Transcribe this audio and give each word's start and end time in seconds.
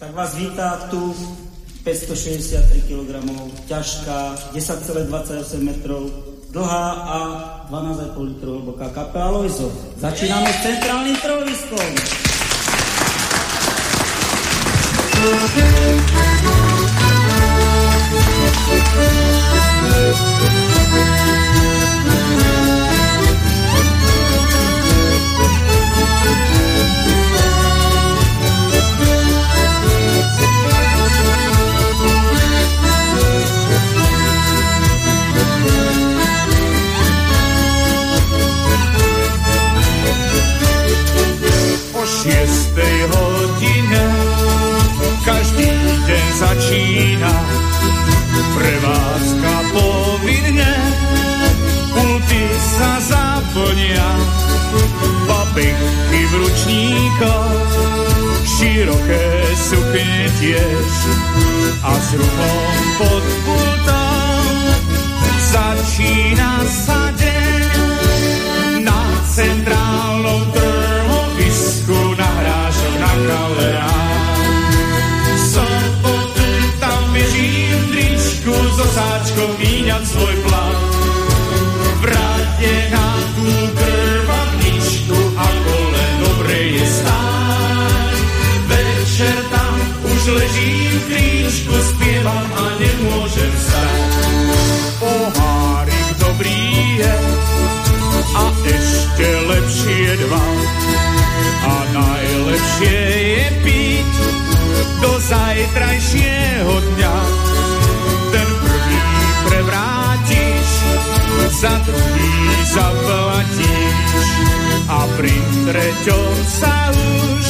tak 0.00 0.16
vás 0.16 0.34
vítá 0.34 0.88
tu 0.88 1.12
563 1.84 2.88
kg, 2.88 3.20
ťažká, 3.68 4.18
10,28 4.56 5.60
metrov, 5.60 6.08
dlhá 6.50 6.86
a 6.92 7.18
12,5 7.68 8.24
litrov 8.24 8.64
hlboká 8.64 8.88
kapela 8.96 9.28
Lojzo. 9.30 9.68
Začíname 10.00 10.48
s 10.52 10.58
centrálnym 10.64 11.16
trhoviskom. 11.20 11.88
O 15.20 15.60
šiestej 42.10 42.96
hodine. 43.14 44.06
Každý 45.22 45.70
deň 46.10 46.26
začína. 46.42 47.34
Prevázka 48.58 49.52
povinne. 49.70 50.74
Pulty 51.94 52.42
sa 52.58 52.98
zaplnia. 52.98 54.10
Babinky 55.26 56.20
v 56.30 56.32
ručníkoch 56.46 57.70
široké 58.46 59.26
sukne 59.54 60.26
tiež. 60.42 60.92
A 61.80 61.92
s 61.94 62.08
ruchom 62.18 62.74
pod 62.98 63.24
pultom 63.46 64.44
začína 65.50 66.52
sa 66.66 66.99
sáčkom 78.90 79.50
míňam 79.62 80.02
svoj 80.02 80.34
plat. 80.46 80.78
Vráte 82.00 82.74
na 82.90 83.08
tú 83.36 83.48
krvavničku 83.76 85.18
a 85.36 85.46
kole 85.46 86.06
dobre 86.24 86.58
je 86.74 86.86
stáť. 86.86 88.16
Večer 88.66 89.38
tam 89.52 89.74
už 90.10 90.22
ležím 90.32 90.90
v 90.90 91.04
kríčku, 91.06 91.74
spievam 91.94 92.46
a 92.56 92.66
nemôžem 92.80 93.52
stať. 93.62 94.12
Pohárik 95.00 96.08
dobrý 96.20 96.62
je, 97.00 97.16
a 98.30 98.44
ešte 98.64 99.26
lepšie 99.26 100.10
dva. 100.26 100.46
A 101.60 101.74
najlepšie 101.92 103.00
je 103.12 103.46
piť 103.64 104.12
do 105.00 105.12
zajtrajšieho 105.20 106.74
dňa. 106.74 107.16
Za 111.60 111.76
druhý 111.84 112.40
zaplatíš 112.72 114.28
a 114.88 115.04
pri 115.20 115.36
treťom 115.68 116.32
sa 116.48 116.88
už 116.88 117.46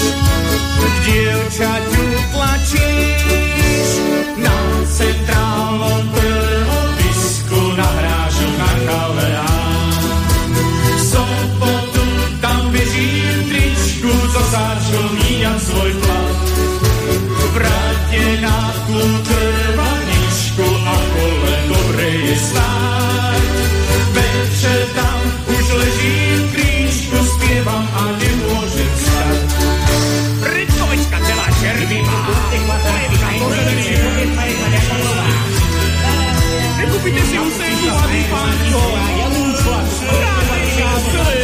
k 0.67 0.83
dievčaťu 1.06 2.06
tlačíš. 2.34 3.89
Na 4.42 4.58
centrálnom 4.91 6.02
trhovisku 6.11 7.61
nahrážu 7.78 8.48
na 8.58 8.72
kaleán 8.83 9.94
sobotu 11.07 12.07
tam 12.42 12.67
bežím 12.74 13.30
v 13.30 13.42
tričku 13.46 14.11
so 14.11 14.42
sáčkou 14.51 15.07
míjam 15.23 15.58
svoj 15.63 15.92
plat. 16.02 16.39
Vráte 17.55 18.27
na 18.42 18.58
tú 18.90 18.98
trvaničku 19.23 20.67
a 20.67 20.96
kole 21.14 21.55
dobre 21.70 22.08
je 22.27 22.39
stáť. 22.42 22.99
Dýfánko. 38.70 40.14
Rádia 40.20 40.91
celé 41.01 41.01
žlté. 41.11 41.39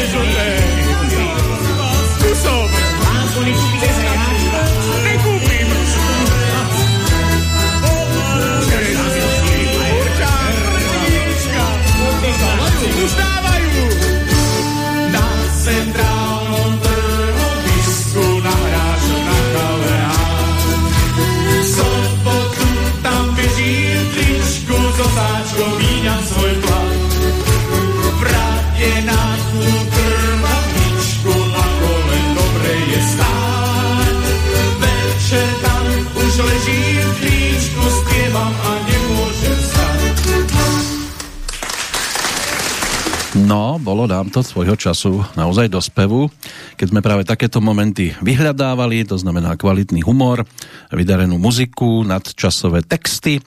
Bolo 43.87 44.11
nám 44.11 44.35
to 44.35 44.43
svojho 44.43 44.75
času 44.75 45.23
naozaj 45.39 45.71
do 45.71 45.79
spevu, 45.79 46.27
keď 46.75 46.87
sme 46.91 47.07
práve 47.07 47.23
takéto 47.23 47.63
momenty 47.63 48.11
vyhľadávali, 48.19 49.07
to 49.07 49.15
znamená 49.15 49.55
kvalitný 49.55 50.03
humor, 50.03 50.43
vydarenú 50.91 51.39
muziku, 51.39 52.03
nadčasové 52.03 52.83
texty. 52.83 53.39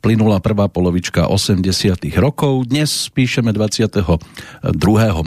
Plynula 0.00 0.40
prvá 0.40 0.72
polovička 0.72 1.28
80 1.28 2.08
rokov. 2.16 2.72
Dnes 2.72 3.12
píšeme 3.12 3.52
22. 3.52 4.00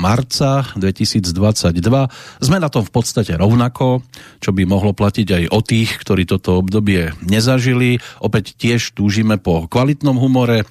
marca 0.02 0.66
2022. 0.74 2.42
Sme 2.42 2.58
na 2.58 2.74
tom 2.74 2.82
v 2.82 2.90
podstate 2.90 3.38
rovnako, 3.38 4.02
čo 4.42 4.50
by 4.50 4.66
mohlo 4.66 4.98
platiť 4.98 5.28
aj 5.30 5.44
o 5.54 5.62
tých, 5.62 6.02
ktorí 6.02 6.26
toto 6.26 6.58
obdobie 6.58 7.14
nezažili. 7.22 8.02
Opäť 8.18 8.58
tiež 8.58 8.98
túžime 8.98 9.38
po 9.38 9.70
kvalitnom 9.70 10.18
humore, 10.18 10.66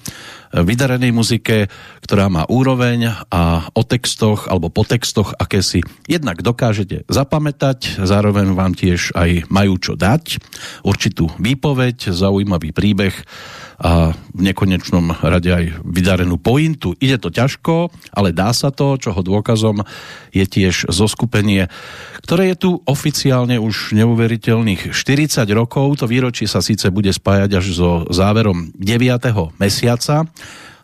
vydarenej 0.63 1.11
muzike, 1.11 1.67
ktorá 1.99 2.31
má 2.31 2.47
úroveň 2.47 3.11
a 3.27 3.67
o 3.75 3.81
textoch 3.83 4.47
alebo 4.47 4.71
po 4.71 4.87
textoch, 4.87 5.35
aké 5.35 5.59
si 5.59 5.83
jednak 6.07 6.39
dokážete 6.39 7.03
zapamätať, 7.11 7.99
zároveň 7.99 8.55
vám 8.55 8.71
tiež 8.71 9.11
aj 9.17 9.51
majú 9.51 9.75
čo 9.75 9.93
dať, 9.99 10.39
určitú 10.87 11.27
výpoveď, 11.35 12.15
zaujímavý 12.15 12.71
príbeh 12.71 13.15
a 13.75 14.15
v 14.15 14.41
nekonečnom 14.41 15.19
rade 15.19 15.51
aj 15.51 15.83
vydarenú 15.83 16.39
pointu. 16.39 16.95
Ide 16.99 17.19
to 17.19 17.29
ťažko, 17.31 17.91
ale 18.15 18.31
dá 18.31 18.55
sa 18.55 18.71
to, 18.71 18.95
čoho 18.95 19.19
dôkazom 19.19 19.83
je 20.31 20.45
tiež 20.47 20.87
zoskupenie, 20.87 21.67
ktoré 22.23 22.55
je 22.55 22.57
tu 22.57 22.71
oficiálne 22.87 23.59
už 23.59 23.95
neuveriteľných 23.95 24.95
40 24.95 25.43
rokov. 25.51 25.99
To 25.99 26.05
výročie 26.07 26.47
sa 26.47 26.63
síce 26.63 26.87
bude 26.91 27.11
spájať 27.11 27.51
až 27.59 27.65
so 27.75 27.89
záverom 28.11 28.71
9. 28.75 29.59
mesiaca, 29.59 30.27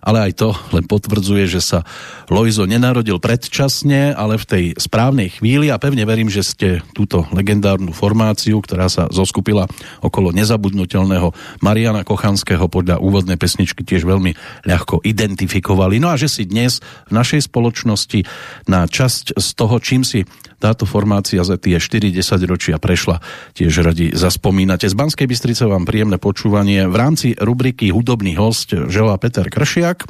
ale 0.02 0.30
aj 0.30 0.32
to 0.38 0.50
len 0.74 0.86
potvrdzuje, 0.90 1.46
že 1.46 1.62
sa 1.62 1.80
Lojzo 2.28 2.66
nenarodil 2.66 3.22
predčasne, 3.22 4.12
ale 4.18 4.42
v 4.42 4.46
tej 4.46 4.64
správnej 4.76 5.38
chvíli 5.38 5.70
a 5.70 5.78
pevne 5.78 6.04
verím, 6.04 6.28
že 6.28 6.42
ste 6.42 6.68
túto 6.98 7.30
legendárnu 7.32 7.94
formáciu, 7.94 8.60
ktorá 8.60 8.90
sa 8.90 9.06
zoskupila 9.14 9.70
okolo 10.02 10.34
nezabudnutelného 10.34 11.32
Mariana 11.62 12.02
Kochanského 12.02 12.66
podľa 12.66 12.98
úvodnej 12.98 13.38
pesničky 13.38 13.86
tiež 13.86 14.04
veľmi 14.04 14.34
ľahko 14.66 15.06
identifikovali. 15.06 16.02
No 16.02 16.10
a 16.10 16.20
že 16.20 16.28
si 16.28 16.44
dnes 16.50 16.82
v 17.08 17.12
našej 17.14 17.48
spoločnosti 17.48 18.26
na 18.66 18.90
časť 18.90 19.38
z 19.38 19.48
toho, 19.54 19.78
čím 19.78 20.02
si 20.02 20.26
táto 20.62 20.86
formácia 20.86 21.42
za 21.42 21.58
tie 21.58 21.82
40 21.82 22.14
ročia 22.46 22.78
prešla, 22.78 23.18
tiež 23.58 23.82
radi 23.82 24.14
zaspomínate. 24.14 24.86
Z 24.86 24.94
Banskej 24.94 25.26
Bystrice 25.26 25.66
vám 25.66 25.90
príjemné 25.90 26.22
počúvanie 26.22 26.86
v 26.86 26.96
rámci 26.96 27.34
rubriky 27.34 27.90
Hudobný 27.90 28.38
host 28.38 28.70
želá 28.70 29.18
Peter 29.18 29.50
Kršiak. 29.50 30.06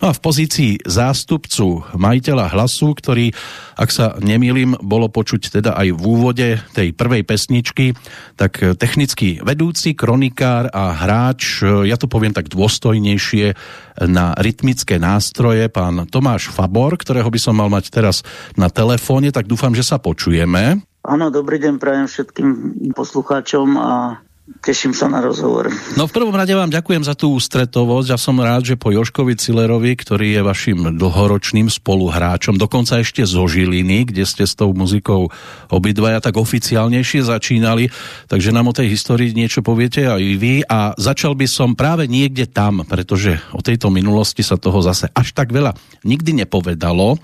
No 0.00 0.08
a 0.08 0.16
v 0.16 0.20
pozícii 0.24 0.80
zástupcu 0.88 1.84
majiteľa 1.92 2.56
hlasu, 2.56 2.96
ktorý, 2.96 3.36
ak 3.76 3.90
sa 3.92 4.16
nemýlim, 4.16 4.80
bolo 4.80 5.12
počuť 5.12 5.60
teda 5.60 5.76
aj 5.76 5.88
v 5.92 6.00
úvode 6.00 6.48
tej 6.72 6.96
prvej 6.96 7.28
pesničky, 7.28 7.92
tak 8.40 8.64
technický 8.80 9.44
vedúci, 9.44 9.92
kronikár 9.92 10.72
a 10.72 10.96
hráč, 10.96 11.60
ja 11.84 12.00
to 12.00 12.08
poviem 12.08 12.32
tak 12.32 12.48
dôstojnejšie, 12.48 13.52
na 14.00 14.32
rytmické 14.38 14.96
nástroje, 14.96 15.68
pán 15.68 16.08
Tomáš 16.08 16.48
Fabor, 16.48 16.96
ktorého 16.96 17.28
by 17.28 17.40
som 17.40 17.54
mal 17.56 17.68
mať 17.68 17.92
teraz 17.92 18.24
na 18.56 18.72
telefóne, 18.72 19.28
tak 19.34 19.48
dúfam, 19.48 19.72
že 19.76 19.84
sa 19.84 20.00
počujeme. 20.00 20.80
Áno, 21.02 21.34
dobrý 21.34 21.58
deň 21.58 21.82
prajem 21.82 22.06
všetkým 22.06 22.48
poslucháčom 22.94 23.68
a 23.74 24.22
Teším 24.42 24.90
sa 24.90 25.06
na 25.06 25.22
rozhovor. 25.22 25.70
No 25.94 26.10
v 26.10 26.14
prvom 26.18 26.34
rade 26.34 26.50
vám 26.50 26.66
ďakujem 26.66 27.06
za 27.06 27.14
tú 27.14 27.38
ústretovosť. 27.38 28.10
Ja 28.10 28.18
som 28.18 28.42
rád, 28.42 28.66
že 28.66 28.74
po 28.74 28.90
Joškovi 28.90 29.38
Cilerovi, 29.38 29.94
ktorý 29.94 30.34
je 30.34 30.42
vašim 30.42 30.98
dlhoročným 30.98 31.70
spoluhráčom, 31.70 32.58
dokonca 32.58 32.98
ešte 32.98 33.22
zo 33.22 33.46
Žiliny, 33.46 34.10
kde 34.10 34.26
ste 34.26 34.42
s 34.42 34.58
tou 34.58 34.74
muzikou 34.74 35.30
obidvaja 35.70 36.18
tak 36.18 36.42
oficiálnejšie 36.42 37.22
začínali, 37.22 37.94
takže 38.26 38.50
nám 38.50 38.74
o 38.74 38.74
tej 38.74 38.90
histórii 38.90 39.30
niečo 39.30 39.62
poviete 39.62 40.10
aj 40.10 40.22
vy. 40.34 40.66
A 40.66 40.98
začal 40.98 41.38
by 41.38 41.46
som 41.46 41.78
práve 41.78 42.10
niekde 42.10 42.50
tam, 42.50 42.82
pretože 42.82 43.38
o 43.54 43.62
tejto 43.62 43.94
minulosti 43.94 44.42
sa 44.42 44.58
toho 44.58 44.82
zase 44.82 45.06
až 45.14 45.38
tak 45.38 45.54
veľa 45.54 45.70
nikdy 46.02 46.42
nepovedalo 46.42 47.14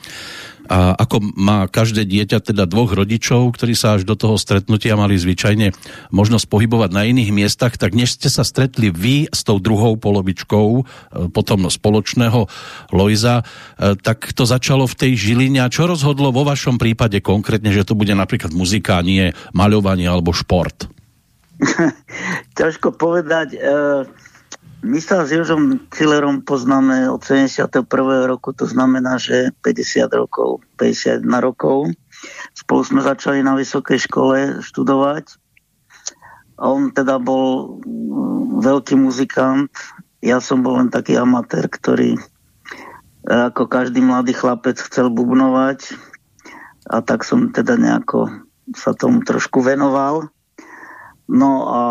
a 0.69 0.93
ako 0.95 1.33
má 1.35 1.65
každé 1.67 2.05
dieťa 2.05 2.45
teda 2.53 2.69
dvoch 2.69 2.93
rodičov, 2.93 3.57
ktorí 3.57 3.73
sa 3.73 3.97
až 3.97 4.05
do 4.05 4.13
toho 4.15 4.37
stretnutia 4.37 5.01
mali 5.01 5.17
zvyčajne 5.17 5.73
možnosť 6.13 6.45
pohybovať 6.45 6.91
na 6.93 7.09
iných 7.09 7.33
miestach, 7.33 7.81
tak 7.81 7.97
než 7.97 8.21
ste 8.21 8.29
sa 8.29 8.45
stretli 8.45 8.93
vy 8.93 9.33
s 9.33 9.43
tou 9.49 9.57
druhou 9.57 9.97
polovičkou 9.97 10.69
e, 10.79 10.83
potom 11.33 11.73
spoločného 11.73 12.45
Lojza, 12.93 13.43
e, 13.43 13.45
tak 13.97 14.37
to 14.37 14.45
začalo 14.45 14.85
v 14.85 14.99
tej 15.09 15.13
Žiline. 15.17 15.65
A 15.65 15.73
čo 15.73 15.89
rozhodlo 15.89 16.29
vo 16.29 16.45
vašom 16.45 16.77
prípade 16.77 17.25
konkrétne, 17.25 17.73
že 17.73 17.89
to 17.89 17.97
bude 17.97 18.13
napríklad 18.13 18.53
muzika, 18.53 19.01
nie 19.01 19.33
maľovanie 19.57 20.05
alebo 20.05 20.37
šport? 20.37 20.87
Ťažko 22.61 22.95
povedať. 22.95 23.57
E 23.57 24.28
my 24.83 24.99
sa 25.03 25.27
s 25.27 25.35
Jožom 25.35 25.91
Cillerom 25.91 26.47
poznáme 26.47 27.11
od 27.11 27.19
71. 27.27 27.83
roku, 28.31 28.55
to 28.55 28.63
znamená, 28.63 29.19
že 29.19 29.51
50 29.67 30.07
rokov, 30.15 30.63
51 30.79 31.27
rokov. 31.43 31.91
Spolu 32.55 32.83
sme 32.87 33.01
začali 33.03 33.43
na 33.43 33.59
vysokej 33.59 34.07
škole 34.07 34.63
študovať. 34.63 35.35
On 36.63 36.91
teda 36.95 37.19
bol 37.19 37.79
mm, 37.83 38.63
veľký 38.63 38.95
muzikant, 38.99 39.71
ja 40.19 40.43
som 40.43 40.63
bol 40.67 40.79
len 40.83 40.91
taký 40.91 41.15
amatér, 41.15 41.71
ktorý 41.71 42.19
e, 42.19 42.21
ako 43.31 43.71
každý 43.71 44.03
mladý 44.03 44.35
chlapec 44.35 44.79
chcel 44.83 45.15
bubnovať 45.15 45.95
a 46.91 46.99
tak 47.03 47.23
som 47.23 47.55
teda 47.55 47.79
nejako 47.79 48.31
sa 48.75 48.95
tomu 48.95 49.23
trošku 49.23 49.63
venoval. 49.63 50.27
No 51.31 51.51
a 51.71 51.83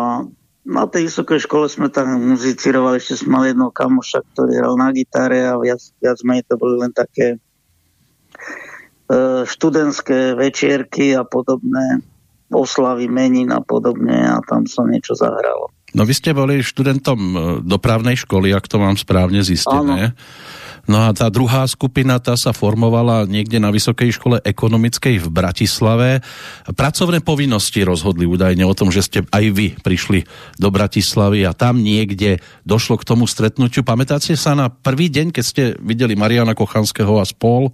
na 0.68 0.84
tej 0.84 1.08
vysokej 1.08 1.48
škole 1.48 1.64
sme 1.72 1.88
tam 1.88 2.12
muzicirovali, 2.28 3.00
ešte 3.00 3.24
sme 3.24 3.40
mali 3.40 3.46
jedného 3.56 3.72
kamoša, 3.72 4.20
ktorý 4.36 4.52
hral 4.60 4.76
na 4.76 4.92
gitare 4.92 5.48
a 5.48 5.56
viac, 5.56 5.80
viac 5.96 6.20
menej 6.20 6.44
to 6.44 6.60
boli 6.60 6.76
len 6.76 6.92
také 6.92 7.34
e, 7.34 7.38
študentské 9.48 10.36
večierky 10.36 11.16
a 11.16 11.24
podobné 11.24 12.04
oslavy 12.52 13.08
menín 13.08 13.48
a 13.48 13.64
podobne 13.64 14.28
a 14.28 14.44
tam 14.44 14.68
sa 14.68 14.84
niečo 14.84 15.16
zahralo. 15.16 15.72
No 15.96 16.04
vy 16.04 16.12
ste 16.12 16.36
boli 16.36 16.60
študentom 16.60 17.16
e, 17.16 17.36
dopravnej 17.64 18.20
školy, 18.20 18.52
ak 18.52 18.68
to 18.68 18.76
mám 18.76 19.00
správne 19.00 19.40
zistené. 19.40 20.12
Áno. 20.12 20.16
No 20.88 21.04
a 21.04 21.12
tá 21.12 21.28
druhá 21.28 21.68
skupina, 21.68 22.16
tá 22.16 22.32
sa 22.32 22.56
formovala 22.56 23.28
niekde 23.28 23.60
na 23.60 23.68
Vysokej 23.68 24.08
škole 24.16 24.36
ekonomickej 24.40 25.20
v 25.20 25.28
Bratislave. 25.28 26.24
Pracovné 26.64 27.20
povinnosti 27.20 27.84
rozhodli 27.84 28.24
údajne 28.24 28.64
o 28.64 28.72
tom, 28.72 28.88
že 28.88 29.04
ste 29.04 29.20
aj 29.28 29.44
vy 29.52 29.76
prišli 29.84 30.24
do 30.56 30.72
Bratislavy 30.72 31.44
a 31.44 31.52
tam 31.52 31.84
niekde 31.84 32.40
došlo 32.64 32.96
k 32.96 33.04
tomu 33.04 33.28
stretnutiu. 33.28 33.84
Pamätáte 33.84 34.32
sa 34.32 34.56
na 34.56 34.72
prvý 34.72 35.12
deň, 35.12 35.36
keď 35.36 35.44
ste 35.44 35.62
videli 35.76 36.16
Mariana 36.16 36.56
Kochanského 36.56 37.20
a 37.20 37.24
spol? 37.28 37.68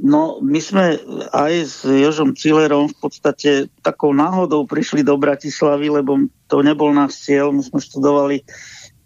No, 0.00 0.40
my 0.40 0.60
sme 0.64 0.96
aj 1.28 1.52
s 1.60 1.84
Jožom 1.84 2.32
Cilerom 2.32 2.88
v 2.88 2.96
podstate 3.04 3.68
takou 3.84 4.16
náhodou 4.16 4.64
prišli 4.64 5.04
do 5.04 5.12
Bratislavy, 5.20 5.92
lebo 5.92 6.24
to 6.48 6.64
nebol 6.64 6.88
náš 6.88 7.20
cieľ. 7.20 7.52
My 7.52 7.60
sme 7.60 7.84
študovali 7.84 8.40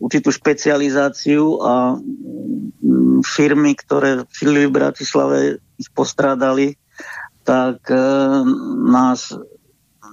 určitú 0.04 0.28
špecializáciu 0.28 1.64
a 1.64 1.96
mm, 1.96 3.24
firmy, 3.24 3.72
ktoré 3.72 4.28
v 4.28 4.68
Bratislave 4.68 5.64
ich 5.80 5.88
postrádali, 5.96 6.76
tak 7.48 7.80
e, 7.88 7.96
nás 8.84 9.32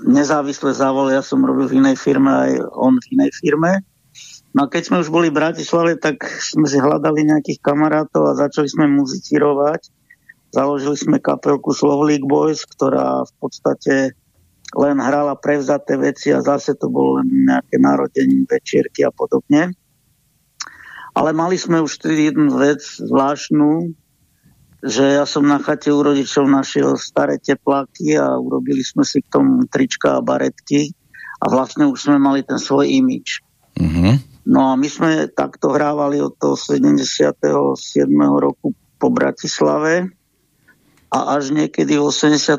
nezávisle 0.07 0.71
zavolali, 0.71 1.19
ja 1.19 1.23
som 1.23 1.43
robil 1.43 1.67
v 1.67 1.83
inej 1.83 1.99
firme, 1.99 2.31
aj 2.31 2.51
on 2.71 2.95
v 2.95 3.19
inej 3.19 3.31
firme. 3.35 3.83
No 4.55 4.67
a 4.67 4.71
keď 4.71 4.81
sme 4.87 4.97
už 5.03 5.11
boli 5.11 5.27
v 5.31 5.39
Bratislave, 5.39 5.95
tak 5.99 6.23
sme 6.27 6.67
si 6.67 6.79
hľadali 6.79 7.27
nejakých 7.27 7.59
kamarátov 7.63 8.31
a 8.31 8.39
začali 8.39 8.67
sme 8.67 8.87
muzicírovať. 8.91 9.91
Založili 10.51 10.99
sme 10.99 11.23
kapelku 11.23 11.71
Slovlík 11.71 12.27
Boys, 12.27 12.67
ktorá 12.67 13.23
v 13.23 13.33
podstate 13.39 14.11
len 14.75 14.99
hrala 14.99 15.39
prevzaté 15.39 15.95
veci 15.95 16.31
a 16.35 16.43
zase 16.43 16.75
to 16.75 16.91
bolo 16.91 17.23
len 17.23 17.47
nejaké 17.47 17.79
narodení, 17.79 18.43
večierky 18.47 19.07
a 19.07 19.11
podobne. 19.11 19.71
Ale 21.11 21.35
mali 21.35 21.59
sme 21.59 21.83
už 21.83 21.99
vtedy 21.99 22.31
jednu 22.31 22.55
vec 22.55 22.79
zvláštnu, 22.81 23.91
že 24.81 25.21
ja 25.21 25.25
som 25.29 25.45
na 25.45 25.61
chate 25.61 25.93
u 25.93 26.01
rodičov 26.01 26.49
našiel 26.49 26.97
staré 26.97 27.37
tepláky 27.37 28.17
a 28.17 28.33
urobili 28.39 28.81
sme 28.81 29.05
si 29.05 29.21
k 29.21 29.29
tomu 29.29 29.67
trička 29.69 30.17
a 30.17 30.25
baretky 30.25 30.95
a 31.37 31.51
vlastne 31.51 31.85
už 31.85 32.09
sme 32.09 32.17
mali 32.17 32.41
ten 32.41 32.57
svoj 32.57 32.89
imič. 32.89 33.45
Mm-hmm. 33.77 34.13
No 34.49 34.73
a 34.73 34.79
my 34.79 34.89
sme 34.89 35.29
takto 35.29 35.69
hrávali 35.69 36.17
od 36.17 36.33
toho 36.33 36.57
77. 36.57 37.77
roku 38.17 38.73
po 38.97 39.07
Bratislave 39.13 40.09
a 41.13 41.19
až 41.37 41.53
niekedy 41.53 41.99
v 41.99 42.09
82. 42.09 42.57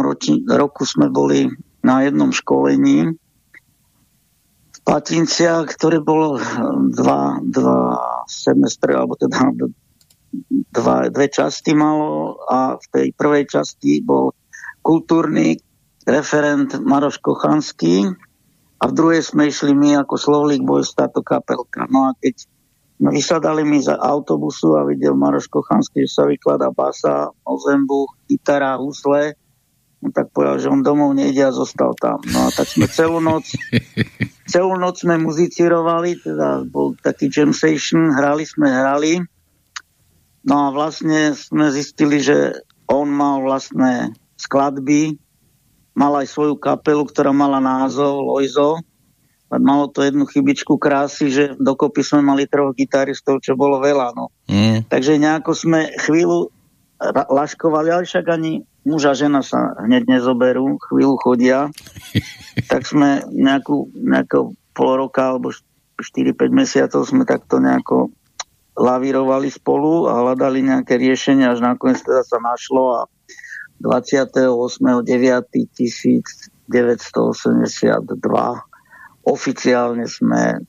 Roči, 0.00 0.40
roku 0.48 0.88
sme 0.88 1.12
boli 1.12 1.52
na 1.84 2.06
jednom 2.06 2.32
školení 2.32 3.12
v 4.88 4.96
Patinciach, 4.96 5.68
ktoré 5.76 6.00
bolo 6.00 6.40
dva, 6.96 7.36
dva 7.44 7.80
semestre, 8.24 8.96
alebo 8.96 9.20
teda 9.20 9.52
dva, 10.72 11.12
dve 11.12 11.28
časti 11.28 11.76
malo 11.76 12.40
a 12.48 12.80
v 12.80 12.86
tej 12.88 13.06
prvej 13.12 13.52
časti 13.52 14.00
bol 14.00 14.32
kultúrny 14.80 15.60
referent 16.08 16.80
Maroš 16.80 17.20
Kochanský 17.20 18.08
a 18.80 18.84
v 18.88 18.92
druhej 18.96 19.28
sme 19.28 19.52
išli 19.52 19.76
my 19.76 20.08
ako 20.08 20.16
Slovlík 20.16 20.64
Boys 20.64 20.96
táto 20.96 21.20
kapelka. 21.20 21.84
No 21.92 22.08
a 22.08 22.16
keď 22.16 22.48
No 22.98 23.14
vysadali 23.14 23.62
mi 23.62 23.78
za 23.78 23.94
autobusu 23.94 24.74
a 24.74 24.82
videl 24.82 25.14
Maroš 25.14 25.46
Kochanský, 25.46 26.02
že 26.02 26.18
sa 26.18 26.26
vykladá 26.26 26.74
basa, 26.74 27.30
ozembuch, 27.46 28.10
gitara, 28.26 28.74
husle. 28.74 29.38
No 29.98 30.14
tak 30.14 30.30
povedal, 30.30 30.62
že 30.62 30.70
on 30.70 30.86
domov 30.86 31.10
nejde 31.14 31.42
a 31.42 31.50
zostal 31.50 31.90
tam. 31.98 32.22
No 32.30 32.46
a 32.46 32.50
tak 32.54 32.70
sme 32.70 32.86
celú 32.86 33.18
noc, 33.18 33.50
celú 34.52 34.78
noc 34.78 35.02
sme 35.02 35.18
muzicírovali, 35.18 36.22
teda 36.22 36.62
bol 36.70 36.94
taký 37.02 37.26
jam 37.30 37.50
session, 37.50 38.14
hrali 38.14 38.46
sme, 38.46 38.70
hrali. 38.70 39.18
No 40.46 40.70
a 40.70 40.74
vlastne 40.74 41.34
sme 41.34 41.74
zistili, 41.74 42.22
že 42.22 42.62
on 42.86 43.10
mal 43.10 43.42
vlastné 43.42 44.14
skladby, 44.38 45.18
mal 45.98 46.14
aj 46.22 46.30
svoju 46.30 46.54
kapelu, 46.62 47.02
ktorá 47.02 47.34
mala 47.34 47.58
názov 47.58 48.22
Loizo 48.22 48.78
malo 49.56 49.88
to 49.88 50.04
jednu 50.04 50.28
chybičku 50.28 50.76
krásy, 50.76 51.32
že 51.32 51.44
dokopy 51.56 52.04
sme 52.04 52.20
mali 52.20 52.44
troch 52.44 52.76
gitaristov, 52.76 53.40
čo 53.40 53.56
bolo 53.56 53.80
veľa. 53.80 54.12
No. 54.12 54.28
Mm. 54.44 54.84
Takže 54.92 55.16
nejako 55.16 55.56
sme 55.56 55.96
chvíľu 55.96 56.52
laškovali, 57.32 57.88
ale 57.88 58.04
však 58.04 58.28
ani 58.28 58.60
muž 58.86 59.10
a 59.10 59.14
žena 59.14 59.42
sa 59.42 59.74
hneď 59.82 60.06
nezoberú, 60.06 60.78
chvíľu 60.90 61.16
chodia. 61.18 61.70
tak 62.70 62.86
sme 62.86 63.22
nejakú, 63.30 63.90
nejakú 63.94 64.54
pol 64.74 64.96
roka 64.98 65.28
alebo 65.34 65.50
4-5 65.98 66.38
mesiacov 66.54 67.02
sme 67.02 67.26
takto 67.26 67.58
nejako 67.58 68.14
lavírovali 68.78 69.50
spolu 69.50 70.06
a 70.06 70.22
hľadali 70.22 70.62
nejaké 70.62 70.94
riešenie, 70.94 71.50
až 71.50 71.58
nakoniec 71.58 71.98
teda 71.98 72.22
sa 72.22 72.38
našlo 72.38 73.02
a 73.02 73.10
28.9.1982 73.82 76.62
oficiálne 79.28 80.08
sme 80.08 80.64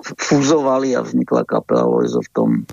fúzovali 0.00 0.96
a 0.96 1.04
vznikla 1.04 1.44
kapela 1.44 1.84
Lojzo 1.86 2.20
v 2.24 2.30
tom 2.32 2.64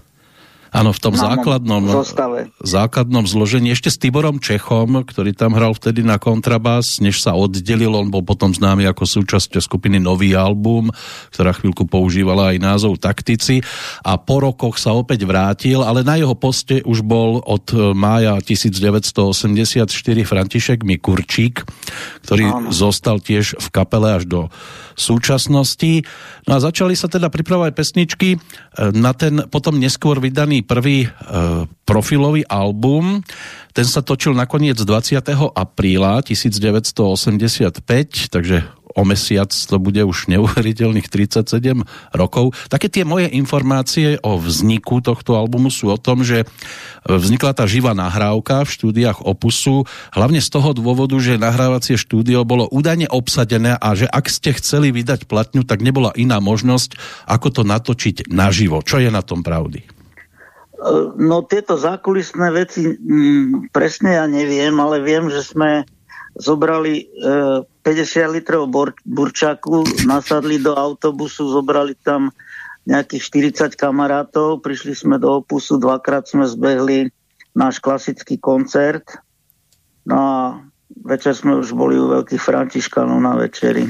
Áno, 0.71 0.91
v 0.91 0.99
tom 0.99 1.15
základnom, 1.15 1.87
zostave. 1.87 2.51
základnom 2.59 3.23
zložení 3.23 3.71
ešte 3.71 3.87
s 3.87 3.97
Tiborom 3.97 4.43
Čechom, 4.43 5.03
ktorý 5.03 5.31
tam 5.31 5.55
hral 5.55 5.71
vtedy 5.73 6.03
na 6.03 6.19
kontrabás, 6.19 6.99
než 6.99 7.23
sa 7.23 7.33
oddelil, 7.33 7.95
on 7.95 8.11
bol 8.11 8.23
potom 8.23 8.51
známy 8.51 8.83
ako 8.91 9.07
súčasť 9.07 9.59
skupiny 9.63 9.97
Nový 9.97 10.35
album, 10.35 10.91
ktorá 11.31 11.55
chvíľku 11.55 11.87
používala 11.87 12.51
aj 12.55 12.57
názov 12.59 12.99
Taktici 12.99 13.63
a 14.03 14.19
po 14.19 14.43
rokoch 14.43 14.75
sa 14.79 14.91
opäť 14.91 15.23
vrátil, 15.23 15.81
ale 15.81 16.03
na 16.03 16.19
jeho 16.19 16.35
poste 16.35 16.83
už 16.83 17.03
bol 17.03 17.39
od 17.43 17.71
mája 17.95 18.35
1984 18.43 19.87
František 20.27 20.83
Mikurčík, 20.83 21.63
ktorý 22.27 22.45
Áno. 22.47 22.69
zostal 22.75 23.23
tiež 23.23 23.55
v 23.55 23.67
kapele 23.71 24.19
až 24.19 24.23
do 24.27 24.41
súčasnosti. 24.97 26.03
No 26.49 26.57
a 26.57 26.59
začali 26.59 26.97
sa 26.97 27.05
teda 27.05 27.29
pripravovať 27.29 27.71
pesničky 27.77 28.29
e, 28.35 28.37
na 28.97 29.13
ten 29.13 29.45
potom 29.45 29.77
neskôr 29.77 30.17
vydaný 30.17 30.56
prvý 30.63 31.05
e, 31.05 31.09
profilový 31.85 32.45
album. 32.47 33.21
Ten 33.73 33.85
sa 33.85 34.01
točil 34.01 34.33
nakoniec 34.33 34.77
20. 34.77 35.21
apríla 35.53 36.21
1985, 36.25 38.33
takže 38.33 38.65
o 38.97 39.05
mesiac 39.05 39.53
to 39.53 39.77
bude 39.77 40.01
už 40.01 40.25
neuveriteľných 40.25 41.05
37 41.05 41.85
rokov. 42.17 42.57
Také 42.73 42.89
tie 42.89 43.05
moje 43.05 43.29
informácie 43.29 44.17
o 44.25 44.41
vzniku 44.41 45.05
tohto 45.05 45.37
albumu 45.37 45.69
sú 45.69 45.93
o 45.93 46.01
tom, 46.01 46.25
že 46.25 46.49
vznikla 47.05 47.53
tá 47.53 47.69
živá 47.69 47.93
nahrávka 47.93 48.65
v 48.65 48.73
štúdiách 48.73 49.21
Opusu, 49.21 49.85
hlavne 50.17 50.41
z 50.41 50.49
toho 50.49 50.73
dôvodu, 50.73 51.13
že 51.21 51.37
nahrávacie 51.37 51.93
štúdio 51.93 52.41
bolo 52.41 52.65
údajne 52.73 53.05
obsadené 53.13 53.77
a 53.77 53.93
že 53.93 54.09
ak 54.09 54.25
ste 54.33 54.57
chceli 54.57 54.89
vydať 54.89 55.29
platňu, 55.29 55.61
tak 55.61 55.85
nebola 55.85 56.09
iná 56.17 56.41
možnosť, 56.41 56.97
ako 57.29 57.47
to 57.53 57.61
natočiť 57.61 58.33
naživo. 58.33 58.81
Čo 58.81 58.97
je 58.97 59.13
na 59.13 59.21
tom 59.21 59.45
pravdy? 59.45 59.96
No 61.17 61.41
tieto 61.49 61.73
zákulisné 61.73 62.53
veci 62.53 62.85
m, 62.85 62.93
mm, 62.93 63.49
presne 63.73 64.21
ja 64.21 64.29
neviem, 64.29 64.77
ale 64.77 65.01
viem, 65.01 65.25
že 65.33 65.41
sme 65.41 65.89
zobrali 66.37 67.09
e, 67.09 67.65
50 67.81 68.35
litrov 68.37 68.69
bor- 68.69 68.97
burčaku, 69.01 70.05
nasadli 70.05 70.61
do 70.61 70.77
autobusu, 70.77 71.49
zobrali 71.49 71.97
tam 71.97 72.29
nejakých 72.85 73.73
40 73.73 73.73
kamarátov, 73.73 74.61
prišli 74.61 74.93
sme 74.93 75.17
do 75.17 75.41
opusu, 75.41 75.81
dvakrát 75.81 76.29
sme 76.29 76.45
zbehli 76.45 77.09
náš 77.57 77.81
klasický 77.81 78.37
koncert. 78.37 79.17
No 80.05 80.15
a 80.15 80.37
večer 80.91 81.35
sme 81.35 81.59
už 81.59 81.75
boli 81.75 81.99
u 81.99 82.07
veľkých 82.07 82.39
františkanov 82.39 83.19
na 83.19 83.35
večeri. 83.35 83.87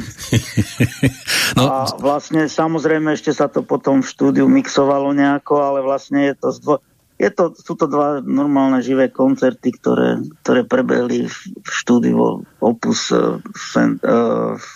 no. 1.58 1.63
A 1.66 1.75
vlastne 1.98 2.50
samozrejme 2.50 3.13
ešte 3.13 3.34
sa 3.34 3.46
to 3.50 3.62
potom 3.62 4.01
v 4.01 4.10
štúdiu 4.10 4.46
mixovalo 4.50 5.13
nejako, 5.13 5.62
ale 5.62 5.80
vlastne 5.86 6.34
je 6.34 6.36
to 6.38 6.48
z 6.54 6.60
dvo- 6.66 6.84
je 7.18 7.34
to, 7.34 7.50
sú 7.58 7.74
to 7.74 7.89
dva 7.89 8.22
normálne 8.22 8.77
živé 8.77 9.10
koncerty, 9.10 9.74
ktoré, 9.74 10.22
ktoré 10.46 10.62
prebehli 10.62 11.25
v, 11.25 11.38
v 11.66 11.70
štúdiu 11.70 12.46
Opus 12.62 13.10
uh, 13.10 13.42
Cent, 13.58 13.98
uh, 14.06 14.54
v 14.54 14.68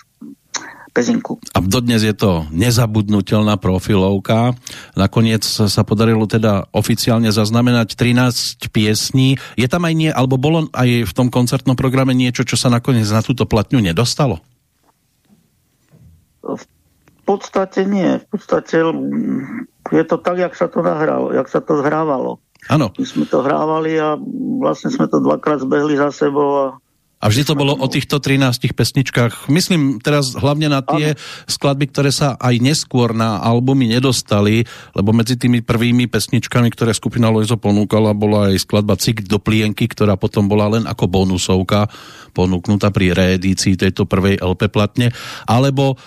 Pezinku. 0.92 1.40
A 1.56 1.64
dodnes 1.64 2.04
je 2.04 2.12
to 2.12 2.44
nezabudnutelná 2.52 3.56
profilovka. 3.56 4.52
Nakoniec 5.00 5.48
sa 5.48 5.82
podarilo 5.88 6.28
teda 6.28 6.68
oficiálne 6.76 7.32
zaznamenať 7.32 7.96
13 7.96 8.68
piesní. 8.76 9.40
Je 9.56 9.68
tam 9.72 9.88
aj 9.88 9.94
nie, 9.96 10.12
alebo 10.12 10.36
bolo 10.36 10.68
aj 10.76 11.08
v 11.08 11.14
tom 11.16 11.32
koncertnom 11.32 11.80
programe 11.80 12.12
niečo, 12.12 12.44
čo 12.44 12.60
sa 12.60 12.68
nakoniec 12.68 13.08
na 13.08 13.24
túto 13.24 13.48
platňu 13.48 13.80
nedostalo? 13.80 14.44
V 16.44 16.66
podstate 17.24 17.88
nie. 17.88 18.20
V 18.20 18.26
podstate 18.36 18.84
je 19.96 20.04
to 20.04 20.20
tak, 20.20 20.44
jak 20.44 20.54
sa 20.60 20.68
to 20.68 20.84
nahralo, 20.84 21.32
jak 21.32 21.48
sa 21.48 21.64
to 21.64 21.80
zhrávalo. 21.80 22.44
Áno. 22.68 22.92
My 22.94 23.06
sme 23.08 23.26
to 23.26 23.40
hrávali 23.42 23.96
a 23.96 24.20
vlastne 24.60 24.92
sme 24.92 25.08
to 25.08 25.24
dvakrát 25.24 25.64
zbehli 25.64 25.96
za 25.96 26.12
sebou 26.12 26.50
a 26.60 26.66
a 27.22 27.30
vždy 27.30 27.44
to 27.46 27.54
bolo 27.54 27.78
o 27.78 27.86
týchto 27.86 28.18
13 28.18 28.74
pesničkách. 28.74 29.46
Myslím 29.54 30.01
teraz 30.01 30.34
hlavne 30.34 30.74
na 30.74 30.82
tie 30.82 31.13
ano. 31.13 31.22
skladby, 31.46 31.94
ktoré 31.94 32.10
sa 32.10 32.34
aj 32.42 32.58
neskôr 32.58 33.13
na 33.13 33.38
albumy 33.38 33.86
nedostali, 33.86 34.66
lebo 34.98 35.13
medzi 35.13 35.38
tými 35.38 35.62
prvými 35.62 36.10
pesničkami, 36.10 36.74
ktoré 36.74 36.98
skupina 36.98 37.30
Loizo 37.30 37.62
ponúkala, 37.62 38.18
bola 38.18 38.50
aj 38.50 38.66
skladba 38.66 38.98
Cik 38.98 39.30
do 39.30 39.38
plienky, 39.38 39.86
ktorá 39.86 40.18
potom 40.18 40.50
bola 40.50 40.74
len 40.74 40.90
ako 40.90 41.06
bonusovka 41.06 41.86
ponúknutá 42.34 42.90
pri 42.90 43.13
reedícii 43.13 43.78
tejto 43.78 44.10
prvej 44.10 44.42
LP 44.42 44.74
platne, 44.74 45.13
alebo 45.46 46.01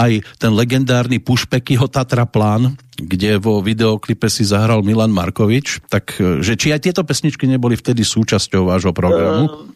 aj 0.00 0.24
ten 0.40 0.56
legendárny 0.56 1.20
Pušpekyho 1.20 1.92
Tatra 1.92 2.24
plán, 2.24 2.78
kde 2.96 3.36
vo 3.36 3.60
videoklipe 3.60 4.30
si 4.32 4.48
zahral 4.48 4.86
Milan 4.86 5.12
Markovič, 5.12 5.84
tak 5.92 6.14
že 6.16 6.54
či 6.56 6.70
aj 6.72 6.88
tieto 6.88 7.02
pesničky 7.02 7.44
neboli 7.50 7.74
vtedy 7.74 8.06
súčasťou 8.06 8.70
vášho 8.70 8.94
programu? 8.94 9.44
Uh 9.50 9.73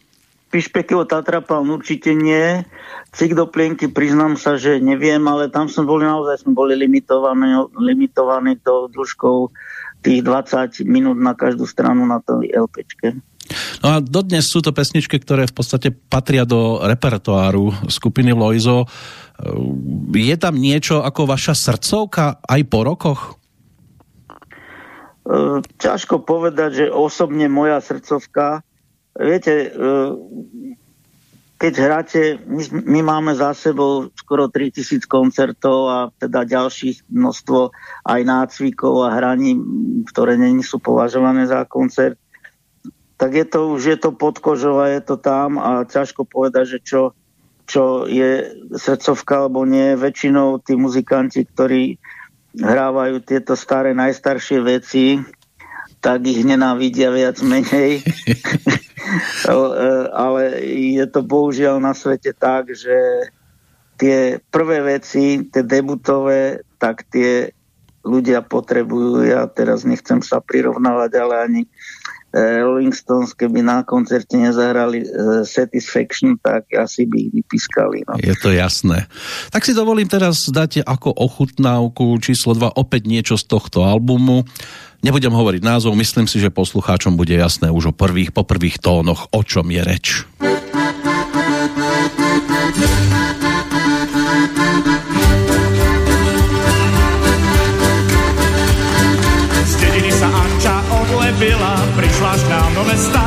Pišpekyho 0.49 1.05
Tatrapal 1.05 1.61
určite 1.69 2.17
nie. 2.17 2.65
Cik 3.13 3.37
do 3.37 3.45
plienky 3.45 3.85
priznám 3.85 4.33
sa, 4.33 4.57
že 4.57 4.81
neviem, 4.81 5.21
ale 5.29 5.49
tam 5.53 5.69
sme 5.69 5.85
boli 5.85 6.09
naozaj 6.09 6.41
sme 6.41 6.57
boli 6.57 6.73
limitovaní, 6.73 7.69
limitovaní 7.77 8.57
to 8.61 8.89
dĺžkou 8.89 9.53
tých 10.01 10.25
20 10.25 10.89
minút 10.89 11.21
na 11.21 11.37
každú 11.37 11.69
stranu 11.69 12.09
na 12.09 12.17
tej 12.21 12.49
LPčke. 12.49 13.21
No 13.81 13.87
a 13.93 13.95
dodnes 14.01 14.45
sú 14.45 14.61
to 14.61 14.73
pesničky, 14.73 15.17
ktoré 15.17 15.49
v 15.49 15.55
podstate 15.57 15.89
patria 15.89 16.45
do 16.45 16.81
repertoáru 16.85 17.73
skupiny 17.89 18.33
Loizo. 18.33 18.85
Je 20.13 20.35
tam 20.37 20.57
niečo 20.57 21.01
ako 21.01 21.29
vaša 21.29 21.57
srdcovka 21.57 22.45
aj 22.45 22.61
po 22.69 22.79
rokoch? 22.85 23.21
E, 25.25 25.61
ťažko 25.81 26.21
povedať, 26.21 26.69
že 26.73 26.85
osobne 26.93 27.49
moja 27.49 27.81
srdcovka 27.81 28.61
Viete, 29.19 29.51
e, 29.51 29.69
keď 31.59 31.73
hráte, 31.75 32.21
my, 32.47 32.63
my 32.87 32.99
máme 33.03 33.31
za 33.35 33.51
sebou 33.51 34.07
skoro 34.15 34.47
3000 34.47 35.03
koncertov 35.03 35.91
a 35.91 35.97
teda 36.15 36.47
ďalších 36.47 37.11
množstvo 37.11 37.75
aj 38.07 38.21
nácvikov 38.23 39.03
a 39.03 39.19
hraní, 39.19 39.59
ktoré 40.07 40.39
není 40.39 40.63
sú 40.63 40.79
považované 40.79 41.51
za 41.51 41.67
koncert, 41.67 42.15
tak 43.19 43.35
je 43.35 43.43
to 43.43 43.75
už 43.75 43.81
je 43.83 43.97
to 43.99 44.15
pod 44.15 44.39
kožou 44.39 44.79
a 44.79 44.87
je 44.87 45.03
to 45.03 45.19
tam 45.19 45.59
a 45.59 45.83
ťažko 45.83 46.23
povedať, 46.23 46.79
že 46.79 46.79
čo, 46.79 47.01
čo 47.67 48.07
je 48.07 48.55
srdcovka 48.79 49.43
alebo 49.43 49.67
nie. 49.67 49.99
Väčšinou 49.99 50.63
tí 50.63 50.79
muzikanti, 50.79 51.43
ktorí 51.43 51.99
hrávajú 52.55 53.19
tieto 53.19 53.59
staré, 53.59 53.91
najstaršie 53.91 54.63
veci, 54.63 55.19
tak 55.99 56.23
ich 56.27 56.43
nenávidia 56.43 57.11
viac 57.11 57.39
menej. 57.43 58.01
E, 59.49 59.57
ale 60.13 60.61
je 60.69 61.01
to 61.09 61.25
bohužiaľ 61.25 61.81
na 61.81 61.97
svete 61.97 62.29
tak, 62.29 62.69
že 62.69 63.25
tie 63.97 64.37
prvé 64.53 64.85
veci, 64.85 65.49
tie 65.49 65.65
debutové, 65.65 66.61
tak 66.77 67.09
tie 67.09 67.49
ľudia 68.05 68.45
potrebujú. 68.45 69.25
Ja 69.25 69.49
teraz 69.49 69.81
nechcem 69.83 70.21
sa 70.21 70.39
prirovnávať, 70.39 71.11
ale 71.17 71.35
ani 71.41 71.61
Rolling 72.33 72.93
Stones, 72.93 73.33
keby 73.33 73.65
na 73.65 73.81
koncerte 73.81 74.37
nezahrali 74.37 75.01
uh, 75.01 75.41
Satisfaction, 75.41 76.37
tak 76.37 76.69
asi 76.77 77.09
by 77.09 77.17
ich 77.17 77.31
vypískali. 77.41 78.05
No. 78.05 78.21
Je 78.21 78.37
to 78.37 78.53
jasné. 78.53 79.09
Tak 79.49 79.65
si 79.65 79.73
dovolím 79.73 80.05
teraz 80.05 80.45
dať 80.45 80.85
ako 80.85 81.09
ochutnávku 81.17 82.21
číslo 82.21 82.53
2 82.53 82.77
opäť 82.77 83.09
niečo 83.09 83.35
z 83.35 83.49
tohto 83.49 83.81
albumu. 83.81 84.45
Nebudem 84.99 85.31
hovoriť 85.31 85.61
názov, 85.63 85.95
myslím 85.95 86.27
si, 86.27 86.43
že 86.43 86.51
poslucháčom 86.51 87.15
bude 87.15 87.31
jasné 87.31 87.71
už 87.71 87.89
o 87.89 87.93
prvých, 87.95 88.35
po 88.35 88.43
prvých 88.43 88.83
tónoch, 88.83 89.31
o 89.31 89.41
čom 89.41 89.65
je 89.71 89.81
reč. 89.81 90.27
Do 102.79 102.85
mesta. 102.87 103.23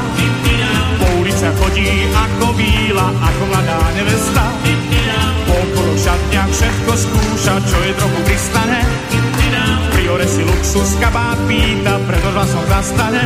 Po 0.98 1.06
ulice 1.20 1.52
chodí 1.60 2.08
ako 2.08 2.56
víla, 2.56 3.12
ako 3.12 3.42
mladá 3.52 3.80
nevesta. 3.92 4.44
Po 5.44 5.84
šatňa 5.92 6.42
všetko 6.48 6.92
skúša, 6.96 7.54
čo 7.68 7.78
je 7.84 7.92
trochu 7.92 8.20
pristané 8.24 8.80
Priore 9.92 10.24
si 10.24 10.40
luxus 10.40 10.96
kabát 10.96 11.36
pýta, 11.44 12.00
preto 12.08 12.28
hlasom 12.32 12.64
zastane. 12.64 13.24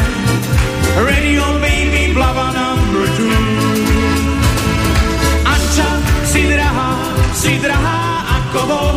Radio 0.98 1.46
baby, 1.62 2.10
blava 2.10 2.50
number 2.50 3.06
two. 3.14 3.30
Anča, 5.46 5.90
si 6.26 6.42
drahá, 6.50 6.90
si 7.38 7.52
drahá 7.62 7.98
ako 8.26 8.60
voho. 8.66 8.95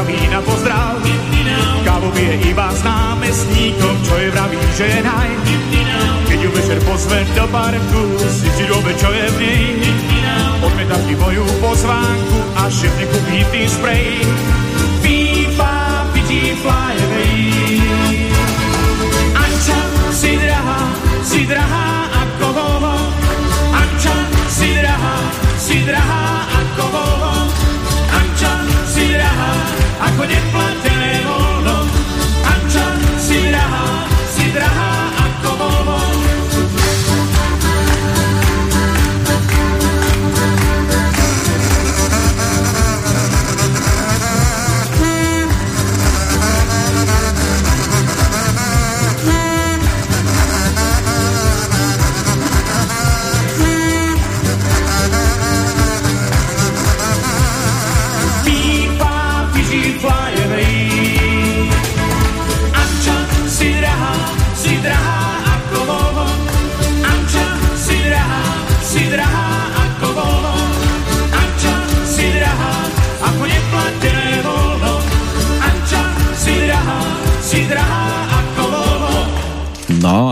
vraví 0.00 0.28
na 0.32 0.40
pozdrav. 0.40 0.96
Kávu 1.84 2.08
pije 2.16 2.34
iba 2.48 2.72
s 2.72 2.80
námestníkom, 2.80 3.94
čo 4.08 4.14
je 4.16 4.28
vraví, 4.32 4.56
že 4.76 4.86
je 4.88 5.00
naj. 5.04 5.30
Keď 6.24 6.38
ju 6.40 6.50
večer 6.56 6.78
pozve 6.88 7.20
do 7.36 7.44
parku, 7.52 8.02
si 8.32 8.48
si 8.48 8.64
dobe, 8.64 8.96
čo 8.96 9.12
je 9.12 9.26
v 9.28 9.36
nej. 9.44 9.64
Odmieta 10.64 10.96
vždy 11.04 11.14
moju 11.20 11.44
pozvánku 11.60 12.38
a 12.56 12.62
šepne 12.72 13.04
kúpí 13.12 13.44
tý 13.52 13.62
sprej. 13.68 14.24
Pípa, 15.04 16.08
pití, 16.16 16.56
fly 16.64 16.94
away. 16.96 17.36
Anča, 19.36 19.80
si 20.16 20.32
drahá, 20.40 20.80
si 21.28 21.40
drahá 21.44 21.88
ako 22.24 22.46
bobo. 22.56 22.96
Anča, 23.76 24.16
si 24.48 24.68
drahá, 24.80 25.16
si 25.60 25.76
drahá 25.84 26.19
ako 30.10 30.24
neplatené 30.26 31.22
voľno. 31.22 31.76
Anča, 32.42 32.86
si 33.22 33.38
drahá, 33.46 33.86
si 34.34 34.44
drahá 34.50 34.89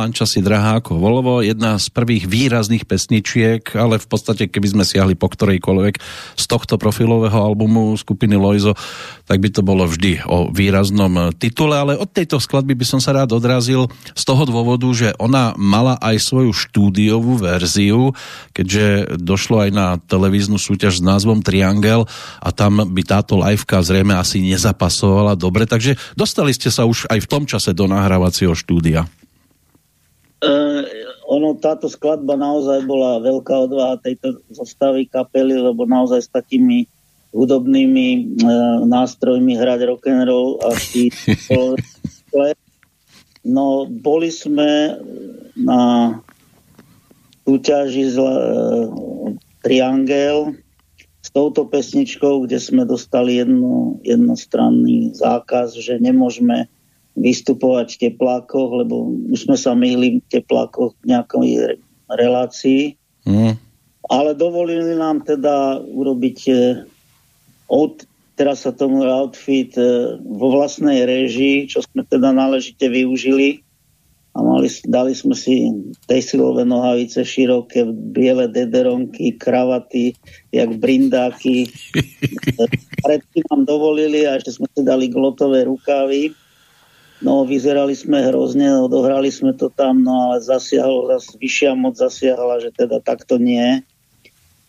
No, 0.09 0.17
Anča 0.17 0.25
si 0.25 0.41
drahá 0.41 0.81
ako 0.81 0.97
Volvo, 0.97 1.45
jedna 1.45 1.77
z 1.77 1.93
prvých 1.93 2.33
výrazných 2.33 2.89
pesničiek, 2.89 3.61
ale 3.77 4.01
v 4.01 4.09
podstate, 4.09 4.49
keby 4.49 4.73
sme 4.73 4.85
siahli 4.89 5.13
po 5.13 5.29
ktorejkoľvek 5.29 5.95
z 6.33 6.45
tohto 6.49 6.81
profilového 6.81 7.37
albumu 7.37 7.93
skupiny 7.93 8.41
Loizo, 8.41 8.73
tak 9.29 9.45
by 9.45 9.53
to 9.53 9.61
bolo 9.61 9.85
vždy 9.85 10.25
o 10.25 10.49
výraznom 10.49 11.37
titule, 11.37 11.77
ale 11.77 11.93
od 12.01 12.09
tejto 12.09 12.41
skladby 12.41 12.73
by 12.73 12.89
som 12.89 13.05
sa 13.05 13.13
rád 13.13 13.37
odrazil 13.37 13.93
z 14.17 14.23
toho 14.25 14.49
dôvodu, 14.49 14.89
že 14.97 15.13
ona 15.21 15.53
mala 15.61 16.01
aj 16.01 16.25
svoju 16.25 16.57
štúdiovú 16.57 17.37
verziu, 17.37 18.17
keďže 18.57 19.21
došlo 19.21 19.69
aj 19.69 19.71
na 19.77 20.01
televíznu 20.01 20.57
súťaž 20.57 20.99
s 20.99 21.03
názvom 21.05 21.45
Triangel 21.45 22.09
a 22.41 22.49
tam 22.49 22.81
by 22.81 23.03
táto 23.05 23.37
liveka 23.37 23.85
zrejme 23.85 24.17
asi 24.17 24.41
nezapasovala 24.41 25.37
dobre, 25.37 25.69
takže 25.69 26.01
dostali 26.17 26.57
ste 26.57 26.73
sa 26.73 26.89
už 26.89 27.13
aj 27.13 27.21
v 27.21 27.29
tom 27.29 27.45
čase 27.45 27.77
do 27.77 27.85
nahrávacieho 27.85 28.57
štúdia. 28.57 29.05
Uh, 30.39 30.87
ono, 31.27 31.59
táto 31.59 31.91
skladba 31.91 32.39
naozaj 32.39 32.87
bola 32.87 33.19
veľká 33.19 33.67
odvaha 33.67 33.99
tejto 33.99 34.39
zostavy 34.55 35.11
kapely, 35.11 35.59
lebo 35.59 35.83
naozaj 35.83 36.25
s 36.25 36.31
takými 36.31 36.87
hudobnými 37.35 38.39
uh, 38.47 38.87
nástrojmi 38.87 39.59
hrať 39.59 39.91
rock'n'roll 39.91 40.63
a 40.63 40.73
tí 40.79 41.11
No, 43.49 43.89
boli 43.89 44.29
sme 44.29 44.99
na 45.57 45.81
súťaži 47.43 48.13
z 48.13 48.17
uh, 48.21 48.31
Triangel 49.65 50.55
s 51.19 51.29
touto 51.35 51.67
pesničkou, 51.67 52.47
kde 52.47 52.63
sme 52.63 52.87
dostali 52.87 53.43
jedno, 53.43 53.99
jednostranný 54.07 55.19
zákaz, 55.19 55.75
že 55.77 55.99
nemôžeme 55.99 56.71
vystupovať 57.17 57.89
v 57.95 58.01
teplákoch, 58.09 58.71
lebo 58.85 59.15
už 59.33 59.49
sme 59.49 59.57
sa 59.57 59.73
myhli 59.73 60.21
v 60.21 60.27
teplákoch 60.29 60.95
v 61.03 61.05
nejakej 61.15 61.49
relácii. 62.11 62.95
Mm. 63.25 63.57
Ale 64.09 64.31
dovolili 64.33 64.97
nám 64.97 65.25
teda 65.25 65.85
urobiť 65.85 66.39
e, 66.49 66.53
out, 67.69 68.09
teraz 68.41 68.65
sa 68.65 68.73
tomu 68.73 69.05
outfit 69.05 69.77
e, 69.77 70.17
vo 70.17 70.49
vlastnej 70.57 71.05
režii, 71.05 71.69
čo 71.69 71.85
sme 71.85 72.09
teda 72.09 72.33
náležite 72.33 72.89
využili. 72.89 73.61
A 74.39 74.45
mali, 74.45 74.71
dali 74.87 75.13
sme 75.19 75.35
si 75.35 75.67
tesilové 76.07 76.63
nohavice 76.63 77.27
široké, 77.27 77.83
biele 77.91 78.47
dederonky, 78.47 79.35
kravaty, 79.35 80.15
jak 80.55 80.79
brindáky. 80.79 81.67
Predtým 83.05 83.45
nám 83.51 83.63
dovolili 83.67 84.31
a 84.31 84.39
ešte 84.39 84.63
sme 84.63 84.71
si 84.71 84.87
dali 84.87 85.11
glotové 85.11 85.67
rukávy. 85.67 86.31
No, 87.19 87.43
vyzerali 87.43 87.99
sme 87.99 88.23
hrozne, 88.31 88.79
odohrali 88.79 89.27
sme 89.35 89.51
to 89.51 89.67
tam, 89.75 90.07
no 90.07 90.31
ale 90.31 90.39
zasiahlo, 90.39 91.11
zas, 91.11 91.35
vyššia 91.35 91.75
moc 91.75 91.99
zasiahla, 91.99 92.63
že 92.63 92.71
teda 92.71 93.03
takto 93.03 93.43
nie. 93.43 93.83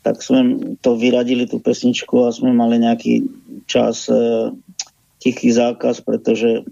Tak 0.02 0.18
sme 0.26 0.58
to 0.82 0.98
vyradili, 0.98 1.46
tú 1.46 1.62
pesničku 1.62 2.26
a 2.26 2.34
sme 2.34 2.50
mali 2.50 2.82
nejaký 2.82 3.30
čas 3.70 4.10
e, 4.10 4.50
tichý 5.22 5.54
zákaz, 5.54 6.02
pretože 6.02 6.50
e, 6.58 6.64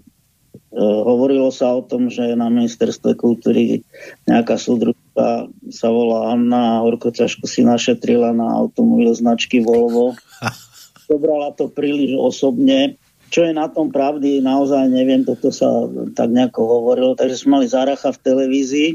hovorilo 0.82 1.54
sa 1.54 1.78
o 1.78 1.86
tom, 1.86 2.10
že 2.10 2.34
na 2.34 2.50
ministerstve 2.50 3.14
kultúry 3.14 3.86
nejaká 4.26 4.58
súdružka 4.58 5.46
sa 5.70 5.88
volá 5.94 6.34
Anna 6.34 6.82
a 6.82 6.82
horko 6.82 7.14
ťažko 7.14 7.46
si 7.46 7.62
našetrila 7.62 8.34
na 8.34 8.50
automobil 8.50 9.14
značky 9.14 9.62
Volvo. 9.62 10.18
Dobrala 11.12 11.54
to 11.54 11.70
príliš 11.70 12.18
osobne, 12.18 12.98
čo 13.28 13.44
je 13.44 13.52
na 13.52 13.68
tom 13.68 13.92
pravdy, 13.92 14.40
naozaj 14.40 14.88
neviem, 14.88 15.24
toto 15.24 15.52
sa 15.52 15.84
tak 16.16 16.32
nejako 16.32 16.60
hovorilo, 16.64 17.12
takže 17.16 17.44
sme 17.44 17.60
mali 17.60 17.66
záracha 17.68 18.12
v 18.12 18.22
televízii. 18.24 18.90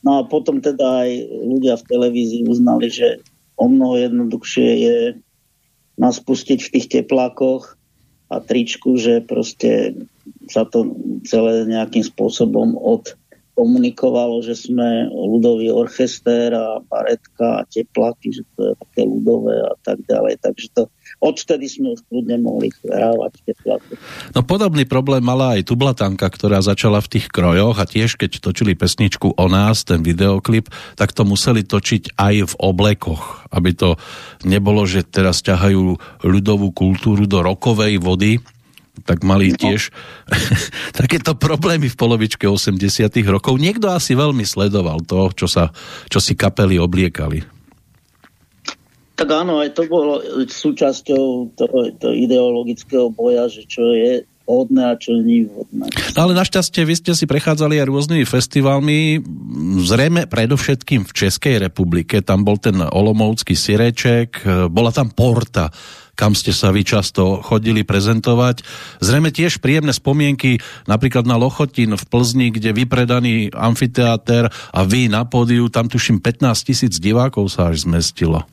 No 0.00 0.18
a 0.18 0.20
potom 0.24 0.62
teda 0.64 1.04
aj 1.04 1.10
ľudia 1.44 1.74
v 1.76 1.86
televízii 1.86 2.48
uznali, 2.48 2.88
že 2.88 3.20
o 3.60 3.68
mnoho 3.68 4.00
jednoduchšie 4.00 4.68
je 4.80 4.96
nás 6.00 6.16
pustiť 6.16 6.58
v 6.64 6.72
tých 6.72 6.86
teplákoch 6.88 7.76
a 8.32 8.40
tričku, 8.40 8.96
že 8.96 9.20
proste 9.20 9.92
sa 10.48 10.64
to 10.64 10.96
celé 11.28 11.68
nejakým 11.68 12.06
spôsobom 12.06 12.78
odkomunikovalo, 13.60 14.40
že 14.40 14.56
sme 14.56 15.10
ľudový 15.10 15.68
orchester 15.68 16.54
a 16.56 16.80
baretka 16.80 17.60
a 17.60 17.66
teplaky, 17.68 18.32
že 18.32 18.42
to 18.56 18.70
je 18.70 18.74
také 18.78 19.02
ľudové 19.04 19.60
a 19.60 19.74
tak 19.84 20.00
ďalej. 20.08 20.40
Takže 20.40 20.66
to 20.72 20.82
odtedy 21.20 21.68
sme 21.68 21.92
už 21.92 22.00
kľudne 22.08 22.40
mohli 22.40 22.72
hrávať 22.86 23.44
tepláky. 23.44 24.00
No 24.32 24.40
podobný 24.40 24.88
problém 24.88 25.20
mala 25.20 25.60
aj 25.60 25.68
Tublatanka, 25.68 26.24
ktorá 26.32 26.64
začala 26.64 27.04
v 27.04 27.20
tých 27.20 27.26
krojoch 27.28 27.76
a 27.76 27.84
tiež 27.84 28.16
keď 28.16 28.40
točili 28.40 28.72
pesničku 28.72 29.36
o 29.36 29.46
nás, 29.50 29.84
ten 29.84 30.00
videoklip, 30.00 30.72
tak 30.96 31.12
to 31.12 31.28
museli 31.28 31.60
točiť 31.60 32.16
aj 32.16 32.34
v 32.48 32.54
oblekoch, 32.64 33.44
aby 33.52 33.76
to 33.76 34.00
nebolo, 34.46 34.88
že 34.88 35.04
teraz 35.04 35.44
ťahajú 35.44 36.00
ľudovú 36.24 36.72
kultúru 36.72 37.28
do 37.28 37.44
rokovej 37.44 38.00
vody, 38.00 38.40
tak 39.02 39.26
mali 39.26 39.52
no. 39.52 39.58
tiež 39.58 39.90
takéto 41.00 41.36
problémy 41.36 41.88
v 41.88 41.96
polovičke 41.98 42.46
80 42.46 43.10
rokov. 43.28 43.56
Niekto 43.58 43.90
asi 43.90 44.14
veľmi 44.14 44.46
sledoval 44.46 45.04
to, 45.04 45.32
čo, 45.34 45.46
sa, 45.50 45.72
čo 46.06 46.18
si 46.22 46.36
kapely 46.36 46.76
obliekali. 46.76 47.60
Tak 49.20 49.28
áno, 49.28 49.60
aj 49.60 49.76
to 49.76 49.84
bolo 49.84 50.16
súčasťou 50.48 51.52
toho, 51.52 51.78
toho 51.92 52.14
ideologického 52.16 53.12
boja, 53.12 53.52
že 53.52 53.68
čo 53.68 53.92
je 53.92 54.24
vhodné 54.50 54.82
a 54.82 54.94
čo 54.98 55.14
nie 55.22 55.46
vhodné. 55.46 55.86
No 56.18 56.26
ale 56.26 56.34
našťastie 56.34 56.82
vy 56.82 56.94
ste 56.98 57.12
si 57.14 57.30
prechádzali 57.30 57.78
aj 57.78 57.86
rôznymi 57.86 58.24
festivalmi, 58.26 59.22
zrejme 59.86 60.26
predovšetkým 60.26 61.06
v 61.06 61.12
Českej 61.14 61.62
republike, 61.62 62.18
tam 62.26 62.42
bol 62.42 62.58
ten 62.58 62.82
Olomovský 62.82 63.54
Sireček, 63.54 64.42
bola 64.74 64.90
tam 64.90 65.14
Porta, 65.14 65.70
kam 66.20 66.36
ste 66.36 66.52
sa 66.52 66.68
vy 66.68 66.84
často 66.84 67.40
chodili 67.40 67.80
prezentovať. 67.80 68.60
Zrejme 69.00 69.32
tiež 69.32 69.64
príjemné 69.64 69.96
spomienky 69.96 70.60
napríklad 70.84 71.24
na 71.24 71.40
Lochotín 71.40 71.96
v 71.96 72.04
Plzni, 72.04 72.52
kde 72.52 72.76
vypredaný 72.76 73.48
amfiteáter 73.56 74.52
a 74.52 74.80
vy 74.84 75.08
na 75.08 75.24
pódiu, 75.24 75.72
tam 75.72 75.88
tuším 75.88 76.20
15 76.20 76.68
tisíc 76.68 77.00
divákov 77.00 77.48
sa 77.48 77.72
až 77.72 77.88
zmestilo. 77.88 78.44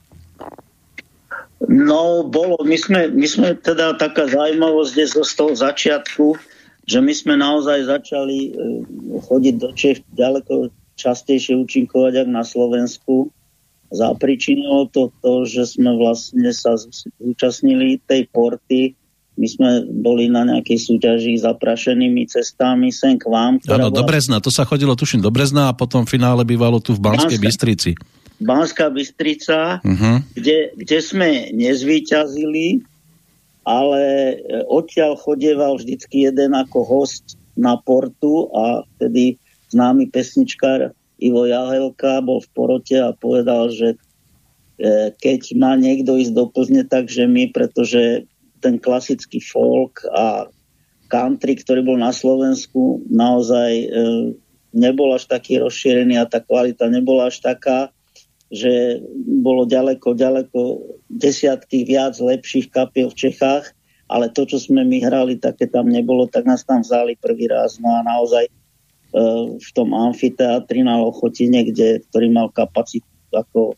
No, 1.68 2.24
bolo. 2.24 2.56
My 2.64 2.80
sme, 2.80 3.12
my 3.12 3.28
sme 3.28 3.50
teda 3.60 4.00
taká 4.00 4.32
zaujímavosť 4.32 4.94
je 4.96 5.08
z 5.20 5.34
toho 5.36 5.52
začiatku, 5.52 6.26
že 6.88 7.04
my 7.04 7.12
sme 7.12 7.36
naozaj 7.36 7.84
začali 7.84 8.38
e, 8.48 8.50
chodiť 9.20 9.56
do 9.60 9.70
Čech 9.76 10.00
ďaleko 10.16 10.72
častejšie 10.96 11.60
účinkovať, 11.60 12.24
ako 12.24 12.32
na 12.32 12.44
Slovensku. 12.48 13.14
Zapričinilo 13.88 14.91
to 14.91 15.15
to, 15.23 15.47
že 15.47 15.80
sme 15.80 15.95
vlastne 15.95 16.52
sa 16.52 16.76
zúčastnili 17.19 18.04
tej 18.04 18.28
porty 18.28 18.97
My 19.38 19.45
sme 19.45 19.69
boli 19.86 20.34
na 20.34 20.50
nejakej 20.50 20.82
súťaži 20.82 21.38
zaprašenými 21.38 22.26
cestami 22.26 22.89
sem 22.89 23.21
k 23.21 23.30
vám. 23.30 23.62
Áno, 23.69 23.93
bola... 23.93 23.97
do 24.02 24.04
Brezna, 24.04 24.41
to 24.41 24.50
sa 24.50 24.65
chodilo 24.65 24.97
tuším 24.97 25.21
do 25.21 25.30
Brezna 25.30 25.69
a 25.69 25.78
potom 25.78 26.10
v 26.10 26.17
finále 26.17 26.41
bývalo 26.41 26.82
tu 26.82 26.97
v 26.97 27.06
Banskej 27.06 27.38
Banská, 27.38 27.45
Bystrici. 27.45 27.91
Banská 28.41 28.89
Bystrica, 28.89 29.78
uh-huh. 29.86 30.26
kde, 30.34 30.73
kde 30.73 30.97
sme 31.06 31.54
nezvýťazili, 31.54 32.82
ale 33.62 34.02
e, 34.02 34.36
odtiaľ 34.65 35.13
chodieval 35.21 35.78
vždycky 35.78 36.26
jeden 36.26 36.58
ako 36.58 36.82
host 36.82 37.38
na 37.54 37.78
portu 37.78 38.50
a 38.58 38.82
vtedy 38.97 39.38
známy 39.69 40.10
pesničkár 40.10 40.97
Ivo 41.18 41.50
Jahelka 41.50 42.22
bol 42.22 42.42
v 42.42 42.50
porote 42.54 42.98
a 42.98 43.14
povedal, 43.14 43.74
že 43.74 43.94
e, 43.94 43.98
keď 45.18 45.58
má 45.58 45.74
niekto 45.74 46.18
ísť 46.18 46.34
do 46.34 46.46
Plzne, 46.50 46.86
takže 46.86 47.26
my, 47.26 47.50
pretože 47.50 48.30
ten 48.62 48.78
klasický 48.78 49.42
folk 49.42 50.02
a 50.14 50.50
country, 51.10 51.58
ktorý 51.58 51.82
bol 51.86 51.98
na 51.98 52.14
Slovensku, 52.14 53.02
naozaj 53.10 53.72
e, 53.72 53.88
nebol 54.76 55.16
až 55.16 55.26
taký 55.26 55.58
rozšírený 55.58 56.20
a 56.22 56.30
tá 56.30 56.44
kvalita 56.44 56.92
nebola 56.92 57.32
až 57.32 57.42
taká, 57.42 57.90
že 58.48 59.04
bolo 59.44 59.68
ďaleko, 59.68 60.16
ďaleko 60.16 60.60
desiatky 61.12 61.84
viac 61.84 62.16
lepších 62.16 62.72
kapiel 62.72 63.12
v 63.12 63.20
Čechách, 63.28 63.76
ale 64.08 64.32
to, 64.32 64.48
čo 64.48 64.56
sme 64.56 64.88
my 64.88 65.04
hrali, 65.04 65.36
také 65.36 65.68
tam 65.68 65.92
nebolo, 65.92 66.32
tak 66.32 66.48
nás 66.48 66.64
tam 66.64 66.80
vzali 66.80 67.20
prvý 67.20 67.52
raz. 67.52 67.76
No 67.76 67.92
a 67.92 68.00
naozaj 68.08 68.48
v 69.58 69.70
tom 69.74 69.96
amfiteátri 69.96 70.84
na 70.84 71.00
Lochotine, 71.00 71.63
kde, 71.63 72.04
ktorý 72.12 72.28
mal 72.32 72.48
kapacitu 72.52 73.08
ako 73.32 73.76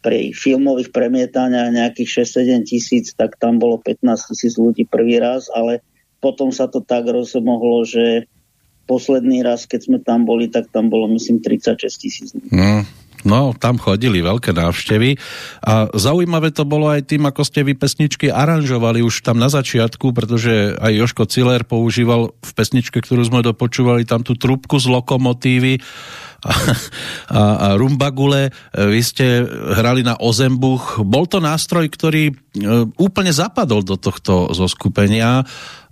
pri 0.00 0.32
filmových 0.32 0.96
premietaniach 0.96 1.76
nejakých 1.76 2.24
6-7 2.24 2.64
tisíc, 2.64 3.12
tak 3.12 3.36
tam 3.36 3.60
bolo 3.60 3.76
15 3.78 4.00
tisíc 4.32 4.56
ľudí 4.56 4.88
prvý 4.88 5.20
raz, 5.20 5.52
ale 5.52 5.84
potom 6.24 6.48
sa 6.52 6.68
to 6.68 6.80
tak 6.80 7.04
rozmohlo, 7.04 7.84
že 7.84 8.24
posledný 8.88 9.44
raz, 9.44 9.68
keď 9.68 9.80
sme 9.86 9.98
tam 10.00 10.24
boli, 10.24 10.48
tak 10.48 10.72
tam 10.72 10.88
bolo 10.88 11.06
myslím 11.14 11.38
36 11.44 12.00
tisíc 12.00 12.28
ľudí. 12.32 12.50
No. 12.50 12.82
No, 13.24 13.52
tam 13.52 13.76
chodili 13.76 14.24
veľké 14.24 14.56
návštevy. 14.56 15.20
A 15.64 15.92
zaujímavé 15.92 16.52
to 16.56 16.64
bolo 16.64 16.88
aj 16.88 17.10
tým, 17.12 17.28
ako 17.28 17.44
ste 17.44 17.60
vy 17.66 17.76
pesničky 17.76 18.32
aranžovali 18.32 19.04
už 19.04 19.20
tam 19.20 19.36
na 19.36 19.52
začiatku, 19.52 20.16
pretože 20.16 20.76
aj 20.80 20.92
Joško 20.96 21.24
Ciller 21.28 21.62
používal 21.68 22.32
v 22.32 22.50
pesničke, 22.56 23.04
ktorú 23.04 23.20
sme 23.26 23.44
dopočúvali, 23.44 24.08
tam 24.08 24.24
tú 24.24 24.36
trúbku 24.36 24.80
z 24.80 24.88
lokomotívy 24.88 25.84
a, 26.44 26.52
a, 27.30 27.40
a 27.40 27.68
rumbagule. 27.76 28.52
Vy 28.72 29.00
ste 29.04 29.44
hrali 29.48 30.04
na 30.04 30.16
ozembuch. 30.16 31.00
Bol 31.04 31.28
to 31.28 31.38
nástroj, 31.38 31.88
ktorý 31.92 32.30
e, 32.30 32.34
úplne 32.96 33.32
zapadol 33.32 33.84
do 33.84 34.00
tohto 34.00 34.52
zoskupenia 34.56 35.44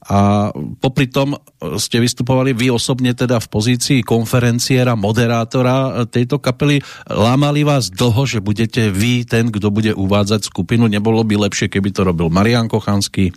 a 0.08 0.48
popri 0.80 1.04
tom 1.12 1.36
ste 1.76 2.00
vystupovali 2.00 2.56
vy 2.56 2.72
osobne 2.72 3.12
teda 3.12 3.44
v 3.44 3.48
pozícii 3.52 4.00
konferenciera, 4.00 4.96
moderátora 4.96 6.08
tejto 6.08 6.40
kapely. 6.40 6.80
Lámali 7.12 7.60
vás 7.60 7.92
dlho, 7.92 8.24
že 8.24 8.40
budete 8.40 8.88
vy 8.88 9.28
ten, 9.28 9.52
kto 9.52 9.68
bude 9.68 9.92
uvádzať 9.92 10.48
skupinu? 10.48 10.88
Nebolo 10.88 11.20
by 11.28 11.50
lepšie, 11.50 11.68
keby 11.68 11.92
to 11.92 12.08
robil 12.08 12.32
Marian 12.32 12.72
Kochanský? 12.72 13.36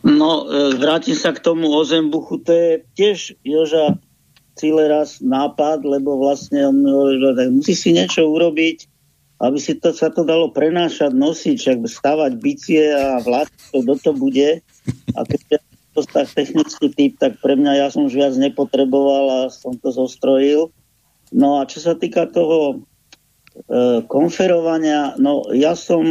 No, 0.00 0.48
e, 0.48 0.78
vrátim 0.80 1.20
sa 1.20 1.36
k 1.36 1.44
tomu 1.44 1.68
Ozembuchu. 1.68 2.40
To 2.40 2.50
je 2.50 2.70
tiež 2.96 3.36
Joža 3.44 4.00
raz 4.88 5.18
nápad, 5.24 5.82
lebo 5.84 6.20
vlastne 6.20 6.68
on 6.68 6.84
hovorí, 6.84 7.18
že 7.18 7.50
musí 7.50 7.74
si 7.74 7.90
niečo 7.96 8.28
urobiť, 8.28 8.88
aby 9.42 9.58
si 9.58 9.74
to, 9.74 9.90
sa 9.90 10.12
to 10.12 10.22
dalo 10.22 10.54
prenášať, 10.54 11.10
nosiť, 11.10 11.56
však 11.58 11.78
stavať 11.82 12.32
bicie 12.38 12.94
a 12.94 13.18
vládť 13.18 13.74
to, 13.74 13.94
to 13.98 14.12
bude. 14.14 14.62
A 15.18 15.20
keď 15.26 15.58
to 15.92 16.00
tak 16.06 16.30
technický 16.32 16.88
typ, 16.94 17.12
tak 17.18 17.42
pre 17.42 17.58
mňa 17.58 17.72
ja 17.84 17.86
som 17.90 18.06
už 18.06 18.14
viac 18.14 18.34
nepotreboval 18.38 19.24
a 19.28 19.38
som 19.52 19.74
to 19.76 19.90
zostrojil. 19.90 20.70
No 21.34 21.58
a 21.58 21.66
čo 21.66 21.82
sa 21.82 21.98
týka 21.98 22.30
toho 22.30 22.86
e, 23.66 24.04
konferovania, 24.06 25.18
no 25.18 25.48
ja 25.52 25.74
som 25.74 26.04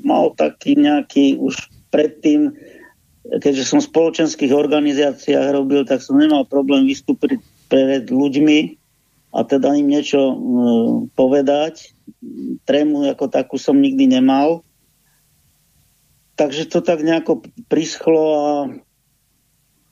mal 0.00 0.32
taký 0.34 0.78
nejaký 0.78 1.36
už 1.36 1.58
predtým, 1.92 2.54
keďže 3.28 3.64
som 3.66 3.78
v 3.78 3.90
spoločenských 3.92 4.50
organizáciách 4.56 5.46
robil, 5.52 5.84
tak 5.84 6.00
som 6.00 6.18
nemal 6.18 6.48
problém 6.48 6.88
vystúpiť 6.88 7.38
pred 7.70 8.10
ľuďmi 8.10 8.58
a 9.30 9.46
teda 9.46 9.78
im 9.78 9.86
niečo 9.86 10.20
e, 10.20 10.36
povedať 11.14 11.94
trému 12.66 13.06
ako 13.08 13.30
takú 13.30 13.56
som 13.56 13.78
nikdy 13.78 14.10
nemal. 14.10 14.66
Takže 16.34 16.68
to 16.72 16.80
tak 16.80 17.04
nejako 17.04 17.44
prischlo 17.68 18.22
a 18.32 18.48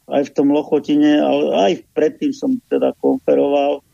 aj 0.09 0.33
v 0.33 0.35
tom 0.35 0.49
Lochotine, 0.49 1.21
ale 1.21 1.45
aj 1.53 1.73
predtým 1.93 2.33
som 2.33 2.57
teda 2.73 2.97
konferoval. 2.97 3.85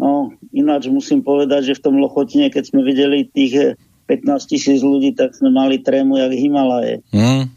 No, 0.00 0.32
ináč 0.56 0.88
musím 0.88 1.20
povedať, 1.20 1.74
že 1.74 1.76
v 1.76 1.84
tom 1.84 2.00
Lochotine, 2.00 2.48
keď 2.48 2.72
sme 2.72 2.80
videli 2.80 3.28
tých 3.28 3.76
15 4.08 4.24
tisíc 4.48 4.80
ľudí, 4.80 5.12
tak 5.12 5.36
sme 5.36 5.52
mali 5.52 5.84
trému 5.84 6.16
jak 6.16 6.32
Himalaje. 6.32 7.04
Mm. 7.12 7.52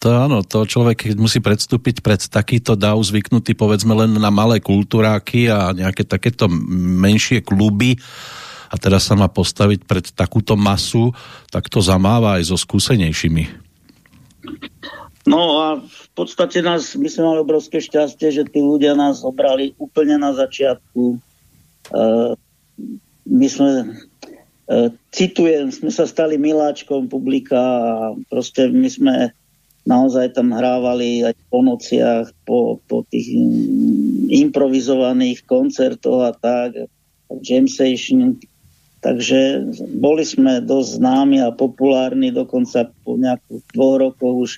To 0.00 0.08
áno, 0.08 0.40
to 0.40 0.64
človek 0.64 1.12
musí 1.20 1.44
predstúpiť 1.44 2.00
pred 2.00 2.24
takýto 2.24 2.72
dav 2.72 2.96
zvyknutý 3.04 3.52
povedzme 3.52 3.92
len 3.92 4.16
na 4.16 4.32
malé 4.32 4.56
kultúráky 4.56 5.52
a 5.52 5.76
nejaké 5.76 6.08
takéto 6.08 6.48
menšie 6.48 7.44
kluby 7.44 8.00
a 8.72 8.80
teraz 8.80 9.04
sa 9.04 9.12
má 9.12 9.28
postaviť 9.28 9.84
pred 9.84 10.08
takúto 10.16 10.56
masu, 10.56 11.12
tak 11.52 11.68
to 11.68 11.84
zamáva 11.84 12.40
aj 12.40 12.48
so 12.48 12.56
skúsenejšími. 12.56 13.44
No 15.28 15.60
a 15.60 15.66
v 15.84 16.08
podstate 16.16 16.64
nás, 16.64 16.96
my 16.96 17.08
sme 17.12 17.36
mali 17.36 17.38
obrovské 17.44 17.84
šťastie, 17.84 18.32
že 18.32 18.48
tí 18.48 18.64
ľudia 18.64 18.96
nás 18.96 19.20
obrali 19.20 19.76
úplne 19.76 20.16
na 20.16 20.32
začiatku. 20.32 21.20
Uh, 21.92 22.32
my 23.28 23.46
sme, 23.52 24.00
uh, 24.72 24.88
citujem, 25.12 25.68
sme 25.68 25.92
sa 25.92 26.08
stali 26.08 26.40
miláčkom 26.40 27.12
publika 27.12 27.60
a 27.60 28.16
proste 28.32 28.72
my 28.72 28.88
sme 28.88 29.14
naozaj 29.90 30.38
tam 30.38 30.54
hrávali 30.54 31.26
aj 31.26 31.34
po 31.50 31.66
nociach, 31.66 32.30
po, 32.46 32.78
po 32.86 33.02
tých 33.10 33.34
improvizovaných 34.30 35.42
koncertoch 35.42 36.30
a 36.30 36.32
tak, 36.32 36.86
jam 37.42 37.66
session, 37.66 38.38
Takže 39.00 39.64
boli 39.96 40.28
sme 40.28 40.60
dosť 40.60 41.00
známi 41.00 41.40
a 41.40 41.56
populárni, 41.56 42.36
dokonca 42.36 42.92
po 43.00 43.16
nejakých 43.16 43.64
dvoch 43.72 43.96
rokoch 43.96 44.36
už 44.44 44.50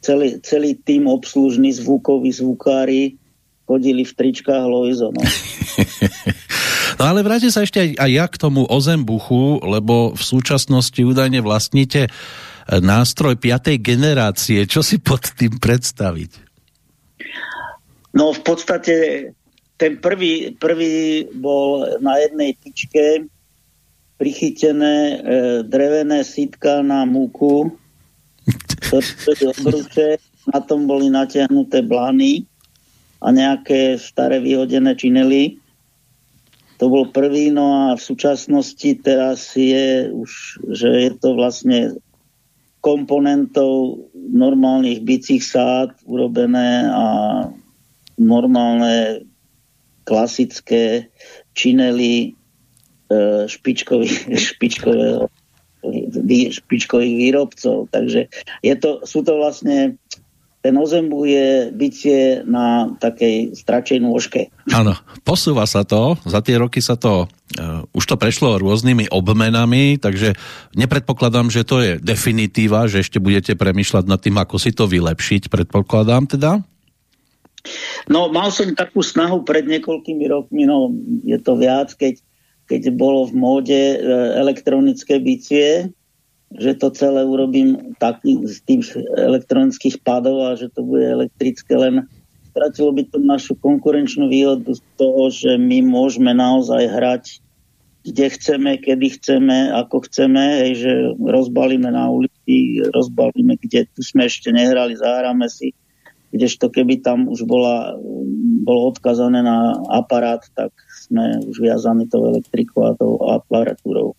celý, 0.00 0.40
celý 0.40 0.72
tým 0.80 1.04
obslužný 1.04 1.76
zvukový 1.76 2.32
zvukári 2.32 3.20
chodili 3.68 4.08
v 4.08 4.12
tričkách 4.16 4.64
Loizo. 4.64 5.12
No. 5.12 5.20
no 6.98 7.02
ale 7.04 7.20
vráte 7.20 7.52
sa 7.52 7.68
ešte 7.68 7.84
aj, 7.84 7.88
aj 8.00 8.10
ja 8.16 8.26
k 8.32 8.40
tomu 8.40 8.64
ozembuchu, 8.64 9.60
lebo 9.60 10.16
v 10.16 10.22
súčasnosti 10.24 10.98
údajne 11.04 11.44
vlastníte 11.44 12.08
nástroj 12.68 13.38
5. 13.40 13.78
generácie. 13.82 14.64
Čo 14.68 14.84
si 14.84 15.02
pod 15.02 15.34
tým 15.34 15.58
predstaviť? 15.58 16.30
No 18.12 18.36
v 18.36 18.40
podstate 18.44 18.94
ten 19.80 19.98
prvý, 19.98 20.54
prvý 20.54 21.26
bol 21.32 21.98
na 21.98 22.20
jednej 22.22 22.54
tyčke 22.54 23.26
prichytené 24.20 24.94
e, 24.94 25.16
drevené 25.66 26.22
sítka 26.22 26.84
na 26.86 27.02
múku, 27.02 27.74
obruče, 28.92 30.22
na 30.54 30.60
tom 30.62 30.86
boli 30.86 31.10
natiahnuté 31.10 31.82
blány 31.82 32.46
a 33.18 33.34
nejaké 33.34 33.98
staré 33.98 34.38
vyhodené 34.38 34.94
činely. 34.94 35.58
To 36.78 36.90
bol 36.90 37.10
prvý, 37.10 37.50
no 37.50 37.90
a 37.90 37.98
v 37.98 38.02
súčasnosti 38.02 38.90
teraz 39.02 39.54
je 39.58 40.10
už, 40.10 40.62
že 40.70 40.88
je 41.08 41.10
to 41.18 41.34
vlastne 41.34 41.98
komponentov 42.82 44.10
normálnych 44.14 45.06
bicích 45.06 45.40
sád 45.40 45.94
urobené 46.02 46.90
a 46.90 47.06
normálne 48.18 49.22
klasické 50.02 51.06
činely 51.54 52.34
E, 53.12 53.48
špičkových, 53.48 54.16
špičkového, 54.52 55.28
špičkových 56.50 57.14
výrobcov. 57.18 57.90
Takže 57.92 58.20
je 58.64 58.74
to, 58.78 59.04
sú 59.04 59.20
to 59.26 59.36
vlastne 59.36 60.00
ten 60.62 60.78
ozembu 60.78 61.26
je 61.26 61.74
bytie 61.74 62.46
na 62.46 62.94
takej 63.02 63.58
stračej 63.58 63.98
nôžke. 63.98 64.54
Áno, 64.70 64.94
posúva 65.26 65.66
sa 65.66 65.82
to, 65.82 66.14
za 66.22 66.38
tie 66.38 66.54
roky 66.54 66.78
sa 66.78 66.94
to, 66.94 67.26
uh, 67.26 67.82
už 67.90 68.04
to 68.06 68.14
prešlo 68.14 68.62
rôznymi 68.62 69.10
obmenami, 69.10 69.98
takže 69.98 70.38
nepredpokladám, 70.78 71.50
že 71.50 71.66
to 71.66 71.82
je 71.82 71.92
definitíva, 71.98 72.86
že 72.86 73.02
ešte 73.02 73.18
budete 73.18 73.58
premyšľať 73.58 74.04
nad 74.06 74.22
tým, 74.22 74.38
ako 74.38 74.56
si 74.62 74.70
to 74.70 74.86
vylepšiť, 74.86 75.50
predpokladám 75.50 76.30
teda? 76.30 76.62
No, 78.06 78.30
mal 78.30 78.54
som 78.54 78.70
takú 78.78 79.02
snahu 79.02 79.42
pred 79.42 79.66
niekoľkými 79.66 80.24
rokmi, 80.30 80.62
no 80.66 80.94
je 81.26 81.38
to 81.42 81.58
viac, 81.58 81.90
keď 81.98 82.22
keď 82.72 82.94
bolo 82.96 83.28
v 83.28 83.36
móde 83.36 83.76
e, 83.76 83.96
elektronické 84.40 85.20
bicie, 85.20 85.92
že 86.58 86.76
to 86.76 86.92
celé 86.92 87.24
urobím 87.24 87.96
taký, 87.96 88.44
z 88.44 88.58
tých 88.64 88.84
elektronických 89.16 90.00
padov 90.04 90.52
a 90.52 90.58
že 90.58 90.68
to 90.72 90.84
bude 90.84 91.04
elektrické, 91.04 91.72
len 91.76 92.08
stratilo 92.52 92.92
by 92.92 93.02
to 93.08 93.16
našu 93.20 93.56
konkurenčnú 93.56 94.28
výhodu 94.28 94.76
z 94.76 94.82
toho, 95.00 95.32
že 95.32 95.56
my 95.56 95.80
môžeme 95.84 96.36
naozaj 96.36 96.82
hrať 96.88 97.24
kde 98.02 98.26
chceme, 98.34 98.82
kedy 98.82 99.14
chceme, 99.14 99.70
ako 99.70 100.02
chceme, 100.10 100.66
hej, 100.66 100.72
že 100.82 100.92
rozbalíme 101.22 101.86
na 101.86 102.10
ulici, 102.10 102.82
rozbalíme, 102.82 103.54
kde 103.62 103.86
tu 103.94 104.02
sme 104.02 104.26
ešte 104.26 104.50
nehrali, 104.50 104.98
zahráme 104.98 105.46
si, 105.46 105.70
kdežto 106.34 106.66
keby 106.66 106.98
tam 106.98 107.30
už 107.30 107.46
bola, 107.46 107.94
bolo 108.66 108.90
odkazané 108.90 109.46
na 109.46 109.78
aparát, 109.86 110.42
tak 110.58 110.74
sme 111.06 111.46
už 111.46 111.62
viazaní 111.62 112.10
tou 112.10 112.26
elektrikou 112.26 112.90
a 112.90 112.98
tou 112.98 113.22
aparatúrou. 113.22 114.18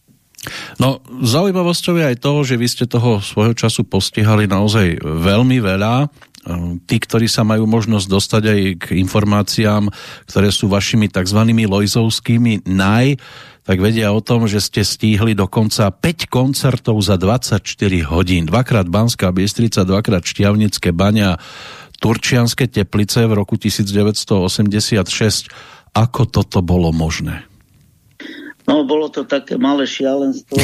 No, 0.80 1.00
zaujímavosťou 1.24 2.00
je 2.00 2.06
aj 2.12 2.18
to, 2.20 2.32
že 2.44 2.60
vy 2.60 2.68
ste 2.68 2.86
toho 2.88 3.24
svojho 3.24 3.56
času 3.56 3.88
postihali 3.88 4.44
naozaj 4.50 5.00
veľmi 5.02 5.64
veľa. 5.64 6.12
Tí, 6.84 6.98
ktorí 7.00 7.32
sa 7.32 7.48
majú 7.48 7.64
možnosť 7.64 8.06
dostať 8.12 8.44
aj 8.44 8.60
k 8.76 8.86
informáciám, 9.00 9.88
ktoré 10.28 10.52
sú 10.52 10.68
vašimi 10.68 11.08
tzv. 11.08 11.40
lojzovskými 11.40 12.68
naj, 12.68 13.16
tak 13.64 13.80
vedia 13.80 14.12
o 14.12 14.20
tom, 14.20 14.44
že 14.44 14.60
ste 14.60 14.84
stíhli 14.84 15.40
dokonca 15.40 15.88
5 15.88 16.28
koncertov 16.28 17.00
za 17.00 17.16
24 17.16 17.64
hodín. 18.12 18.44
Dvakrát 18.44 18.92
Banská 18.92 19.32
Bystrica, 19.32 19.88
dvakrát 19.88 20.28
Štiavnické 20.28 20.92
bania, 20.92 21.40
Turčianske 22.04 22.68
teplice 22.68 23.24
v 23.24 23.40
roku 23.40 23.56
1986. 23.56 25.48
Ako 25.96 26.28
toto 26.28 26.60
bolo 26.60 26.92
možné? 26.92 27.48
No, 28.64 28.88
bolo 28.88 29.12
to 29.12 29.28
také 29.28 29.60
malé 29.60 29.84
šialenstvo, 29.84 30.56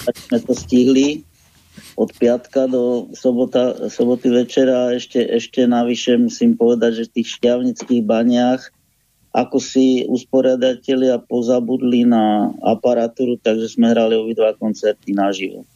tak 0.00 0.14
sme 0.16 0.38
to 0.40 0.52
stihli 0.56 1.08
od 1.94 2.10
piatka 2.16 2.66
do 2.66 3.10
sobota, 3.14 3.90
soboty 3.90 4.30
večera. 4.32 4.94
Ešte, 4.96 5.20
ešte 5.20 5.68
navyše 5.68 6.16
musím 6.18 6.56
povedať, 6.56 7.02
že 7.02 7.04
v 7.10 7.14
tých 7.20 7.28
šťavnických 7.38 8.02
baniach 8.02 8.62
ako 9.34 9.58
si 9.58 10.06
usporiadatelia 10.06 11.18
pozabudli 11.18 12.06
na 12.06 12.54
aparatúru, 12.62 13.34
takže 13.34 13.74
sme 13.74 13.90
hrali 13.90 14.14
obidva 14.14 14.54
koncerty 14.54 15.10
naživo. 15.10 15.66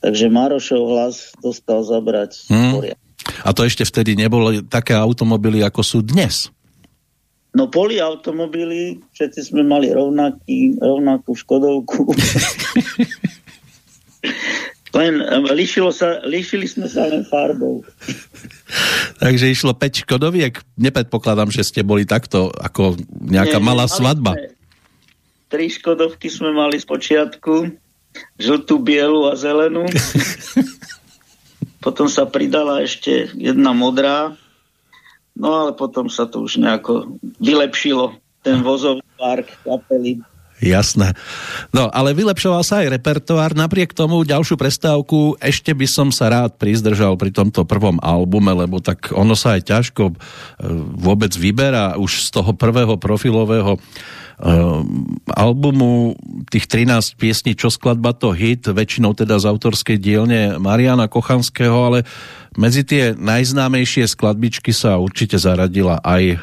Takže 0.00 0.32
Marošov 0.32 0.82
hlas 0.88 1.36
dostal 1.36 1.84
zabrať 1.84 2.48
hmm. 2.48 2.96
A 3.44 3.52
to 3.52 3.68
ešte 3.68 3.84
vtedy 3.84 4.16
nebolo 4.16 4.64
také 4.64 4.96
automobily, 4.96 5.60
ako 5.60 5.84
sú 5.84 5.98
dnes. 6.00 6.48
No 7.56 7.66
boli 7.66 7.96
automobily, 7.98 9.00
všetci 9.16 9.52
sme 9.52 9.62
mali 9.64 9.88
rovnaký, 9.88 10.76
rovnakú 10.78 11.32
Škodovku. 11.32 12.12
len 14.98 15.14
lišilo 15.56 15.88
sa, 15.88 16.20
lišili 16.28 16.68
sme 16.68 16.86
sa 16.86 17.08
len 17.08 17.24
farbou. 17.24 17.82
Takže 19.18 19.48
išlo 19.48 19.72
5 19.72 20.04
Škodoviek. 20.04 20.60
Nepredpokladám, 20.76 21.48
že 21.48 21.64
ste 21.64 21.80
boli 21.80 22.04
takto 22.04 22.52
ako 22.52 23.00
nejaká 23.08 23.58
Nie, 23.58 23.64
malá 23.64 23.88
svadba. 23.88 24.36
Sme, 24.36 24.52
tri 25.48 25.66
Škodovky 25.72 26.28
sme 26.28 26.52
mali 26.52 26.76
z 26.76 26.84
počiatku. 26.84 27.74
Žltú, 28.36 28.74
bielu 28.82 29.24
a 29.30 29.38
zelenú. 29.40 29.88
potom 31.84 32.10
sa 32.10 32.26
pridala 32.26 32.82
ešte 32.82 33.30
jedna 33.38 33.72
modrá 33.72 34.34
No 35.38 35.64
ale 35.64 35.70
potom 35.72 36.10
sa 36.10 36.26
to 36.26 36.42
už 36.42 36.58
nejako 36.58 37.14
vylepšilo, 37.38 38.18
ten 38.42 38.60
vozový 38.66 39.06
park, 39.14 39.46
kapely. 39.62 40.18
Jasné. 40.58 41.14
No, 41.70 41.86
ale 41.94 42.18
vylepšoval 42.18 42.66
sa 42.66 42.82
aj 42.82 42.98
repertoár. 42.98 43.54
Napriek 43.54 43.94
tomu 43.94 44.26
ďalšiu 44.26 44.58
prestávku 44.58 45.38
ešte 45.38 45.70
by 45.70 45.86
som 45.86 46.10
sa 46.10 46.26
rád 46.26 46.58
prizdržal 46.58 47.14
pri 47.14 47.30
tomto 47.30 47.62
prvom 47.62 48.02
albume, 48.02 48.50
lebo 48.50 48.82
tak 48.82 49.14
ono 49.14 49.38
sa 49.38 49.54
aj 49.54 49.70
ťažko 49.70 50.10
e, 50.10 50.14
vôbec 50.98 51.30
vyberá 51.38 51.94
už 51.94 52.26
z 52.26 52.28
toho 52.34 52.50
prvého 52.58 52.98
profilového 52.98 53.78
albumu 55.26 56.14
tých 56.46 56.70
13 56.70 57.18
piesní, 57.18 57.52
čo 57.58 57.74
skladba 57.74 58.14
to 58.14 58.30
hit, 58.30 58.70
väčšinou 58.70 59.10
teda 59.18 59.42
z 59.42 59.50
autorskej 59.50 59.98
dielne 59.98 60.62
Mariana 60.62 61.10
Kochanského, 61.10 61.74
ale 61.74 61.98
medzi 62.54 62.86
tie 62.86 63.18
najznámejšie 63.18 64.06
skladbičky 64.06 64.70
sa 64.70 64.98
určite 65.02 65.38
zaradila 65.42 65.98
aj 66.02 66.22
e, 66.34 66.36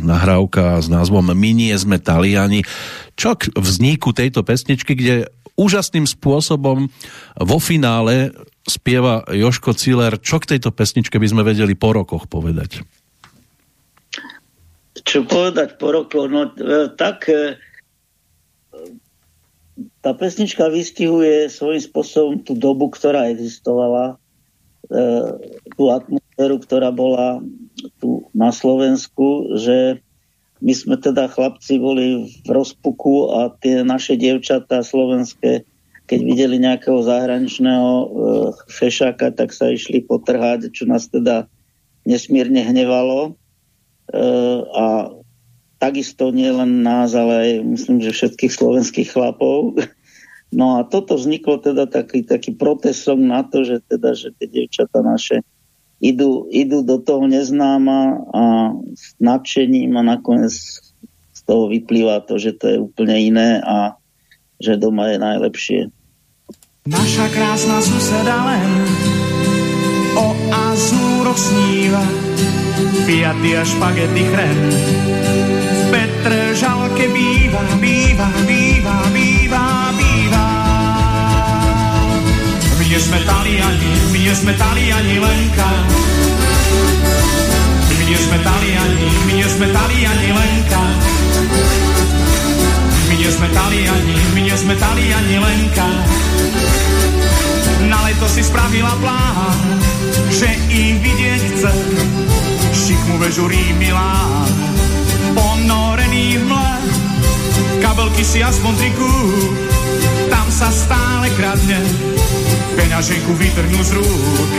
nahrávka 0.00 0.80
s 0.80 0.88
názvom 0.88 1.32
Minie 1.36 1.76
sme 1.76 2.00
Taliani. 2.00 2.64
Čo 3.16 3.36
k 3.36 3.52
vzniku 3.52 4.16
tejto 4.16 4.40
pesničky, 4.40 4.96
kde 4.96 5.28
úžasným 5.56 6.04
spôsobom 6.04 6.92
vo 7.40 7.58
finále 7.60 8.32
spieva 8.66 9.24
Joško 9.30 9.72
Ciller. 9.78 10.18
Čo 10.20 10.42
k 10.42 10.56
tejto 10.56 10.74
pesničke 10.74 11.16
by 11.16 11.26
sme 11.30 11.42
vedeli 11.46 11.78
po 11.78 11.94
rokoch 11.94 12.28
povedať? 12.28 12.84
Čo 15.06 15.22
povedať 15.24 15.78
po 15.78 15.94
rokoch? 15.94 16.26
No 16.26 16.50
e, 16.50 16.90
tak 16.98 17.30
e, 17.30 17.56
tá 20.02 20.10
pesnička 20.12 20.66
vystihuje 20.66 21.46
svojím 21.46 21.82
spôsobom 21.82 22.34
tú 22.42 22.58
dobu, 22.58 22.90
ktorá 22.90 23.30
existovala 23.30 24.18
E, 24.86 25.02
tú 25.74 25.90
atmosféru, 25.90 26.62
ktorá 26.62 26.94
bola 26.94 27.42
tu 27.98 28.30
na 28.30 28.54
Slovensku, 28.54 29.58
že 29.58 29.98
my 30.62 30.72
sme 30.72 30.96
teda 30.96 31.26
chlapci 31.26 31.82
boli 31.82 32.30
v 32.46 32.48
rozpuku 32.48 33.34
a 33.34 33.50
tie 33.60 33.82
naše 33.82 34.14
dievčatá 34.14 34.86
slovenské, 34.86 35.66
keď 36.06 36.20
videli 36.22 36.56
nejakého 36.62 37.02
zahraničného 37.02 37.90
fešáka, 38.70 39.34
tak 39.34 39.50
sa 39.52 39.74
išli 39.74 40.06
potrhať, 40.06 40.70
čo 40.70 40.86
nás 40.86 41.10
teda 41.10 41.50
nesmierne 42.06 42.62
hnevalo. 42.62 43.34
E, 44.16 44.28
a 44.72 45.12
takisto 45.76 46.32
nie 46.32 46.48
nás, 46.64 47.12
ale 47.12 47.34
aj 47.36 47.50
myslím, 47.68 47.98
že 48.00 48.16
všetkých 48.16 48.52
slovenských 48.52 49.12
chlapov. 49.12 49.76
No 50.54 50.80
a 50.80 50.86
toto 50.86 51.18
vzniklo 51.18 51.60
teda 51.60 51.90
taký, 51.90 52.22
taký 52.24 52.54
protestom 52.54 53.18
na 53.28 53.44
to, 53.44 53.66
že 53.66 53.82
teda, 53.84 54.14
že 54.16 54.32
tie 54.40 54.46
devčata 54.46 55.02
naše 55.04 55.42
idú, 56.00 56.48
idú 56.48 56.86
do 56.86 57.02
toho 57.02 57.26
neznáma 57.28 58.00
a 58.32 58.42
s 58.94 59.12
nadšením 59.20 59.96
a 60.00 60.02
nakoniec 60.16 60.54
z 61.34 61.40
toho 61.44 61.68
vyplýva 61.68 62.24
to, 62.24 62.38
že 62.40 62.56
to 62.56 62.64
je 62.72 62.76
úplne 62.78 63.16
iné 63.16 63.60
a 63.60 63.98
že 64.56 64.80
doma 64.80 65.12
je 65.12 65.18
najlepšie. 65.20 65.80
Naša 66.86 67.26
krásna 67.34 67.82
suseda 67.82 68.36
len 68.46 68.70
o 70.16 70.26
azúroch 70.48 71.36
sníva 71.36 72.25
Fiaty 73.06 73.54
a 73.54 73.62
špagety 73.62 74.22
chren 74.26 74.58
v 74.66 75.82
Petržalke 75.94 77.06
býva, 77.14 77.62
býva, 77.78 78.28
býva, 78.42 78.96
býva, 79.14 79.64
býva 79.94 80.66
nie 82.96 83.02
sme 83.02 83.20
Taliani, 83.28 83.92
my 84.08 84.18
nie 84.24 84.32
sme 84.32 84.52
Taliani 84.56 85.16
Lenka. 85.20 85.70
My 87.92 88.04
nie 88.08 88.16
sme 88.16 88.38
Taliani, 88.40 89.08
my 89.26 89.32
nie 89.36 89.48
sme 89.50 89.66
Taliani 89.68 90.30
Lenka. 90.32 90.82
My 93.04 93.14
nie 93.18 93.30
sme 93.30 93.48
Taliani, 93.52 94.16
my 94.32 94.40
nie 94.40 94.56
sme 94.56 94.74
Taliani 94.80 95.36
Lenka. 95.36 95.88
Na 97.90 97.98
leto 98.06 98.30
si 98.32 98.40
spravila 98.40 98.94
plán, 99.02 99.58
že 100.30 100.48
ich 100.70 100.96
vidieť 100.96 101.40
chce. 101.52 102.35
Šikmu 103.06 103.22
vežu 103.22 103.46
Milán, 103.78 104.50
ponorený 105.30 106.42
v 106.42 106.44
mle. 106.50 106.74
Kabelky 107.78 108.26
si 108.26 108.42
aspoň 108.42 108.74
triku, 108.82 109.06
tam 110.26 110.50
sa 110.50 110.74
stále 110.74 111.30
kradne 111.38 111.86
peňaženku 112.74 113.30
vytrhnú 113.38 113.78
z 113.78 113.90
rúk 113.94 114.50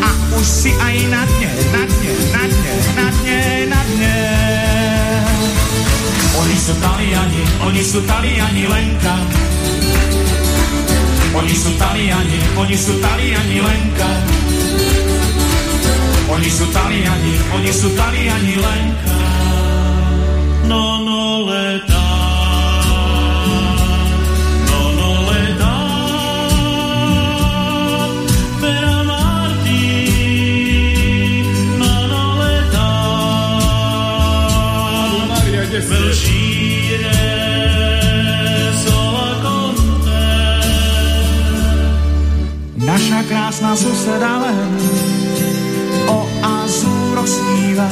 a 0.00 0.10
už 0.32 0.46
si 0.48 0.72
aj 0.72 0.96
na 1.12 1.28
dne, 1.28 1.52
na 1.76 1.82
dne, 1.84 2.12
na 2.32 2.44
dne, 2.48 2.74
na 2.96 3.08
dne, 3.20 3.40
na 3.68 3.80
dne. 3.92 4.16
Oni 6.40 6.56
sú 6.56 6.72
Taliani, 6.80 7.42
oni 7.68 7.82
sú 7.84 8.00
Taliani 8.08 8.64
Lenka. 8.64 9.14
Oni 11.36 11.52
sú 11.52 11.68
Taliani, 11.76 12.40
oni 12.56 12.76
sú 12.80 12.96
Taliani 12.96 13.58
Lenka. 13.60 14.10
Oni 16.24 16.48
sú 16.48 16.64
Taliani, 16.72 17.34
oni 17.52 17.68
sú 17.68 17.88
Taliani, 17.92 18.56
Lenka. 18.56 19.16
No, 20.64 21.04
no, 21.04 21.44
letá. 21.44 22.08
No, 24.64 24.80
no, 24.96 25.10
letá. 25.28 25.76
Vera 28.56 29.04
Martí. 29.04 29.84
No, 31.76 31.92
no, 32.08 32.22
letá. 32.40 32.88
Belžíre. 35.84 37.20
Naša 42.80 43.20
krásna 43.28 43.76
suseda 43.76 44.40
Lenka 44.40 45.03
azúroch 47.74 47.74
sníva, 47.74 47.88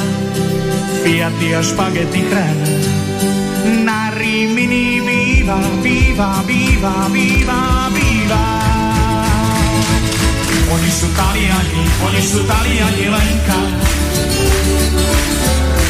fiaty 1.02 1.54
a 1.54 1.62
špagety 1.62 2.22
chren. 2.30 2.58
Na 3.84 4.10
Rimini 4.10 5.00
býva, 5.00 5.58
býva, 5.82 6.42
býva, 6.46 7.08
býva, 7.10 7.90
býva. 7.90 8.42
Oni 10.72 10.90
sú 10.90 11.06
Taliani, 11.14 11.82
oni 12.06 12.22
sú 12.22 12.40
Taliani 12.46 13.06
Lenka. 13.10 13.60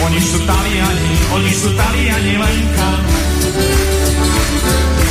Oni 0.03 0.21
sú 0.21 0.39
Taliani, 0.43 1.13
oni 1.33 1.53
sú 1.53 1.69
Taliani 1.77 2.35
Lenka. 2.41 2.89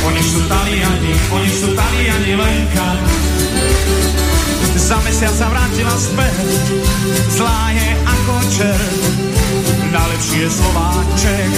Oni 0.02 0.22
sú 0.22 0.40
Taliani, 0.50 1.14
oni 1.30 1.50
sú 1.50 1.68
Taliani 1.78 2.32
Lenka. 2.34 2.88
Za 4.82 4.98
mesiac 5.06 5.30
sa 5.30 5.46
vrátila 5.46 5.94
späť, 5.94 6.46
zlá 7.38 7.70
je 7.70 7.88
ako 8.02 8.34
čert, 8.50 9.02
na 9.94 10.02
lepšie 10.10 10.50
Slováček, 10.50 11.52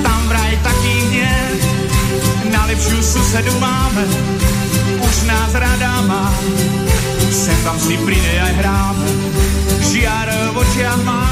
tam 0.00 0.20
vraj 0.26 0.56
taký 0.64 0.94
hnev, 1.12 1.56
na 2.48 2.64
lepšiu 2.64 2.98
susedu 3.04 3.52
máme, 3.60 4.08
už 5.04 5.16
nás 5.28 5.52
rada 5.52 6.00
má, 6.08 6.32
sem 7.28 7.58
tam 7.60 7.76
si 7.76 7.94
pri 8.02 8.18
nej 8.18 8.38
aj 8.40 8.54
hráme, 8.56 9.08
žiar 9.84 10.28
v 10.50 10.56
očiach 10.56 11.00
má, 11.04 11.22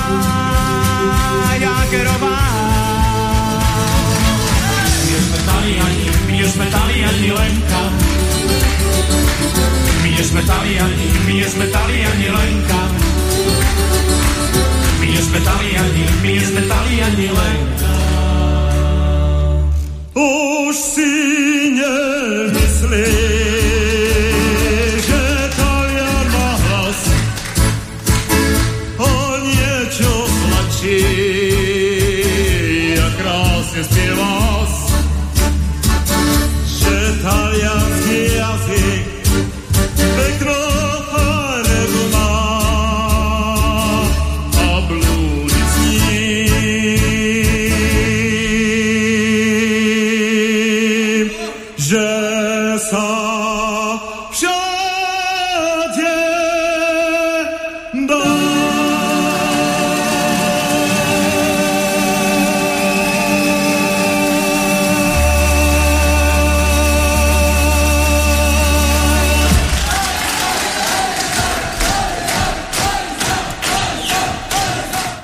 Jagerová. 1.58 2.37
Taliani, 6.48 6.56
my 6.56 6.56
sme 6.56 6.64
Taliani 6.72 7.28
Lenka, 7.28 7.82
my 10.00 10.16
sme 10.24 10.40
Taliani, 10.48 11.08
my 11.28 11.44
sme 11.44 11.66
Taliani 11.68 12.28
Lenka. 12.32 12.80
My 14.98 15.12
sme 15.20 15.40
Taliani, 15.44 16.04
my 16.24 16.40
sme 16.40 16.62
Taliani 16.64 17.28
Lenka. 17.28 17.92
Už 20.16 20.72
si 20.72 21.12
nemyslíš, 21.76 23.57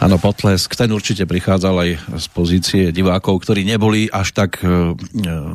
Áno, 0.05 0.21
potlesk, 0.21 0.77
ten 0.77 0.93
určite 0.93 1.25
prichádzal 1.25 1.75
aj 1.81 1.91
z 2.21 2.27
pozície 2.29 2.85
divákov, 2.93 3.41
ktorí 3.41 3.65
neboli 3.65 4.05
až 4.13 4.37
tak 4.37 4.61
e, 4.61 4.69
e, 4.69 4.73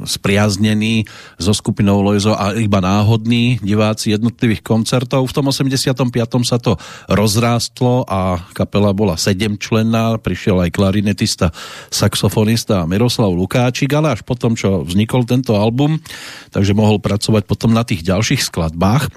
spriaznení 0.10 1.06
so 1.38 1.54
skupinou 1.54 2.02
Lojzo 2.02 2.34
a 2.34 2.58
iba 2.58 2.82
náhodní 2.82 3.62
diváci 3.62 4.10
jednotlivých 4.10 4.66
koncertov. 4.66 5.30
V 5.30 5.38
tom 5.38 5.54
85. 5.54 6.02
sa 6.42 6.58
to 6.58 6.82
rozrástlo 7.06 8.10
a 8.10 8.42
kapela 8.58 8.90
bola 8.90 9.22
sedemčlenná, 9.22 10.18
prišiel 10.18 10.66
aj 10.66 10.74
klarinetista, 10.74 11.54
saxofonista 11.94 12.90
Miroslav 12.90 13.30
Lukáčik, 13.30 13.94
ale 13.94 14.18
až 14.18 14.26
potom, 14.26 14.58
čo 14.58 14.82
vznikol 14.82 15.30
tento 15.30 15.62
album, 15.62 16.02
takže 16.50 16.74
mohol 16.74 16.98
pracovať 16.98 17.46
potom 17.46 17.70
na 17.70 17.86
tých 17.86 18.02
ďalších 18.02 18.42
skladbách. 18.50 19.14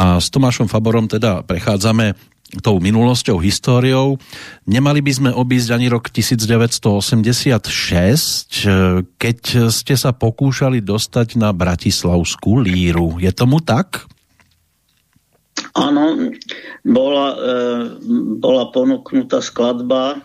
A 0.00 0.16
s 0.16 0.32
Tomášom 0.32 0.72
Faborom 0.72 1.04
teda 1.04 1.44
prechádzame 1.44 2.29
tou 2.58 2.82
minulosťou, 2.82 3.38
históriou. 3.38 4.18
Nemali 4.66 4.98
by 4.98 5.12
sme 5.14 5.30
obísť 5.30 5.70
ani 5.70 5.86
rok 5.86 6.10
1986, 6.10 8.66
keď 9.14 9.38
ste 9.70 9.94
sa 9.94 10.10
pokúšali 10.10 10.82
dostať 10.82 11.38
na 11.38 11.54
Bratislavskú 11.54 12.58
líru. 12.58 13.22
Je 13.22 13.30
tomu 13.30 13.62
tak? 13.62 14.10
Áno, 15.78 16.34
bola, 16.82 17.26
e, 17.30 17.38
bola 18.40 18.74
ponúknutá 18.74 19.38
skladba, 19.38 20.18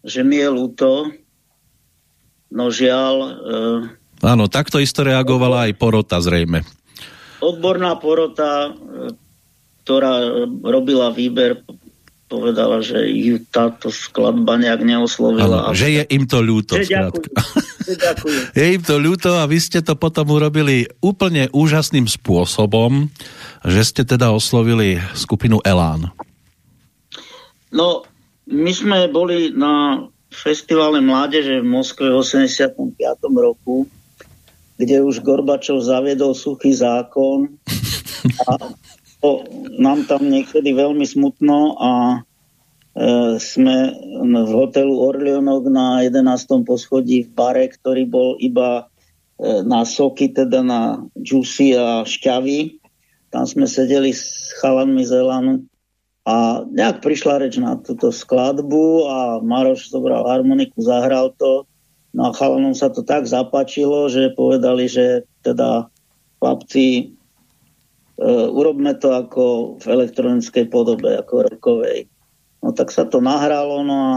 že 0.00 0.24
mi 0.24 0.40
je 0.40 0.48
ľúto, 0.48 1.12
no 2.48 2.72
žiaľ, 2.72 3.14
e, 3.20 3.32
Áno, 4.18 4.50
takto 4.50 4.82
isto 4.82 5.06
reagovala 5.06 5.70
aj 5.70 5.78
porota 5.78 6.18
zrejme. 6.18 6.66
odborná 7.38 7.94
porota, 8.02 8.74
ktorá 9.88 10.44
robila 10.68 11.08
výber, 11.08 11.64
povedala, 12.28 12.84
že 12.84 13.08
ju 13.08 13.40
táto 13.48 13.88
skladba 13.88 14.60
nejak 14.60 14.84
neoslovila. 14.84 15.72
Áno, 15.72 15.72
že 15.72 15.88
je 15.96 16.04
im 16.12 16.28
to 16.28 16.44
ľúto. 16.44 16.76
Že 16.76 16.92
ďakujem, 16.92 17.32
že 17.88 17.92
ďakujem. 17.96 18.40
Je 18.60 18.66
im 18.76 18.82
to 18.84 18.94
ľúto 19.00 19.40
a 19.40 19.48
vy 19.48 19.56
ste 19.56 19.80
to 19.80 19.96
potom 19.96 20.28
urobili 20.28 20.84
úplne 21.00 21.48
úžasným 21.56 22.04
spôsobom, 22.04 23.08
že 23.64 23.80
ste 23.80 24.04
teda 24.04 24.28
oslovili 24.28 25.00
skupinu 25.16 25.64
Elán. 25.64 26.12
No, 27.72 28.04
my 28.44 28.72
sme 28.76 29.08
boli 29.08 29.56
na 29.56 30.04
festivale 30.28 31.00
mládeže 31.00 31.64
v 31.64 31.66
Moskve 31.80 32.12
v 32.12 32.20
85. 32.20 32.76
roku, 33.40 33.88
kde 34.76 35.00
už 35.00 35.24
Gorbačov 35.24 35.80
zaviedol 35.80 36.36
suchý 36.36 36.76
zákon 36.76 37.56
a 38.52 38.76
to, 39.18 39.44
nám 39.78 40.06
tam 40.06 40.30
niekedy 40.30 40.74
veľmi 40.74 41.02
smutno 41.02 41.74
a 41.78 41.92
e, 42.14 42.18
sme 43.38 43.76
v 44.22 44.50
hotelu 44.54 44.94
Orleonok 44.94 45.66
na 45.70 46.06
11. 46.06 46.62
poschodí 46.62 47.26
v 47.26 47.30
bare, 47.34 47.66
ktorý 47.66 48.06
bol 48.06 48.38
iba 48.38 48.86
e, 49.38 49.62
na 49.66 49.82
soky, 49.82 50.30
teda 50.30 50.62
na 50.62 51.02
džusy 51.18 51.74
a 51.74 52.06
šťavy. 52.06 52.78
Tam 53.34 53.44
sme 53.44 53.66
sedeli 53.66 54.14
s 54.14 54.54
chalanmi 54.62 55.04
z 55.04 55.20
a 56.28 56.60
nejak 56.68 57.00
prišla 57.00 57.40
reč 57.40 57.56
na 57.56 57.80
túto 57.80 58.12
skladbu 58.12 59.08
a 59.08 59.18
Maroš 59.40 59.88
zobral 59.88 60.28
harmoniku, 60.28 60.76
zahral 60.84 61.32
to. 61.40 61.64
No 62.12 62.28
a 62.28 62.36
chalanom 62.36 62.76
sa 62.76 62.92
to 62.92 63.00
tak 63.00 63.24
zapáčilo, 63.24 64.12
že 64.12 64.36
povedali, 64.36 64.92
že 64.92 65.24
teda 65.40 65.88
chlapci, 66.36 67.16
urobme 68.26 68.98
to 68.98 69.14
ako 69.14 69.44
v 69.78 69.84
elektronickej 69.86 70.66
podobe, 70.66 71.14
ako 71.14 71.54
rokovej. 71.54 72.10
No 72.58 72.74
tak 72.74 72.90
sa 72.90 73.06
to 73.06 73.22
nahralo, 73.22 73.86
no 73.86 73.96
a 74.02 74.14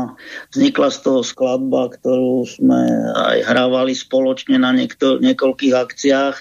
vznikla 0.49 0.89
z 0.89 0.99
toho 1.05 1.21
skladba, 1.21 1.93
ktorú 1.93 2.41
sme 2.49 2.89
aj 3.13 3.45
hrávali 3.45 3.93
spoločne 3.93 4.57
na 4.57 4.73
niekto, 4.73 5.21
niekoľkých 5.21 5.75
akciách 5.77 6.35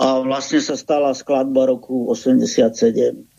a 0.00 0.06
vlastne 0.26 0.58
sa 0.58 0.74
stala 0.74 1.14
skladba 1.14 1.70
roku 1.70 2.10
87. 2.10 3.29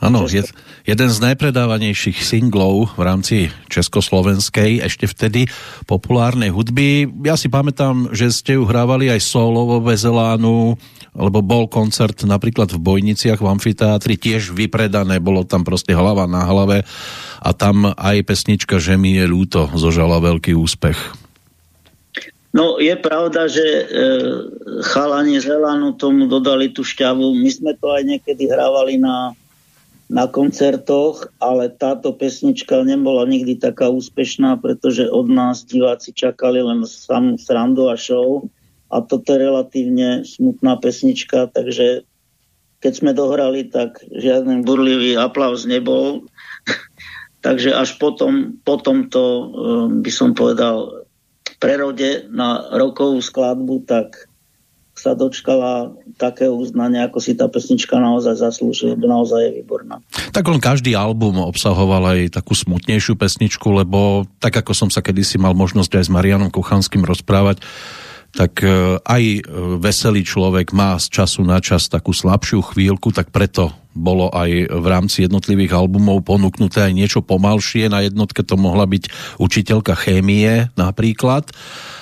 Áno, 0.00 0.24
je, 0.24 0.40
jeden 0.88 1.08
z 1.12 1.18
najpredávanejších 1.20 2.24
singlov 2.24 2.96
v 2.96 3.02
rámci 3.04 3.36
československej, 3.68 4.80
ešte 4.80 5.04
vtedy 5.04 5.44
populárnej 5.84 6.48
hudby. 6.48 7.04
Ja 7.28 7.36
si 7.36 7.52
pamätám, 7.52 8.08
že 8.16 8.32
ste 8.32 8.56
ju 8.56 8.64
hrávali 8.64 9.12
aj 9.12 9.20
solovo 9.20 9.76
bez 9.84 10.08
Elánu, 10.08 10.80
lebo 11.12 11.44
bol 11.44 11.68
koncert 11.68 12.24
napríklad 12.24 12.72
v 12.72 12.80
Bojniciach 12.80 13.44
v 13.44 13.50
amfiteátri, 13.52 14.16
tiež 14.16 14.56
vypredané, 14.56 15.20
bolo 15.20 15.44
tam 15.44 15.68
proste 15.68 15.92
hlava 15.92 16.24
na 16.24 16.48
hlave 16.48 16.80
a 17.44 17.50
tam 17.52 17.92
aj 17.92 18.24
pesnička 18.24 18.80
Že 18.80 18.96
mi 18.96 19.20
je 19.20 19.28
ľúto 19.28 19.68
zožala 19.76 20.16
veľký 20.16 20.56
úspech. 20.56 20.96
No 22.50 22.82
je 22.82 22.96
pravda, 22.98 23.46
že 23.46 23.62
e, 23.62 23.82
chalani 24.82 25.38
z 25.38 25.54
tomu 25.94 26.26
dodali 26.26 26.74
tú 26.74 26.82
šťavu. 26.82 27.36
My 27.38 27.50
sme 27.52 27.72
to 27.78 27.86
aj 27.94 28.02
niekedy 28.02 28.50
hrávali 28.50 28.98
na 28.98 29.38
na 30.10 30.26
koncertoch, 30.26 31.30
ale 31.38 31.70
táto 31.70 32.10
pesnička 32.10 32.82
nebola 32.82 33.22
nikdy 33.30 33.62
taká 33.62 33.86
úspešná, 33.94 34.58
pretože 34.58 35.06
od 35.06 35.30
nás 35.30 35.62
diváci 35.62 36.10
čakali 36.10 36.58
len 36.58 36.82
samú 36.82 37.38
srandu 37.38 37.86
a 37.86 37.94
show 37.94 38.42
a 38.90 38.98
toto 39.06 39.30
je 39.30 39.38
relatívne 39.38 40.26
smutná 40.26 40.74
pesnička, 40.82 41.46
takže 41.54 42.02
keď 42.82 42.92
sme 42.96 43.12
dohrali, 43.14 43.70
tak 43.70 44.02
žiaden 44.10 44.66
burlivý 44.66 45.14
aplauz 45.14 45.68
nebol. 45.68 46.26
Takže 47.44 47.72
až 47.72 47.96
potom, 47.96 48.60
potom 48.68 49.08
to, 49.08 49.24
um, 49.24 50.04
by 50.04 50.12
som 50.12 50.36
povedal, 50.36 51.04
prerode 51.60 52.28
na 52.32 52.72
rokovú 52.72 53.20
skladbu, 53.20 53.84
tak 53.84 54.28
sa 55.00 55.16
dočkala 55.16 55.96
také 56.20 56.52
uznania, 56.52 57.08
ako 57.08 57.18
si 57.24 57.32
tá 57.32 57.48
pesnička 57.48 57.96
naozaj 57.96 58.36
zaslúži, 58.36 58.92
lebo 58.92 59.08
naozaj 59.08 59.40
je 59.48 59.50
výborná. 59.64 60.04
Tak 60.36 60.44
len 60.44 60.60
každý 60.60 60.92
album 60.92 61.40
obsahoval 61.40 62.12
aj 62.12 62.36
takú 62.36 62.52
smutnejšiu 62.52 63.16
pesničku, 63.16 63.64
lebo 63.72 64.28
tak 64.36 64.60
ako 64.60 64.76
som 64.76 64.92
sa 64.92 65.00
kedysi 65.00 65.40
mal 65.40 65.56
možnosť 65.56 65.96
aj 65.96 66.04
s 66.04 66.10
Marianom 66.12 66.52
Kuchanským 66.52 67.00
rozprávať, 67.08 67.64
tak 68.30 68.62
e, 68.62 69.00
aj 69.02 69.22
e, 69.22 69.40
veselý 69.82 70.22
človek 70.22 70.70
má 70.70 70.94
z 71.02 71.10
času 71.10 71.42
na 71.42 71.58
čas 71.58 71.90
takú 71.90 72.14
slabšiu 72.14 72.62
chvíľku, 72.62 73.10
tak 73.10 73.34
preto 73.34 73.74
bolo 73.90 74.30
aj 74.30 74.70
v 74.70 74.86
rámci 74.86 75.26
jednotlivých 75.26 75.74
albumov 75.74 76.22
ponúknuté 76.22 76.86
aj 76.86 76.94
niečo 76.94 77.20
pomalšie. 77.26 77.90
Na 77.90 78.06
jednotke 78.06 78.46
to 78.46 78.54
mohla 78.54 78.86
byť 78.86 79.36
učiteľka 79.42 79.98
chémie 79.98 80.70
napríklad. 80.78 81.50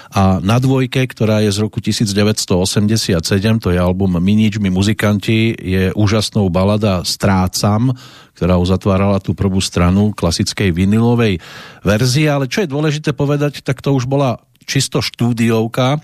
A 0.09 0.40
na 0.40 0.56
dvojke, 0.56 1.04
ktorá 1.04 1.44
je 1.44 1.52
z 1.52 1.59
roku 1.61 1.84
1987, 1.84 3.20
to 3.61 3.68
je 3.68 3.78
album 3.78 4.16
my 4.16 4.34
muzikanti, 4.72 5.52
je 5.52 5.92
úžasnou 5.92 6.48
balada 6.48 7.04
Strácam, 7.04 7.92
ktorá 8.32 8.56
uzatvárala 8.56 9.20
tú 9.20 9.36
prvú 9.36 9.61
stranu 9.61 10.16
klasickej 10.16 10.72
vinilovej 10.72 11.44
verzie, 11.84 12.26
ale 12.30 12.48
čo 12.48 12.64
je 12.64 12.72
dôležité 12.72 13.12
povedať, 13.12 13.61
tak 13.61 13.84
to 13.84 13.92
už 13.92 14.09
bola 14.09 14.40
čisto 14.64 15.04
štúdiovka 15.04 16.00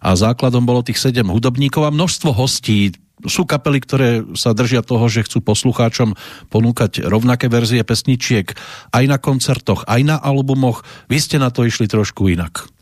a 0.00 0.08
základom 0.12 0.64
bolo 0.64 0.84
tých 0.84 1.00
sedem 1.00 1.28
hudobníkov 1.28 1.84
a 1.88 1.94
množstvo 1.94 2.32
hostí. 2.32 2.96
Sú 3.24 3.48
kapely, 3.48 3.80
ktoré 3.80 4.08
sa 4.36 4.52
držia 4.52 4.84
toho, 4.84 5.08
že 5.08 5.24
chcú 5.24 5.40
poslucháčom 5.40 6.12
ponúkať 6.52 7.08
rovnaké 7.08 7.48
verzie 7.48 7.80
pesničiek 7.80 8.52
aj 8.92 9.04
na 9.08 9.16
koncertoch, 9.16 9.88
aj 9.88 10.00
na 10.04 10.16
albumoch. 10.20 10.84
Vy 11.08 11.24
ste 11.24 11.36
na 11.40 11.48
to 11.48 11.64
išli 11.64 11.88
trošku 11.88 12.28
inak. 12.28 12.75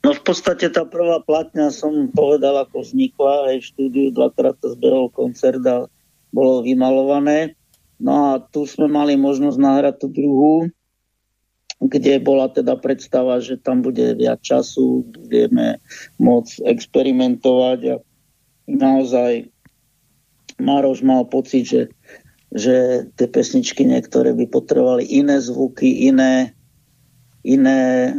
No 0.00 0.16
v 0.16 0.22
podstate 0.24 0.72
tá 0.72 0.88
prvá 0.88 1.20
platňa 1.20 1.68
som 1.68 2.08
povedal, 2.08 2.56
ako 2.64 2.80
vznikla, 2.80 3.52
aj 3.52 3.56
v 3.60 3.68
štúdiu 3.68 4.06
dvakrát 4.16 4.56
to 4.56 4.72
zbehol 4.72 5.12
koncert 5.12 5.60
a 5.68 5.84
bolo 6.32 6.64
vymalované. 6.64 7.52
No 8.00 8.32
a 8.32 8.40
tu 8.40 8.64
sme 8.64 8.88
mali 8.88 9.20
možnosť 9.20 9.58
nahrať 9.60 9.94
tú 10.00 10.08
druhú, 10.08 10.54
kde 11.84 12.16
bola 12.20 12.48
teda 12.48 12.80
predstava, 12.80 13.44
že 13.44 13.60
tam 13.60 13.84
bude 13.84 14.16
viac 14.16 14.40
času, 14.40 15.04
budeme 15.04 15.80
môcť 16.16 16.64
experimentovať 16.64 17.80
a 17.92 17.94
naozaj 18.68 19.52
Maroš 20.60 21.00
mal 21.00 21.24
pocit, 21.24 21.64
že, 21.68 21.82
že 22.52 23.08
tie 23.16 23.28
pesničky 23.28 23.84
niektoré 23.84 24.36
by 24.36 24.48
potrebovali 24.48 25.08
iné 25.08 25.40
zvuky, 25.40 26.08
iné, 26.08 26.52
iné, 27.44 28.12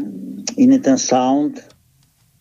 iný 0.57 0.77
ten 0.81 0.97
sound. 0.97 1.61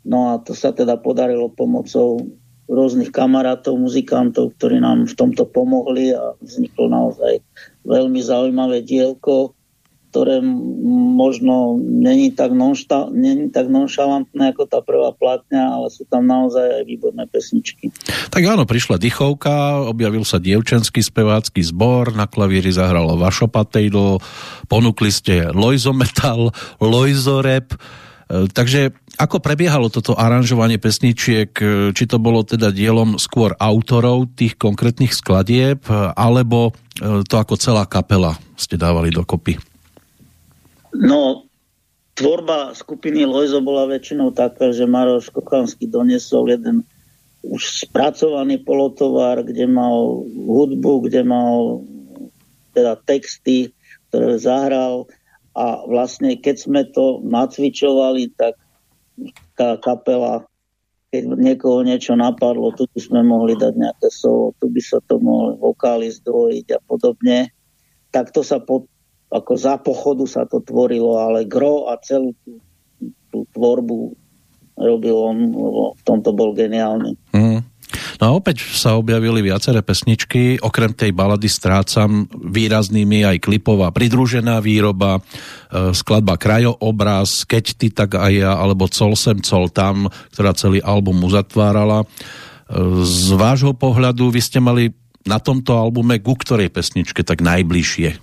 No 0.05 0.33
a 0.33 0.41
to 0.41 0.57
sa 0.57 0.73
teda 0.73 0.97
podarilo 0.97 1.53
pomocou 1.53 2.25
rôznych 2.71 3.11
kamarátov, 3.11 3.75
muzikantov, 3.77 4.55
ktorí 4.57 4.79
nám 4.79 5.11
v 5.11 5.15
tomto 5.19 5.43
pomohli 5.43 6.15
a 6.15 6.39
vzniklo 6.39 6.87
naozaj 6.87 7.43
veľmi 7.83 8.21
zaujímavé 8.23 8.87
dielko, 8.87 9.59
ktoré 10.11 10.43
možno 10.43 11.79
není 11.79 12.35
tak, 12.35 12.51
nonšta, 12.51 13.15
není 13.15 13.47
tak 13.55 13.71
nonšalantné 13.71 14.55
ako 14.55 14.67
tá 14.67 14.83
prvá 14.83 15.15
platňa, 15.15 15.79
ale 15.79 15.87
sú 15.87 16.03
tam 16.11 16.27
naozaj 16.27 16.83
aj 16.83 16.85
výborné 16.87 17.31
pesničky. 17.31 17.95
Tak 18.31 18.43
áno, 18.43 18.67
prišla 18.67 18.99
dychovka, 18.99 19.87
objavil 19.87 20.27
sa 20.27 20.43
dievčenský 20.43 20.99
spevácky 20.99 21.63
zbor, 21.63 22.11
na 22.19 22.27
klavíri 22.27 22.75
zahralo 22.75 23.15
Vašo 23.15 23.47
Patejdl, 23.47 24.19
ponúkli 24.67 25.15
ste 25.15 25.55
Lojzo 25.55 25.95
Metal, 25.95 26.51
Lojzo 26.83 27.39
Rap, 27.39 27.71
e, 27.71 28.51
takže 28.51 28.91
ako 29.21 29.45
prebiehalo 29.45 29.93
toto 29.93 30.16
aranžovanie 30.16 30.81
pesničiek, 30.81 31.53
e, 31.61 31.93
či 31.93 32.05
to 32.09 32.16
bolo 32.16 32.41
teda 32.41 32.73
dielom 32.73 33.21
skôr 33.21 33.53
autorov 33.61 34.33
tých 34.33 34.57
konkrétnych 34.57 35.12
skladieb, 35.12 35.85
alebo 36.16 36.73
e, 36.97 37.21
to 37.29 37.37
ako 37.37 37.61
celá 37.61 37.85
kapela 37.85 38.41
ste 38.57 38.81
dávali 38.81 39.12
dokopy? 39.12 39.61
No, 40.97 41.45
tvorba 42.16 42.73
skupiny 42.73 43.29
Lojzo 43.29 43.61
bola 43.61 43.85
väčšinou 43.85 44.33
taká, 44.33 44.73
že 44.73 44.89
Maroš 44.89 45.29
Kochanský 45.29 45.85
doniesol 45.85 46.57
jeden 46.57 46.89
už 47.41 47.89
spracovaný 47.89 48.61
polotovar, 48.61 49.41
kde 49.45 49.64
mal 49.64 50.25
hudbu, 50.29 51.09
kde 51.09 51.25
mal 51.25 51.85
teda 52.77 53.01
texty, 53.05 53.73
ktoré 54.09 54.37
zahral 54.37 55.09
a 55.57 55.83
vlastne 55.89 56.37
keď 56.37 56.57
sme 56.57 56.83
to 56.89 57.25
nacvičovali, 57.25 58.33
tak 58.37 58.61
tá 59.55 59.77
kapela, 59.81 60.45
keď 61.11 61.23
niekoho 61.37 61.83
niečo 61.83 62.14
napadlo, 62.14 62.71
tu 62.75 62.87
by 62.91 63.01
sme 63.01 63.21
mohli 63.27 63.59
dať 63.59 63.75
nejaké 63.75 64.09
solo, 64.09 64.55
tu 64.62 64.71
by 64.71 64.83
sa 64.83 64.99
to 65.05 65.18
mohli 65.18 65.59
vokály 65.59 66.07
zdvojiť 66.11 66.66
a 66.77 66.79
podobne, 66.87 67.51
tak 68.14 68.31
to 68.35 68.43
sa 68.43 68.62
pod, 68.62 68.87
ako 69.31 69.53
za 69.55 69.79
pochodu 69.79 70.25
sa 70.27 70.43
to 70.47 70.62
tvorilo, 70.62 71.18
ale 71.18 71.47
gro 71.47 71.91
a 71.91 71.99
celú 72.03 72.35
tú, 72.43 72.59
tú 73.31 73.47
tvorbu 73.55 74.14
robil 74.81 75.16
on, 75.16 75.39
lebo 75.53 75.83
v 75.93 76.03
tomto 76.09 76.33
bol 76.33 76.57
geniálny. 76.57 77.14
Mm. 77.37 77.61
No 78.21 78.25
a 78.29 78.37
opäť 78.37 78.68
sa 78.77 79.01
objavili 79.01 79.41
viaceré 79.41 79.81
pesničky, 79.81 80.61
okrem 80.61 80.93
tej 80.93 81.16
balady 81.16 81.49
Strácam 81.49 82.29
výraznými 82.29 83.25
aj 83.25 83.41
klipová 83.41 83.89
pridružená 83.97 84.61
výroba, 84.61 85.25
e, 85.73 85.97
skladba 85.97 86.37
Krajoobraz, 86.37 87.49
Keď 87.49 87.64
ty, 87.81 87.89
tak 87.89 88.21
aj 88.21 88.33
ja, 88.37 88.53
alebo 88.61 88.93
Col 88.93 89.16
sem, 89.16 89.41
col 89.41 89.73
tam, 89.73 90.12
ktorá 90.37 90.53
celý 90.53 90.85
album 90.85 91.25
uzatvárala. 91.25 92.05
E, 92.05 92.07
z 93.09 93.33
vášho 93.41 93.73
pohľadu 93.73 94.29
vy 94.29 94.41
ste 94.45 94.61
mali 94.61 94.93
na 95.25 95.41
tomto 95.41 95.73
albume 95.81 96.21
ku 96.21 96.37
ktorej 96.37 96.68
pesničke 96.68 97.25
tak 97.25 97.41
najbližšie? 97.41 98.21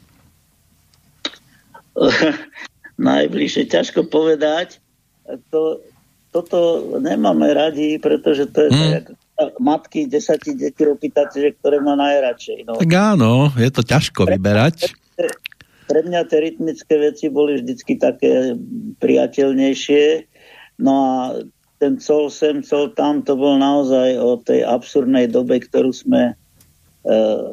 najbližšie. 3.09 3.63
Ťažko 3.65 4.05
povedať. 4.05 4.77
To, 5.49 5.81
toto 6.29 6.85
nemáme 7.01 7.49
radi, 7.49 7.97
pretože 7.97 8.45
to 8.53 8.69
je 8.69 8.69
mm. 8.69 8.91
tak, 8.93 9.05
matky 9.61 10.09
desati 10.09 10.57
detí 10.57 10.83
opýtate, 10.85 11.37
že 11.37 11.49
ktoré 11.61 11.77
má 11.77 11.93
najradšej. 11.93 12.65
No. 12.65 12.73
Tak 12.81 12.93
áno, 12.93 13.53
je 13.53 13.69
to 13.69 13.81
ťažko 13.85 14.25
pre 14.25 14.37
vyberať. 14.37 14.97
Pre, 15.13 15.29
pre 15.87 15.99
mňa 16.03 16.21
tie 16.25 16.39
rytmické 16.51 16.95
veci 16.97 17.29
boli 17.29 17.61
vždycky 17.61 18.01
také 18.01 18.57
priateľnejšie. 18.97 20.25
No 20.81 20.93
a 20.93 21.17
ten 21.77 22.01
col 22.01 22.33
sem, 22.33 22.65
col 22.65 22.93
tam, 22.97 23.21
to 23.21 23.37
bol 23.37 23.57
naozaj 23.61 24.17
o 24.17 24.41
tej 24.41 24.65
absurdnej 24.65 25.29
dobe, 25.29 25.61
ktorú 25.61 25.93
sme 25.93 26.33
e, 26.33 26.35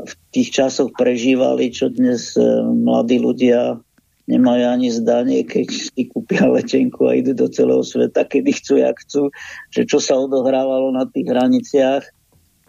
v 0.09 0.13
tých 0.33 0.49
časoch 0.57 0.97
prežívali, 0.97 1.69
čo 1.69 1.93
dnes 1.93 2.33
e, 2.37 2.45
mladí 2.65 3.21
ľudia 3.21 3.77
nemajú 4.25 4.65
ani 4.65 4.89
zdanie, 4.89 5.45
keď 5.45 5.69
si 5.69 6.09
kúpia 6.09 6.49
letenku 6.49 7.05
a 7.09 7.17
idú 7.17 7.37
do 7.37 7.49
celého 7.49 7.85
sveta, 7.85 8.25
kedy 8.25 8.51
chcú, 8.57 8.75
jak 8.81 8.97
chcú, 9.05 9.23
že 9.69 9.85
čo 9.85 10.01
sa 10.01 10.17
odohrávalo 10.17 10.93
na 10.93 11.05
tých 11.05 11.29
hraniciach. 11.29 12.05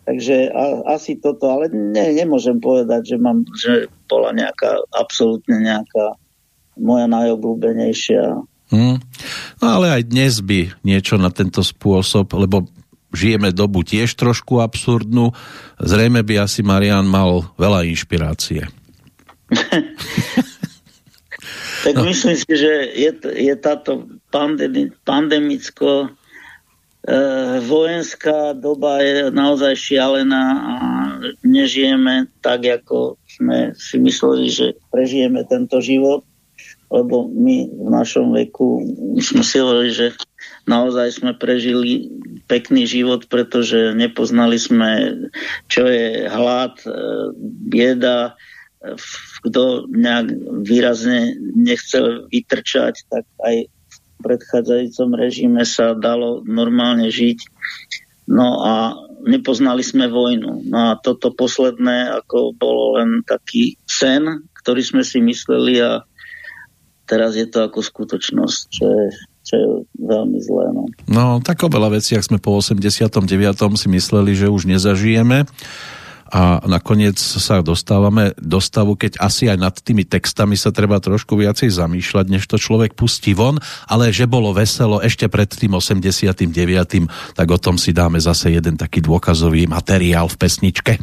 Takže 0.05 0.53
a, 0.53 0.85
asi 0.93 1.17
toto, 1.17 1.49
ale 1.49 1.71
ne, 1.73 2.13
nemôžem 2.13 2.61
povedať, 2.61 3.15
že, 3.15 3.17
mám, 3.17 3.41
že 3.57 3.89
bola 4.05 4.35
nejaká, 4.35 4.77
absolútne 4.93 5.57
nejaká 5.63 6.13
moja 6.77 7.07
najobľúbenejšia. 7.09 8.23
Hmm. 8.69 8.97
No 9.63 9.65
ale 9.65 10.01
aj 10.01 10.11
dnes 10.11 10.43
by 10.43 10.75
niečo 10.83 11.15
na 11.17 11.31
tento 11.31 11.63
spôsob, 11.65 12.35
lebo 12.37 12.67
žijeme 13.15 13.55
dobu 13.55 13.81
tiež 13.81 14.11
trošku 14.13 14.59
absurdnú, 14.59 15.31
zrejme 15.79 16.21
by 16.21 16.43
asi 16.43 16.61
Marian 16.61 17.07
mal 17.07 17.47
veľa 17.55 17.87
inšpirácie. 17.87 18.67
Tak 21.85 22.01
no. 22.01 22.09
myslím 22.09 22.33
si, 22.33 22.49
že 22.49 22.73
je, 22.97 23.11
je 23.21 23.53
táto 23.61 24.09
pandemi, 24.33 24.89
pandemicko 25.05 26.09
e, 26.09 27.17
vojenská 27.61 28.57
doba 28.57 29.05
je 29.05 29.29
naozaj 29.29 29.77
šialená 29.77 30.45
a 30.65 30.75
nežijeme 31.45 32.25
tak, 32.41 32.65
ako 32.65 33.21
sme 33.29 33.77
si 33.77 34.01
mysleli, 34.01 34.49
že 34.49 34.73
prežijeme 34.89 35.45
tento 35.45 35.77
život, 35.77 36.25
lebo 36.89 37.29
my 37.29 37.69
v 37.69 37.89
našom 37.93 38.33
veku 38.33 38.81
sme 39.21 39.45
si 39.45 39.61
hovorili, 39.61 39.93
že 39.93 40.07
naozaj 40.65 41.21
sme 41.21 41.37
prežili 41.37 42.09
pekný 42.49 42.89
život, 42.89 43.29
pretože 43.29 43.93
nepoznali 43.93 44.57
sme, 44.57 44.89
čo 45.69 45.85
je 45.85 46.25
hlad, 46.33 46.81
e, 46.81 46.89
bieda, 47.69 48.33
kto 49.45 49.85
nejak 49.85 50.33
výrazne 50.65 51.37
nechcel 51.53 52.25
vytrčať, 52.33 53.05
tak 53.05 53.29
aj 53.45 53.69
v 53.69 53.97
predchádzajúcom 54.25 55.09
režime 55.13 55.63
sa 55.63 55.93
dalo 55.93 56.41
normálne 56.41 57.13
žiť. 57.13 57.39
No 58.25 58.65
a 58.65 58.97
nepoznali 59.21 59.85
sme 59.85 60.09
vojnu. 60.09 60.65
No 60.65 60.79
a 60.89 60.97
toto 60.97 61.29
posledné 61.29 62.09
ako 62.25 62.57
bolo 62.57 62.97
len 62.97 63.21
taký 63.21 63.77
sen, 63.85 64.49
ktorý 64.65 64.81
sme 64.81 65.03
si 65.05 65.21
mysleli 65.21 65.77
a 65.77 66.01
teraz 67.05 67.37
je 67.37 67.45
to 67.45 67.69
ako 67.69 67.85
skutočnosť, 67.85 68.61
čo 68.73 68.85
je, 68.89 69.05
čo 69.45 69.53
je 69.53 69.67
veľmi 70.01 70.41
zlé. 70.41 70.65
No. 70.73 70.83
no, 71.05 71.25
tak 71.37 71.61
o 71.61 71.69
veľa 71.69 72.01
veciach 72.01 72.25
sme 72.25 72.41
po 72.41 72.57
89. 72.57 73.29
si 73.77 73.87
mysleli, 73.93 74.33
že 74.33 74.49
už 74.49 74.65
nezažijeme 74.65 75.45
a 76.35 76.59
nakoniec 76.67 77.15
sa 77.15 77.63
dostávame 77.63 78.35
do 78.35 78.59
stavu, 78.59 78.99
keď 78.99 79.23
asi 79.23 79.47
aj 79.47 79.55
nad 79.55 79.71
tými 79.71 80.03
textami 80.03 80.59
sa 80.59 80.75
treba 80.75 80.99
trošku 80.99 81.39
viacej 81.39 81.71
zamýšľať, 81.71 82.25
než 82.27 82.43
to 82.43 82.59
človek 82.59 82.91
pustí 82.91 83.31
von, 83.31 83.55
ale 83.87 84.11
že 84.11 84.27
bolo 84.27 84.51
veselo 84.51 84.99
ešte 84.99 85.31
pred 85.31 85.47
tým 85.47 85.79
89. 85.79 86.43
tak 87.39 87.47
o 87.47 87.55
tom 87.55 87.79
si 87.79 87.95
dáme 87.95 88.19
zase 88.19 88.51
jeden 88.51 88.75
taký 88.75 88.99
dôkazový 88.99 89.71
materiál 89.71 90.27
v 90.27 90.35
pesničke. 90.35 90.93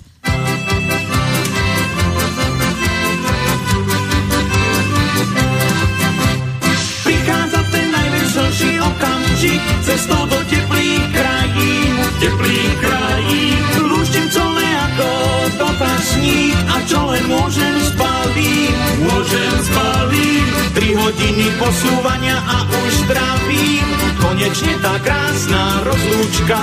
Čo 16.86 17.00
len 17.10 17.24
môžem 17.30 17.74
spalím, 17.94 18.74
môžem 19.06 19.52
spalím. 19.66 20.46
Tri 20.72 20.88
hodiny 20.96 21.46
posúvania 21.60 22.36
a 22.40 22.64
už 22.64 22.92
zdravím, 23.04 23.86
konečne 24.16 24.74
tá 24.80 24.94
krásna 25.04 25.84
rozlúčka. 25.84 26.58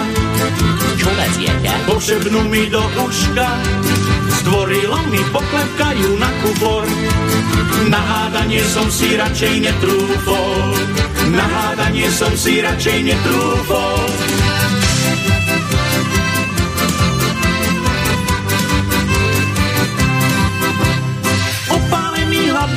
Čo 0.97 1.09
veziete? 1.13 1.71
Pošebnú 1.85 2.41
mi 2.49 2.65
do 2.73 2.81
uška, 3.05 3.49
zdvorilo 4.43 4.97
mi 5.13 5.21
poklepkajú 5.29 6.09
na 6.17 6.29
kubor. 6.41 6.85
Na 7.89 8.01
hádanie 8.01 8.65
som 8.65 8.89
si 8.91 9.13
radšej 9.13 9.55
netrúfol, 9.61 10.73
na 11.31 11.45
hádanie 11.47 12.09
som 12.11 12.33
si 12.33 12.59
radšej 12.59 12.99
netrúfol. 13.13 14.58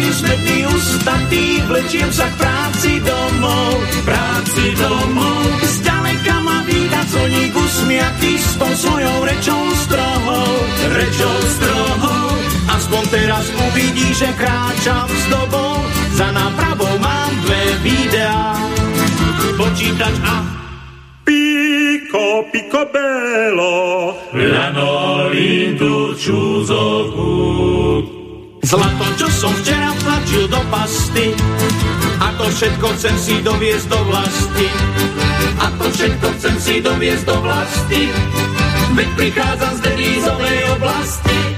Opálený 0.02 0.18
hlavný 0.18 0.18
smedný 0.18 0.58
ustatý, 0.66 1.62
vlečiem 1.70 2.10
sa 2.10 2.26
k 2.26 2.34
práci 2.34 2.98
domov, 3.06 3.78
práci 4.02 4.74
domov. 4.74 5.46
Zďaleka 5.62 6.42
ma 6.42 6.66
víta 6.66 7.06
coník 7.06 7.54
usmiatý 7.54 8.34
s 8.34 8.58
tou 8.58 8.72
svojou 8.74 9.22
rečou 9.22 9.62
strohou, 9.86 10.58
rečou 10.98 11.36
strohou. 11.54 12.34
Aspoň 12.66 13.02
teraz 13.14 13.46
uvidí, 13.70 14.10
že 14.10 14.26
kráčam 14.34 15.06
s 15.06 15.24
dobou, 15.30 15.78
za 16.18 16.34
nápravou 16.34 16.98
mám 16.98 17.30
dve 17.46 17.62
videá, 17.86 18.58
počítač 19.54 20.18
a 20.26 20.42
Pico, 21.22 22.42
pico 22.50 22.82
bello, 22.90 24.18
lanolin 24.34 25.78
čúzoku. 26.18 27.42
Zlato, 28.62 29.06
čo 29.18 29.26
som 29.26 29.52
včera 29.58 29.90
tlačil 29.98 30.46
do 30.46 30.62
pasty, 30.70 31.34
a 32.22 32.30
to 32.38 32.46
všetko 32.46 32.86
chcem 32.94 33.16
si 33.18 33.34
doviesť 33.42 33.86
do 33.90 34.00
vlasti. 34.06 34.66
A 35.58 35.66
to 35.74 35.86
všetko 35.90 36.26
chcem 36.38 36.56
si 36.62 36.74
doviesť 36.78 37.24
do 37.26 37.36
vlasti, 37.42 38.02
veď 38.94 39.08
prichádzam 39.18 39.72
z 39.76 39.80
devízovej 39.82 40.58
oblasti. 40.78 41.51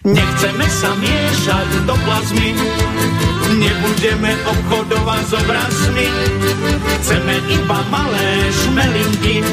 Nechceme 0.00 0.64
sa 0.64 0.96
miešať 0.96 1.84
do 1.84 1.92
plazmy, 1.92 2.56
nebudeme 3.60 4.32
obchodovať 4.48 5.22
s 5.28 5.32
obrazmi. 5.36 6.08
Chceme 7.04 7.34
iba 7.52 7.84
malé 7.92 8.48
šmelinky, 8.48 9.44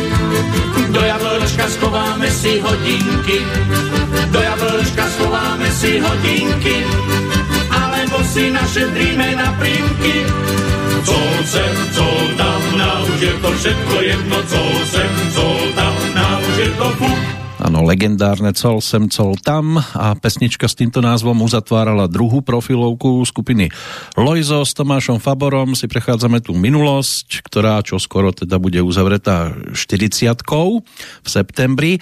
do 0.95 1.04
jablčka 1.04 1.68
schováme 1.68 2.32
si 2.32 2.64
hodinky. 2.64 3.43
Do 4.32 4.39
jablčka 4.39 5.04
schováme 5.20 5.68
si 5.68 6.00
hodinky, 6.00 6.80
alebo 7.68 8.24
si 8.32 8.48
našetríme 8.48 9.36
na 9.36 9.52
prímky. 9.60 10.32
Co 11.04 11.20
sem, 11.43 11.76
co 11.91 12.08
tam, 12.39 12.62
na 12.80 13.04
už 13.04 13.20
je 13.20 13.34
to 13.43 13.50
všetko 13.52 13.95
jedno, 14.00 14.38
co 14.48 14.62
sem, 14.95 15.12
co 15.36 15.45
tam, 15.76 15.95
na 16.16 16.39
už 16.39 16.56
je 16.56 16.70
to 16.80 16.88
fuk. 17.04 17.37
Áno, 17.68 17.84
legendárne 17.84 18.55
Col 18.55 18.80
sem, 18.80 19.11
col 19.11 19.36
tam 19.43 19.76
a 19.76 20.15
pesnička 20.15 20.72
s 20.72 20.80
týmto 20.80 21.03
názvom 21.03 21.43
uzatvárala 21.43 22.07
druhú 22.07 22.39
profilovku 22.39 23.20
skupiny 23.28 23.68
Loizo 24.15 24.63
s 24.63 24.72
Tomášom 24.72 25.20
Faborom. 25.20 25.76
Si 25.76 25.91
prechádzame 25.91 26.39
tú 26.39 26.55
minulosť, 26.55 27.43
ktorá 27.43 27.84
čo 27.84 27.99
skoro 27.99 28.32
teda 28.32 28.55
bude 28.55 28.80
uzavretá 28.80 29.51
40 29.76 29.84
v 29.84 31.28
septembri. 31.28 31.99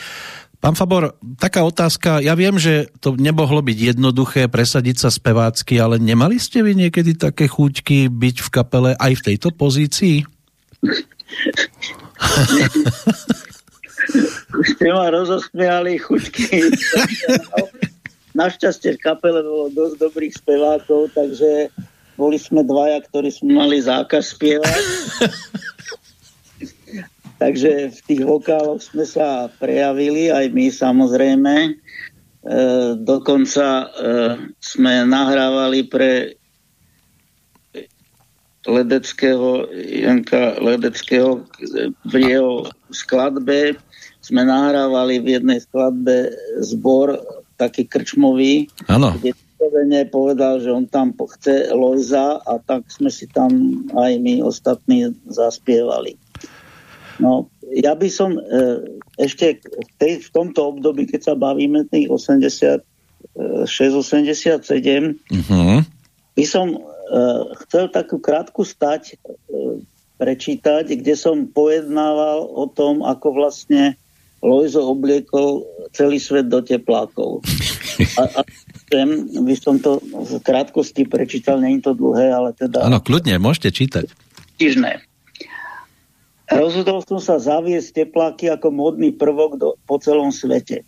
Pán 0.61 0.77
Fabor, 0.77 1.17
taká 1.41 1.65
otázka, 1.65 2.21
ja 2.21 2.37
viem, 2.37 2.61
že 2.61 2.93
to 3.01 3.17
nemohlo 3.17 3.65
byť 3.65 3.97
jednoduché 3.97 4.45
presadiť 4.45 5.01
sa 5.01 5.09
spevácky, 5.09 5.81
ale 5.81 5.97
nemali 5.97 6.37
ste 6.37 6.61
vy 6.61 6.77
niekedy 6.77 7.17
také 7.17 7.49
chuťky 7.49 8.13
byť 8.13 8.35
v 8.37 8.49
kapele 8.53 8.91
aj 9.01 9.17
v 9.17 9.21
tejto 9.33 9.49
pozícii? 9.49 10.29
Ste 14.75 14.87
ma 14.93 15.09
rozosmiali 15.11 15.99
chuťky. 15.99 16.73
Našťastie 18.35 18.99
v 18.99 19.03
kapele 19.03 19.39
bolo 19.41 19.71
dosť 19.71 19.95
dobrých 19.99 20.33
spevákov, 20.35 21.15
takže 21.15 21.71
boli 22.19 22.35
sme 22.39 22.63
dvaja, 22.63 23.03
ktorí 23.07 23.31
sme 23.31 23.55
mali 23.55 23.79
zákaz 23.79 24.35
spievať. 24.35 24.83
takže 27.41 27.95
v 27.95 27.99
tých 28.07 28.23
vokáloch 28.23 28.83
sme 28.83 29.07
sa 29.07 29.47
prejavili, 29.59 30.31
aj 30.31 30.51
my 30.51 30.67
samozrejme. 30.67 31.55
E, 31.55 31.71
dokonca 32.99 33.67
e, 33.67 33.85
sme 34.59 35.07
nahrávali 35.07 35.87
pre 35.87 36.35
Ledeckého, 38.65 39.69
Janka 39.77 40.57
Ledeckého 40.57 41.45
v 42.09 42.13
jeho 42.17 42.65
skladbe 42.89 43.77
sme 44.25 44.41
nahrávali 44.41 45.21
v 45.21 45.37
jednej 45.37 45.61
skladbe 45.61 46.33
zbor 46.65 47.21
taký 47.61 47.85
krčmový, 47.85 48.73
ano. 48.89 49.13
kde 49.21 49.37
povedal, 50.09 50.59
že 50.59 50.73
on 50.73 50.89
tam 50.89 51.13
chce 51.13 51.69
Lojza 51.71 52.41
a 52.41 52.57
tak 52.57 52.89
sme 52.89 53.13
si 53.13 53.29
tam 53.29 53.53
aj 53.93 54.11
my 54.17 54.41
ostatní 54.41 55.13
zaspievali. 55.29 56.17
No, 57.21 57.47
ja 57.71 57.95
by 57.95 58.09
som 58.11 58.35
e, 58.35 58.41
ešte 59.15 59.63
v, 59.63 59.89
tej, 60.01 60.13
v 60.27 60.29
tomto 60.35 60.75
období, 60.75 61.07
keď 61.07 61.31
sa 61.31 61.33
bavíme 61.39 61.87
tých 61.87 62.11
86-87, 62.11 62.83
uh-huh. 65.31 65.79
by 66.35 66.45
som 66.45 66.67
e, 66.75 66.79
chcel 67.65 67.87
takú 67.87 68.19
krátku 68.19 68.67
stať 68.67 69.15
e, 69.15 69.79
prečítať, 70.19 70.91
kde 70.91 71.15
som 71.15 71.47
pojednával 71.47 72.43
o 72.43 72.67
tom, 72.67 72.99
ako 73.03 73.31
vlastne 73.31 73.95
Lojzo 74.43 74.83
obliekol 74.91 75.63
celý 75.95 76.19
svet 76.19 76.51
do 76.51 76.59
teplákov. 76.61 77.41
A, 78.19 78.23
a 78.27 78.41
chcem, 78.85 79.31
by 79.31 79.55
som 79.55 79.79
to 79.79 79.97
v 80.03 80.37
krátkosti 80.43 81.07
prečítal, 81.07 81.63
nie 81.63 81.79
je 81.79 81.89
to 81.89 81.93
dlhé, 81.95 82.29
ale 82.35 82.49
teda... 82.51 82.83
Áno, 82.83 82.99
kľudne, 82.99 83.39
môžete 83.39 83.71
čítať. 83.71 84.05
Tižné. 84.59 85.01
Rozhodol 86.45 87.01
som 87.01 87.17
sa 87.17 87.41
zaviesť 87.41 88.05
tepláky 88.05 88.51
ako 88.53 88.69
modný 88.69 89.09
prvok 89.15 89.57
do, 89.57 89.69
po 89.89 89.97
celom 89.97 90.29
svete. 90.29 90.85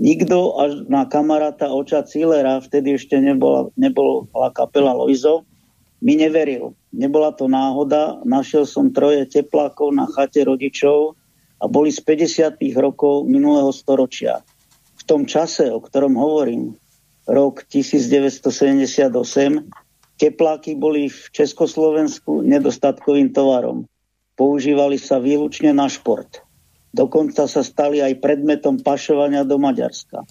Nikto 0.00 0.56
až 0.56 0.88
na 0.88 1.04
kamaráta 1.04 1.68
oča 1.68 2.00
Cílera, 2.08 2.64
vtedy 2.64 2.96
ešte 2.96 3.20
nebola, 3.20 3.68
nebola 3.76 4.24
kapela 4.56 4.96
Loizo, 4.96 5.44
mi 6.00 6.16
neveril. 6.16 6.72
Nebola 6.96 7.36
to 7.36 7.44
náhoda, 7.44 8.24
našiel 8.24 8.64
som 8.64 8.88
troje 8.88 9.28
teplákov 9.28 9.92
na 9.92 10.08
chate 10.08 10.40
rodičov 10.48 11.19
a 11.60 11.68
boli 11.68 11.92
z 11.92 12.00
50. 12.00 12.56
rokov 12.80 13.28
minulého 13.28 13.68
storočia. 13.70 14.40
V 14.96 15.02
tom 15.04 15.28
čase, 15.28 15.68
o 15.68 15.80
ktorom 15.80 16.16
hovorím, 16.16 16.74
rok 17.28 17.68
1978, 17.68 19.12
tepláky 20.16 20.72
boli 20.76 21.12
v 21.12 21.20
Československu 21.32 22.40
nedostatkovým 22.40 23.32
tovarom. 23.36 23.84
Používali 24.36 24.96
sa 24.96 25.20
výlučne 25.20 25.76
na 25.76 25.88
šport. 25.88 26.40
Dokonca 26.90 27.46
sa 27.46 27.62
stali 27.62 28.02
aj 28.02 28.18
predmetom 28.18 28.82
pašovania 28.82 29.46
do 29.46 29.60
Maďarska. 29.60 30.26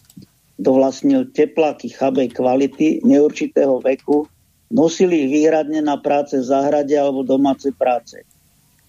Dovlastnil 0.60 1.32
tepláky 1.32 1.88
chabej 1.94 2.36
kvality 2.36 3.00
neurčitého 3.08 3.80
veku, 3.80 4.28
nosili 4.70 5.26
ich 5.26 5.32
výhradne 5.34 5.82
na 5.82 5.98
práce 5.98 6.38
v 6.38 6.46
záhrade 6.46 6.94
alebo 6.94 7.24
domácej 7.26 7.74
práce. 7.74 8.22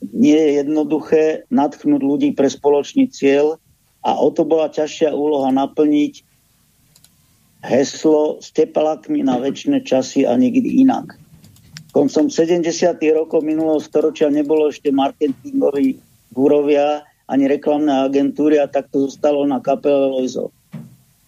Nie 0.01 0.37
je 0.37 0.51
jednoduché 0.65 1.45
natchnúť 1.53 2.01
ľudí 2.01 2.29
pre 2.33 2.49
spoločný 2.49 3.13
cieľ 3.13 3.61
a 4.01 4.17
o 4.17 4.33
to 4.33 4.49
bola 4.49 4.73
ťažšia 4.73 5.13
úloha 5.13 5.53
naplniť 5.53 6.25
heslo 7.61 8.41
s 8.41 8.49
teplákmi 8.57 9.21
na 9.21 9.37
väčšie 9.37 9.85
časy 9.85 10.25
a 10.25 10.33
nikdy 10.41 10.81
inak. 10.81 11.21
Koncom 11.93 12.33
70. 12.33 12.65
rokov 13.13 13.45
minulého 13.45 13.83
storočia 13.83 14.33
nebolo 14.33 14.71
ešte 14.71 14.89
marketingový 14.95 16.01
gúrovia 16.33 17.05
ani 17.29 17.51
reklamné 17.51 18.07
agentúry 18.07 18.57
a 18.63 18.71
tak 18.71 18.89
to 18.89 19.11
zostalo 19.11 19.45
na 19.45 19.61
kapele 19.61 20.09
Lojzo. 20.09 20.55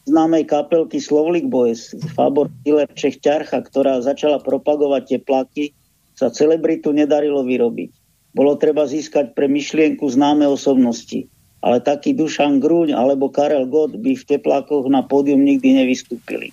Známej 0.02 0.50
kapelky 0.50 0.98
Slovlik 0.98 1.46
Boys, 1.46 1.94
Fabor 2.18 2.50
Killer 2.66 2.90
Čech 2.98 3.22
Ťarcha, 3.22 3.62
ktorá 3.62 4.02
začala 4.02 4.42
propagovať 4.42 5.18
tepláky, 5.18 5.70
sa 6.18 6.26
celebritu 6.26 6.90
nedarilo 6.90 7.46
vyrobiť. 7.46 8.01
Bolo 8.32 8.56
treba 8.56 8.88
získať 8.88 9.36
pre 9.36 9.44
myšlienku 9.44 10.08
známe 10.08 10.48
osobnosti, 10.48 11.28
ale 11.60 11.84
taký 11.84 12.16
Dušan 12.16 12.64
Grúň 12.64 12.96
alebo 12.96 13.28
Karel 13.28 13.68
Gott 13.68 13.92
by 13.92 14.16
v 14.16 14.24
teplákoch 14.24 14.88
na 14.88 15.04
pódium 15.04 15.44
nikdy 15.44 15.76
nevystúpili. 15.76 16.50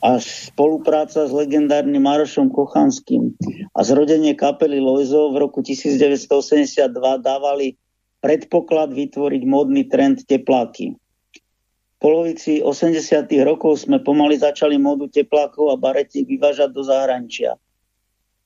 A 0.00 0.16
spolupráca 0.16 1.28
s 1.28 1.32
legendárnym 1.32 2.00
Marošom 2.00 2.48
Kochanským 2.48 3.36
a 3.76 3.80
zrodenie 3.84 4.32
kapely 4.32 4.80
Lojzo 4.80 5.28
v 5.28 5.44
roku 5.44 5.60
1982 5.60 6.88
dávali 7.20 7.76
predpoklad 8.24 8.96
vytvoriť 8.96 9.42
módny 9.44 9.92
trend 9.92 10.24
tepláky. 10.24 10.96
V 10.96 11.96
polovici 12.00 12.64
80. 12.64 12.96
rokov 13.44 13.84
sme 13.84 14.00
pomaly 14.00 14.40
začali 14.40 14.80
módu 14.80 15.04
teplákov 15.12 15.68
a 15.68 15.76
baretiek 15.76 16.24
vyvážať 16.24 16.72
do 16.72 16.80
zahraničia. 16.80 17.60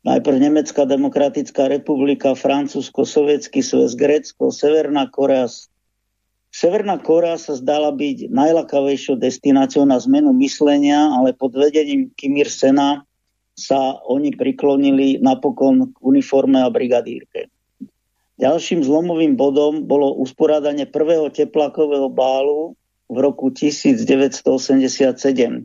Najprv 0.05 0.37
Nemecká 0.37 0.85
demokratická 0.85 1.73
republika, 1.73 2.37
Francúzsko, 2.37 3.09
Sovietský 3.09 3.65
sväz, 3.65 3.97
Grécko, 3.97 4.53
Severná 4.53 5.09
Korea. 5.09 5.49
Severná 6.53 7.01
Korea 7.01 7.41
sa 7.41 7.57
zdala 7.57 7.89
byť 7.89 8.29
najlakavejšou 8.29 9.17
destináciou 9.17 9.89
na 9.89 9.97
zmenu 9.97 10.37
myslenia, 10.45 11.09
ale 11.09 11.33
pod 11.33 11.57
vedením 11.57 12.13
Kim 12.21 12.37
Ir-sena 12.37 13.09
sa 13.57 13.97
oni 14.05 14.37
priklonili 14.37 15.25
napokon 15.25 15.89
k 15.89 15.97
uniforme 16.05 16.61
a 16.61 16.69
brigadírke. 16.69 17.49
Ďalším 18.37 18.85
zlomovým 18.85 19.41
bodom 19.41 19.89
bolo 19.89 20.13
usporádanie 20.21 20.85
prvého 20.91 21.33
teplákového 21.33 22.13
bálu 22.13 22.77
v 23.09 23.17
roku 23.25 23.49
1987. 23.49 25.65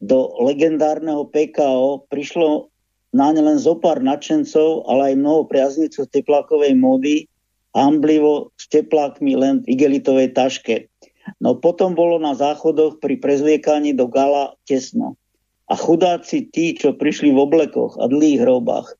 Do 0.00 0.18
legendárneho 0.40 1.28
PKO 1.28 2.08
prišlo 2.08 2.69
na 3.10 3.34
ne 3.34 3.42
len 3.42 3.58
zo 3.58 3.74
pár 3.74 3.98
nadšencov, 3.98 4.86
ale 4.86 5.14
aj 5.14 5.20
mnoho 5.20 5.42
priaznicov 5.50 6.10
teplákovej 6.14 6.74
módy, 6.78 7.26
hamblivo 7.74 8.50
s 8.58 8.66
teplákmi 8.70 9.34
len 9.38 9.62
v 9.62 9.74
igelitovej 9.74 10.34
taške. 10.34 10.90
No 11.38 11.54
potom 11.54 11.94
bolo 11.94 12.18
na 12.18 12.34
záchodoch 12.34 12.98
pri 12.98 13.18
prezliekaní 13.18 13.94
do 13.94 14.10
gala 14.10 14.58
tesno. 14.66 15.14
A 15.70 15.78
chudáci 15.78 16.50
tí, 16.50 16.74
čo 16.74 16.90
prišli 16.90 17.30
v 17.30 17.46
oblekoch 17.46 17.94
a 18.02 18.10
dlhých 18.10 18.42
hrobách, 18.42 18.98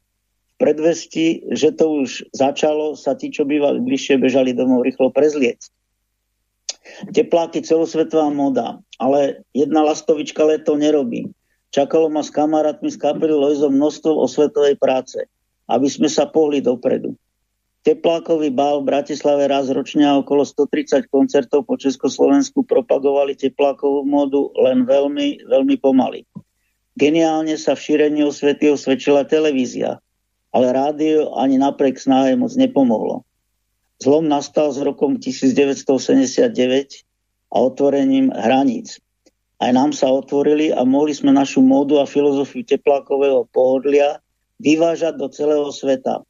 predvesti, 0.63 1.43
že 1.51 1.75
to 1.75 2.07
už 2.07 2.31
začalo, 2.31 2.95
sa 2.95 3.19
tí, 3.19 3.35
čo 3.35 3.43
bývali 3.43 3.83
bližšie, 3.83 4.23
bežali 4.23 4.55
domov 4.55 4.87
rýchlo 4.87 5.11
prezliec. 5.11 5.59
Tepláky 7.11 7.67
celosvetová 7.67 8.31
moda, 8.31 8.79
ale 9.03 9.43
jedna 9.51 9.83
lastovička 9.83 10.47
leto 10.47 10.79
nerobí. 10.79 11.33
Čakalo 11.71 12.11
ma 12.11 12.27
s 12.27 12.35
kamarátmi 12.35 12.91
z 12.91 12.99
kapely 12.99 13.31
Lojzo 13.31 13.71
množstvo 13.71 14.11
osvetovej 14.27 14.75
práce, 14.75 15.23
aby 15.71 15.87
sme 15.87 16.11
sa 16.11 16.27
pohli 16.27 16.59
dopredu. 16.59 17.15
Teplákový 17.81 18.53
bál 18.53 18.85
v 18.85 18.93
Bratislave 18.93 19.49
raz 19.49 19.73
ročne 19.73 20.05
a 20.05 20.21
okolo 20.21 20.45
130 20.45 21.09
koncertov 21.09 21.65
po 21.65 21.81
Československu 21.81 22.67
propagovali 22.69 23.33
teplákovú 23.39 24.05
módu 24.05 24.53
len 24.61 24.85
veľmi, 24.85 25.49
veľmi 25.49 25.81
pomaly. 25.81 26.29
Geniálne 26.99 27.57
sa 27.57 27.73
v 27.73 27.81
šírení 27.81 28.21
osvety 28.21 28.69
osvedčila 28.69 29.25
televízia, 29.25 29.97
ale 30.53 30.77
rádio 30.77 31.33
ani 31.39 31.57
napriek 31.57 31.97
snahe 31.97 32.37
moc 32.37 32.53
nepomohlo. 32.53 33.25
Zlom 34.03 34.29
nastal 34.29 34.75
s 34.75 34.81
rokom 34.83 35.17
1979 35.17 36.53
a 37.49 37.57
otvorením 37.65 38.29
hraníc. 38.29 39.01
Aj 39.61 39.71
nám 39.77 39.93
sa 39.93 40.09
otvorili 40.09 40.73
a 40.73 40.89
mohli 40.89 41.13
sme 41.13 41.37
našu 41.37 41.61
módu 41.61 42.01
a 42.01 42.09
filozofiu 42.09 42.65
teplákového 42.65 43.45
pohodlia 43.53 44.25
vyvážať 44.57 45.21
do 45.21 45.29
celého 45.29 45.69
sveta. 45.69 46.25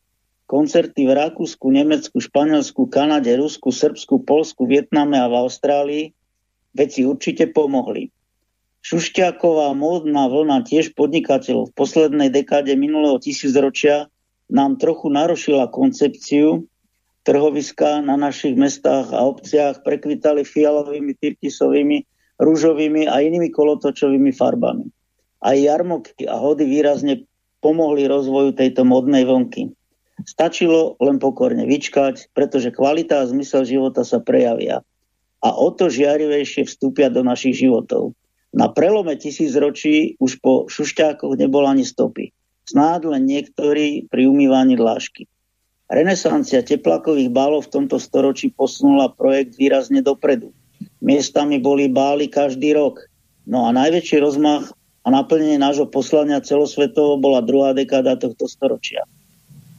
Koncerty 0.51 1.07
v 1.07 1.15
Rakúsku, 1.15 1.71
Nemecku, 1.71 2.19
Španielsku, 2.19 2.91
Kanade, 2.91 3.31
Rusku, 3.39 3.71
Srbsku, 3.71 4.27
Polsku, 4.27 4.67
Vietname 4.67 5.15
a 5.15 5.31
v 5.31 5.47
Austrálii 5.47 6.05
veci 6.75 7.07
určite 7.07 7.47
pomohli. 7.55 8.11
Šušťáková 8.83 9.79
módna 9.79 10.27
vlna 10.27 10.67
tiež 10.67 10.99
podnikateľov 10.99 11.71
v 11.71 11.77
poslednej 11.79 12.35
dekáde 12.35 12.75
minulého 12.75 13.23
tisícročia 13.23 14.11
nám 14.51 14.83
trochu 14.83 15.07
narušila 15.07 15.71
koncepciu. 15.71 16.67
Trhoviska 17.23 18.01
na 18.03 18.17
našich 18.17 18.57
mestách 18.57 19.15
a 19.15 19.23
obciach 19.23 19.85
prekvitali 19.87 20.43
fialovými, 20.43 21.15
tyrkisovými, 21.15 22.10
rúžovými 22.41 23.05
a 23.05 23.21
inými 23.21 23.53
kolotočovými 23.53 24.33
farbami. 24.33 24.89
Aj 25.45 25.57
jarmoky 25.57 26.25
a 26.25 26.41
hody 26.41 26.65
výrazne 26.65 27.29
pomohli 27.61 28.09
rozvoju 28.09 28.57
tejto 28.57 28.89
modnej 28.89 29.29
vlnky. 29.29 29.69
Stačilo 30.25 31.01
len 31.01 31.21
pokorne 31.21 31.65
vyčkať, 31.65 32.33
pretože 32.33 32.73
kvalita 32.73 33.25
a 33.25 33.29
zmysel 33.29 33.65
života 33.65 34.05
sa 34.05 34.21
prejavia 34.21 34.85
a 35.41 35.49
o 35.57 35.73
to 35.73 35.89
žiarivejšie 35.89 36.69
vstúpia 36.69 37.09
do 37.09 37.25
našich 37.25 37.65
životov. 37.65 38.13
Na 38.53 38.69
prelome 38.69 39.17
tisíc 39.17 39.57
ročí 39.57 40.21
už 40.21 40.43
po 40.45 40.69
šušťákoch 40.69 41.39
nebol 41.41 41.65
ani 41.65 41.87
stopy. 41.87 42.35
Snáď 42.69 43.17
len 43.17 43.25
niektorí 43.25 44.11
pri 44.13 44.29
umývaní 44.29 44.77
dlášky. 44.77 45.27
Renesancia 45.91 46.63
teplákových 46.63 47.35
bálov 47.35 47.67
v 47.67 47.73
tomto 47.83 47.99
storočí 47.99 48.53
posunula 48.53 49.11
projekt 49.11 49.59
výrazne 49.59 50.05
dopredu. 50.05 50.55
Miestami 51.01 51.57
boli 51.61 51.89
bály 51.89 52.29
každý 52.29 52.77
rok. 52.77 53.01
No 53.49 53.65
a 53.67 53.73
najväčší 53.73 54.21
rozmach 54.21 54.73
a 55.01 55.09
naplnenie 55.09 55.57
nášho 55.57 55.89
poslania 55.89 56.45
celosvetovo 56.45 57.17
bola 57.17 57.41
druhá 57.41 57.73
dekáda 57.73 58.21
tohto 58.21 58.45
storočia. 58.45 59.09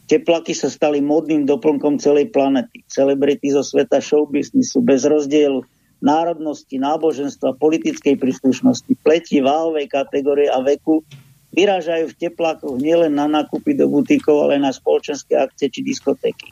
Teplaky 0.10 0.52
sa 0.52 0.68
stali 0.68 1.00
modným 1.00 1.48
doplnkom 1.48 2.02
celej 2.02 2.34
planety. 2.36 2.84
Celebrity 2.90 3.54
zo 3.54 3.64
sveta 3.64 4.02
showbiznisu 4.04 4.84
bez 4.84 5.08
rozdielu 5.08 5.64
národnosti, 6.02 6.82
náboženstva, 6.82 7.62
politickej 7.62 8.18
príslušnosti, 8.18 8.92
pleti, 9.06 9.40
váhovej 9.40 9.86
kategórie 9.88 10.50
a 10.50 10.60
veku 10.60 11.06
vyrážajú 11.54 12.10
v 12.12 12.18
teplákoch 12.18 12.76
nielen 12.82 13.14
na 13.14 13.30
nákupy 13.30 13.78
do 13.78 13.86
butíkov, 13.88 14.50
ale 14.50 14.58
aj 14.58 14.62
na 14.66 14.72
spoločenské 14.74 15.38
akcie 15.38 15.70
či 15.70 15.86
diskotéky. 15.86 16.50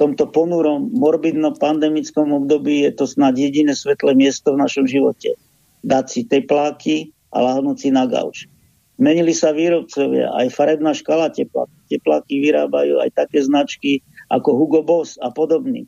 Tomto 0.00 0.32
ponúrom, 0.32 0.88
morbidno 0.96 1.52
pandemickom 1.52 2.32
období 2.32 2.88
je 2.88 2.96
to 2.96 3.04
snad 3.04 3.36
jediné 3.36 3.76
svetlé 3.76 4.16
miesto 4.16 4.56
v 4.56 4.64
našom 4.64 4.88
živote. 4.88 5.36
Dať 5.84 6.04
si 6.08 6.20
tepláky 6.24 7.12
a 7.28 7.44
lahnúť 7.44 7.76
si 7.76 7.88
na 7.92 8.08
gauč. 8.08 8.48
Zmenili 8.96 9.36
sa 9.36 9.52
výrobcovia, 9.52 10.32
aj 10.40 10.56
farebná 10.56 10.96
škala 10.96 11.28
tepláky. 11.28 11.76
Tepláky 11.92 12.40
vyrábajú 12.40 13.04
aj 13.04 13.12
také 13.12 13.44
značky 13.44 14.00
ako 14.32 14.56
Hugo 14.56 14.80
Boss 14.80 15.20
a 15.20 15.28
podobný 15.28 15.84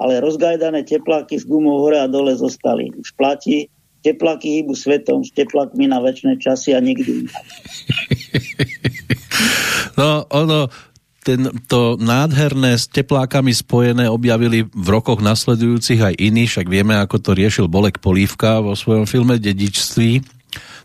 ale 0.00 0.24
rozgajdané 0.24 0.88
tepláky 0.88 1.36
s 1.36 1.44
gumou 1.44 1.84
hore 1.84 2.00
a 2.00 2.08
dole 2.08 2.32
zostali. 2.32 2.88
Už 2.96 3.12
platí, 3.20 3.68
tepláky 4.00 4.48
hýbu 4.60 4.72
svetom 4.72 5.20
s 5.20 5.30
teplákmi 5.36 5.92
na 5.92 6.00
väčšie 6.00 6.40
časy 6.40 6.72
a 6.72 6.80
nikdy. 6.80 7.28
No, 10.00 10.24
ono, 10.32 10.72
ten, 11.20 11.52
to 11.68 12.00
nádherné 12.00 12.80
s 12.80 12.88
teplákami 12.88 13.52
spojené 13.52 14.08
objavili 14.08 14.64
v 14.64 14.88
rokoch 14.88 15.20
nasledujúcich 15.20 16.00
aj 16.00 16.14
iní, 16.16 16.48
však 16.48 16.66
vieme, 16.66 16.96
ako 16.96 17.20
to 17.20 17.30
riešil 17.36 17.68
Bolek 17.68 18.00
Polívka 18.00 18.64
vo 18.64 18.72
svojom 18.72 19.04
filme 19.04 19.36
Dedičství 19.36 20.40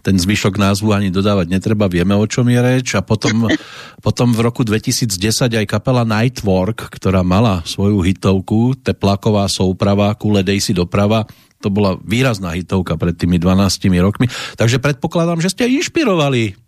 ten 0.05 0.21
zvyšok 0.21 0.61
názvu 0.61 0.93
ani 0.93 1.09
dodávať 1.09 1.49
netreba, 1.49 1.89
vieme 1.89 2.13
o 2.13 2.29
čom 2.29 2.45
je 2.45 2.61
reč. 2.61 2.93
A 2.93 3.01
potom, 3.01 3.49
potom 4.05 4.37
v 4.37 4.39
roku 4.45 4.61
2010 4.61 5.17
aj 5.49 5.65
kapela 5.65 6.05
Nightwork, 6.05 6.93
ktorá 6.93 7.25
mala 7.25 7.65
svoju 7.65 8.05
hitovku, 8.05 8.77
Tepláková 8.77 9.49
souprava, 9.49 10.13
Kuledej 10.13 10.61
si 10.61 10.77
doprava, 10.77 11.25
to 11.57 11.73
bola 11.73 11.97
výrazná 12.05 12.53
hitovka 12.53 12.93
pred 12.93 13.17
tými 13.17 13.41
12 13.41 13.89
rokmi. 13.97 14.29
Takže 14.53 14.77
predpokladám, 14.77 15.41
že 15.41 15.49
ste 15.49 15.65
inšpirovali. 15.65 16.64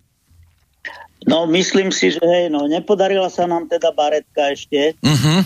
No, 1.26 1.49
myslím 1.49 1.89
si, 1.89 2.13
že 2.13 2.22
hej, 2.22 2.53
no, 2.53 2.70
nepodarila 2.70 3.32
sa 3.34 3.49
nám 3.49 3.65
teda 3.65 3.89
baretka 3.89 4.53
ešte. 4.53 4.93
Uh-huh. 5.01 5.41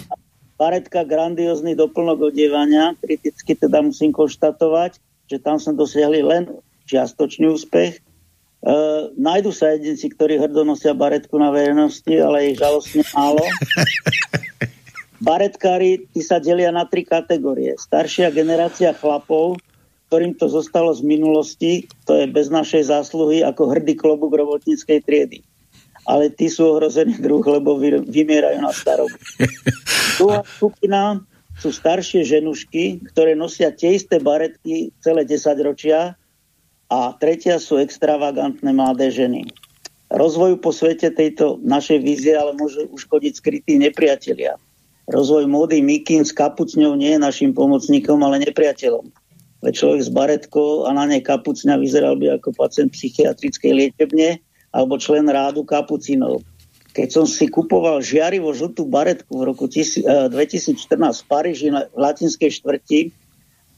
Baretka 0.59 1.07
grandiózny 1.07 1.80
doplnok 1.80 2.34
odievania, 2.34 2.97
kriticky 2.99 3.55
teda 3.55 3.80
musím 3.80 4.11
konštatovať, 4.11 4.99
že 5.32 5.38
tam 5.39 5.55
sme 5.57 5.80
dosiahli 5.80 6.19
len 6.22 6.51
čiastočný 6.91 7.47
úspech. 7.47 7.97
E, 7.97 8.01
nájdu 9.15 9.55
sa 9.55 9.74
jedinci, 9.74 10.11
ktorí 10.11 10.38
hrdo 10.38 10.67
nosia 10.67 10.91
baretku 10.91 11.39
na 11.39 11.49
verejnosti, 11.49 12.13
ale 12.19 12.51
ich 12.51 12.59
žalostne 12.59 13.07
málo. 13.15 13.41
Baretkári 15.22 16.09
tí 16.11 16.22
sa 16.26 16.41
delia 16.41 16.74
na 16.74 16.84
tri 16.89 17.05
kategórie. 17.05 17.78
Staršia 17.78 18.34
generácia 18.34 18.91
chlapov, 18.91 19.57
ktorým 20.09 20.36
to 20.36 20.49
zostalo 20.49 20.91
z 20.91 21.05
minulosti, 21.05 21.88
to 22.03 22.17
je 22.19 22.26
bez 22.28 22.51
našej 22.51 22.89
zásluhy 22.89 23.45
ako 23.45 23.72
hrdý 23.72 23.95
klobúk 23.95 24.34
robotníckej 24.34 24.99
triedy. 25.05 25.45
Ale 26.10 26.34
tí 26.34 26.49
sú 26.49 26.66
ohrozený 26.78 27.22
druh, 27.22 27.43
lebo 27.45 27.78
vymierajú 28.06 28.60
na 28.62 28.74
starobu. 28.74 29.14
Druhá 30.20 30.41
skupina 30.45 31.22
sú 31.62 31.70
staršie 31.70 32.26
ženušky, 32.26 33.06
ktoré 33.14 33.38
nosia 33.38 33.70
tie 33.70 33.97
isté 33.97 34.18
baretky 34.18 34.89
celé 35.06 35.26
10 35.26 35.62
ročia 35.62 36.18
a 36.89 37.14
tretia 37.22 37.62
sú 37.62 37.78
extravagantné 37.78 38.74
mladé 38.74 39.14
ženy. 39.14 39.45
Rozvoju 40.12 40.60
po 40.60 40.74
svete 40.76 41.14
tejto 41.14 41.62
našej 41.64 42.02
vízie 42.04 42.34
ale 42.36 42.58
môžu 42.58 42.89
uškodiť 42.89 43.34
skrytí 43.38 43.80
nepriatelia 43.80 44.60
rozvoj 45.12 45.45
módy 45.45 45.84
Mikin 45.84 46.24
s 46.24 46.32
kapucňou 46.32 46.95
nie 46.95 47.14
je 47.18 47.20
našim 47.20 47.52
pomocníkom, 47.52 48.24
ale 48.24 48.47
nepriateľom. 48.47 49.12
Veď 49.62 49.74
človek 49.78 50.02
s 50.02 50.10
baretkou 50.10 50.89
a 50.89 50.95
na 50.95 51.06
nej 51.06 51.22
kapucňa 51.22 51.78
vyzeral 51.78 52.18
by 52.18 52.41
ako 52.41 52.56
pacient 52.58 52.89
psychiatrickej 52.95 53.72
liečebne 53.78 54.41
alebo 54.72 54.95
člen 54.97 55.28
rádu 55.28 55.67
kapucinov. 55.67 56.43
Keď 56.91 57.07
som 57.07 57.26
si 57.28 57.47
kupoval 57.47 58.03
žiarivo 58.03 58.51
žltú 58.51 58.84
baretku 58.84 59.32
v 59.32 59.47
roku 59.47 59.67
2014 59.67 60.76
eh, 60.76 60.76
v 60.99 61.24
Paríži 61.28 61.67
v 61.72 61.80
latinskej 61.95 62.51
štvrti 62.59 62.99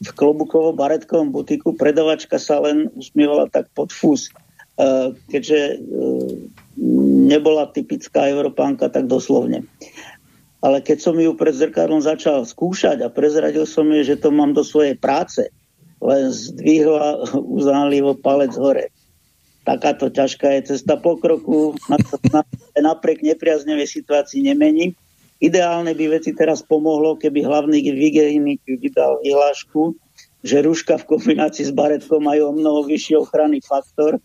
v 0.02 0.10
klobukovo 0.18 0.74
baretkovom 0.74 1.30
butiku, 1.30 1.70
predavačka 1.78 2.42
sa 2.42 2.58
len 2.58 2.90
usmievala 2.98 3.46
tak 3.46 3.70
pod 3.78 3.94
fús, 3.94 4.34
eh, 4.78 5.14
keďže 5.30 5.60
eh, 5.60 5.78
nebola 7.30 7.70
typická 7.70 8.26
Európánka 8.26 8.90
tak 8.90 9.06
doslovne 9.06 9.62
ale 10.64 10.80
keď 10.80 10.98
som 11.04 11.20
ju 11.20 11.36
pred 11.36 11.52
zrkadlom 11.52 12.00
začal 12.00 12.48
skúšať 12.48 13.04
a 13.04 13.12
prezradil 13.12 13.68
som 13.68 13.84
jej, 13.92 14.00
že 14.00 14.16
to 14.16 14.32
mám 14.32 14.56
do 14.56 14.64
svojej 14.64 14.96
práce, 14.96 15.52
len 16.00 16.32
zdvihla 16.32 17.20
uzánlivo 17.60 18.16
palec 18.16 18.56
hore. 18.56 18.88
Takáto 19.64 20.12
ťažká 20.12 20.60
je 20.60 20.76
cesta 20.76 21.00
pokroku, 21.00 21.72
napriek 22.76 23.24
nepriaznevej 23.24 23.88
situácii 23.88 24.44
nemení. 24.44 24.92
Ideálne 25.40 25.96
by 25.96 26.20
veci 26.20 26.36
teraz 26.36 26.60
pomohlo, 26.60 27.16
keby 27.16 27.44
hlavný 27.44 27.80
hygienik 27.80 28.60
vydal 28.64 29.20
vyhlášku, 29.24 29.96
že 30.44 30.60
rúška 30.60 31.00
v 31.00 31.16
kombinácii 31.16 31.68
s 31.68 31.72
baretkou 31.72 32.20
majú 32.20 32.52
o 32.52 32.56
mnoho 32.56 32.84
vyšší 32.84 33.16
ochranný 33.16 33.64
faktor 33.64 34.20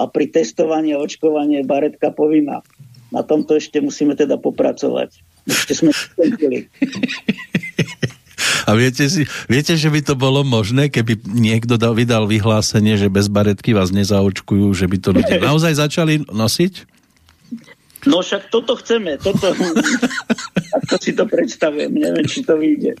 a 0.00 0.08
pri 0.08 0.32
testovaní 0.32 0.96
a 0.96 1.04
očkovaní 1.04 1.60
je 1.60 1.68
baretka 1.68 2.10
povinná. 2.10 2.64
Na 3.12 3.24
tomto 3.24 3.56
ešte 3.56 3.80
musíme 3.80 4.16
teda 4.16 4.36
popracovať. 4.40 5.20
Ešte 5.48 5.72
sme 5.84 5.92
A 8.66 8.76
viete, 8.76 9.08
si, 9.08 9.24
viete, 9.46 9.74
že 9.74 9.88
by 9.88 10.00
to 10.04 10.14
bolo 10.14 10.44
možné, 10.44 10.92
keby 10.92 11.20
niekto 11.24 11.80
dal, 11.80 11.96
vydal 11.96 12.28
vyhlásenie, 12.28 12.96
že 13.00 13.12
bez 13.12 13.28
baretky 13.32 13.72
vás 13.72 13.90
nezaočkujú, 13.94 14.66
že 14.76 14.86
by 14.86 14.96
to 15.00 15.10
ľudia 15.14 15.38
naozaj 15.48 15.76
začali 15.76 16.24
nosiť? 16.28 16.98
No 18.06 18.22
však 18.22 18.54
toto 18.54 18.78
chceme, 18.78 19.18
toto, 19.18 19.50
to 20.90 20.96
si 21.02 21.18
to 21.18 21.26
predstavujem, 21.26 21.90
neviem, 21.90 22.22
či 22.30 22.46
to 22.46 22.54
vyjde. 22.54 22.94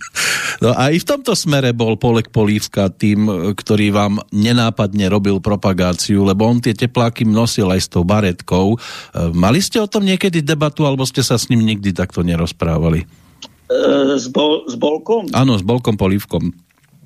No 0.58 0.74
a 0.74 0.90
i 0.90 0.98
v 0.98 1.06
tomto 1.06 1.38
smere 1.38 1.70
bol 1.70 1.94
Polek 1.94 2.34
Polívka 2.34 2.90
tým, 2.90 3.54
ktorý 3.54 3.94
vám 3.94 4.18
nenápadne 4.34 5.06
robil 5.06 5.38
propagáciu, 5.38 6.26
lebo 6.26 6.50
on 6.50 6.58
tie 6.58 6.74
tepláky 6.74 7.22
nosil 7.22 7.70
aj 7.70 7.80
s 7.86 7.88
tou 7.88 8.02
baretkou. 8.02 8.74
Mali 9.38 9.62
ste 9.62 9.78
o 9.78 9.86
tom 9.86 10.02
niekedy 10.02 10.42
debatu, 10.42 10.82
alebo 10.82 11.06
ste 11.06 11.22
sa 11.22 11.38
s 11.38 11.46
ním 11.46 11.62
nikdy 11.62 11.94
takto 11.94 12.26
nerozprávali? 12.26 13.06
E, 13.68 14.16
s, 14.16 14.26
bol, 14.32 14.64
s 14.64 14.74
Bolkom? 14.74 15.28
Áno, 15.36 15.60
s 15.60 15.64
Bolkom 15.64 16.00
Polívkom. 16.00 16.52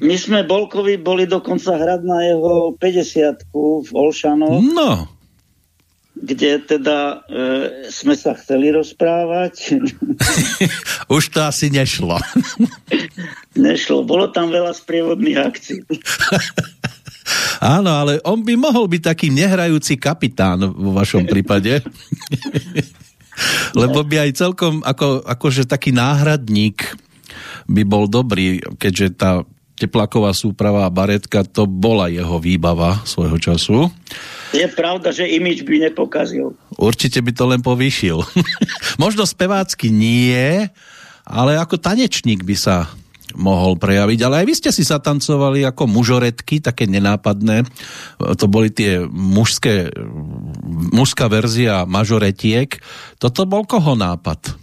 My 0.03 0.19
sme 0.19 0.43
Bolkovi 0.43 0.99
boli 0.99 1.31
dokonca 1.31 1.79
hrať 1.79 2.01
na 2.03 2.19
jeho 2.27 2.75
50 2.75 3.55
v 3.87 3.91
Olšanoch. 3.95 4.59
No, 4.75 5.07
kde 6.13 6.61
teda 6.63 7.25
e, 7.25 7.45
sme 7.89 8.13
sa 8.13 8.37
chceli 8.37 8.69
rozprávať. 8.71 9.81
Už 11.17 11.33
to 11.33 11.41
asi 11.43 11.73
nešlo. 11.73 12.21
nešlo. 13.57 14.05
Bolo 14.05 14.29
tam 14.29 14.53
veľa 14.53 14.77
sprievodných 14.77 15.39
akcií. 15.41 15.83
Áno, 17.63 17.91
ale 17.95 18.19
on 18.27 18.43
by 18.43 18.55
mohol 18.59 18.91
byť 18.91 19.03
taký 19.15 19.31
nehrajúci 19.31 19.97
kapitán 19.97 20.59
vo 20.63 20.91
vašom 20.93 21.25
prípade. 21.25 21.81
Lebo 23.81 24.05
by 24.05 24.29
aj 24.29 24.31
celkom 24.37 24.85
ako, 24.85 25.25
akože 25.25 25.69
taký 25.69 25.95
náhradník 25.95 26.85
by 27.67 27.83
bol 27.87 28.11
dobrý, 28.11 28.61
keďže 28.77 29.07
tá 29.17 29.47
tepláková 29.83 30.31
súprava 30.31 30.87
a 30.87 30.95
baretka, 30.95 31.43
to 31.43 31.67
bola 31.67 32.07
jeho 32.07 32.39
výbava 32.39 33.03
svojho 33.03 33.35
času. 33.43 33.91
Je 34.55 34.69
pravda, 34.71 35.11
že 35.11 35.27
imič 35.27 35.67
by 35.67 35.91
nepokazil. 35.91 36.55
Určite 36.79 37.19
by 37.19 37.33
to 37.35 37.45
len 37.51 37.61
povýšil. 37.65 38.23
Možno 39.03 39.27
spevácky 39.27 39.91
nie, 39.91 40.71
ale 41.27 41.59
ako 41.59 41.81
tanečník 41.83 42.47
by 42.47 42.55
sa 42.55 42.87
mohol 43.37 43.77
prejaviť, 43.77 44.19
ale 44.25 44.35
aj 44.43 44.47
vy 44.47 44.55
ste 44.57 44.71
si 44.71 44.83
zatancovali 44.85 45.65
ako 45.67 45.89
mužoretky, 45.89 46.63
také 46.63 46.89
nenápadné. 46.89 47.67
To 48.19 48.47
boli 48.49 48.73
tie 48.73 49.05
mužské, 49.05 49.93
mužská 50.93 51.27
verzia 51.27 51.85
mažoretiek. 51.89 52.79
Toto 53.17 53.45
bol 53.49 53.65
koho 53.65 53.97
nápad? 53.97 54.63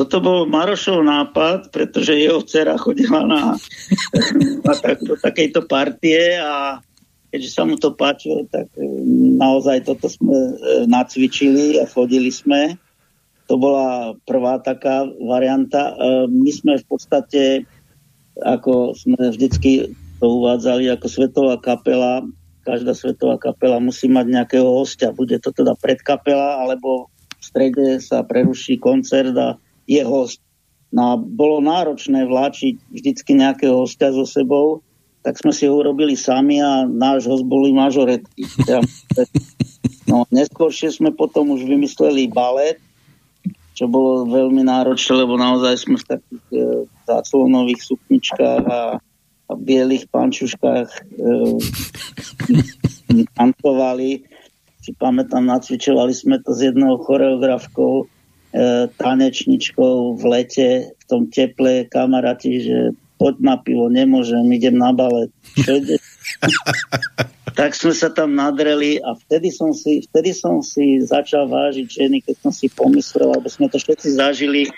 Toto 0.00 0.16
bol 0.24 0.48
Marošov 0.48 1.04
nápad, 1.04 1.68
pretože 1.68 2.16
jeho 2.16 2.40
dcera 2.40 2.80
chodila 2.80 3.20
na, 3.20 3.42
na 4.64 4.74
tak, 4.80 5.04
do 5.04 5.12
takejto 5.20 5.68
partie 5.68 6.40
a 6.40 6.80
keďže 7.30 7.50
sa 7.52 7.62
mu 7.68 7.78
to 7.78 7.94
páčilo, 7.94 8.48
tak 8.50 8.66
naozaj 9.38 9.86
toto 9.86 10.10
sme 10.10 10.34
e, 10.34 10.52
nacvičili 10.90 11.78
a 11.78 11.86
chodili 11.86 12.32
sme. 12.32 12.74
To 13.50 13.58
bola 13.58 14.14
prvá 14.30 14.62
taká 14.62 15.10
varianta. 15.18 15.90
E, 15.90 15.92
my 16.30 16.50
sme 16.54 16.78
v 16.78 16.86
podstate, 16.86 17.42
ako 18.38 18.94
sme 18.94 19.34
vždycky 19.34 19.90
to 20.22 20.26
uvádzali, 20.38 20.86
ako 20.86 21.06
svetová 21.10 21.58
kapela, 21.58 22.22
každá 22.62 22.94
svetová 22.94 23.42
kapela 23.42 23.82
musí 23.82 24.06
mať 24.06 24.26
nejakého 24.30 24.70
hostia. 24.70 25.10
Bude 25.10 25.42
to 25.42 25.50
teda 25.50 25.74
predkapela, 25.74 26.62
alebo 26.62 27.10
v 27.10 27.42
strede 27.42 27.98
sa 27.98 28.22
preruší 28.22 28.78
koncert 28.78 29.34
a 29.34 29.58
je 29.90 30.06
host. 30.06 30.38
No 30.94 31.02
a 31.02 31.12
bolo 31.18 31.58
náročné 31.58 32.30
vláčiť 32.30 32.94
vždycky 32.94 33.34
nejakého 33.34 33.74
hostia 33.82 34.14
so 34.14 34.22
sebou, 34.22 34.86
tak 35.26 35.42
sme 35.42 35.50
si 35.50 35.66
ho 35.66 35.74
urobili 35.74 36.14
sami 36.14 36.62
a 36.62 36.86
náš 36.86 37.26
host 37.26 37.42
boli 37.42 37.74
mažoretky. 37.74 38.46
No, 40.10 40.26
neskôršie 40.34 40.90
sme 40.90 41.14
potom 41.14 41.54
už 41.54 41.62
vymysleli 41.70 42.26
balet, 42.34 42.82
čo 43.80 43.88
bolo 43.88 44.28
veľmi 44.28 44.60
náročné, 44.68 45.24
lebo 45.24 45.40
naozaj 45.40 45.88
sme 45.88 45.96
v 45.96 46.04
takých 46.04 46.44
e, 46.52 46.84
záclonových 47.08 47.80
sukničkách 47.80 48.64
a, 48.68 49.00
a 49.48 49.52
bielých 49.56 50.04
pančuškách 50.12 50.88
e, 50.92 51.00
tancovali. 53.40 54.20
Si 54.84 54.92
pamätám, 54.92 55.48
nacvičovali 55.48 56.12
sme 56.12 56.36
to 56.44 56.52
s 56.52 56.60
jednou 56.60 57.00
choreografkou, 57.00 58.04
e, 58.04 58.92
tanečničkou 59.00 60.20
v 60.20 60.24
lete, 60.28 60.92
v 60.92 61.04
tom 61.08 61.32
teple 61.32 61.88
kamaráti, 61.88 62.60
že 62.60 62.76
poď 63.16 63.34
na 63.40 63.56
pivo, 63.56 63.88
nemôžem, 63.88 64.44
idem 64.52 64.76
na 64.76 64.92
balet. 64.92 65.32
tak 67.58 67.76
sme 67.76 67.92
sa 67.92 68.08
tam 68.08 68.34
nadreli 68.34 69.02
a 69.02 69.14
vtedy 69.14 69.50
som 69.50 69.74
si, 69.74 70.04
vtedy 70.08 70.32
som 70.32 70.64
si 70.64 71.02
začal 71.02 71.50
vážiť 71.50 71.86
ženy, 71.86 72.22
keď 72.24 72.36
som 72.46 72.52
si 72.54 72.70
pomyslel, 72.72 73.30
alebo 73.34 73.48
sme 73.50 73.68
to 73.68 73.76
všetci 73.76 74.16
zažili, 74.16 74.70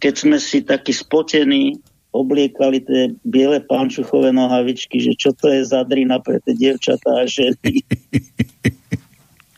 keď 0.00 0.14
sme 0.14 0.36
si 0.38 0.64
takí 0.64 0.92
spotení 0.94 1.80
obliekali 2.10 2.82
tie 2.82 3.14
biele 3.22 3.62
pančuchové 3.62 4.34
nohavičky, 4.34 4.98
že 4.98 5.14
čo 5.14 5.30
to 5.30 5.46
je 5.46 5.62
za 5.62 5.86
drina 5.86 6.18
pre 6.18 6.42
tie 6.42 6.58
dievčatá 6.58 7.22
a 7.22 7.24
ženy. 7.26 7.86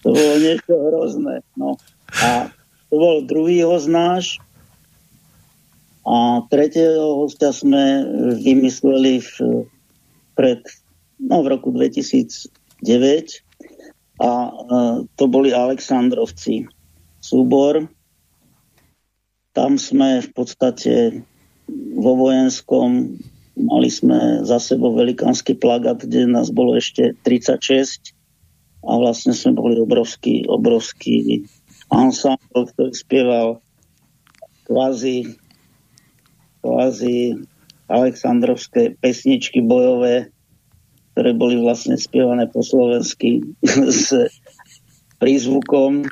to 0.04 0.08
bolo 0.12 0.34
niečo 0.36 0.74
hrozné. 0.76 1.40
No. 1.56 1.80
A 2.20 2.52
to 2.92 2.94
bol 3.00 3.24
druhý 3.24 3.64
hoznáš 3.64 4.36
a 6.04 6.44
tretieho 6.50 7.24
hostia 7.24 7.54
sme 7.54 8.04
vymysleli 8.42 9.24
v, 9.24 9.64
pred, 10.36 10.60
no, 11.22 11.42
v 11.42 11.46
roku 11.54 11.70
2009 11.70 12.50
a, 14.18 14.26
a 14.26 14.30
to 15.14 15.24
boli 15.30 15.54
Aleksandrovci. 15.54 16.66
Súbor. 17.22 17.86
Tam 19.54 19.78
sme 19.78 20.18
v 20.18 20.30
podstate 20.34 21.22
vo 21.94 22.18
vojenskom 22.18 23.18
mali 23.56 23.88
sme 23.92 24.42
za 24.42 24.56
sebou 24.56 24.96
velikánsky 24.96 25.52
plagát, 25.54 26.00
kde 26.00 26.24
nás 26.24 26.48
bolo 26.48 26.76
ešte 26.76 27.12
36 27.24 28.16
a 28.82 28.90
vlastne 28.98 29.36
sme 29.36 29.54
boli 29.54 29.76
obrovský, 29.78 30.48
obrovský 30.48 31.46
ensemble, 31.92 32.66
ktorý 32.72 32.92
spieval 32.96 33.48
kvázi, 34.64 35.36
kvázi 36.64 37.44
Aleksandrovské 37.92 38.96
pesničky 38.98 39.60
bojové, 39.60 40.31
ktoré 41.12 41.36
boli 41.36 41.60
vlastne 41.60 42.00
spievané 42.00 42.48
po 42.48 42.64
slovensky 42.64 43.44
s 44.02 44.32
prízvukom 45.20 46.08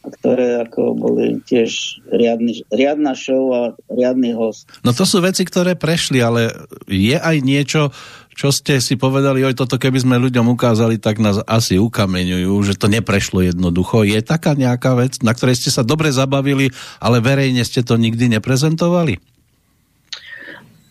ktoré 0.00 0.64
ako 0.64 0.96
boli 0.96 1.44
tiež 1.44 2.00
riadny, 2.08 2.64
riadna 2.72 3.12
show 3.12 3.52
a 3.52 3.76
riadny 3.92 4.32
host. 4.32 4.64
No 4.80 4.96
to 4.96 5.04
sú 5.04 5.20
veci, 5.20 5.44
ktoré 5.44 5.76
prešli, 5.76 6.24
ale 6.24 6.56
je 6.88 7.20
aj 7.20 7.36
niečo, 7.44 7.92
čo 8.32 8.48
ste 8.48 8.80
si 8.80 8.96
povedali, 8.96 9.44
oj, 9.44 9.52
toto 9.52 9.76
keby 9.76 10.00
sme 10.00 10.16
ľuďom 10.16 10.56
ukázali, 10.56 10.96
tak 10.96 11.20
nás 11.20 11.44
asi 11.44 11.76
ukameňujú, 11.76 12.52
že 12.64 12.80
to 12.80 12.88
neprešlo 12.88 13.44
jednoducho. 13.44 14.08
Je 14.08 14.24
taká 14.24 14.56
nejaká 14.56 14.96
vec, 14.96 15.20
na 15.20 15.36
ktorej 15.36 15.60
ste 15.60 15.68
sa 15.68 15.84
dobre 15.84 16.08
zabavili, 16.08 16.72
ale 16.96 17.20
verejne 17.20 17.60
ste 17.60 17.84
to 17.84 18.00
nikdy 18.00 18.32
neprezentovali? 18.32 19.20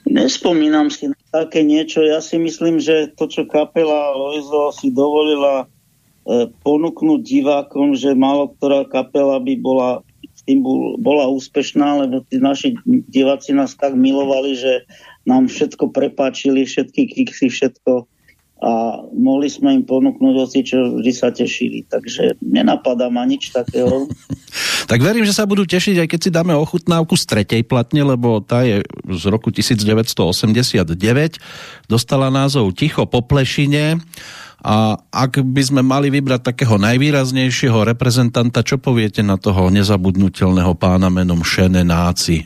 Nespomínam 0.10 0.90
si 0.90 1.14
na 1.14 1.20
také 1.30 1.62
niečo. 1.62 2.02
Ja 2.02 2.18
si 2.20 2.42
myslím, 2.42 2.82
že 2.82 3.14
to, 3.14 3.30
čo 3.30 3.46
kapela 3.46 4.18
Loizo 4.18 4.74
si 4.74 4.90
dovolila 4.90 5.70
E, 6.30 6.46
ponúknuť 6.62 7.22
divákom, 7.26 7.98
že 7.98 8.14
málo 8.14 8.54
ktorá 8.54 8.86
kapela 8.86 9.42
by 9.42 9.54
bola 9.58 9.90
tým 10.46 10.62
bola 11.02 11.30
úspešná, 11.30 12.06
lebo 12.06 12.26
tí 12.26 12.42
naši 12.42 12.74
diváci 13.10 13.54
nás 13.54 13.78
tak 13.78 13.94
milovali, 13.94 14.58
že 14.58 14.82
nám 15.30 15.46
všetko 15.46 15.94
prepáčili, 15.94 16.66
všetky 16.66 17.06
kiksy, 17.06 17.54
všetko 17.54 18.10
a 18.60 19.00
mohli 19.16 19.48
sme 19.48 19.72
im 19.72 19.88
ponúknuť 19.88 20.36
oci, 20.36 20.60
čo 20.68 21.00
vždy 21.00 21.12
sa 21.16 21.32
tešili. 21.32 21.88
Takže 21.88 22.44
nenapadá 22.44 23.08
ma 23.08 23.24
nič 23.24 23.56
takého. 23.56 24.12
tak 24.92 25.00
verím, 25.00 25.24
že 25.24 25.32
sa 25.32 25.48
budú 25.48 25.64
tešiť, 25.64 26.04
aj 26.04 26.08
keď 26.12 26.20
si 26.20 26.30
dáme 26.30 26.52
ochutnávku 26.60 27.16
z 27.16 27.24
tretej 27.24 27.64
platne, 27.64 28.04
lebo 28.04 28.44
tá 28.44 28.68
je 28.68 28.84
z 29.08 29.24
roku 29.32 29.48
1989. 29.56 30.92
Dostala 31.88 32.28
názov 32.28 32.76
Ticho 32.76 33.08
po 33.08 33.24
plešine 33.24 34.04
a 34.60 35.00
ak 35.08 35.40
by 35.40 35.62
sme 35.64 35.80
mali 35.80 36.12
vybrať 36.12 36.52
takého 36.52 36.76
najvýraznejšieho 36.76 37.88
reprezentanta, 37.96 38.60
čo 38.60 38.76
poviete 38.76 39.24
na 39.24 39.40
toho 39.40 39.72
nezabudnutelného 39.72 40.76
pána 40.76 41.08
menom 41.08 41.48
Šene 41.48 41.88
Náci? 41.88 42.44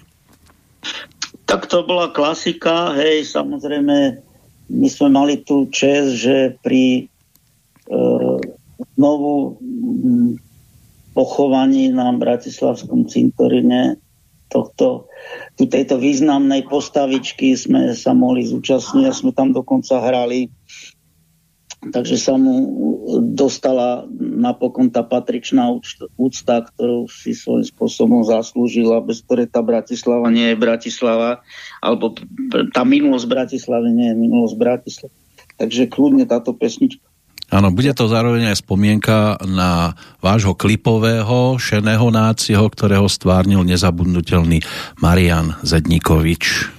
Tak 1.50 1.66
to 1.66 1.82
bola 1.82 2.14
klasika, 2.14 2.94
hej, 2.94 3.26
samozrejme, 3.26 4.22
my 4.74 4.88
sme 4.90 5.14
mali 5.14 5.38
tú 5.46 5.70
čest, 5.70 6.18
že 6.18 6.58
pri 6.66 7.06
e, 7.06 7.94
znovu 8.98 9.62
pochovaní 11.14 11.94
na 11.94 12.10
Bratislavskom 12.18 13.06
cintorine 13.06 14.02
tohto, 14.50 15.10
tejto 15.58 15.98
významnej 15.98 16.66
postavičky 16.66 17.54
sme 17.54 17.94
sa 17.94 18.18
mohli 18.18 18.46
zúčastniť 18.46 19.06
a 19.10 19.14
sme 19.14 19.32
tam 19.34 19.54
dokonca 19.54 20.02
hrali 20.02 20.50
takže 21.92 22.16
sa 22.16 22.40
mu 22.40 22.54
dostala 23.36 24.08
napokon 24.20 24.88
tá 24.94 25.04
patričná 25.04 25.68
úcta, 26.16 26.64
ktorú 26.64 27.10
si 27.12 27.36
svojím 27.36 27.68
spôsobom 27.68 28.22
zaslúžila, 28.24 29.04
bez 29.04 29.26
ktorej 29.26 29.52
tá 29.52 29.60
Bratislava 29.60 30.32
nie 30.32 30.54
je 30.54 30.62
Bratislava, 30.62 31.44
alebo 31.84 32.16
tá 32.72 32.88
minulosť 32.88 33.26
Bratislavy 33.28 33.90
nie 33.92 34.08
je 34.14 34.16
minulosť 34.16 34.56
Bratislavy. 34.56 35.16
Takže 35.60 35.84
kľudne 35.92 36.24
táto 36.30 36.56
pesnička. 36.56 37.04
Áno, 37.54 37.70
bude 37.70 37.94
to 37.94 38.10
zároveň 38.10 38.50
aj 38.50 38.66
spomienka 38.66 39.38
na 39.46 39.94
vášho 40.18 40.58
klipového 40.58 41.62
šeného 41.62 42.10
náciho, 42.10 42.66
ktorého 42.66 43.06
stvárnil 43.06 43.62
nezabudnutelný 43.62 44.66
Marian 44.98 45.54
Zedníkovič. 45.62 46.74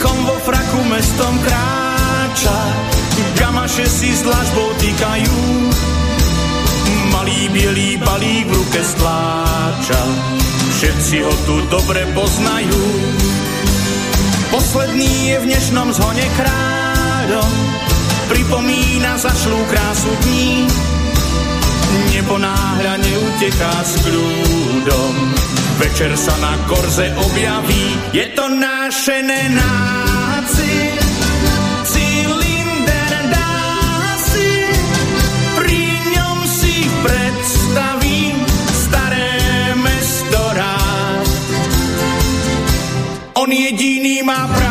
Motýlkom 0.00 0.24
vo 0.24 0.36
fraku 0.40 0.80
mestom 0.88 1.34
kráča, 1.44 2.56
gamaše 3.36 3.84
si 3.84 4.16
s 4.16 4.24
dlažbou 4.24 4.72
týkajú, 4.80 5.36
malý 7.12 7.52
bielý 7.52 8.00
balík 8.00 8.48
v 8.48 8.56
ruke 8.56 8.80
stláča, 8.80 10.00
všetci 10.80 11.16
ho 11.20 11.34
tu 11.44 11.54
dobre 11.68 12.00
poznajú. 12.16 12.80
Posledný 14.48 15.36
je 15.36 15.36
v 15.36 15.44
dnešnom 15.52 15.92
zhone 15.92 16.26
kráľom, 16.32 17.52
pripomína 18.32 19.20
zašlú 19.20 19.60
krásu 19.68 20.12
dní, 20.24 20.64
nebo 22.16 22.40
náhľa 22.40 22.96
neuteká 23.04 23.74
s 23.84 24.00
kľúdom 24.00 25.39
Večer 25.80 26.12
sa 26.12 26.36
na 26.44 26.60
korze 26.68 27.08
objaví, 27.16 28.12
je 28.12 28.26
to 28.36 28.52
naše 28.52 29.24
nenáci. 29.24 30.92
Cylinder 31.88 33.12
dá 33.32 33.56
si, 34.20 34.52
pri 35.56 35.80
ňom 36.20 36.38
si 36.44 36.84
predstavím 37.00 38.36
staré 38.76 39.32
mesto 39.80 40.40
rád. 40.52 41.26
On 43.40 43.48
jediný 43.48 44.20
má 44.20 44.52
právo 44.52 44.69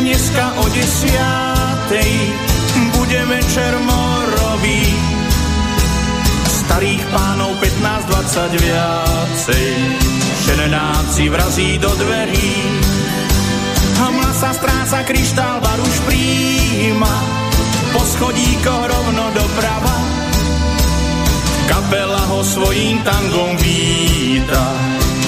dneska 0.00 0.52
o 0.60 0.64
desiatej 0.68 2.12
bude 2.96 3.20
večer 3.24 3.72
morový. 3.82 4.84
Starých 6.44 7.02
pánov 7.08 7.56
15-20 7.56 8.62
viacej, 8.62 9.68
šenenáci 10.44 11.22
vrazí 11.28 11.70
do 11.80 11.88
dverí. 11.88 12.52
Hamla 14.00 14.32
sa 14.32 14.50
stráca, 14.54 15.02
kryštál 15.04 15.60
bar 15.60 15.80
už 15.80 15.96
príjma, 16.08 17.14
po 17.92 18.02
schodíkoch 18.04 18.84
rovno 18.86 19.24
doprava. 19.34 19.96
Kapela 21.68 22.22
ho 22.34 22.40
svojím 22.44 23.02
tangom 23.02 23.56
víta, 23.60 24.64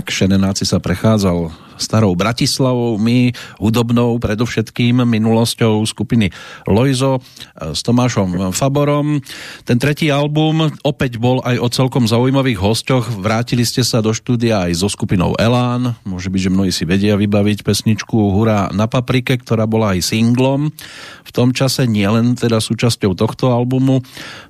tak, 0.00 0.16
Šenenáci 0.16 0.64
sa 0.64 0.80
prechádzal 0.80 1.52
starou 1.80 2.12
Bratislavou, 2.14 3.00
my 3.00 3.32
hudobnou 3.58 4.20
predovšetkým 4.20 5.02
minulosťou 5.02 5.82
skupiny 5.88 6.28
Loizo 6.68 7.18
e, 7.18 7.20
s 7.72 7.80
Tomášom 7.80 8.52
Faborom. 8.52 9.18
Ten 9.64 9.80
tretí 9.80 10.12
album 10.12 10.68
opäť 10.84 11.16
bol 11.16 11.40
aj 11.42 11.56
o 11.58 11.68
celkom 11.72 12.04
zaujímavých 12.04 12.60
hostoch. 12.60 13.08
Vrátili 13.08 13.64
ste 13.64 13.80
sa 13.80 14.04
do 14.04 14.12
štúdia 14.12 14.68
aj 14.68 14.84
so 14.84 14.88
skupinou 14.92 15.32
Elán. 15.40 15.96
Môže 16.04 16.28
byť, 16.28 16.40
že 16.46 16.54
mnohí 16.54 16.70
si 16.70 16.84
vedia 16.84 17.16
vybaviť 17.16 17.64
pesničku 17.64 18.14
Hurá 18.36 18.68
na 18.76 18.84
paprike, 18.84 19.40
ktorá 19.40 19.64
bola 19.64 19.96
aj 19.96 20.12
singlom. 20.12 20.68
V 21.24 21.30
tom 21.32 21.56
čase 21.56 21.86
nielen 21.88 22.36
teda 22.36 22.60
súčasťou 22.60 23.14
tohto 23.14 23.54
albumu, 23.54 24.02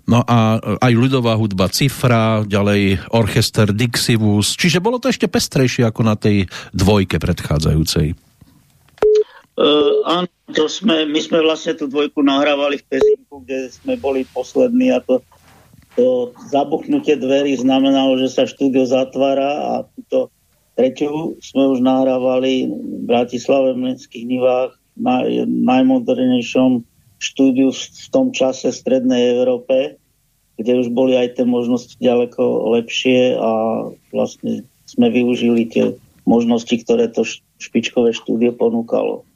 no 0.09 0.24
a 0.24 0.57
aj 0.81 0.93
ľudová 0.97 1.37
hudba 1.37 1.68
Cifra, 1.68 2.41
ďalej 2.49 3.05
orchester 3.12 3.68
Dixivus, 3.70 4.57
čiže 4.57 4.81
bolo 4.81 4.97
to 4.97 5.12
ešte 5.12 5.28
pestrejšie 5.28 5.85
ako 5.85 6.01
na 6.01 6.16
tej 6.16 6.49
dvojke 6.72 7.19
predchádzajúcej? 7.20 8.16
Uh, 9.60 10.00
áno, 10.08 10.32
to 10.56 10.66
sme, 10.72 11.04
my 11.04 11.20
sme 11.20 11.44
vlastne 11.44 11.76
tú 11.76 11.84
dvojku 11.84 12.24
nahrávali 12.24 12.80
v 12.80 12.86
Pesinku, 12.96 13.44
kde 13.44 13.68
sme 13.68 14.00
boli 14.00 14.24
poslední 14.32 14.88
a 14.88 15.04
to, 15.04 15.20
to 16.00 16.32
zabuchnutie 16.48 17.20
dverí 17.20 17.60
znamenalo, 17.60 18.16
že 18.16 18.32
sa 18.32 18.48
štúdio 18.48 18.88
zatvára 18.88 19.52
a 19.52 19.72
túto 19.84 20.32
tretiu 20.80 21.36
sme 21.44 21.76
už 21.76 21.84
nahrávali 21.84 22.72
v 22.72 23.04
Bratislave 23.04 23.76
v 23.76 23.84
Mlinských 23.84 24.24
nivách 24.24 24.80
na 24.96 25.28
najmodernejšom 25.44 26.88
štúdiu 27.20 27.68
v 27.68 28.06
tom 28.08 28.32
čase 28.32 28.72
v 28.72 28.80
Strednej 28.80 29.36
Európe, 29.36 30.00
kde 30.56 30.72
už 30.80 30.88
boli 30.88 31.20
aj 31.20 31.36
tie 31.36 31.44
možnosti 31.44 32.00
ďaleko 32.00 32.72
lepšie 32.80 33.36
a 33.36 33.50
vlastne 34.08 34.64
sme 34.88 35.12
využili 35.12 35.68
tie 35.68 35.84
možnosti, 36.31 36.70
ktoré 36.70 37.11
to 37.11 37.26
špičkové 37.59 38.14
štúdie 38.14 38.55
ponúkalo. 38.55 39.26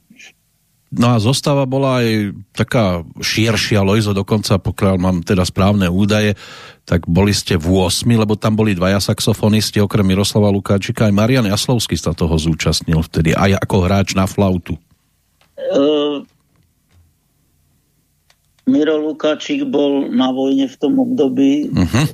No 0.95 1.11
a 1.11 1.19
zostava 1.19 1.67
bola 1.67 1.99
aj 1.99 2.31
taká 2.55 3.03
širšia, 3.19 3.83
Lojzo 3.83 4.15
dokonca, 4.15 4.55
pokiaľ 4.55 4.95
mám 4.95 5.17
teda 5.27 5.43
správne 5.43 5.91
údaje, 5.91 6.39
tak 6.87 7.03
boli 7.03 7.35
ste 7.35 7.59
v 7.59 7.83
8, 7.83 8.07
lebo 8.15 8.39
tam 8.39 8.55
boli 8.55 8.71
dvaja 8.71 9.03
saxofonisti, 9.03 9.83
okrem 9.83 10.07
Miroslava 10.07 10.47
Lukáčika, 10.55 11.11
aj 11.11 11.17
Marian 11.17 11.43
Jaslovský 11.51 11.99
sa 11.99 12.15
toho 12.15 12.39
zúčastnil 12.39 13.03
vtedy, 13.03 13.35
aj 13.35 13.59
ako 13.59 13.75
hráč 13.83 14.15
na 14.15 14.23
flautu. 14.23 14.79
Uh, 15.75 16.23
Miro 18.69 18.95
Lukáčik 19.01 19.67
bol 19.67 20.07
na 20.15 20.31
vojne 20.31 20.71
v 20.71 20.75
tom 20.79 20.95
období 21.01 21.75
uh-huh. 21.75 22.07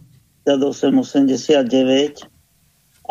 88-89 0.47 2.30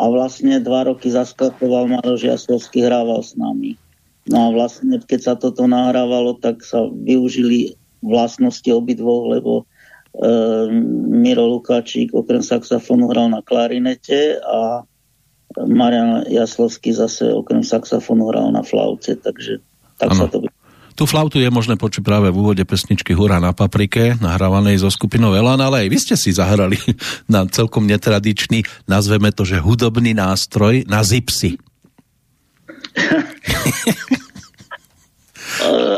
a 0.01 0.03
vlastne 0.09 0.57
dva 0.57 0.89
roky 0.89 1.13
zaskakoval 1.13 1.85
Maroš 1.85 2.25
Jaslovský, 2.25 2.81
hrával 2.81 3.21
s 3.21 3.37
nami. 3.37 3.77
No 4.25 4.49
a 4.49 4.53
vlastne, 4.53 4.97
keď 4.97 5.19
sa 5.21 5.33
toto 5.37 5.69
nahrávalo, 5.69 6.41
tak 6.41 6.65
sa 6.65 6.89
využili 6.89 7.77
vlastnosti 8.01 8.65
obidvoch, 8.65 9.29
lebo 9.29 9.51
e, 9.61 9.63
Miro 11.05 11.45
Lukáčik 11.45 12.17
okrem 12.17 12.41
saxofónu 12.41 13.13
hral 13.13 13.29
na 13.29 13.45
klarinete 13.45 14.41
a 14.41 14.81
Marian 15.69 16.25
Jaslovský 16.25 16.97
zase 16.97 17.29
okrem 17.29 17.61
saxofónu 17.61 18.33
hral 18.33 18.49
na 18.49 18.65
flaute, 18.65 19.13
takže 19.13 19.61
tak 20.01 20.17
ano. 20.17 20.17
sa 20.17 20.25
to 20.25 20.41
Tu 20.95 21.03
flautu 21.07 21.39
je 21.39 21.47
možné 21.47 21.79
počuť 21.79 22.03
práve 22.03 22.29
v 22.29 22.39
úvode 22.39 22.63
pesničky 22.67 23.15
Hura 23.15 23.39
na 23.39 23.55
paprike, 23.55 24.19
nahrávanej 24.19 24.83
zo 24.83 24.89
skupinou 24.91 25.33
Elan, 25.33 25.59
ale 25.63 25.85
aj 25.85 25.87
vy 25.87 25.97
ste 25.97 26.15
si 26.19 26.35
zahrali 26.35 26.77
na 27.33 27.47
celkom 27.47 27.87
netradičný, 27.87 28.63
nazveme 28.85 29.31
to, 29.31 29.47
že 29.47 29.63
hudobný 29.63 30.11
nástroj 30.15 30.85
na 30.85 31.01
zipsy. 31.01 31.57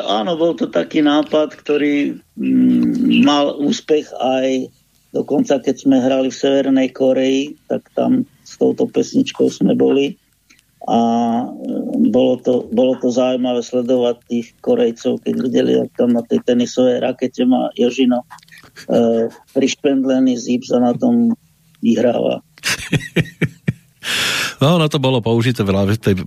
Áno, 0.04 0.38
bol 0.40 0.56
to 0.56 0.70
taký 0.70 1.02
nápad, 1.04 1.56
ktorý 1.58 2.16
mm, 2.38 3.24
mal 3.26 3.58
úspech 3.60 4.08
aj 4.14 4.72
dokonca 5.14 5.62
keď 5.62 5.76
sme 5.78 6.02
hrali 6.02 6.34
v 6.34 6.40
Severnej 6.42 6.90
Koreji, 6.90 7.56
tak 7.70 7.86
tam 7.94 8.26
s 8.42 8.58
touto 8.58 8.90
pesničkou 8.90 9.48
sme 9.48 9.78
boli 9.78 10.18
a 10.84 11.00
e, 11.00 11.46
bolo 12.12 12.36
to, 12.44 12.68
bolo 12.72 13.00
to 13.00 13.08
zaujímavé 13.08 13.64
sledovať 13.64 14.16
tých 14.28 14.48
Korejcov, 14.60 15.24
keď 15.24 15.36
videli, 15.40 15.72
ak 15.80 15.96
tam 15.96 16.12
na 16.12 16.24
tej 16.24 16.44
tenisovej 16.44 17.00
rakete 17.00 17.48
má 17.48 17.72
Jožino 17.80 18.28
e, 18.92 19.32
prišpendlený 19.56 20.36
zips 20.36 20.76
a 20.76 20.84
na 20.84 20.94
tom 20.96 21.32
vyhráva. 21.80 22.44
No, 24.60 24.80
ono 24.80 24.88
to 24.88 24.96
bolo 24.96 25.20
použité 25.20 25.60
v 25.60 25.76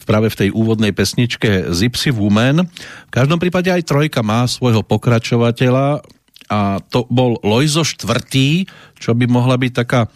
práve 0.04 0.28
v 0.28 0.38
tej 0.44 0.48
úvodnej 0.52 0.92
pesničke 0.92 1.72
Zipsy 1.72 2.12
Woman. 2.12 2.68
V 3.08 3.12
každom 3.12 3.40
prípade 3.40 3.72
aj 3.72 3.88
trojka 3.88 4.20
má 4.20 4.44
svojho 4.44 4.84
pokračovateľa 4.84 6.04
a 6.52 6.78
to 6.92 7.08
bol 7.08 7.40
Lojzo 7.40 7.80
IV, 7.82 8.68
čo 9.00 9.16
by 9.16 9.24
mohla 9.24 9.56
byť 9.56 9.72
taká 9.72 10.12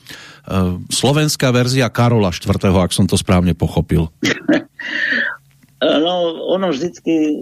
slovenská 0.88 1.52
verzia 1.52 1.92
Karola 1.92 2.32
IV, 2.32 2.56
ak 2.56 2.92
som 2.94 3.04
to 3.04 3.16
správne 3.16 3.52
pochopil. 3.52 4.08
no, 5.80 6.14
ono 6.52 6.72
vždycky, 6.72 7.14
e, 7.14 7.34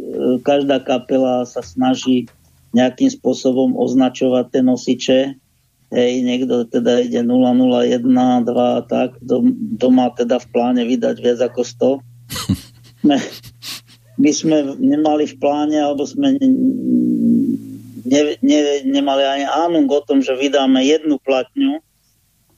každá 0.43 0.83
kapela 0.83 1.47
sa 1.47 1.63
snaží 1.63 2.27
nejakým 2.77 3.09
spôsobom 3.09 3.75
označovať 3.79 4.45
tie 4.53 4.63
nosiče, 4.63 5.21
hej, 5.95 6.13
niekto 6.21 6.69
teda 6.69 7.01
ide 7.05 7.25
001, 7.25 8.05
2 8.05 8.93
tak, 8.93 9.17
doma 9.79 10.13
teda 10.13 10.37
v 10.39 10.47
pláne 10.53 10.83
vydať 10.85 11.17
viac 11.19 11.41
ako 11.49 11.61
100. 11.65 13.09
my 14.23 14.31
sme 14.35 14.77
nemali 14.77 15.25
v 15.25 15.37
pláne, 15.41 15.79
alebo 15.81 16.05
sme 16.05 16.37
ne, 18.09 18.21
ne, 18.43 18.61
nemali 18.85 19.23
ani 19.25 19.47
ánung 19.49 19.89
o 19.89 20.01
tom, 20.05 20.21
že 20.21 20.37
vydáme 20.37 20.83
jednu 20.85 21.17
platňu, 21.23 21.81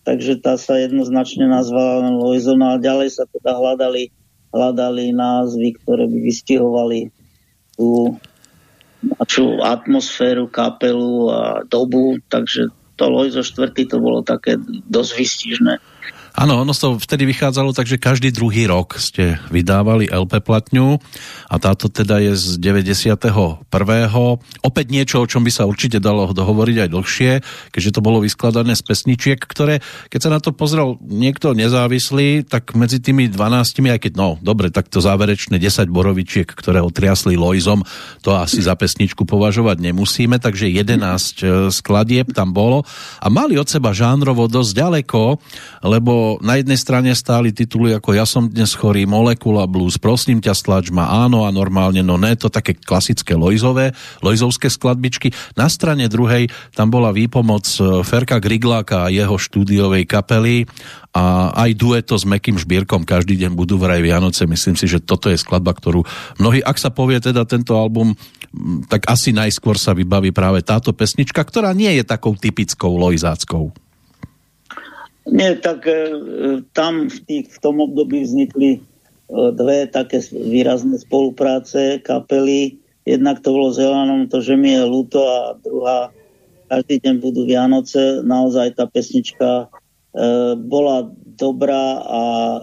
takže 0.04 0.40
tá 0.40 0.56
sa 0.56 0.80
jednoznačne 0.80 1.48
nazvala 1.48 2.08
Loizona 2.10 2.76
a 2.76 2.82
ďalej 2.82 3.20
sa 3.20 3.24
teda 3.28 3.56
hľadali, 3.56 4.10
hľadali 4.50 5.12
názvy, 5.12 5.76
ktoré 5.80 6.08
by 6.08 6.18
vystihovali 6.20 7.12
tú 7.76 8.16
našu 9.00 9.64
atmosféru, 9.64 10.48
kapelu 10.48 11.32
a 11.32 11.40
dobu, 11.64 12.20
takže 12.28 12.68
to 13.00 13.08
Lojzo 13.08 13.40
4. 13.40 13.72
to 13.88 13.96
bolo 13.96 14.20
také 14.20 14.60
dosť 14.92 15.12
vystižné. 15.16 15.74
Áno, 16.30 16.62
ono 16.62 16.70
to 16.70 16.94
vtedy 16.96 17.26
vychádzalo 17.26 17.74
tak, 17.74 17.90
že 17.90 17.98
každý 17.98 18.30
druhý 18.30 18.70
rok 18.70 18.94
ste 19.02 19.42
vydávali 19.50 20.06
LP 20.06 20.38
platňu 20.38 21.02
a 21.50 21.58
táto 21.58 21.90
teda 21.90 22.22
je 22.22 22.38
z 22.38 22.46
91. 22.62 23.66
Opäť 24.62 24.86
niečo, 24.94 25.18
o 25.18 25.26
čom 25.26 25.42
by 25.42 25.50
sa 25.50 25.66
určite 25.66 25.98
dalo 25.98 26.30
dohovoriť 26.30 26.76
aj 26.86 26.88
dlhšie, 26.94 27.32
keďže 27.74 27.90
to 27.98 28.00
bolo 28.04 28.22
vyskladané 28.22 28.78
z 28.78 28.82
pesničiek, 28.86 29.42
ktoré, 29.42 29.82
keď 30.06 30.20
sa 30.22 30.30
na 30.30 30.38
to 30.38 30.54
pozrel 30.54 31.02
niekto 31.02 31.50
nezávislý, 31.50 32.46
tak 32.46 32.78
medzi 32.78 33.02
tými 33.02 33.26
12, 33.26 33.90
aj 33.90 34.00
keď, 34.06 34.12
no, 34.14 34.38
dobre, 34.38 34.70
tak 34.70 34.86
to 34.86 35.02
záverečné 35.02 35.58
10 35.58 35.90
borovičiek, 35.90 36.46
ktoré 36.46 36.78
otriasli 36.78 37.34
Lojzom, 37.34 37.82
to 38.22 38.38
asi 38.38 38.62
za 38.62 38.78
pesničku 38.78 39.26
považovať 39.26 39.82
nemusíme, 39.82 40.38
takže 40.38 40.70
11 40.70 41.02
e, 41.02 41.44
skladieb 41.74 42.30
tam 42.30 42.54
bolo 42.54 42.86
a 43.18 43.26
mali 43.26 43.58
od 43.58 43.66
seba 43.66 43.90
žánrovo 43.90 44.46
dosť 44.46 44.72
ďaleko, 44.76 45.22
lebo 45.88 46.19
na 46.40 46.56
jednej 46.58 46.78
strane 46.78 47.10
stáli 47.12 47.52
tituly 47.52 47.96
ako 47.96 48.16
Ja 48.16 48.24
som 48.24 48.48
dnes 48.48 48.72
chorý, 48.76 49.04
Molekula 49.04 49.64
Blues, 49.66 50.00
Prosím 50.00 50.40
ťa 50.40 50.54
stlač 50.56 50.88
ma, 50.88 51.08
áno 51.26 51.44
a 51.44 51.50
normálne, 51.52 52.00
no 52.00 52.16
ne, 52.16 52.32
to 52.34 52.48
také 52.50 52.76
klasické 52.76 53.36
Lojzové, 53.36 53.92
Lojzovské 54.24 54.72
skladbičky. 54.72 55.32
Na 55.54 55.68
strane 55.68 56.06
druhej 56.06 56.48
tam 56.72 56.88
bola 56.88 57.10
výpomoc 57.10 57.64
e, 57.78 58.02
Ferka 58.06 58.38
Grigláka 58.38 59.06
a 59.06 59.12
jeho 59.12 59.36
štúdiovej 59.36 60.06
kapely 60.08 60.66
a 61.10 61.50
aj 61.66 61.70
dueto 61.74 62.14
s 62.14 62.22
Mekým 62.22 62.54
Šbírkom 62.54 63.02
každý 63.02 63.34
deň 63.34 63.58
budú 63.58 63.76
vraj 63.80 63.98
Vianoce. 63.98 64.46
Myslím 64.46 64.78
si, 64.78 64.86
že 64.86 65.02
toto 65.02 65.26
je 65.26 65.38
skladba, 65.38 65.74
ktorú 65.74 66.06
mnohí, 66.38 66.62
ak 66.62 66.78
sa 66.78 66.94
povie 66.94 67.18
teda 67.18 67.42
tento 67.42 67.74
album, 67.74 68.14
tak 68.86 69.10
asi 69.10 69.34
najskôr 69.34 69.74
sa 69.74 69.94
vybaví 69.94 70.30
práve 70.30 70.62
táto 70.62 70.94
pesnička, 70.94 71.42
ktorá 71.42 71.74
nie 71.74 71.90
je 71.98 72.04
takou 72.06 72.38
typickou 72.38 72.94
lojzáckou. 72.94 73.89
Nie, 75.28 75.56
tak 75.60 75.84
e, 75.84 75.96
tam 76.72 77.12
v, 77.12 77.18
tých, 77.28 77.46
v 77.52 77.58
tom 77.60 77.84
období 77.84 78.24
vznikli 78.24 78.70
e, 78.76 78.80
dve 79.52 79.84
také 79.84 80.24
výrazné 80.32 80.96
spolupráce 80.96 82.00
kapely. 82.00 82.80
Jednak 83.04 83.44
to 83.44 83.52
bolo 83.52 83.68
s 83.72 83.80
to, 84.32 84.38
že 84.40 84.56
mi 84.56 84.72
je 84.72 84.84
ľúto 84.84 85.20
a 85.20 85.56
druhá 85.60 86.08
každý 86.72 87.02
deň 87.04 87.14
budú 87.20 87.44
Vianoce. 87.44 88.24
Naozaj 88.24 88.80
tá 88.80 88.88
pesnička 88.88 89.66
e, 89.66 90.56
bola 90.56 91.12
dobrá 91.36 92.00
a 92.00 92.22
e, 92.24 92.60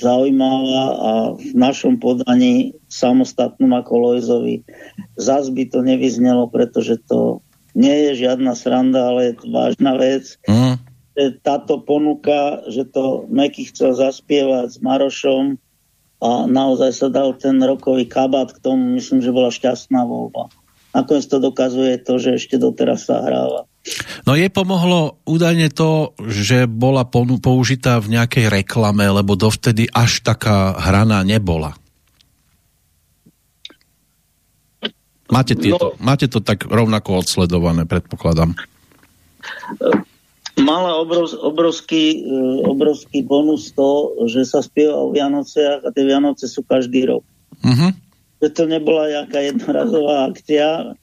zaujímavá 0.00 0.84
a 0.96 1.12
v 1.38 1.54
našom 1.54 2.00
podaní 2.00 2.74
samostatnom 2.90 3.70
ako 3.78 3.92
Lojzovi 3.94 4.66
zas 5.14 5.52
by 5.52 5.70
to 5.70 5.84
nevyznelo, 5.84 6.50
pretože 6.50 6.98
to 7.06 7.44
nie 7.78 8.10
je 8.10 8.26
žiadna 8.26 8.58
sranda, 8.58 9.12
ale 9.12 9.30
je 9.30 9.34
to 9.38 9.46
vážna 9.52 9.92
vec. 10.00 10.40
Mm 10.48 10.93
táto 11.42 11.78
ponuka, 11.82 12.66
že 12.66 12.84
to 12.90 13.30
Meky 13.30 13.70
chcel 13.70 13.94
zaspievať 13.94 14.66
s 14.74 14.78
Marošom 14.82 15.56
a 16.18 16.30
naozaj 16.50 16.90
sa 16.90 17.08
dal 17.10 17.38
ten 17.38 17.60
rokový 17.62 18.10
kabát 18.10 18.50
k 18.50 18.58
tomu, 18.58 18.98
myslím, 18.98 19.22
že 19.22 19.34
bola 19.34 19.54
šťastná 19.54 20.02
voľba. 20.02 20.50
Nakoniec 20.94 21.26
to 21.26 21.42
dokazuje 21.42 21.98
to, 22.02 22.22
že 22.22 22.38
ešte 22.38 22.56
doteraz 22.58 23.06
sa 23.06 23.18
hráva. 23.22 23.66
No 24.24 24.38
jej 24.38 24.48
pomohlo 24.48 25.20
údajne 25.26 25.68
to, 25.68 26.16
že 26.22 26.64
bola 26.70 27.04
použitá 27.04 28.00
v 28.00 28.16
nejakej 28.16 28.48
reklame, 28.48 29.04
lebo 29.04 29.36
dovtedy 29.36 29.90
až 29.90 30.22
taká 30.24 30.72
hraná 30.78 31.20
nebola. 31.26 31.76
Máte, 35.28 35.58
tieto, 35.58 35.98
no, 35.98 35.98
máte 35.98 36.30
to 36.30 36.38
tak 36.38 36.62
rovnako 36.68 37.26
odsledované, 37.26 37.88
predpokladám. 37.88 38.54
Mala 40.54 41.02
obrov, 41.02 41.34
obrovský, 41.42 42.22
e, 42.22 42.62
obrovský 42.62 43.26
bonus 43.26 43.74
to, 43.74 44.14
že 44.30 44.46
sa 44.46 44.62
spieva 44.62 44.94
o 44.94 45.10
Vianociach 45.10 45.82
a 45.82 45.90
tie 45.90 46.04
Vianoce 46.06 46.46
sú 46.46 46.62
každý 46.62 47.10
rok. 47.10 47.26
Uh-huh. 47.58 47.90
Že 48.38 48.48
to 48.54 48.62
nebola 48.70 49.10
nejaká 49.10 49.42
jednorazová 49.50 50.30
akcia, 50.30 50.94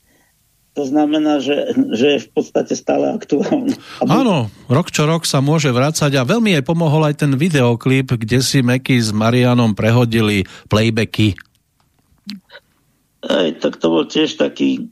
to 0.72 0.88
znamená, 0.88 1.43
že, 1.43 1.76
že 1.91 2.08
je 2.16 2.20
v 2.24 2.30
podstate 2.32 2.80
stále 2.80 3.12
aktuálne. 3.12 3.76
Áno, 4.08 4.47
rok 4.72 4.88
čo 4.88 5.04
rok 5.04 5.28
sa 5.28 5.43
môže 5.43 5.68
vrácať 5.68 6.16
a 6.16 6.24
veľmi 6.24 6.56
jej 6.56 6.64
pomohol 6.64 7.12
aj 7.12 7.28
ten 7.28 7.36
videoklip, 7.36 8.16
kde 8.16 8.39
si 8.39 8.64
Meky 8.64 8.95
s 8.95 9.12
Marianom 9.12 9.76
prehodili 9.76 10.47
playbacky. 10.72 11.36
Aj, 13.28 13.52
tak 13.60 13.84
to 13.84 13.91
bol 13.91 14.08
tiež 14.08 14.39
taký 14.39 14.88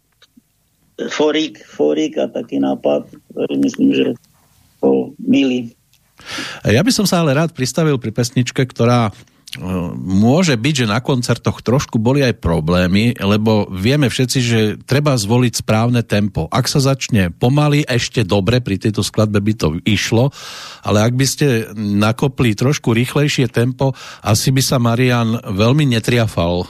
forík, 0.99 1.63
forík 1.63 2.19
a 2.19 2.27
taký 2.27 2.59
nápad, 2.59 3.07
ktorý 3.31 3.55
myslím, 3.63 3.89
že 3.95 4.07
bol 4.79 5.13
milý. 5.19 5.75
Ja 6.67 6.83
by 6.83 6.91
som 6.91 7.07
sa 7.07 7.23
ale 7.23 7.31
rád 7.31 7.55
pristavil 7.55 7.95
pri 7.95 8.11
pesničke, 8.11 8.67
ktorá 8.67 9.15
môže 9.97 10.53
byť, 10.53 10.85
že 10.85 10.91
na 10.91 11.01
koncertoch 11.01 11.65
trošku 11.65 11.97
boli 11.97 12.21
aj 12.21 12.37
problémy, 12.37 13.17
lebo 13.17 13.65
vieme 13.73 14.05
všetci, 14.05 14.39
že 14.45 14.59
treba 14.85 15.17
zvoliť 15.17 15.65
správne 15.65 16.05
tempo. 16.05 16.45
Ak 16.53 16.69
sa 16.69 16.77
začne 16.77 17.33
pomaly, 17.33 17.81
ešte 17.89 18.21
dobre, 18.21 18.61
pri 18.61 18.77
tejto 18.77 19.01
skladbe 19.01 19.41
by 19.41 19.53
to 19.57 19.67
išlo, 19.89 20.29
ale 20.85 21.01
ak 21.01 21.13
by 21.17 21.25
ste 21.25 21.47
nakopli 21.73 22.53
trošku 22.53 22.93
rýchlejšie 22.93 23.49
tempo, 23.49 23.97
asi 24.21 24.53
by 24.53 24.61
sa 24.61 24.77
Marian 24.77 25.41
veľmi 25.41 25.97
netriafal. 25.97 26.61
E, 26.61 26.65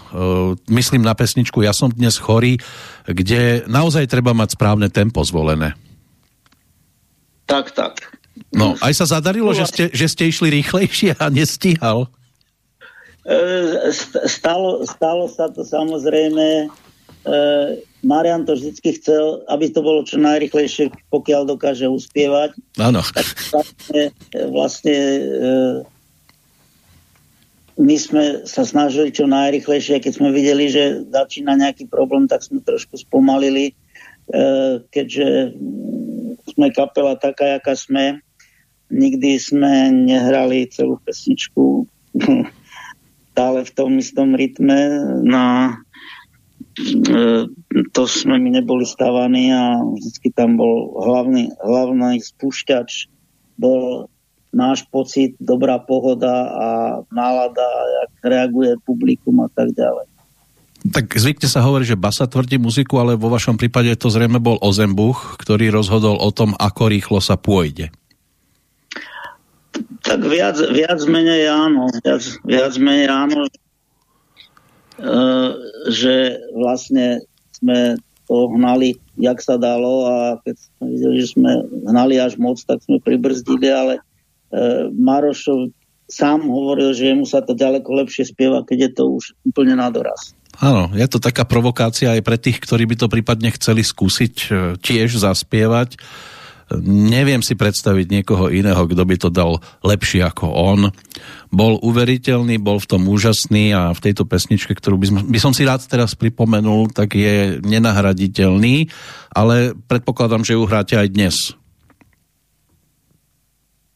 myslím 0.71 1.03
na 1.03 1.11
pesničku 1.11 1.59
Ja 1.59 1.75
som 1.75 1.91
dnes 1.91 2.15
chorý, 2.15 2.63
kde 3.03 3.67
naozaj 3.67 4.07
treba 4.07 4.31
mať 4.31 4.55
správne 4.55 4.87
tempo 4.87 5.19
zvolené. 5.27 5.75
Tak, 7.49 7.73
tak. 7.73 8.13
No, 8.53 8.77
aj 8.79 8.93
sa 8.93 9.05
zadarilo, 9.09 9.49
že 9.57 9.65
ste, 9.65 9.83
že 9.89 10.05
ste 10.05 10.29
išli 10.29 10.53
rýchlejšie 10.61 11.17
a 11.17 11.33
nestíhal. 11.33 12.05
E, 13.25 13.89
stalo, 14.29 14.85
stalo 14.85 15.25
sa 15.29 15.49
to 15.49 15.65
samozrejme. 15.65 16.65
E, 16.65 17.35
Marian 18.05 18.47
to 18.47 18.55
vždy 18.55 18.79
chcel, 19.01 19.43
aby 19.51 19.69
to 19.73 19.83
bolo 19.83 20.05
čo 20.05 20.21
najrychlejšie, 20.21 20.93
pokiaľ 21.11 21.51
dokáže 21.51 21.89
uspievať. 21.89 22.55
Áno. 22.79 23.03
Vlastne, 23.51 24.03
vlastne 24.49 24.97
e, 24.97 25.21
my 27.75 27.95
sme 27.97 28.23
sa 28.47 28.63
snažili 28.63 29.09
čo 29.11 29.27
najrychlejšie, 29.27 29.99
keď 29.99 30.13
sme 30.15 30.29
videli, 30.31 30.71
že 30.71 31.05
začína 31.11 31.59
nejaký 31.59 31.89
problém, 31.91 32.29
tak 32.29 32.43
sme 32.43 32.59
trošku 32.59 32.99
spomalili, 32.99 33.71
keďže 34.91 35.57
sme 36.59 36.75
kapela 36.75 37.15
taká, 37.15 37.55
jaká 37.55 37.71
sme. 37.79 38.19
Nikdy 38.91 39.39
sme 39.39 39.95
nehrali 39.95 40.67
celú 40.67 40.99
pesničku 41.07 41.87
stále 43.31 43.63
v 43.63 43.71
tom 43.71 43.95
istom 43.95 44.35
rytme. 44.35 44.75
No, 45.23 45.71
e, 46.75 47.47
to 47.95 48.03
sme 48.03 48.35
mi 48.43 48.51
neboli 48.51 48.83
stavaní 48.83 49.55
a 49.55 49.79
vždycky 49.79 50.35
tam 50.35 50.59
bol 50.59 50.99
hlavný, 50.99 51.55
hlavný 51.63 52.19
spúšťač 52.19 53.07
bol 53.55 54.11
náš 54.51 54.83
pocit, 54.91 55.39
dobrá 55.39 55.79
pohoda 55.79 56.51
a 56.51 56.69
nálada, 57.15 57.69
jak 58.03 58.11
reaguje 58.27 58.75
publikum 58.83 59.39
a 59.39 59.47
tak 59.47 59.71
ďalej. 59.71 60.18
Tak 60.79 61.11
zvykne 61.11 61.51
sa 61.51 61.59
hovorí, 61.59 61.83
že 61.83 61.99
basa 61.99 62.23
tvrdí 62.23 62.55
muziku, 62.55 63.03
ale 63.03 63.19
vo 63.19 63.27
vašom 63.27 63.59
prípade 63.59 63.91
to 63.99 64.07
zrejme 64.07 64.39
bol 64.39 64.55
Ozembuch, 64.63 65.35
ktorý 65.35 65.75
rozhodol 65.75 66.15
o 66.15 66.31
tom, 66.31 66.55
ako 66.55 66.87
rýchlo 66.87 67.19
sa 67.19 67.35
pôjde. 67.35 67.91
Tak 70.07 70.23
viac, 70.23 70.55
viac 70.71 71.03
menej 71.03 71.51
áno. 71.51 71.91
Viac, 71.99 72.23
viac 72.47 72.73
menej 72.79 73.11
áno. 73.11 73.43
E, 73.43 73.51
že 75.91 76.39
vlastne 76.55 77.27
sme 77.59 77.99
to 78.31 78.47
hnali, 78.55 78.95
jak 79.19 79.43
sa 79.43 79.59
dalo 79.59 80.07
a 80.07 80.15
keď 80.47 80.55
sme 80.55 80.85
videli, 80.95 81.15
že 81.19 81.27
sme 81.35 81.51
hnali 81.91 82.15
až 82.23 82.39
moc, 82.39 82.55
tak 82.63 82.79
sme 82.87 83.03
pribrzdili, 83.03 83.67
ale 83.67 83.93
e, 83.99 84.01
Marošov 84.95 85.75
sám 86.07 86.47
hovoril, 86.47 86.95
že 86.95 87.11
mu 87.13 87.27
sa 87.27 87.43
to 87.43 87.51
ďaleko 87.51 87.89
lepšie 87.99 88.31
spieva, 88.31 88.63
keď 88.63 88.77
je 88.79 88.91
to 88.95 89.03
už 89.11 89.25
úplne 89.43 89.75
na 89.75 89.91
doraz. 89.91 90.38
Áno, 90.59 90.91
je 90.91 91.07
to 91.07 91.23
taká 91.23 91.47
provokácia 91.47 92.11
aj 92.11 92.21
pre 92.21 92.35
tých, 92.35 92.59
ktorí 92.59 92.83
by 92.83 92.95
to 92.99 93.07
prípadne 93.07 93.49
chceli 93.55 93.79
skúsiť 93.79 94.35
e, 94.35 94.47
tiež 94.75 95.15
zaspievať 95.23 95.95
Neviem 96.85 97.41
si 97.41 97.57
predstaviť 97.57 98.13
niekoho 98.13 98.53
iného, 98.53 98.85
kto 98.85 99.01
by 99.01 99.15
to 99.17 99.29
dal 99.33 99.57
lepšie 99.81 100.21
ako 100.21 100.53
on. 100.53 100.81
Bol 101.49 101.81
uveriteľný, 101.81 102.61
bol 102.61 102.77
v 102.77 102.89
tom 102.93 103.09
úžasný 103.09 103.73
a 103.73 103.89
v 103.89 104.03
tejto 104.05 104.29
pesničke, 104.29 104.77
ktorú 104.77 105.01
by 105.01 105.05
som, 105.09 105.17
by 105.25 105.39
som 105.41 105.53
si 105.57 105.65
rád 105.65 105.81
teraz 105.89 106.13
pripomenul, 106.13 106.93
tak 106.93 107.17
je 107.17 107.57
nenahraditeľný, 107.65 108.85
ale 109.33 109.73
predpokladám, 109.89 110.45
že 110.45 110.53
ju 110.53 110.69
hráte 110.69 110.93
aj 110.93 111.09
dnes. 111.09 111.35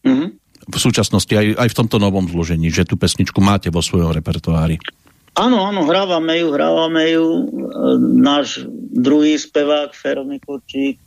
Mm-hmm. 0.01 0.29
V 0.73 0.77
súčasnosti, 0.81 1.29
aj, 1.29 1.53
aj 1.53 1.69
v 1.69 1.77
tomto 1.77 2.01
novom 2.01 2.25
zložení, 2.25 2.73
že 2.73 2.89
tú 2.89 2.97
pesničku 2.97 3.37
máte 3.37 3.69
vo 3.69 3.85
svojom 3.85 4.09
repertoári. 4.09 4.81
Áno, 5.33 5.65
áno, 5.65 5.89
hrávame 5.89 6.45
ju, 6.45 6.53
hrávame 6.53 7.03
ju. 7.17 7.25
Náš 8.21 8.69
druhý 8.93 9.33
spevák, 9.33 9.89
Fero 9.97 10.21
Mikulčík, 10.21 11.01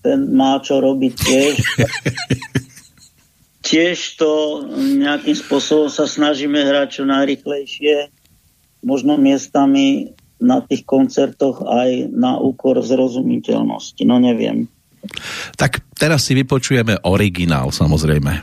ten 0.00 0.32
má 0.32 0.56
čo 0.64 0.80
robiť 0.80 1.12
tiež. 1.12 1.54
tiež 3.70 4.16
to 4.16 4.64
nejakým 4.74 5.36
spôsobom 5.36 5.92
sa 5.92 6.08
snažíme 6.08 6.56
hrať 6.56 6.88
čo 7.00 7.02
najrychlejšie, 7.04 8.08
možno 8.80 9.20
miestami 9.20 10.16
na 10.40 10.64
tých 10.64 10.88
koncertoch 10.88 11.60
aj 11.60 12.08
na 12.16 12.40
úkor 12.40 12.80
zrozumiteľnosti, 12.80 14.00
no 14.08 14.16
neviem. 14.16 14.72
Tak 15.60 15.84
teraz 16.00 16.24
si 16.24 16.32
vypočujeme 16.32 17.04
originál 17.04 17.68
samozrejme. 17.68 18.40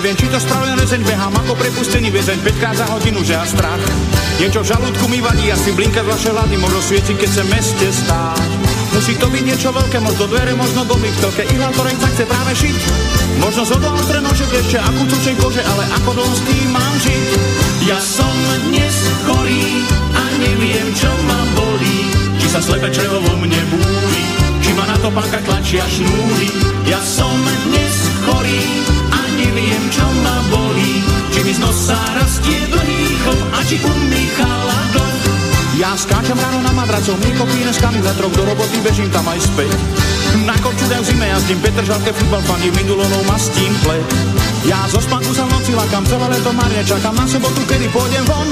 Neviem, 0.00 0.16
či 0.16 0.32
to 0.32 0.40
spravený 0.40 0.80
rezeň, 0.80 1.04
behám 1.04 1.36
ako 1.44 1.60
prepustený 1.60 2.08
väzeň, 2.08 2.40
5 2.40 2.56
krát 2.56 2.72
za 2.72 2.88
hodinu, 2.88 3.20
že 3.20 3.36
a 3.36 3.44
strach. 3.44 3.84
Niečo 4.40 4.64
v 4.64 4.72
žalúdku 4.72 5.04
mi 5.12 5.20
vadí, 5.20 5.52
asi 5.52 5.76
blinka 5.76 6.00
z 6.00 6.08
vašej 6.08 6.32
hlavy, 6.40 6.56
možno 6.56 6.80
svieti, 6.80 7.12
keď 7.12 7.28
sa 7.28 7.44
meste 7.52 7.84
stáť. 7.84 8.48
Musí 8.96 9.12
to 9.20 9.28
byť 9.28 9.44
niečo 9.44 9.68
veľké, 9.68 10.00
možno 10.00 10.24
dvere, 10.24 10.56
možno 10.56 10.88
domy 10.88 11.04
v 11.04 11.20
telke, 11.20 11.44
ktoré 11.44 11.92
sa 12.00 12.08
chce 12.16 12.24
práve 12.24 12.52
šiť. 12.56 12.76
Možno 13.44 13.60
z 13.68 13.76
odval 13.76 14.00
trenožek 14.08 14.48
ešte 14.48 14.80
akú 14.80 15.02
cučej 15.04 15.36
kože, 15.36 15.60
ale 15.68 15.84
ako 16.00 16.10
dlho 16.16 16.32
s 16.32 16.42
tým 16.48 16.66
mám 16.72 16.94
žiť. 16.96 17.28
Ja 17.84 18.00
som 18.00 18.32
dnes 18.72 18.96
chorý 19.28 19.84
a 20.16 20.22
neviem, 20.40 20.88
čo 20.96 21.12
ma 21.28 21.40
bolí, 21.60 22.08
či 22.40 22.48
sa 22.48 22.64
slepe 22.64 22.88
črevo 22.88 23.20
vo 23.20 23.36
mne 23.36 23.60
búri, 23.68 24.24
či 24.64 24.72
ma 24.72 24.88
na 24.88 24.96
to 24.96 25.12
pánka 25.12 25.44
tlačia 25.44 25.84
šnúry. 25.92 26.48
Ja 26.88 27.04
som 27.04 27.36
dnes 27.68 27.94
chorý 28.24 28.89
neviem, 29.60 29.84
čo 29.92 30.06
ma 30.24 30.36
bolí, 30.48 31.04
či 31.36 31.40
mi 31.44 31.52
z 31.52 31.60
nosa 31.60 32.00
rastie 32.16 32.64
dlhý 32.72 33.00
chlop 33.20 33.40
a 33.52 33.60
či 33.68 33.76
u 33.84 33.92
Michala 34.08 34.80
dlh. 34.96 35.20
Ja 35.76 35.92
skáčam 35.96 36.40
ráno 36.40 36.64
na 36.64 36.72
madracov, 36.72 37.20
mlieko 37.20 37.44
píne 37.44 37.68
z 37.68 37.80
kamizetrov, 37.80 38.32
do 38.32 38.42
roboty 38.48 38.80
bežím 38.80 39.12
tam 39.12 39.24
aj 39.28 39.40
späť. 39.44 39.72
Na 40.48 40.56
korčude 40.64 40.96
v 40.96 41.04
zime 41.04 41.28
jazdím, 41.28 41.60
Petr 41.60 41.84
Žalke 41.84 42.12
futbal 42.16 42.40
fandí, 42.48 42.72
mindulonou 42.72 43.20
mastím 43.28 43.72
ple. 43.84 44.00
Ja 44.64 44.88
zo 44.88 45.00
spánku 45.00 45.32
sa 45.36 45.44
noci 45.44 45.76
lakám, 45.76 46.08
celé 46.08 46.26
leto 46.36 46.52
marne 46.56 46.80
čakám 46.84 47.16
na 47.16 47.24
sobotu, 47.28 47.60
kedy 47.68 47.88
pôjdem 47.92 48.24
von. 48.28 48.48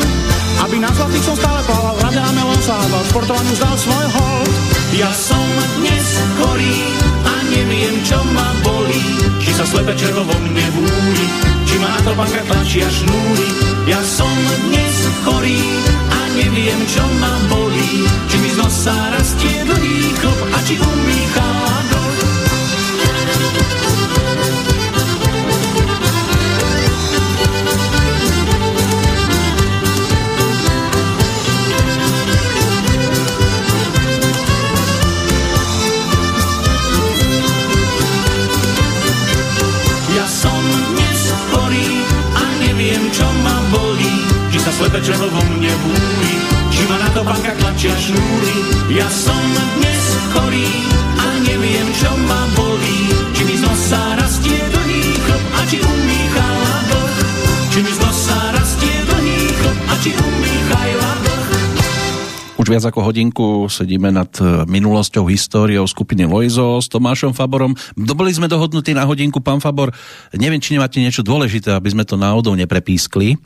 Aby 0.61 0.77
na 0.81 0.93
zlatých 0.93 1.25
som 1.25 1.37
stále 1.41 1.61
plával, 1.65 1.97
rade 2.05 2.21
na 2.21 2.33
melón 2.37 2.61
sa 2.61 2.77
hádal, 2.81 3.03
športovaniu 3.13 3.55
zdal 3.57 3.77
svoj 3.81 4.07
hol. 4.13 4.45
Ja 4.97 5.09
som 5.13 5.47
dnes 5.81 6.07
chorý 6.37 7.08
neviem, 7.59 7.97
čo 8.07 8.19
ma 8.31 8.49
bolí, 8.63 9.05
či 9.43 9.51
sa 9.51 9.67
slepe 9.67 9.95
červo 9.99 10.23
vo 10.23 10.37
mne 10.47 10.67
búri, 10.79 11.27
či 11.67 11.75
ma 11.83 11.91
na 11.91 12.01
to 12.07 12.13
banka 12.15 12.43
tlačia 12.47 12.87
šnúry. 12.87 13.49
Ja 13.91 14.01
som 14.07 14.37
dnes 14.71 14.97
chorý 15.27 15.63
neviem, 16.39 16.81
čo 16.87 17.03
ma 17.19 17.35
bolí, 17.51 18.07
či 18.31 18.37
mi 18.39 18.51
z 18.55 18.57
nosa 18.63 18.95
rastie 19.11 19.59
dlhý 19.67 19.99
chlop 20.23 20.41
a 20.55 20.59
či 20.63 20.75
umýchá 20.79 21.51
dlh. 21.91 21.98
Sa 44.69 44.85
slepe 44.85 45.01
črevo 45.01 45.33
vo 45.33 45.41
mne 45.49 45.73
búri, 45.81 46.35
či 46.69 46.85
ma 46.93 47.01
na 47.01 47.09
to 47.17 47.25
banka 47.25 47.57
tlačia 47.57 47.89
šnúry. 47.89 48.57
Ja 49.01 49.09
som 49.09 49.41
dnes 49.81 50.05
chorý 50.29 50.69
a 51.17 51.27
neviem, 51.41 51.89
čo 51.97 52.13
ma 52.29 52.45
bolí, 52.53 53.01
či 53.33 53.49
mi 53.49 53.57
z 53.57 53.65
nosa 53.65 54.21
rastie 54.21 54.61
dlhý 54.69 55.05
chlop 55.25 55.45
a 55.57 55.61
či 55.73 55.81
umýchala 55.81 56.75
dlh. 56.85 57.17
Či 57.73 57.79
mi 57.81 57.93
z 57.97 57.99
nosa 58.05 58.39
rastie 58.53 58.97
dlhý 59.09 59.41
chlop 59.57 59.79
a 59.89 59.95
či 60.05 60.11
umýchala 60.13 61.11
dlh. 61.25 61.47
Už 62.61 62.67
viac 62.69 62.85
ako 62.93 63.01
hodinku 63.09 63.47
sedíme 63.73 64.13
nad 64.13 64.29
e, 64.37 64.69
minulosťou, 64.69 65.33
históriou 65.33 65.89
skupiny 65.89 66.29
Lojzo 66.29 66.77
s 66.85 66.93
Tomášom 66.93 67.33
Faborom. 67.33 67.73
Dobili 67.97 68.37
sme 68.37 68.53
dohodnutí 68.53 68.93
na 68.93 69.09
hodinku, 69.09 69.41
pán 69.41 69.65
Fabor. 69.65 69.97
Neviem, 70.37 70.61
či 70.61 70.77
nemáte 70.77 71.01
niečo 71.01 71.25
dôležité, 71.25 71.73
aby 71.73 71.89
sme 71.89 72.05
to 72.05 72.21
náhodou 72.21 72.53
neprepískli. 72.53 73.41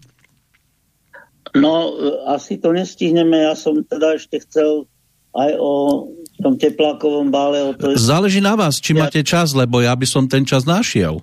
No, 1.52 1.92
e, 1.92 2.32
asi 2.32 2.56
to 2.56 2.72
nestihneme. 2.72 3.44
Ja 3.44 3.52
som 3.52 3.80
teda 3.84 4.16
ešte 4.16 4.40
chcel 4.40 4.88
aj 5.32 5.52
o 5.60 5.72
tom 6.40 6.56
teplákovom 6.56 7.28
bále. 7.32 7.60
O 7.60 7.72
to... 7.76 7.96
Záleží 7.96 8.40
na 8.40 8.56
vás, 8.56 8.80
či 8.80 8.92
máte 8.96 9.20
čas, 9.24 9.52
lebo 9.56 9.80
ja 9.80 9.92
by 9.92 10.06
som 10.08 10.24
ten 10.28 10.44
čas 10.44 10.64
našiel. 10.64 11.20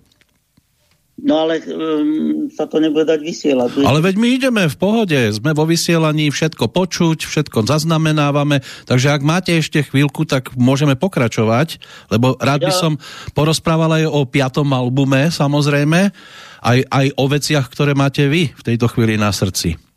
No 1.19 1.43
ale 1.43 1.59
um, 1.67 2.47
sa 2.47 2.63
to 2.63 2.79
nebude 2.79 3.03
dať 3.03 3.19
vysielať. 3.19 3.83
Ale 3.83 3.99
veď 3.99 4.15
my 4.15 4.27
ideme 4.39 4.63
v 4.71 4.77
pohode, 4.79 5.19
sme 5.35 5.51
vo 5.51 5.67
vysielaní, 5.67 6.31
všetko 6.31 6.71
počuť, 6.71 7.27
všetko 7.27 7.67
zaznamenávame, 7.67 8.63
takže 8.87 9.11
ak 9.11 9.21
máte 9.27 9.51
ešte 9.59 9.83
chvíľku, 9.83 10.23
tak 10.23 10.55
môžeme 10.55 10.95
pokračovať, 10.95 11.83
lebo 12.07 12.39
rád 12.39 12.63
by 12.63 12.71
Ja- 12.71 12.79
som 12.79 12.93
porozprával 13.35 13.99
aj 13.99 14.05
o 14.07 14.23
piatom 14.23 14.71
albume, 14.71 15.27
samozrejme, 15.27 16.15
aj, 16.63 16.79
aj 16.87 17.05
o 17.19 17.25
veciach, 17.27 17.67
ktoré 17.67 17.91
máte 17.91 18.23
vy 18.31 18.55
v 18.55 18.61
tejto 18.63 18.87
chvíli 18.87 19.19
na 19.19 19.35
srdci. 19.35 19.88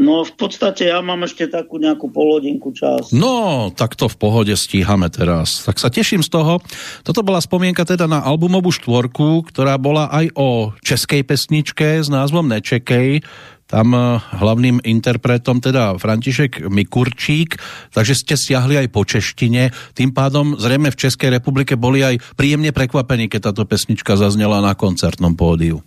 No 0.00 0.24
v 0.24 0.32
podstate 0.32 0.88
ja 0.88 1.04
mám 1.04 1.28
ešte 1.28 1.44
takú 1.44 1.76
nejakú 1.76 2.08
polhodinku 2.08 2.72
čas. 2.72 3.12
No, 3.12 3.68
tak 3.68 4.00
to 4.00 4.08
v 4.08 4.16
pohode 4.16 4.56
stíhame 4.56 5.12
teraz. 5.12 5.60
Tak 5.68 5.76
sa 5.76 5.92
teším 5.92 6.24
z 6.24 6.32
toho. 6.32 6.64
Toto 7.04 7.20
bola 7.20 7.36
spomienka 7.36 7.84
teda 7.84 8.08
na 8.08 8.24
albumovú 8.24 8.72
štvorku, 8.72 9.44
ktorá 9.52 9.76
bola 9.76 10.08
aj 10.08 10.32
o 10.40 10.72
českej 10.80 11.20
pesničke 11.28 12.00
s 12.00 12.08
názvom 12.08 12.48
Nečekej. 12.48 13.20
Tam 13.68 13.92
eh, 13.92 14.18
hlavným 14.40 14.80
interpretom 14.82 15.60
teda 15.60 16.00
František 16.00 16.66
Mikurčík, 16.66 17.60
takže 17.92 18.16
ste 18.16 18.34
stiahli 18.40 18.80
aj 18.80 18.88
po 18.88 19.04
češtine. 19.04 19.68
Tým 19.92 20.16
pádom 20.16 20.56
zrejme 20.56 20.88
v 20.90 20.96
Českej 20.96 21.28
republike 21.28 21.76
boli 21.76 22.00
aj 22.00 22.18
príjemne 22.40 22.72
prekvapení, 22.72 23.28
keď 23.28 23.52
táto 23.52 23.68
pesnička 23.68 24.16
zaznela 24.16 24.64
na 24.64 24.72
koncertnom 24.72 25.36
pódiu. 25.36 25.84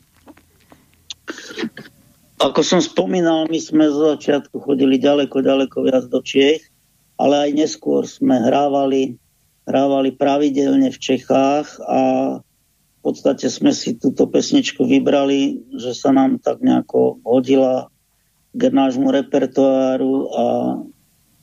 Ako 2.44 2.60
som 2.60 2.84
spomínal, 2.84 3.48
my 3.48 3.56
sme 3.56 3.88
zo 3.88 4.20
začiatku 4.20 4.60
chodili 4.60 5.00
ďaleko, 5.00 5.40
ďaleko 5.40 5.78
viac 5.88 6.12
do 6.12 6.20
Čiech, 6.20 6.68
ale 7.16 7.48
aj 7.48 7.50
neskôr 7.56 8.04
sme 8.04 8.36
hrávali, 8.36 9.16
hrávali 9.64 10.12
pravidelne 10.12 10.92
v 10.92 11.00
Čechách 11.00 11.80
a 11.88 12.02
v 12.44 13.00
podstate 13.00 13.48
sme 13.48 13.72
si 13.72 13.96
túto 13.96 14.28
pesničku 14.28 14.84
vybrali, 14.84 15.72
že 15.80 15.96
sa 15.96 16.12
nám 16.12 16.44
tak 16.44 16.60
nejako 16.60 17.24
hodila 17.24 17.88
k 18.52 18.62
nášmu 18.68 19.08
repertoáru 19.08 20.14
a 20.36 20.46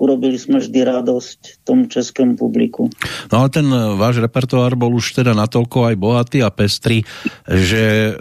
urobili 0.00 0.40
sme 0.40 0.64
vždy 0.64 0.80
radosť 0.80 1.62
tomu 1.68 1.84
českému 1.86 2.40
publiku. 2.40 2.88
No 3.28 3.44
ale 3.44 3.48
ten 3.52 3.68
e, 3.68 4.00
váš 4.00 4.24
repertoár 4.24 4.72
bol 4.74 4.96
už 4.96 5.20
teda 5.20 5.36
natoľko 5.36 5.92
aj 5.92 5.96
bohatý 6.00 6.38
a 6.40 6.48
pestrý, 6.48 7.04
že 7.44 8.10
e, 8.10 8.12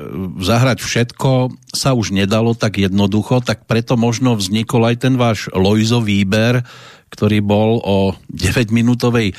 zahrať 0.44 0.84
všetko 0.84 1.56
sa 1.72 1.96
už 1.96 2.12
nedalo 2.12 2.52
tak 2.52 2.84
jednoducho, 2.84 3.40
tak 3.40 3.64
preto 3.64 3.96
možno 3.96 4.36
vznikol 4.36 4.92
aj 4.92 5.08
ten 5.08 5.16
váš 5.16 5.48
Lojzo 5.56 6.04
výber, 6.04 6.68
ktorý 7.10 7.40
bol 7.40 7.80
o 7.80 7.98
9-minútovej 8.28 9.32
e, 9.32 9.36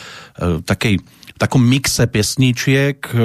takej 0.64 1.19
takom 1.40 1.64
mixe 1.64 2.04
pesničiek, 2.04 3.00
e, 3.00 3.16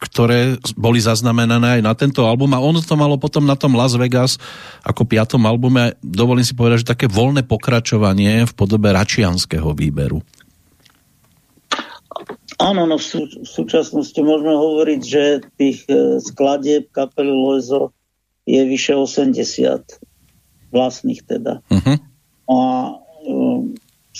ktoré 0.00 0.56
boli 0.72 1.04
zaznamenané 1.04 1.78
aj 1.78 1.82
na 1.84 1.92
tento 1.92 2.24
album 2.24 2.56
a 2.56 2.64
ono 2.64 2.80
to 2.80 2.96
malo 2.96 3.20
potom 3.20 3.44
na 3.44 3.60
tom 3.60 3.76
Las 3.76 3.92
Vegas 3.92 4.40
ako 4.80 5.04
piatom 5.04 5.44
albume, 5.44 6.00
dovolím 6.00 6.48
si 6.48 6.56
povedať, 6.56 6.88
že 6.88 6.92
také 6.96 7.06
voľné 7.12 7.44
pokračovanie 7.44 8.48
v 8.48 8.52
podobe 8.56 8.88
račianského 8.88 9.76
výberu. 9.76 10.24
Áno, 12.58 12.88
no 12.88 12.96
v, 12.96 13.04
sú, 13.04 13.28
v 13.28 13.46
súčasnosti 13.46 14.18
môžeme 14.18 14.56
hovoriť, 14.56 15.00
že 15.04 15.22
tých 15.60 15.84
e, 15.86 16.24
skladieb 16.24 16.88
kapely 16.88 17.30
Loizo 17.30 17.92
je 18.48 18.64
vyše 18.64 18.96
80 18.96 19.44
vlastných 20.72 21.22
teda. 21.22 21.60
Uh-huh. 21.68 21.96
A 22.48 22.58
e, 22.88 22.94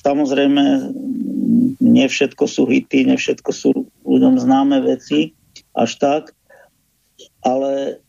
samozrejme 0.03 0.63
m, 0.63 1.75
nie 1.83 2.07
všetko 2.07 2.45
sú 2.47 2.69
hity, 2.71 3.09
nie 3.09 3.19
všetko 3.19 3.51
sú 3.51 3.71
ľuďom 4.07 4.39
známe 4.39 4.79
veci, 4.85 5.35
až 5.75 5.99
tak, 5.99 6.23
ale 7.43 8.03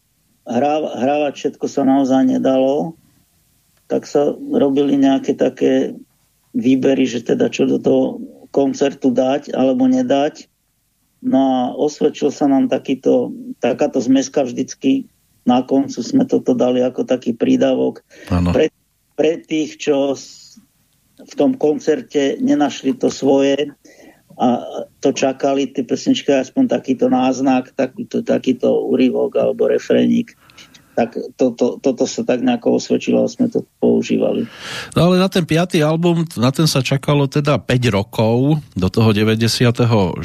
hráva, 0.45 0.97
hrávať 0.97 1.33
všetko 1.37 1.65
sa 1.69 1.81
naozaj 1.85 2.25
nedalo, 2.25 2.97
tak 3.89 4.05
sa 4.05 4.33
robili 4.37 4.97
nejaké 5.01 5.33
také 5.33 5.97
výbery, 6.53 7.05
že 7.09 7.25
teda 7.25 7.49
čo 7.49 7.65
do 7.65 7.77
toho 7.81 8.03
koncertu 8.49 9.13
dať 9.13 9.53
alebo 9.53 9.85
nedať. 9.85 10.49
No 11.19 11.37
a 11.37 11.59
osvedčil 11.75 12.31
sa 12.31 12.47
nám 12.47 12.71
takýto, 12.71 13.33
takáto 13.59 13.99
zmeska 13.99 14.45
vždycky 14.45 15.09
na 15.43 15.65
koncu 15.65 15.99
sme 15.99 16.23
toto 16.29 16.53
dali 16.53 16.79
ako 16.85 17.03
taký 17.03 17.33
prídavok 17.33 18.05
pre, 18.29 18.69
pre 19.17 19.41
tých, 19.41 19.81
čo 19.81 20.13
v 21.19 21.33
tom 21.35 21.55
koncerte 21.59 22.39
nenašli 22.39 22.95
to 22.95 23.11
svoje 23.11 23.75
a 24.39 24.63
to 25.03 25.11
čakali, 25.11 25.67
tie 25.67 25.83
pesničky, 25.83 26.31
aspoň 26.31 26.71
takýto 26.71 27.11
náznak, 27.11 27.75
takýto, 27.75 28.23
takýto 28.23 28.87
úryvok 28.87 29.35
alebo 29.35 29.67
refrénik, 29.67 30.39
tak 30.95 31.15
toto, 31.39 31.79
toto 31.79 32.03
sa 32.03 32.27
tak 32.27 32.43
nejako 32.43 32.79
osvedčilo 32.79 33.23
a 33.23 33.31
sme 33.31 33.47
to 33.47 33.63
používali. 33.79 34.47
No 34.95 35.11
ale 35.11 35.15
na 35.19 35.31
ten 35.31 35.47
piatý 35.47 35.79
album, 35.79 36.27
na 36.35 36.51
ten 36.51 36.67
sa 36.67 36.83
čakalo 36.83 37.27
teda 37.27 37.59
5 37.59 37.95
rokov, 37.95 38.59
do 38.75 38.87
toho 38.91 39.15
96. 39.15 40.19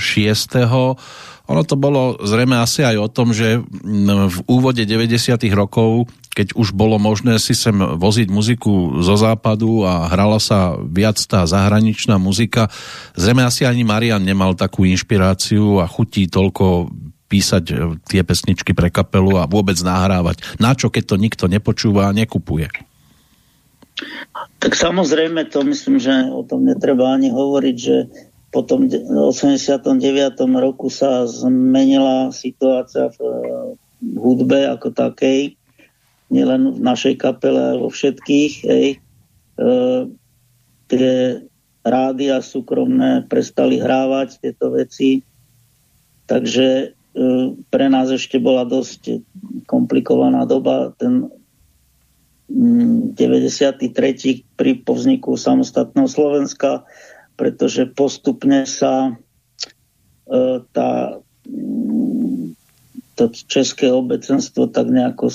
Ono 1.44 1.60
to 1.60 1.76
bolo 1.76 2.16
zrejme 2.24 2.56
asi 2.56 2.80
aj 2.80 2.96
o 2.96 3.08
tom, 3.12 3.36
že 3.36 3.60
v 3.60 4.38
úvode 4.48 4.80
90. 4.80 5.36
rokov, 5.52 6.08
keď 6.32 6.56
už 6.56 6.72
bolo 6.72 6.96
možné 6.96 7.36
si 7.36 7.52
sem 7.52 7.76
voziť 7.76 8.32
muziku 8.32 9.04
zo 9.04 9.20
západu 9.20 9.84
a 9.84 10.08
hrala 10.08 10.40
sa 10.40 10.80
viac 10.80 11.20
tá 11.28 11.44
zahraničná 11.44 12.16
muzika, 12.16 12.72
zrejme 13.12 13.44
asi 13.44 13.68
ani 13.68 13.84
Marian 13.84 14.24
nemal 14.24 14.56
takú 14.56 14.88
inšpiráciu 14.88 15.84
a 15.84 15.86
chutí 15.86 16.32
toľko 16.32 16.88
písať 17.28 17.64
e, 17.68 17.74
tie 18.08 18.22
pesničky 18.24 18.72
pre 18.72 18.88
kapelu 18.88 19.42
a 19.42 19.50
vôbec 19.50 19.76
nahrávať. 19.80 20.40
Na 20.62 20.72
čo, 20.72 20.88
keď 20.88 21.04
to 21.12 21.16
nikto 21.20 21.44
nepočúva 21.50 22.08
a 22.08 22.16
nekupuje? 22.16 22.70
Tak 24.62 24.72
samozrejme, 24.74 25.44
to 25.52 25.60
myslím, 25.66 26.00
že 26.00 26.12
o 26.32 26.40
tom 26.46 26.64
netreba 26.64 27.14
ani 27.14 27.28
hovoriť, 27.30 27.76
že 27.76 27.96
po 28.54 28.62
tom 28.62 28.86
de- 28.86 29.02
89. 29.02 29.98
roku 30.62 30.86
sa 30.86 31.26
zmenila 31.26 32.30
situácia 32.30 33.10
v, 33.10 33.18
v 33.98 34.16
hudbe 34.22 34.70
ako 34.70 34.94
takej, 34.94 35.58
nielen 36.30 36.78
v 36.78 36.80
našej 36.80 37.18
kapele, 37.18 37.58
ale 37.58 37.82
vo 37.82 37.90
všetkých. 37.90 38.52
Hej. 38.62 38.86
E, 38.94 39.66
tie 40.86 41.10
rádia 41.82 42.38
súkromné 42.38 43.26
prestali 43.26 43.82
hrávať 43.82 44.38
tieto 44.38 44.70
veci, 44.70 45.26
takže 46.30 46.94
e, 46.94 47.26
pre 47.74 47.86
nás 47.90 48.14
ešte 48.14 48.38
bola 48.38 48.62
dosť 48.62 49.18
komplikovaná 49.66 50.46
doba. 50.46 50.94
Ten 50.94 51.26
mm, 52.46 53.18
93. 53.18 53.90
pri 54.54 54.70
povzniku 54.86 55.34
samostatného 55.34 56.06
Slovenska, 56.06 56.86
pretože 57.34 57.90
postupne 57.90 58.66
sa 58.66 59.10
e, 59.10 60.62
tá, 60.70 61.18
mm, 61.46 62.54
to 63.14 63.30
české 63.50 63.92
obecenstvo 63.92 64.70
tak 64.70 64.90
nejako 64.90 65.30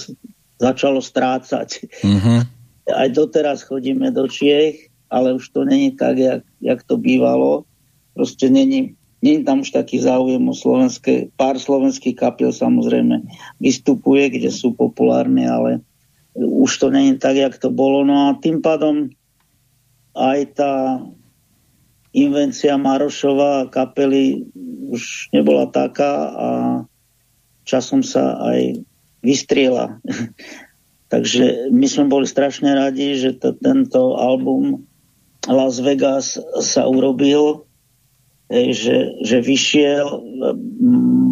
začalo 0.59 0.99
strácať. 1.03 1.87
Mhm. 2.03 2.35
aj 2.89 3.09
doteraz 3.13 3.61
chodíme 3.61 4.09
do 4.09 4.25
Čiech, 4.25 4.89
ale 5.09 5.33
už 5.33 5.49
to 5.49 5.65
není 5.65 5.93
tak, 5.93 6.17
jak, 6.17 6.41
jak 6.61 6.83
to 6.85 6.97
bývalo. 6.97 7.65
Proste 8.13 8.49
není, 8.49 8.93
není 9.21 9.43
tam 9.43 9.61
už 9.61 9.71
taký 9.71 9.99
záujem 9.99 10.41
o 10.49 10.53
slovenské, 10.53 11.33
pár 11.37 11.57
slovenských 11.59 12.15
kapiel 12.17 12.53
samozrejme 12.53 13.25
vystupuje, 13.61 14.29
kde 14.29 14.49
sú 14.53 14.73
populárne, 14.73 15.45
ale 15.49 15.71
už 16.37 16.77
to 16.77 16.87
není 16.89 17.17
tak, 17.17 17.35
jak 17.35 17.57
to 17.57 17.73
bolo. 17.73 18.05
No 18.05 18.29
a 18.29 18.37
tým 18.37 18.61
pádom 18.61 19.09
aj 20.13 20.39
tá 20.57 20.73
invencia 22.15 22.75
Marošova 22.75 23.69
kapely 23.69 24.49
už 24.89 25.29
nebola 25.33 25.69
taká 25.69 26.13
a 26.33 26.49
časom 27.65 28.01
sa 28.01 28.37
aj 28.41 28.81
vystriela. 29.21 30.01
Takže 31.13 31.73
my 31.73 31.85
sme 31.89 32.05
boli 32.05 32.29
strašne 32.29 32.69
radi, 32.73 33.17
že 33.17 33.37
to, 33.37 33.57
tento 33.57 34.17
album 34.17 34.85
Las 35.49 35.81
Vegas 35.81 36.37
sa 36.61 36.85
urobil, 36.85 37.65
že, 38.49 39.17
že 39.25 39.37
vyšiel, 39.41 40.05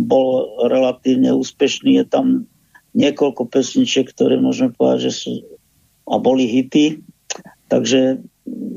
bol 0.10 0.30
relatívne 0.66 1.30
úspešný, 1.34 2.02
je 2.02 2.06
tam 2.10 2.28
niekoľko 2.98 3.46
pesničiek, 3.54 4.10
ktoré 4.10 4.42
môžeme 4.42 4.74
povedať, 4.74 5.10
že 5.10 5.14
sú 5.14 5.32
a 6.08 6.16
boli 6.18 6.48
hity. 6.48 7.04
Takže 7.68 8.24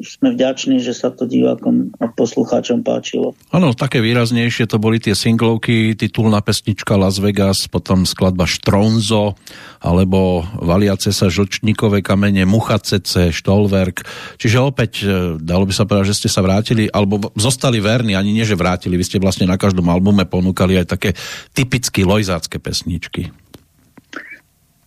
sme 0.00 0.32
vďační, 0.32 0.80
že 0.80 0.96
sa 0.96 1.12
to 1.12 1.28
divákom 1.28 1.92
a 2.00 2.08
poslucháčom 2.08 2.80
páčilo. 2.80 3.36
Áno, 3.52 3.76
také 3.76 4.00
výraznejšie 4.00 4.66
to 4.66 4.80
boli 4.80 4.96
tie 4.96 5.12
singlovky, 5.12 5.92
titulná 5.94 6.40
pesnička 6.40 6.96
Las 6.96 7.20
Vegas, 7.20 7.68
potom 7.68 8.08
skladba 8.08 8.48
Štronzo, 8.48 9.36
alebo 9.80 10.44
valiace 10.60 11.12
sa 11.12 11.28
žlčníkové 11.28 12.00
kamene 12.00 12.48
Muchacece, 12.48 13.32
Štolverk. 13.32 14.04
Čiže 14.40 14.58
opäť, 14.60 14.92
e, 15.04 15.36
dalo 15.36 15.68
by 15.68 15.72
sa 15.76 15.84
povedať, 15.84 16.16
že 16.16 16.18
ste 16.24 16.28
sa 16.32 16.40
vrátili, 16.40 16.88
alebo 16.88 17.32
zostali 17.36 17.80
verní, 17.80 18.16
ani 18.16 18.32
nie, 18.32 18.44
že 18.44 18.56
vrátili, 18.56 18.96
vy 18.96 19.04
ste 19.04 19.22
vlastne 19.22 19.48
na 19.48 19.60
každom 19.60 19.84
albume 19.88 20.24
ponúkali 20.24 20.80
aj 20.80 20.96
také 20.96 21.10
typicky 21.52 22.04
lojzácké 22.04 22.56
pesničky. 22.56 23.28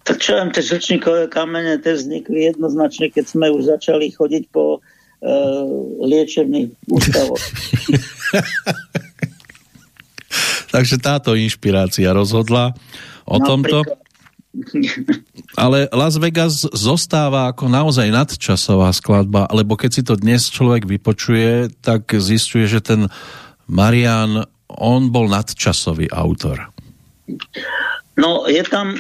Tak 0.04 0.20
čo 0.20 0.36
viem, 0.36 0.52
tie 0.52 0.64
žlčníkové 0.64 1.32
kamene, 1.32 1.80
tie 1.80 1.96
vznikli 1.96 2.52
jednoznačne, 2.52 3.08
keď 3.08 3.24
sme 3.24 3.48
už 3.56 3.72
začali 3.72 4.12
chodiť 4.12 4.44
po 4.52 4.80
uh, 4.80 5.68
liečebných 6.04 6.76
ústavoch. 6.92 7.40
Takže 10.74 10.98
táto 11.00 11.38
inšpirácia 11.38 12.12
rozhodla 12.12 12.74
o 13.24 13.38
Napríklad. 13.40 13.48
tomto. 13.48 13.78
Ale 15.58 15.90
Las 15.90 16.18
Vegas 16.22 16.62
zostáva 16.78 17.50
ako 17.50 17.70
naozaj 17.70 18.10
nadčasová 18.14 18.94
skladba, 18.94 19.50
lebo 19.50 19.74
keď 19.74 19.90
si 19.90 20.02
to 20.06 20.14
dnes 20.14 20.50
človek 20.50 20.86
vypočuje, 20.86 21.74
tak 21.82 22.06
zistuje, 22.14 22.70
že 22.70 22.82
ten 22.82 23.10
Marian, 23.66 24.46
on 24.70 25.10
bol 25.10 25.26
nadčasový 25.26 26.10
autor. 26.14 26.70
No, 28.14 28.46
je 28.46 28.62
tam, 28.70 28.94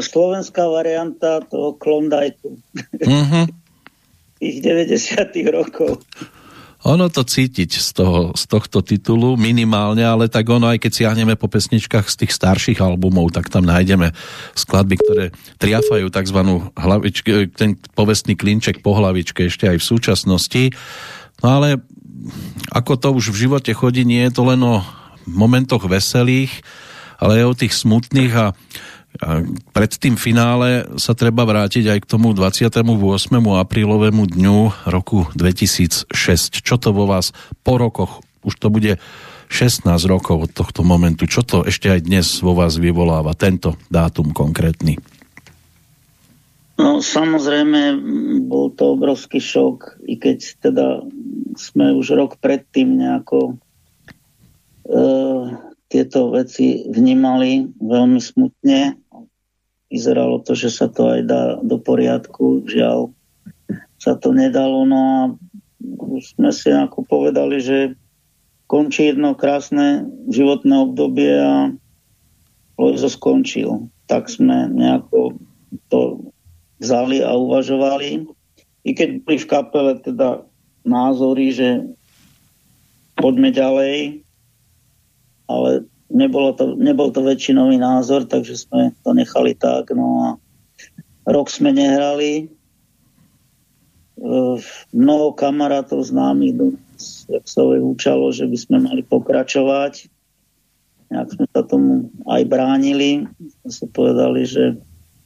slovenská 0.00 0.68
varianta 0.68 1.40
toho 1.44 1.76
Klondajku. 1.76 2.50
Uh-huh. 3.04 3.46
Tých 4.40 4.60
90 4.60 5.52
rokov. 5.52 6.04
Ono 6.84 7.08
to 7.08 7.24
cítiť 7.24 7.80
z, 7.80 7.90
toho, 7.96 8.36
z 8.36 8.44
tohto 8.44 8.84
titulu 8.84 9.40
minimálne, 9.40 10.04
ale 10.04 10.28
tak 10.28 10.44
ono, 10.52 10.68
aj 10.68 10.84
keď 10.84 10.92
siahneme 10.92 11.32
po 11.32 11.48
pesničkách 11.48 12.04
z 12.12 12.16
tých 12.24 12.32
starších 12.36 12.76
albumov, 12.84 13.32
tak 13.32 13.48
tam 13.48 13.64
nájdeme 13.64 14.12
skladby, 14.52 14.96
ktoré 15.00 15.24
triafajú 15.56 16.12
tzv. 16.12 16.38
Hlavičke, 16.76 17.48
ten 17.56 17.80
povestný 17.96 18.36
klinček 18.36 18.84
po 18.84 19.00
hlavičke 19.00 19.48
ešte 19.48 19.64
aj 19.64 19.80
v 19.80 19.88
súčasnosti. 19.96 20.64
No 21.40 21.56
ale 21.56 21.80
ako 22.68 23.00
to 23.00 23.08
už 23.16 23.32
v 23.32 23.48
živote 23.48 23.72
chodí, 23.72 24.04
nie 24.04 24.20
je 24.28 24.36
to 24.36 24.44
len 24.44 24.60
o 24.60 24.84
momentoch 25.24 25.88
veselých, 25.88 26.52
ale 27.16 27.40
aj 27.40 27.46
o 27.48 27.58
tých 27.64 27.72
smutných 27.80 28.32
a 28.36 28.46
a 29.22 29.46
pred 29.70 29.92
tým 29.94 30.18
finále 30.18 30.90
sa 30.98 31.14
treba 31.14 31.46
vrátiť 31.46 31.86
aj 31.86 31.98
k 32.02 32.10
tomu 32.10 32.34
28. 32.34 32.82
aprílovému 33.38 34.26
dňu 34.26 34.90
roku 34.90 35.30
2006. 35.38 36.10
Čo 36.58 36.74
to 36.82 36.90
vo 36.90 37.06
vás 37.06 37.30
po 37.62 37.78
rokoch, 37.78 38.26
už 38.42 38.58
to 38.58 38.74
bude 38.74 38.98
16 39.54 39.86
rokov 40.10 40.50
od 40.50 40.50
tohto 40.50 40.82
momentu, 40.82 41.30
čo 41.30 41.46
to 41.46 41.62
ešte 41.62 41.86
aj 41.94 42.00
dnes 42.02 42.26
vo 42.42 42.58
vás 42.58 42.74
vyvoláva, 42.74 43.38
tento 43.38 43.78
dátum 43.86 44.34
konkrétny? 44.34 44.98
No 46.74 46.98
samozrejme, 46.98 47.94
bol 48.50 48.74
to 48.74 48.98
obrovský 48.98 49.38
šok, 49.38 50.02
i 50.10 50.18
keď 50.18 50.38
teda 50.58 50.86
sme 51.54 51.94
už 51.94 52.18
rok 52.18 52.42
predtým 52.42 52.98
nejako 52.98 53.54
e, 54.90 54.94
tieto 55.86 56.34
veci 56.34 56.82
vnímali 56.90 57.70
veľmi 57.78 58.18
smutne 58.18 58.98
vyzeralo 59.94 60.42
to, 60.42 60.58
že 60.58 60.74
sa 60.74 60.90
to 60.90 61.06
aj 61.06 61.20
dá 61.22 61.42
do 61.62 61.78
poriadku. 61.78 62.66
Žiaľ, 62.66 63.14
sa 64.02 64.18
to 64.18 64.34
nedalo. 64.34 64.82
No 64.82 64.98
a 64.98 65.18
sme 66.34 66.50
si 66.50 66.74
ako 66.74 67.06
povedali, 67.06 67.62
že 67.62 67.78
končí 68.66 69.14
jedno 69.14 69.38
krásne 69.38 70.10
životné 70.26 70.74
obdobie 70.90 71.30
a 71.38 71.70
Lojzo 72.74 73.06
skončil. 73.06 73.86
Tak 74.10 74.26
sme 74.26 74.66
nejako 74.74 75.38
to 75.86 76.26
vzali 76.82 77.22
a 77.22 77.30
uvažovali. 77.38 78.26
I 78.84 78.90
keď 78.92 79.22
boli 79.22 79.38
v 79.38 79.48
kapele 79.48 79.92
teda 80.02 80.42
názory, 80.82 81.54
že 81.54 81.68
poďme 83.16 83.54
ďalej, 83.54 84.26
ale 85.48 85.86
nebolo 86.14 86.54
to, 86.54 86.78
nebol 86.78 87.10
to 87.10 87.20
väčšinový 87.26 87.76
názor, 87.76 88.24
takže 88.24 88.54
sme 88.54 88.94
to 89.02 89.10
nechali 89.10 89.58
tak. 89.58 89.90
No 89.90 90.06
a 90.22 90.28
rok 91.26 91.50
sme 91.50 91.74
nehrali. 91.74 92.48
Mnoho 94.94 95.34
kamarátov 95.34 96.06
nás, 96.14 97.26
jak 97.26 97.44
sa 97.50 97.66
učalo, 97.66 98.30
že 98.30 98.46
by 98.46 98.56
sme 98.56 98.76
mali 98.78 99.02
pokračovať. 99.02 100.06
Nejak 101.10 101.28
sme 101.34 101.46
sa 101.50 101.62
tomu 101.66 102.08
aj 102.30 102.42
bránili. 102.46 103.26
Sme 103.60 103.70
sa 103.74 103.86
povedali, 103.90 104.46
že 104.46 104.78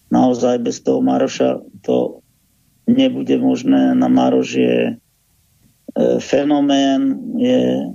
naozaj 0.09 0.65
bez 0.65 0.81
toho 0.81 1.05
Maroša 1.05 1.61
to 1.85 2.25
nebude 2.89 3.37
možné. 3.39 3.93
Na 3.93 4.09
Maroš 4.09 4.49
je 4.57 4.77
e, 4.89 4.93
fenomén, 6.25 7.21
je 7.37 7.93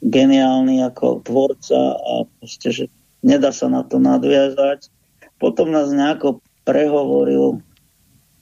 geniálny 0.00 0.80
ako 0.84 1.24
tvorca 1.24 1.96
a 1.96 2.24
proste, 2.40 2.68
že 2.72 2.84
nedá 3.20 3.52
sa 3.52 3.68
na 3.68 3.84
to 3.84 4.00
nadviazať. 4.00 4.88
Potom 5.36 5.72
nás 5.72 5.92
nejako 5.92 6.40
prehovoril, 6.64 7.60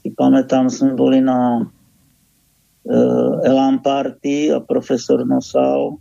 si 0.02 0.10
pamätám, 0.14 0.70
sme 0.70 0.94
boli 0.94 1.18
na 1.22 1.66
uh, 1.66 3.32
Elan 3.43 3.82
Party 3.82 4.51
a 4.55 4.62
profesor 4.62 5.22
Nosal, 5.26 5.98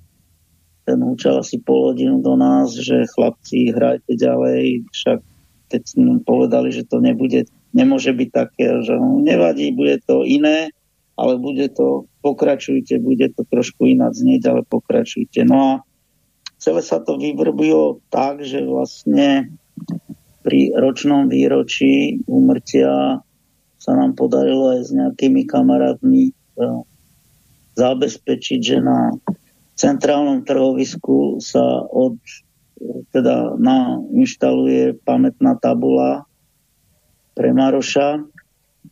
ten 0.88 1.04
učal 1.04 1.44
asi 1.44 1.60
pol 1.60 1.92
hodinu 1.92 2.24
do 2.24 2.40
nás, 2.40 2.72
že 2.72 3.10
chlapci, 3.12 3.76
hrajte 3.76 4.16
ďalej, 4.16 4.88
však 4.96 5.20
keď 5.68 5.82
sme 5.84 6.24
povedali, 6.24 6.72
že 6.72 6.88
to 6.88 7.04
nebude, 7.04 7.44
nemôže 7.76 8.16
byť 8.16 8.30
také, 8.32 8.72
že 8.88 8.96
no, 8.96 9.20
nevadí, 9.20 9.76
bude 9.76 10.00
to 10.08 10.24
iné, 10.24 10.72
ale 11.20 11.36
bude 11.36 11.68
to 11.76 12.08
pokračujte, 12.28 12.99
bude 12.99 13.32
to 13.32 13.48
trošku 13.48 13.88
ináč 13.88 14.20
znieť, 14.20 14.52
ale 14.52 14.62
pokračujte. 14.68 15.48
No 15.48 15.58
a 15.58 15.72
celé 16.60 16.84
sa 16.84 16.99
to 16.99 17.16
vyvrbilo 17.16 18.04
tak, 18.12 18.44
že 18.44 18.68
vlastne 18.68 19.56
pri 20.44 20.76
ročnom 20.76 21.32
výročí 21.32 22.20
úmrtia 22.28 23.24
sa 23.80 23.91
nám 23.95 24.20
podarilo 24.20 24.76
aj 24.76 24.80
s 24.84 24.91
nejakými 24.91 25.48
kamarátmi 25.48 26.24
e, 26.28 26.34
zabezpečiť, 27.80 28.60
že 28.60 28.78
na 28.84 29.16
centrálnom 29.78 30.44
trhovisku 30.44 31.40
sa 31.40 31.86
od 31.88 32.20
teda 33.14 33.58
na, 33.58 33.98
inštaluje 34.14 35.02
pamätná 35.02 35.58
tabula 35.58 36.26
pre 37.34 37.49
Maroša. 37.54 38.22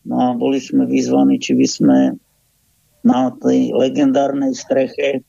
No 0.05 0.15
a 0.21 0.27
boli 0.37 0.61
sme 0.61 0.85
vyzvaní, 0.85 1.41
či 1.41 1.57
by 1.57 1.67
sme 1.69 1.99
na 3.05 3.29
tej 3.37 3.69
legendárnej 3.69 4.57
streche 4.57 5.21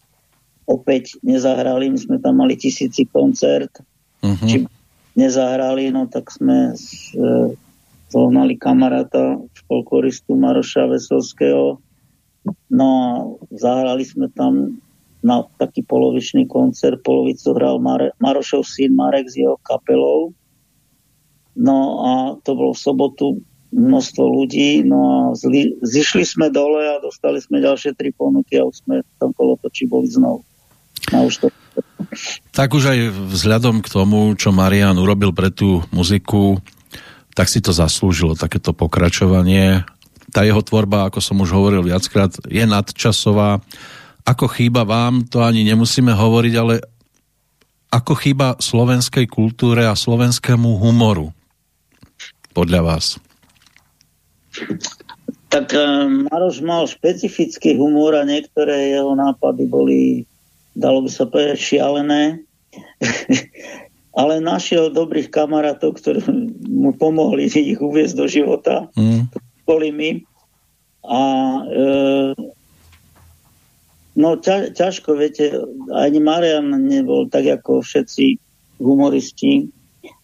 opäť 0.64 1.20
nezahrali. 1.20 1.92
My 1.92 1.98
sme 2.00 2.16
tam 2.18 2.40
mali 2.40 2.56
tisíci 2.56 3.04
koncert. 3.04 3.70
Uh-huh. 4.24 4.48
Či 4.48 4.64
nezahrali, 5.14 5.92
no 5.92 6.08
tak 6.08 6.32
sme 6.32 6.72
e, 6.72 6.76
zohnali 8.08 8.56
kamaráta, 8.56 9.36
folkloristu 9.68 10.34
Maroša 10.34 10.88
Veselského. 10.88 11.78
No 12.72 12.86
a 12.88 13.08
zahrali 13.52 14.08
sme 14.08 14.32
tam 14.32 14.80
na 15.20 15.42
taký 15.60 15.82
polovičný 15.82 16.46
koncert. 16.46 17.02
Polovicu 17.02 17.52
hral 17.52 17.82
Mare, 17.82 18.14
Marošov 18.22 18.64
syn 18.64 18.96
Marek 18.96 19.28
s 19.28 19.36
jeho 19.36 19.60
kapelou. 19.66 20.32
No 21.56 21.76
a 22.04 22.12
to 22.44 22.52
bolo 22.52 22.72
v 22.76 22.84
sobotu 22.84 23.26
množstvo 23.72 24.24
ľudí, 24.24 24.82
no 24.86 24.98
a 25.06 25.18
zli, 25.34 25.78
zišli 25.82 26.22
sme 26.22 26.46
dole 26.52 26.82
a 26.86 27.02
dostali 27.02 27.42
sme 27.42 27.62
ďalšie 27.62 27.94
tri 27.98 28.14
ponuky 28.14 28.58
a 28.60 28.66
už 28.66 28.86
sme 28.86 29.02
v 29.02 29.14
tom 29.18 29.30
kolotočí 29.34 29.86
boli 29.90 30.06
znovu. 30.10 30.46
A 31.14 31.22
už 31.22 31.34
to... 31.42 31.46
Tak 32.54 32.72
už 32.72 32.84
aj 32.90 32.98
vzhľadom 33.36 33.84
k 33.84 33.88
tomu, 33.92 34.32
čo 34.38 34.54
Marian 34.54 34.96
urobil 34.96 35.30
pre 35.36 35.52
tú 35.52 35.84
muziku, 35.92 36.58
tak 37.36 37.52
si 37.52 37.60
to 37.60 37.74
zaslúžilo, 37.74 38.32
takéto 38.32 38.72
pokračovanie. 38.72 39.84
Tá 40.32 40.42
jeho 40.42 40.64
tvorba, 40.64 41.06
ako 41.06 41.20
som 41.20 41.36
už 41.42 41.52
hovoril 41.52 41.84
viackrát, 41.84 42.32
je 42.48 42.64
nadčasová. 42.64 43.60
Ako 44.26 44.50
chýba 44.50 44.82
vám, 44.88 45.28
to 45.28 45.44
ani 45.44 45.62
nemusíme 45.62 46.10
hovoriť, 46.10 46.54
ale 46.56 46.80
ako 47.92 48.12
chýba 48.18 48.58
slovenskej 48.58 49.30
kultúre 49.30 49.86
a 49.86 49.94
slovenskému 49.94 50.80
humoru? 50.80 51.30
Podľa 52.56 52.80
vás. 52.82 53.20
Tak 55.50 55.72
uh, 55.72 56.10
Maroš 56.28 56.60
mal 56.60 56.84
špecifický 56.90 57.78
humor 57.78 58.18
a 58.18 58.26
niektoré 58.26 58.92
jeho 58.92 59.14
nápady 59.14 59.64
boli, 59.64 60.00
dalo 60.74 61.06
by 61.06 61.10
sa 61.10 61.24
povedať, 61.24 61.56
šialené. 61.56 62.42
Ale 64.20 64.40
našiel 64.40 64.92
dobrých 64.96 65.28
kamarátov, 65.28 66.00
ktorí 66.00 66.24
mu 66.72 66.96
pomohli 66.96 67.52
ich 67.52 67.76
uviezť 67.76 68.14
do 68.16 68.26
života. 68.28 68.88
Mm. 68.96 69.28
Boli 69.68 69.88
my. 69.92 70.10
A 71.04 71.20
e, 71.68 71.86
no 74.16 74.28
ťa, 74.40 74.72
ťažko, 74.72 75.20
viete, 75.20 75.52
ani 75.92 76.18
Marian 76.24 76.72
nebol 76.88 77.28
tak 77.28 77.44
ako 77.44 77.84
všetci 77.84 78.40
humoristi. 78.80 79.68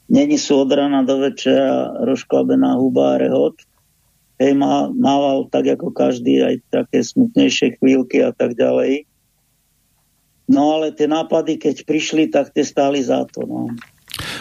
Není 0.09 0.41
sú 0.41 0.65
od 0.65 0.73
rana 0.73 1.05
do 1.05 1.21
večera 1.21 1.93
rozklabená 2.01 2.81
huba 2.81 3.17
a 3.17 3.21
rehot 3.21 3.61
hej, 4.43 4.53
má, 4.59 4.91
mával 4.91 5.47
tak 5.47 5.79
ako 5.79 5.95
každý 5.95 6.43
aj 6.43 6.55
také 6.69 7.07
smutnejšie 7.07 7.79
chvíľky 7.79 8.27
a 8.27 8.35
tak 8.35 8.59
ďalej. 8.59 9.07
No 10.51 10.77
ale 10.77 10.91
tie 10.91 11.07
nápady, 11.07 11.57
keď 11.57 11.87
prišli, 11.87 12.29
tak 12.29 12.51
tie 12.51 12.67
stáli 12.67 12.99
za 12.99 13.23
to. 13.31 13.47
No. 13.47 13.71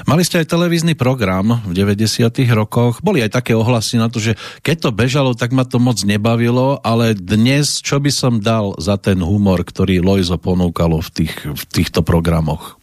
Mali 0.04 0.26
ste 0.28 0.44
aj 0.44 0.52
televízny 0.52 0.98
program 0.98 1.64
v 1.64 1.72
90. 1.78 2.28
rokoch. 2.52 3.00
Boli 3.00 3.24
aj 3.24 3.40
také 3.40 3.56
ohlasy 3.56 3.96
na 3.96 4.12
to, 4.12 4.20
že 4.20 4.36
keď 4.66 4.90
to 4.90 4.90
bežalo, 4.92 5.32
tak 5.38 5.56
ma 5.56 5.64
to 5.64 5.80
moc 5.80 6.02
nebavilo, 6.04 6.82
ale 6.84 7.16
dnes 7.16 7.80
čo 7.80 8.02
by 8.02 8.12
som 8.12 8.44
dal 8.44 8.76
za 8.82 9.00
ten 9.00 9.22
humor, 9.24 9.64
ktorý 9.64 10.04
Lojzo 10.04 10.36
ponúkalo 10.42 11.00
v, 11.00 11.10
tých, 11.24 11.36
v 11.48 11.64
týchto 11.70 12.04
programoch? 12.04 12.82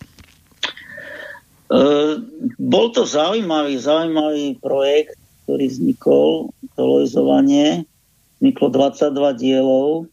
Uh, 1.69 2.25
bol 2.57 2.89
to 2.97 3.05
zaujímavý, 3.05 3.77
zaujímavý 3.77 4.57
projekt 4.57 5.21
ktorý 5.49 5.65
vznikol, 5.73 6.53
to 6.77 6.83
lojzovanie, 6.85 7.89
vzniklo 8.37 8.69
22 8.69 9.41
dielov, 9.41 10.05
e, 10.05 10.07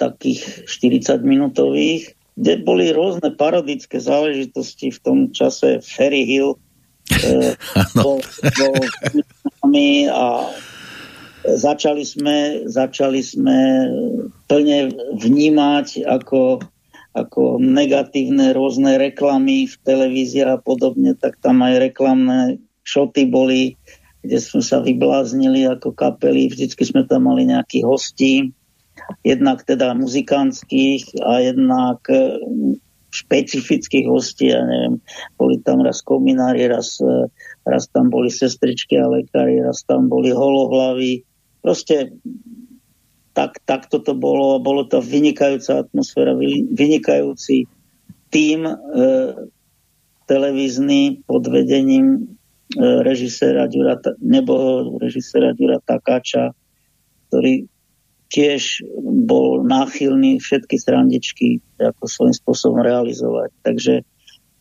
takých 0.00 0.64
40 0.64 1.20
minútových, 1.20 2.16
kde 2.32 2.64
boli 2.64 2.88
rôzne 2.88 3.36
parodické 3.36 4.00
záležitosti 4.00 4.96
v 4.96 4.98
tom 5.04 5.18
čase 5.28 5.84
Ferry 5.84 6.24
Hill 6.24 6.56
e, 7.20 7.52
bol, 8.00 8.24
bol 8.56 8.74
a 10.08 10.24
začali 11.44 12.08
sme, 12.08 12.64
začali 12.64 13.20
sme 13.20 13.58
plne 14.48 14.88
vnímať 15.20 16.08
ako, 16.08 16.64
ako 17.12 17.60
negatívne 17.60 18.56
rôzne 18.56 18.96
reklamy 18.96 19.68
v 19.68 19.74
televízii 19.84 20.48
a 20.48 20.56
podobne, 20.56 21.12
tak 21.12 21.36
tam 21.44 21.60
aj 21.60 21.92
reklamné 21.92 22.56
šoty 22.82 23.30
boli, 23.30 23.78
kde 24.22 24.38
sme 24.38 24.62
sa 24.62 24.82
vybláznili 24.82 25.66
ako 25.66 25.94
kapely. 25.94 26.50
Vždycky 26.50 26.82
sme 26.86 27.02
tam 27.06 27.26
mali 27.26 27.48
nejakých 27.48 27.84
hostí, 27.86 28.34
jednak 29.26 29.66
teda 29.66 29.94
muzikantských 29.98 31.22
a 31.26 31.42
jednak 31.42 31.98
e, 32.06 32.38
špecifických 33.12 34.06
hostí, 34.08 34.54
ja 34.54 34.64
neviem, 34.64 35.02
boli 35.36 35.60
tam 35.60 35.84
raz 35.84 36.00
kominári, 36.00 36.70
raz, 36.70 36.96
e, 37.02 37.28
raz 37.66 37.90
tam 37.90 38.08
boli 38.08 38.30
sestričky 38.30 38.96
a 38.96 39.10
lekári, 39.10 39.60
raz 39.60 39.82
tam 39.84 40.06
boli 40.06 40.30
holohlavy. 40.30 41.26
Proste 41.62 42.14
tak, 43.32 43.60
tak 43.64 43.88
toto 43.88 44.12
bolo 44.12 44.56
a 44.56 44.64
bolo 44.64 44.84
to 44.88 45.00
vynikajúca 45.00 45.88
atmosféra, 45.88 46.36
vynikajúci 46.72 47.68
tým 48.32 48.64
e, 48.64 48.74
televízny 50.24 51.24
pod 51.28 51.44
vedením 51.48 52.38
režiséra 52.78 53.68
Ďura, 53.68 54.00
nebo 54.22 54.84
režiséra 54.98 55.52
Ďura 55.52 55.80
Takáča, 55.82 56.54
ktorý 57.28 57.68
tiež 58.32 58.80
bol 59.28 59.60
náchylný 59.68 60.40
všetky 60.40 60.80
srandičky 60.80 61.60
ako 61.76 62.04
svojím 62.08 62.36
spôsobom 62.36 62.80
realizovať. 62.80 63.52
Takže 63.60 63.94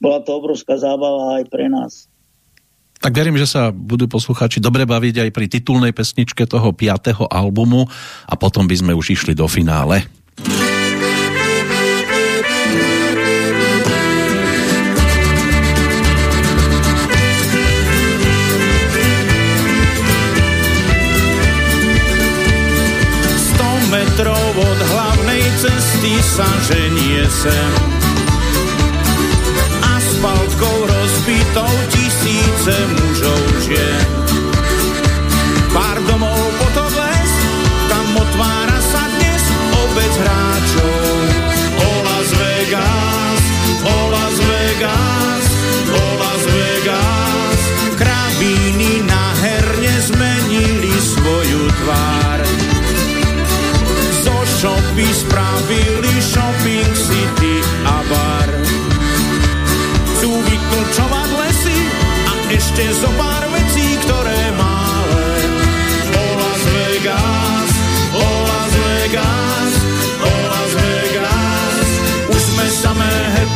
bola 0.04 0.20
to 0.28 0.36
obrovská 0.36 0.76
zábava 0.76 1.40
aj 1.40 1.48
pre 1.48 1.72
nás. 1.72 2.12
Tak 3.02 3.18
verím, 3.18 3.34
že 3.34 3.50
sa 3.50 3.74
budú 3.74 4.06
poslucháči 4.06 4.62
dobre 4.62 4.86
baviť 4.86 5.26
aj 5.26 5.30
pri 5.34 5.46
titulnej 5.50 5.90
pesničke 5.90 6.46
toho 6.46 6.70
5. 6.70 7.34
albumu 7.34 7.90
a 8.30 8.34
potom 8.38 8.70
by 8.70 8.76
sme 8.78 8.94
už 8.94 9.18
išli 9.18 9.34
do 9.34 9.50
finále. 9.50 10.06
Sem. 27.32 27.74
Asfaltkou 29.96 30.86
rozbitou 30.86 31.74
tisíce 31.90 32.76
mužov 32.88 33.41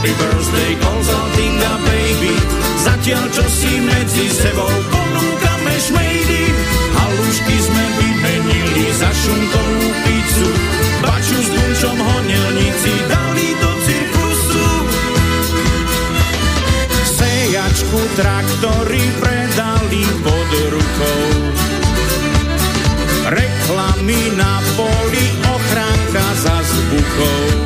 happy 0.06 0.14
birthday, 0.22 0.74
consulting 0.78 1.58
a 1.58 1.74
baby. 1.82 2.36
Zatiaľ, 2.86 3.26
čo 3.34 3.46
si 3.50 3.82
medzi 3.82 4.26
sebou 4.30 4.70
ponúkame 4.94 5.76
šmejdy, 5.82 6.44
halušky 6.94 7.56
sme 7.58 7.86
vymenili 7.98 8.86
za 8.94 9.10
šunkovú 9.10 9.88
pizzu 10.06 10.50
Baču 11.02 11.38
s 11.42 11.50
bunčom 11.50 11.98
honilníci 11.98 12.94
dali 13.10 13.50
do 13.58 13.72
cirkusu. 13.82 14.68
Sejačku 17.18 18.00
traktory 18.14 19.04
predali 19.18 20.06
pod 20.22 20.50
rukou. 20.70 21.26
Reklamy 23.26 24.22
na 24.38 24.62
poli, 24.78 25.26
ochránka 25.50 26.26
za 26.46 26.58
zbuchou. 26.62 27.65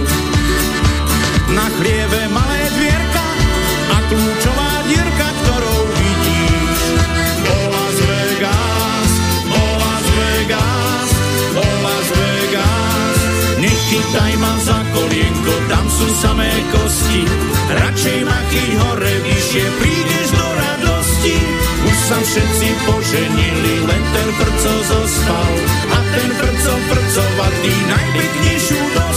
Nechytaj 14.10 14.42
ma 14.42 14.58
za 14.66 14.80
kolienko, 14.90 15.54
tam 15.70 15.86
sú 15.86 16.10
samé 16.18 16.50
kosti. 16.74 17.30
Radšej 17.70 18.20
ma 18.26 18.42
chyť 18.50 18.72
hore 18.82 19.14
vyššie, 19.22 19.66
prídeš 19.78 20.28
do 20.34 20.48
radosti. 20.50 21.38
Už 21.86 21.98
sa 22.10 22.18
všetci 22.18 22.68
poženili, 22.90 23.86
len 23.86 24.04
ten 24.10 24.30
prco 24.34 24.74
zostal. 24.90 25.54
A 25.94 25.98
ten 26.10 26.30
prco 26.42 26.74
prcovatý 26.90 27.74
najpeknejšiu 27.86 28.82
dostal. 28.98 29.09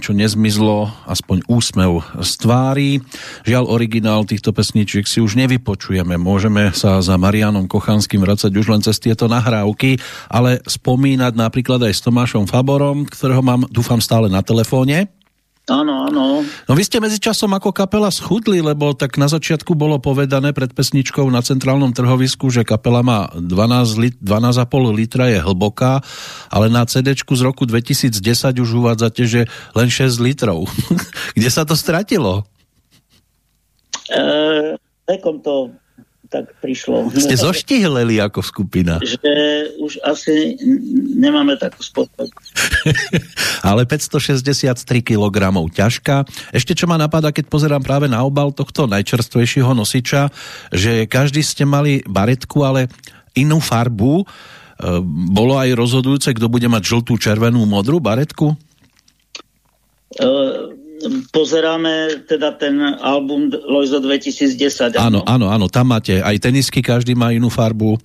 Čo 0.00 0.16
nezmizlo, 0.16 0.88
aspoň 1.04 1.44
úsmev 1.46 2.00
z 2.24 2.30
tvári. 2.40 2.90
Žiaľ, 3.44 3.64
originál 3.68 4.24
týchto 4.24 4.56
pesničiek 4.56 5.04
si 5.04 5.20
už 5.20 5.36
nevypočujeme. 5.36 6.16
Môžeme 6.16 6.72
sa 6.72 7.04
za 7.04 7.20
Marianom 7.20 7.68
Kochanským 7.68 8.24
vracať 8.24 8.50
už 8.50 8.66
len 8.72 8.80
cez 8.80 8.96
tieto 8.96 9.28
nahrávky, 9.28 10.00
ale 10.32 10.64
spomínať 10.64 11.36
napríklad 11.36 11.84
aj 11.84 11.92
s 11.92 12.00
Tomášom 12.00 12.48
Faborom, 12.48 13.04
ktorého 13.04 13.44
mám, 13.44 13.68
dúfam, 13.68 14.00
stále 14.00 14.32
na 14.32 14.40
telefóne. 14.40 15.19
Áno, 15.70 16.10
áno. 16.10 16.42
No 16.42 16.72
vy 16.74 16.82
ste 16.82 16.98
medzičasom 16.98 17.54
ako 17.54 17.70
kapela 17.70 18.10
schudli, 18.10 18.58
lebo 18.58 18.90
tak 18.90 19.14
na 19.22 19.30
začiatku 19.30 19.78
bolo 19.78 20.02
povedané 20.02 20.50
pred 20.50 20.74
pesničkou 20.74 21.22
na 21.30 21.38
centrálnom 21.46 21.94
trhovisku, 21.94 22.50
že 22.50 22.66
kapela 22.66 23.06
má 23.06 23.30
12 23.38 24.02
lit, 24.02 24.14
12,5 24.18 24.66
litra 24.90 25.30
je 25.30 25.38
hlboká, 25.38 26.02
ale 26.50 26.66
na 26.66 26.82
CD 26.90 27.14
z 27.14 27.42
roku 27.46 27.70
2010 27.70 28.18
už 28.58 28.70
uvádzate, 28.82 29.22
že 29.30 29.46
len 29.78 29.86
6 29.86 30.18
litrov. 30.18 30.66
Kde 31.38 31.48
sa 31.54 31.62
to 31.62 31.78
stratilo? 31.78 32.42
E, 34.10 34.22
vekom 35.06 35.38
to 35.38 35.70
tak 36.30 36.54
prišlo. 36.62 37.10
Ste 37.10 37.34
zoštihleli 37.34 38.22
ako 38.22 38.38
skupina. 38.38 39.02
Že 39.02 39.34
už 39.82 39.98
asi 40.06 40.54
nemáme 41.18 41.58
takú 41.58 41.82
spotrebu. 41.82 42.30
Ale 43.68 43.82
563 43.82 44.78
kg 45.02 45.36
ťažká. 45.74 46.16
Ešte 46.54 46.78
čo 46.78 46.86
ma 46.86 46.94
napadá, 46.94 47.34
keď 47.34 47.50
pozerám 47.50 47.82
práve 47.82 48.06
na 48.06 48.22
obal 48.22 48.54
tohto 48.54 48.86
najčerstvejšieho 48.86 49.74
nosiča, 49.74 50.30
že 50.70 51.10
každý 51.10 51.42
ste 51.42 51.66
mali 51.66 52.06
baretku, 52.06 52.62
ale 52.62 52.86
inú 53.34 53.58
farbu. 53.58 54.22
E, 54.22 54.24
Bolo 55.34 55.58
aj 55.58 55.74
rozhodujúce, 55.74 56.30
kto 56.30 56.46
bude 56.46 56.70
mať 56.70 56.82
žltú, 56.86 57.18
červenú, 57.18 57.66
modrú 57.66 57.98
baretku? 57.98 58.54
E, 60.14 60.79
pozeráme 61.32 62.26
teda 62.28 62.52
ten 62.56 62.76
album 63.00 63.48
Lojzo 63.48 64.00
2010. 64.04 65.00
Áno, 65.00 65.24
áno, 65.24 65.48
áno, 65.48 65.66
tam 65.72 65.92
máte 65.96 66.20
aj 66.20 66.36
tenisky, 66.40 66.84
každý 66.84 67.16
má 67.16 67.32
inú 67.32 67.48
farbu. 67.48 67.96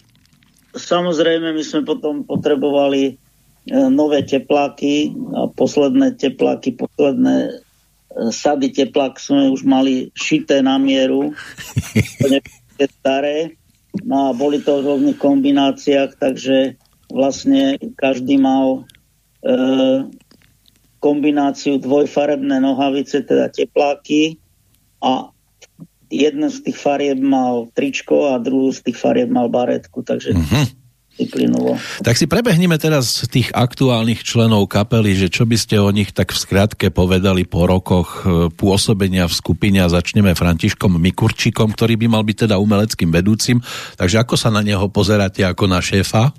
Samozrejme, 0.76 1.56
my 1.56 1.64
sme 1.64 1.88
potom 1.88 2.28
potrebovali 2.28 3.04
e, 3.08 3.14
nové 3.88 4.28
tepláky 4.28 5.16
a 5.32 5.48
posledné 5.48 6.20
tepláky, 6.20 6.76
posledné 6.76 7.36
e, 7.48 7.52
sady 8.32 8.76
teplák 8.76 9.16
sme 9.16 9.52
už 9.56 9.64
mali 9.64 10.12
šité 10.16 10.60
na 10.60 10.76
mieru. 10.76 11.32
Staré. 12.76 13.56
No 14.04 14.28
a 14.28 14.30
boli 14.36 14.60
to 14.60 14.84
v 14.84 14.88
rôznych 14.92 15.16
kombináciách, 15.16 16.20
takže 16.20 16.76
vlastne 17.08 17.80
každý 17.96 18.36
mal 18.36 18.84
e, 19.40 19.52
kombináciu 21.06 21.78
dvojfarebné 21.78 22.58
nohavice, 22.58 23.22
teda 23.22 23.54
tepláky 23.54 24.42
a 25.06 25.30
jeden 26.10 26.50
z 26.50 26.58
tých 26.66 26.78
farieb 26.82 27.22
mal 27.22 27.70
tričko 27.78 28.34
a 28.34 28.42
druhú 28.42 28.74
z 28.74 28.82
tých 28.90 28.98
farieb 28.98 29.30
mal 29.30 29.46
baretku, 29.54 30.02
takže 30.02 30.34
Mhm. 30.34 30.82
vyplynulo. 31.16 31.80
Tak 32.04 32.20
si 32.20 32.28
prebehneme 32.28 32.76
teraz 32.76 33.24
tých 33.32 33.48
aktuálnych 33.56 34.20
členov 34.20 34.68
kapely, 34.68 35.16
že 35.16 35.32
čo 35.32 35.48
by 35.48 35.56
ste 35.56 35.80
o 35.80 35.88
nich 35.88 36.12
tak 36.12 36.36
v 36.36 36.42
skratke 36.44 36.92
povedali 36.92 37.48
po 37.48 37.64
rokoch 37.64 38.28
e, 38.28 38.52
pôsobenia 38.52 39.24
v 39.24 39.38
skupine 39.40 39.80
a 39.80 39.88
začneme 39.88 40.36
Františkom 40.36 41.00
Mikurčíkom, 41.00 41.72
ktorý 41.72 41.96
by 41.96 42.08
mal 42.12 42.24
byť 42.28 42.38
teda 42.52 42.60
umeleckým 42.60 43.16
vedúcim. 43.16 43.64
Takže 43.96 44.28
ako 44.28 44.36
sa 44.36 44.52
na 44.52 44.60
neho 44.60 44.92
pozeráte 44.92 45.40
ako 45.48 45.72
na 45.72 45.80
šéfa? 45.80 46.36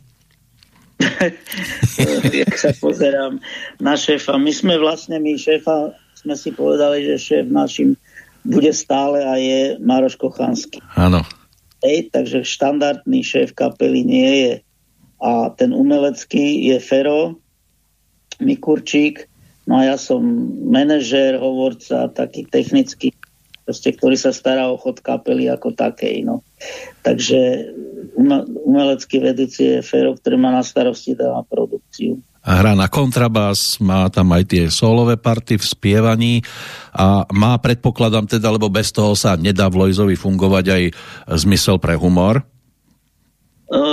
Jak 2.41 2.55
sa 2.57 2.73
pozerám 2.77 3.41
na 3.79 3.95
šéfa. 3.95 4.41
My 4.41 4.53
sme 4.53 4.81
vlastne, 4.81 5.21
my 5.21 5.37
šéfa 5.37 5.93
sme 6.17 6.35
si 6.35 6.51
povedali, 6.51 7.05
že 7.05 7.21
šéf 7.21 7.47
našim 7.53 7.95
bude 8.47 8.71
stále 8.71 9.27
a 9.27 9.35
je 9.37 9.77
Maroš 9.83 10.17
Kochanský. 10.17 10.79
Áno. 10.95 11.27
Hej, 11.83 12.15
takže 12.15 12.47
štandardný 12.47 13.21
šéf 13.21 13.53
kapely 13.53 14.07
nie 14.07 14.33
je. 14.47 14.55
A 15.21 15.51
ten 15.53 15.75
umelecký 15.75 16.71
je 16.71 16.79
Fero 16.79 17.41
Mikurčík, 18.39 19.27
no 19.65 19.81
a 19.81 19.95
ja 19.95 19.97
som 19.97 20.21
manažér, 20.69 21.41
hovorca, 21.41 22.13
taký 22.13 22.45
technický, 22.45 23.17
proste, 23.65 23.97
ktorý 23.97 24.15
sa 24.15 24.31
stará 24.31 24.69
o 24.71 24.79
chod 24.79 25.01
kapely 25.03 25.51
ako 25.51 25.73
takej. 25.73 26.23
No. 26.23 26.45
Takže 27.03 27.73
ume- 28.17 28.47
umelecký 28.65 29.21
vedúci 29.21 29.77
je 29.77 29.79
Fero, 29.81 30.15
ktorý 30.15 30.37
má 30.37 30.53
na 30.53 30.63
starosti 30.63 31.17
teda 31.17 31.45
produkciu. 31.49 32.21
A 32.47 32.63
hrá 32.63 32.79
na 32.79 32.87
kontrabás, 32.87 33.83
má 33.83 34.07
tam 34.07 34.31
aj 34.31 34.45
tie 34.47 34.65
solové 34.71 35.19
party 35.19 35.59
v 35.59 35.67
spievaní 35.67 36.35
a 36.95 37.27
má, 37.35 37.59
predpokladám 37.59 38.31
teda, 38.31 38.55
lebo 38.55 38.71
bez 38.71 38.95
toho 38.95 39.19
sa 39.19 39.35
nedá 39.35 39.67
v 39.67 39.83
Lojzovi 39.83 40.15
fungovať 40.15 40.65
aj 40.71 40.83
zmysel 41.43 41.83
pre 41.83 41.99
humor. 41.99 42.47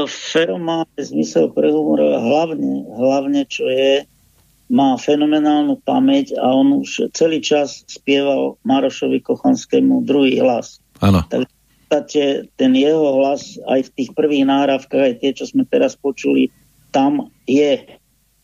Fero 0.05 0.61
má 0.61 0.85
zmysel 1.01 1.49
pre 1.49 1.73
humor 1.73 1.97
hlavne, 1.97 2.85
hlavne 2.93 3.41
čo 3.49 3.65
je, 3.65 4.05
má 4.69 5.01
fenomenálnu 5.01 5.81
pamäť 5.81 6.38
a 6.38 6.53
on 6.53 6.85
už 6.85 7.09
celý 7.09 7.41
čas 7.41 7.81
spieval 7.89 8.61
Marošovi 8.61 9.17
Kochanskému 9.25 10.05
druhý 10.05 10.38
hlas. 10.38 10.77
Áno. 11.01 11.25
Tak 11.25 11.49
v 11.49 11.62
podstate 11.84 12.47
ten 12.55 12.72
jeho 12.73 13.19
hlas 13.19 13.60
aj 13.68 13.91
v 13.91 13.93
tých 13.99 14.10
prvých 14.15 14.45
náhrávkach, 14.47 15.01
aj 15.14 15.15
tie, 15.19 15.31
čo 15.35 15.45
sme 15.45 15.68
teraz 15.68 15.93
počuli, 15.99 16.49
tam 16.95 17.30
je. 17.45 17.84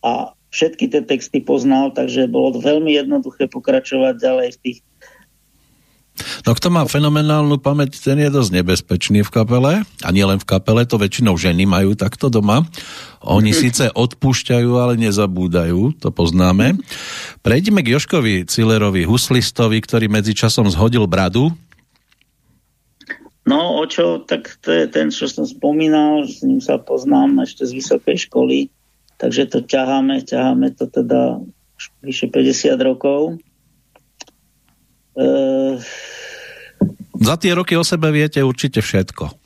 A 0.04 0.32
všetky 0.50 0.90
tie 0.90 1.02
texty 1.02 1.40
poznal, 1.40 1.94
takže 1.94 2.30
bolo 2.30 2.58
veľmi 2.58 2.94
jednoduché 2.94 3.48
pokračovať 3.48 4.14
ďalej 4.18 4.48
v 4.54 4.60
tých 4.60 4.78
No 6.44 6.52
kto 6.52 6.68
má 6.72 6.84
fenomenálnu 6.84 7.60
pamäť, 7.60 8.00
ten 8.00 8.20
je 8.20 8.28
dosť 8.28 8.50
nebezpečný 8.60 9.24
v 9.24 9.30
kapele. 9.32 9.72
A 10.04 10.08
nie 10.12 10.24
len 10.24 10.36
v 10.36 10.48
kapele, 10.48 10.84
to 10.84 11.00
väčšinou 11.00 11.36
ženy 11.36 11.64
majú 11.64 11.96
takto 11.96 12.28
doma. 12.28 12.64
Oni 13.24 13.52
síce 13.62 13.88
odpúšťajú, 13.92 14.70
ale 14.76 15.00
nezabúdajú, 15.00 15.96
to 16.00 16.08
poznáme. 16.12 16.76
Prejdeme 17.40 17.80
k 17.80 17.96
Joškovi 17.96 18.44
Cilerovi, 18.48 19.08
huslistovi, 19.08 19.80
ktorý 19.80 20.12
medzičasom 20.12 20.68
zhodil 20.68 21.08
bradu. 21.08 21.52
No, 23.50 23.82
o 23.82 23.84
čo, 23.90 24.22
tak 24.22 24.62
to 24.62 24.70
je 24.70 24.86
ten, 24.86 25.10
čo 25.10 25.26
som 25.26 25.42
spomínal, 25.42 26.22
s 26.22 26.46
ním 26.46 26.62
sa 26.62 26.78
poznám 26.78 27.42
ešte 27.42 27.66
z 27.66 27.82
vysokej 27.82 28.30
školy, 28.30 28.70
takže 29.18 29.50
to 29.50 29.58
ťaháme, 29.66 30.22
ťaháme 30.22 30.70
to 30.78 30.86
teda 30.86 31.42
už 31.74 31.84
vyše 32.06 32.30
50 32.30 32.78
rokov. 32.78 33.42
E, 35.18 35.82
Za 37.18 37.34
tie 37.42 37.50
roky 37.58 37.74
o 37.74 37.82
sebe 37.82 38.14
viete 38.14 38.38
určite 38.38 38.78
všetko. 38.78 39.39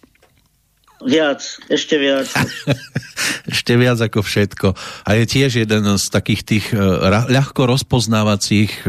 Viac, 1.05 1.41
ešte 1.69 2.01
viac. 2.01 2.29
Ešte 3.45 3.77
viac 3.77 4.01
ako 4.01 4.25
všetko. 4.25 4.69
A 5.05 5.21
je 5.21 5.25
tiež 5.29 5.65
jeden 5.65 5.85
z 5.85 6.05
takých 6.09 6.43
tých 6.45 6.67
e, 6.73 6.81
ľahko 7.29 7.69
rozpoznávacích 7.69 8.73
e, 8.73 8.89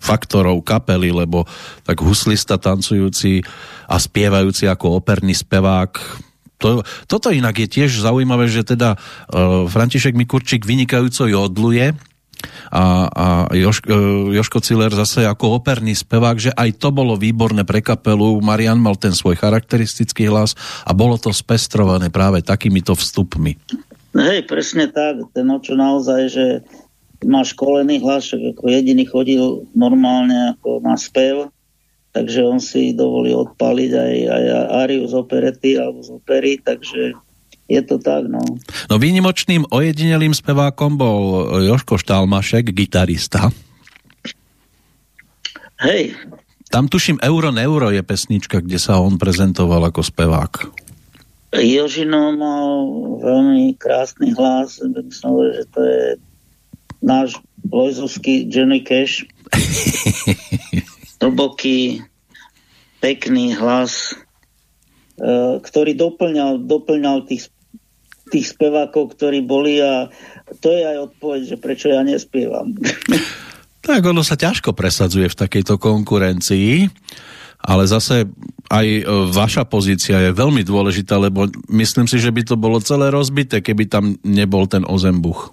faktorov 0.00 0.60
kapely, 0.64 1.12
lebo 1.12 1.48
tak 1.84 2.04
huslista 2.04 2.60
tancujúci 2.60 3.40
a 3.88 3.96
spievajúci 3.96 4.68
ako 4.68 5.00
operný 5.00 5.32
spevák 5.32 5.92
to, 6.64 6.80
toto 7.04 7.28
inak 7.28 7.60
je 7.60 7.68
tiež 7.68 8.00
zaujímavé, 8.00 8.48
že 8.48 8.64
teda 8.64 8.96
uh, 8.96 9.68
František 9.68 10.16
Mikurčík 10.16 10.64
vynikajúco 10.64 11.28
jodluje 11.28 11.92
a, 12.70 13.08
a 13.08 13.26
Još, 13.54 13.84
uh, 13.86 14.30
Joško 14.34 14.58
Ciller 14.60 14.92
zase 14.92 15.26
ako 15.26 15.58
operný 15.62 15.94
spevák, 15.94 16.36
že 16.38 16.50
aj 16.54 16.80
to 16.80 16.90
bolo 16.90 17.14
výborné 17.18 17.62
pre 17.62 17.80
kapelu. 17.84 18.38
Marian 18.42 18.78
mal 18.80 18.98
ten 18.98 19.12
svoj 19.12 19.38
charakteristický 19.38 20.26
hlas 20.28 20.56
a 20.84 20.92
bolo 20.96 21.18
to 21.20 21.30
spestrované 21.30 22.08
práve 22.08 22.40
takýmito 22.44 22.94
vstupmi. 22.94 23.56
Hej, 24.14 24.46
presne 24.46 24.86
tak. 24.90 25.26
Ten 25.34 25.50
očo 25.50 25.74
naozaj, 25.74 26.22
že 26.30 26.46
má 27.26 27.42
školený 27.42 28.04
hlas, 28.04 28.30
ako 28.30 28.68
jediný 28.68 29.08
chodil 29.08 29.66
normálne 29.72 30.54
ako 30.54 30.84
na 30.84 30.94
spev, 30.94 31.50
takže 32.12 32.40
on 32.44 32.60
si 32.60 32.94
dovolí 32.94 33.32
odpaliť 33.32 33.90
aj, 33.90 34.14
aj 34.28 34.44
Ariu 34.86 35.04
z 35.08 35.14
operety 35.18 35.80
alebo 35.80 36.04
z 36.04 36.10
opery, 36.14 36.60
takže 36.60 37.16
je 37.64 37.80
to 37.80 37.96
tak, 37.96 38.28
no. 38.28 38.40
No 38.92 38.94
výnimočným 39.00 39.64
ojedinelým 39.72 40.36
spevákom 40.36 41.00
bol 41.00 41.48
Joško 41.64 41.96
Štálmašek, 41.96 42.76
gitarista. 42.76 43.48
Hej. 45.80 46.16
Tam 46.68 46.90
tuším 46.90 47.22
Euro 47.22 47.54
Neuro 47.54 47.88
je 47.88 48.02
pesnička, 48.02 48.60
kde 48.60 48.76
sa 48.82 48.98
on 48.98 49.16
prezentoval 49.16 49.88
ako 49.88 50.02
spevák. 50.02 50.52
Jožino 51.54 52.34
mal 52.34 52.66
veľmi 53.22 53.78
krásny 53.78 54.34
hlas, 54.34 54.82
myslím, 54.82 55.54
že 55.54 55.64
to 55.70 55.80
je 55.86 56.04
náš 56.98 57.38
lojzovský 57.70 58.50
Johnny 58.50 58.82
Cash. 58.82 59.22
Hlboký, 61.22 62.02
pekný 62.98 63.54
hlas, 63.54 64.18
e, 65.16 65.62
ktorý 65.62 65.94
doplňal, 65.94 66.66
doplňal 66.66 67.24
tých, 67.30 67.53
tých 68.30 68.56
spevákov, 68.56 69.16
ktorí 69.16 69.44
boli 69.44 69.80
a 69.80 70.08
to 70.60 70.72
je 70.72 70.82
aj 70.84 71.12
odpoveď, 71.12 71.40
že 71.54 71.56
prečo 71.60 71.86
ja 71.92 72.00
nespievam. 72.00 72.72
Tak 73.84 74.00
ono 74.00 74.24
sa 74.24 74.32
ťažko 74.32 74.72
presadzuje 74.72 75.28
v 75.28 75.36
takejto 75.44 75.76
konkurencii, 75.76 76.88
ale 77.68 77.84
zase 77.84 78.24
aj 78.72 78.86
e, 78.88 79.02
vaša 79.28 79.68
pozícia 79.68 80.16
je 80.24 80.32
veľmi 80.32 80.64
dôležitá, 80.64 81.20
lebo 81.20 81.52
myslím 81.68 82.08
si, 82.08 82.16
že 82.16 82.32
by 82.32 82.48
to 82.48 82.56
bolo 82.56 82.80
celé 82.80 83.12
rozbité, 83.12 83.60
keby 83.60 83.84
tam 83.84 84.16
nebol 84.24 84.64
ten 84.64 84.88
ozembuch. 84.88 85.52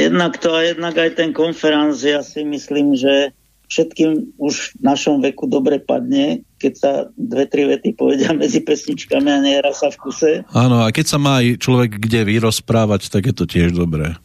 Jednak 0.00 0.40
to 0.40 0.56
a 0.56 0.64
jednak 0.64 0.96
aj 0.96 1.20
ten 1.20 1.36
konferenc, 1.36 1.92
ja 2.00 2.24
si 2.24 2.40
myslím, 2.40 2.96
že 2.96 3.36
všetkým 3.68 4.40
už 4.40 4.80
v 4.80 4.80
našom 4.80 5.20
veku 5.20 5.44
dobre 5.44 5.84
padne, 5.84 6.40
keď 6.58 6.72
sa 6.74 6.90
dve, 7.14 7.46
tri 7.46 7.64
vety 7.64 7.94
povedia 7.94 8.34
medzi 8.42 8.60
pesničkami 8.60 9.28
a 9.30 9.38
nehra 9.38 9.72
sa 9.72 9.88
v 9.88 9.96
kuse. 10.02 10.30
Áno, 10.52 10.82
a 10.84 10.90
keď 10.90 11.06
sa 11.06 11.18
má 11.22 11.40
aj 11.40 11.62
človek 11.62 11.96
kde 11.96 12.26
vyrozprávať, 12.26 13.08
tak 13.08 13.30
je 13.30 13.34
to 13.34 13.44
tiež 13.46 13.72
dobré. 13.72 14.18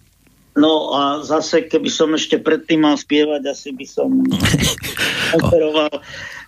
No 0.53 0.93
a 0.93 1.25
zase, 1.25 1.65
keby 1.65 1.89
som 1.89 2.13
ešte 2.13 2.37
predtým 2.37 2.85
mal 2.85 2.93
spievať, 2.93 3.41
asi 3.49 3.73
by 3.73 3.85
som 3.89 4.21
operoval 5.37 5.89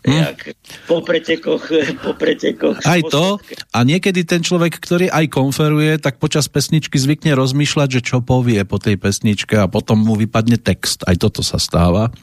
jak 0.06 0.53
po 0.86 1.02
pretekoch, 1.02 1.66
po 2.06 2.14
pretekoch. 2.14 2.78
Aj 2.86 3.02
to. 3.10 3.41
A 3.74 3.82
niekedy 3.82 4.22
ten 4.22 4.45
človek, 4.45 4.78
ktorý 4.78 5.10
aj 5.10 5.26
konferuje, 5.34 5.98
tak 5.98 6.22
počas 6.22 6.45
pesničky 6.45 7.02
zvykne 7.02 7.34
rozmýšľať, 7.34 7.90
že 7.99 8.02
čo 8.06 8.22
povie 8.22 8.62
po 8.70 8.78
tej 8.78 9.02
pesničke 9.02 9.57
a 9.57 9.66
potom 9.66 10.06
mu 10.06 10.14
vypadne 10.14 10.62
text. 10.62 11.02
Aj 11.10 11.18
toto 11.18 11.41
sa 11.41 11.57
stáva 11.57 12.14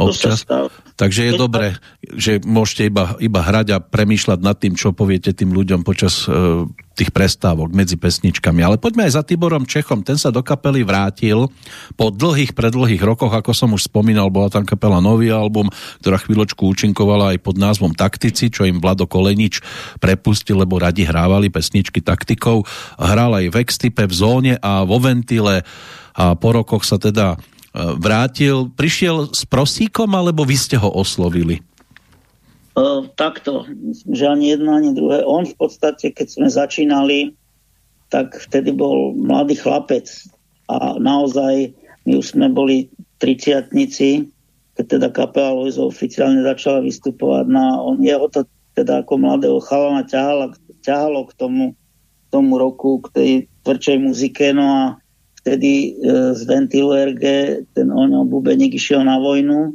občas. 0.00 0.48
Takže 0.96 1.20
je 1.28 1.32
dobré, 1.36 1.76
že 2.16 2.40
môžete 2.40 2.88
iba, 2.88 3.16
iba 3.20 3.40
hrať 3.40 3.66
a 3.76 3.78
premýšľať 3.80 4.38
nad 4.40 4.56
tým, 4.56 4.76
čo 4.76 4.96
poviete 4.96 5.32
tým 5.32 5.52
ľuďom 5.52 5.80
počas 5.84 6.28
uh, 6.28 6.64
tých 7.00 7.16
prestávok 7.16 7.72
medzi 7.72 7.96
pesničkami. 7.96 8.60
Ale 8.60 8.76
poďme 8.76 9.08
aj 9.08 9.16
za 9.16 9.22
Tiborom 9.24 9.64
Čechom. 9.64 10.04
Ten 10.04 10.20
sa 10.20 10.28
do 10.28 10.44
kapely 10.44 10.84
vrátil 10.84 11.48
po 11.96 12.12
dlhých, 12.12 12.52
predlhých 12.52 13.00
rokoch, 13.00 13.32
ako 13.32 13.56
som 13.56 13.72
už 13.72 13.88
spomínal, 13.88 14.28
bola 14.28 14.52
tam 14.52 14.68
kapela 14.68 15.00
Nový 15.00 15.32
album, 15.32 15.72
ktorá 16.04 16.20
chvíľočku 16.20 16.60
účinkovala 16.68 17.32
aj 17.32 17.38
pod 17.40 17.56
názvom 17.56 17.96
Taktici, 17.96 18.52
čo 18.52 18.68
im 18.68 18.84
Vlado 18.84 19.08
Kolenič 19.08 19.64
prepustil, 19.96 20.60
lebo 20.60 20.76
radi 20.76 21.08
hrávali 21.08 21.48
pesničky 21.48 22.04
taktikov. 22.04 22.68
Hral 23.00 23.32
aj 23.40 23.46
v 23.48 23.56
Extipe, 23.64 24.04
v 24.04 24.12
Zóne 24.12 24.54
a 24.60 24.84
vo 24.84 25.00
Ventile 25.00 25.64
a 26.20 26.36
po 26.36 26.52
rokoch 26.52 26.84
sa 26.84 27.00
teda 27.00 27.40
vrátil, 27.74 28.70
prišiel 28.74 29.30
s 29.30 29.46
prosíkom, 29.46 30.10
alebo 30.14 30.42
vy 30.42 30.56
ste 30.58 30.76
ho 30.78 30.90
oslovili? 30.90 31.62
Uh, 32.74 33.06
takto, 33.18 33.66
že 34.10 34.30
ani 34.30 34.54
jedno, 34.54 34.78
ani 34.78 34.94
druhé. 34.94 35.26
On 35.26 35.42
v 35.42 35.54
podstate, 35.58 36.14
keď 36.14 36.26
sme 36.30 36.48
začínali, 36.48 37.34
tak 38.10 38.34
vtedy 38.38 38.74
bol 38.74 39.14
mladý 39.14 39.58
chlapec 39.58 40.06
a 40.70 40.98
naozaj 40.98 41.74
my 42.06 42.18
už 42.18 42.34
sme 42.34 42.50
boli 42.50 42.90
triciatnici, 43.22 44.26
keď 44.78 44.84
teda 44.86 45.08
kapela 45.10 45.54
Lojzo 45.54 45.90
oficiálne 45.90 46.42
začala 46.42 46.82
vystupovať 46.82 47.46
na, 47.50 47.78
on 47.78 48.00
jeho 48.00 48.26
to 48.30 48.46
teda 48.74 49.02
ako 49.02 49.18
mladého 49.18 49.58
chalana 49.60 50.06
ťahalo, 50.06 50.54
ťahalo 50.80 51.20
k 51.28 51.32
tomu, 51.36 51.64
tomu 52.30 52.56
roku, 52.56 53.02
k 53.02 53.06
tej 53.12 53.30
tvrdšej 53.66 53.98
muzike, 53.98 54.54
no 54.54 54.64
a 54.64 54.84
vtedy 55.40 55.72
e, 55.72 55.88
z 56.36 56.42
ventilu 56.44 56.92
RG 56.92 57.24
ten 57.72 57.88
oňo 57.88 58.28
bubeník 58.28 58.76
išiel 58.76 59.02
na 59.02 59.16
vojnu, 59.16 59.74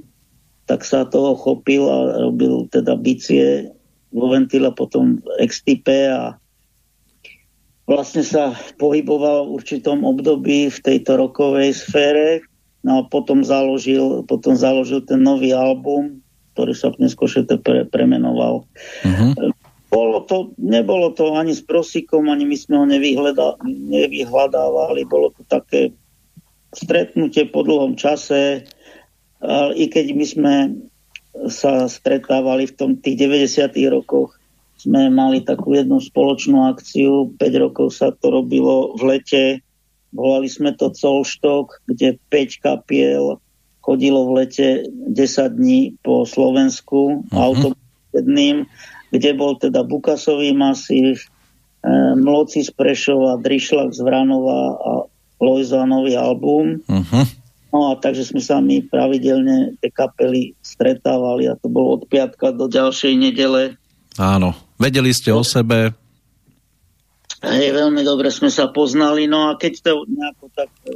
tak 0.70 0.86
sa 0.86 1.06
toho 1.06 1.34
chopil 1.38 1.86
a 1.90 2.30
robil 2.30 2.70
teda 2.70 2.98
bicie 2.98 3.70
vo 4.14 4.32
ventile, 4.32 4.70
potom 4.72 5.20
v 5.20 5.28
Extipe 5.42 6.10
a 6.10 6.38
vlastne 7.90 8.26
sa 8.26 8.54
pohyboval 8.78 9.50
v 9.50 9.54
určitom 9.62 10.06
období 10.06 10.70
v 10.70 10.80
tejto 10.80 11.18
rokovej 11.18 11.76
sfére. 11.76 12.46
No 12.86 13.02
a 13.02 13.08
potom 13.10 13.42
založil, 13.42 14.22
potom 14.30 14.54
založil 14.54 15.02
ten 15.02 15.26
nový 15.26 15.50
album, 15.54 16.22
ktorý 16.54 16.74
sa 16.78 16.94
v 16.94 17.10
pre, 17.58 17.90
premenoval. 17.90 18.64
Uh-huh. 19.02 19.34
Bolo 19.90 20.26
to, 20.26 20.52
nebolo 20.60 21.14
to 21.14 21.38
ani 21.38 21.56
s 21.56 21.64
prosíkom, 21.64 22.28
ani 22.28 22.44
my 22.44 22.57
sme 22.57 22.76
ho 22.82 22.86
nevyhľadávali. 22.86 25.02
Bolo 25.07 25.32
to 25.32 25.48
také 25.48 25.95
stretnutie 26.76 27.48
po 27.48 27.64
dlhom 27.64 27.95
čase. 27.95 28.68
Ale 29.40 29.72
I 29.78 29.88
keď 29.88 30.06
my 30.12 30.26
sme 30.26 30.56
sa 31.48 31.88
stretávali 31.88 32.68
v 32.68 32.76
tom 32.76 32.91
tých 32.98 33.20
90. 33.20 33.72
rokoch, 33.91 34.36
sme 34.76 35.10
mali 35.10 35.41
takú 35.41 35.74
jednu 35.74 36.03
spoločnú 36.03 36.68
akciu, 36.68 37.32
5 37.40 37.64
rokov 37.64 37.95
sa 37.95 38.12
to 38.12 38.30
robilo 38.30 38.94
v 38.99 39.16
lete, 39.16 39.44
volali 40.12 40.52
sme 40.52 40.76
to 40.76 40.91
Colštok, 40.91 41.80
kde 41.88 42.20
5 42.30 42.64
kapiel 42.64 43.40
chodilo 43.86 44.26
v 44.28 44.32
lete 44.41 44.68
10 44.90 45.62
dní 45.62 45.94
po 46.02 46.26
Slovensku 46.26 47.22
uh-huh. 47.22 47.38
autobusným 47.38 48.66
kde 49.16 49.32
bol 49.40 49.56
teda 49.56 49.88
Bukasový 49.88 50.52
masív, 50.52 51.24
e, 51.24 51.28
Mloci 52.20 52.68
z 52.68 52.72
Prešova, 52.76 53.40
Drišlak 53.40 53.96
z 53.96 54.04
Vranova 54.04 54.62
a 54.76 54.92
Lojzanový 55.40 56.20
album. 56.20 56.84
Uh-huh. 56.84 57.26
No 57.72 57.92
a 57.92 58.00
takže 58.00 58.28
sme 58.28 58.40
sa 58.40 58.64
my 58.64 58.84
pravidelne 58.88 59.76
tie 59.84 59.92
kapely 59.92 60.56
stretávali 60.64 61.52
a 61.52 61.60
to 61.60 61.68
bolo 61.68 62.00
od 62.00 62.04
piatka 62.08 62.56
do 62.56 62.72
ďalšej 62.72 63.14
nedele. 63.20 63.76
Áno, 64.16 64.56
vedeli 64.80 65.12
ste 65.12 65.36
o 65.36 65.44
sebe. 65.44 65.92
Hej, 67.44 67.76
veľmi 67.76 68.02
dobre 68.02 68.32
sme 68.32 68.48
sa 68.48 68.72
poznali, 68.72 69.28
no 69.28 69.52
a 69.52 69.60
keď 69.60 69.74
to 69.84 70.08
nejako 70.08 70.46
tak 70.56 70.72
e, 70.88 70.92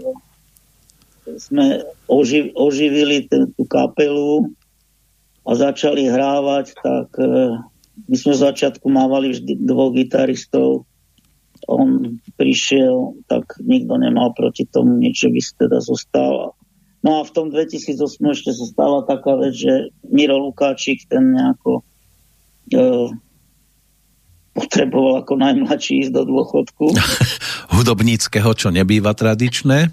sme 1.35 1.83
oživ, 2.07 2.55
oživili 2.55 3.27
ten, 3.27 3.51
tú 3.53 3.67
kapelu 3.67 4.49
a 5.45 5.51
začali 5.53 6.09
hrávať, 6.09 6.73
tak 6.79 7.11
e, 7.19 7.59
my 8.07 8.15
sme 8.15 8.33
v 8.37 8.43
začiatku 8.45 8.85
mávali 8.87 9.35
vždy 9.35 9.65
dvoch 9.65 9.91
gitaristov. 9.91 10.87
On 11.67 12.19
prišiel, 12.39 13.19
tak 13.27 13.59
nikto 13.59 13.99
nemal 13.99 14.31
proti 14.31 14.63
tomu 14.63 14.95
nič, 15.01 15.27
že 15.27 15.29
by 15.29 15.39
si 15.43 15.53
teda 15.59 15.79
zostal. 15.83 16.55
No 17.03 17.19
a 17.19 17.27
v 17.27 17.31
tom 17.31 17.47
2008 17.51 17.95
ešte 18.31 18.51
sa 18.55 18.65
stala 18.67 19.03
taká 19.07 19.35
vec, 19.39 19.55
že 19.55 19.91
Miro 20.07 20.39
Lukáčik, 20.39 21.07
ten 21.07 21.31
nejako 21.35 21.83
e, 22.71 22.81
potreboval 24.51 25.23
ako 25.23 25.33
najmladší 25.39 26.07
ísť 26.07 26.11
do 26.11 26.23
dôchodku. 26.27 26.91
Hudobníckého, 27.75 28.51
čo 28.51 28.71
nebýva 28.71 29.15
tradičné? 29.15 29.91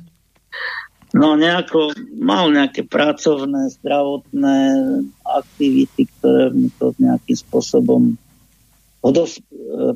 No 1.15 1.39
nejako 1.39 1.95
mal 2.19 2.51
nejaké 2.51 2.83
pracovné, 2.83 3.71
zdravotné 3.79 4.59
aktivity, 5.37 6.09
ktoré 6.19 6.51
mu 6.51 6.73
to 6.81 6.97
nejakým 6.97 7.37
spôsobom 7.37 8.17
odos, 9.05 9.39
e, 9.39 9.95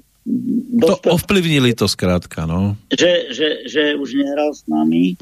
to 0.78 0.94
ovplyvnili 1.08 1.72
to 1.72 1.88
skrátka, 1.88 2.44
no. 2.44 2.76
Že, 2.92 3.12
že, 3.32 3.48
že 3.66 3.82
už 3.96 4.20
nehral 4.20 4.52
s 4.52 4.68
nami 4.68 5.16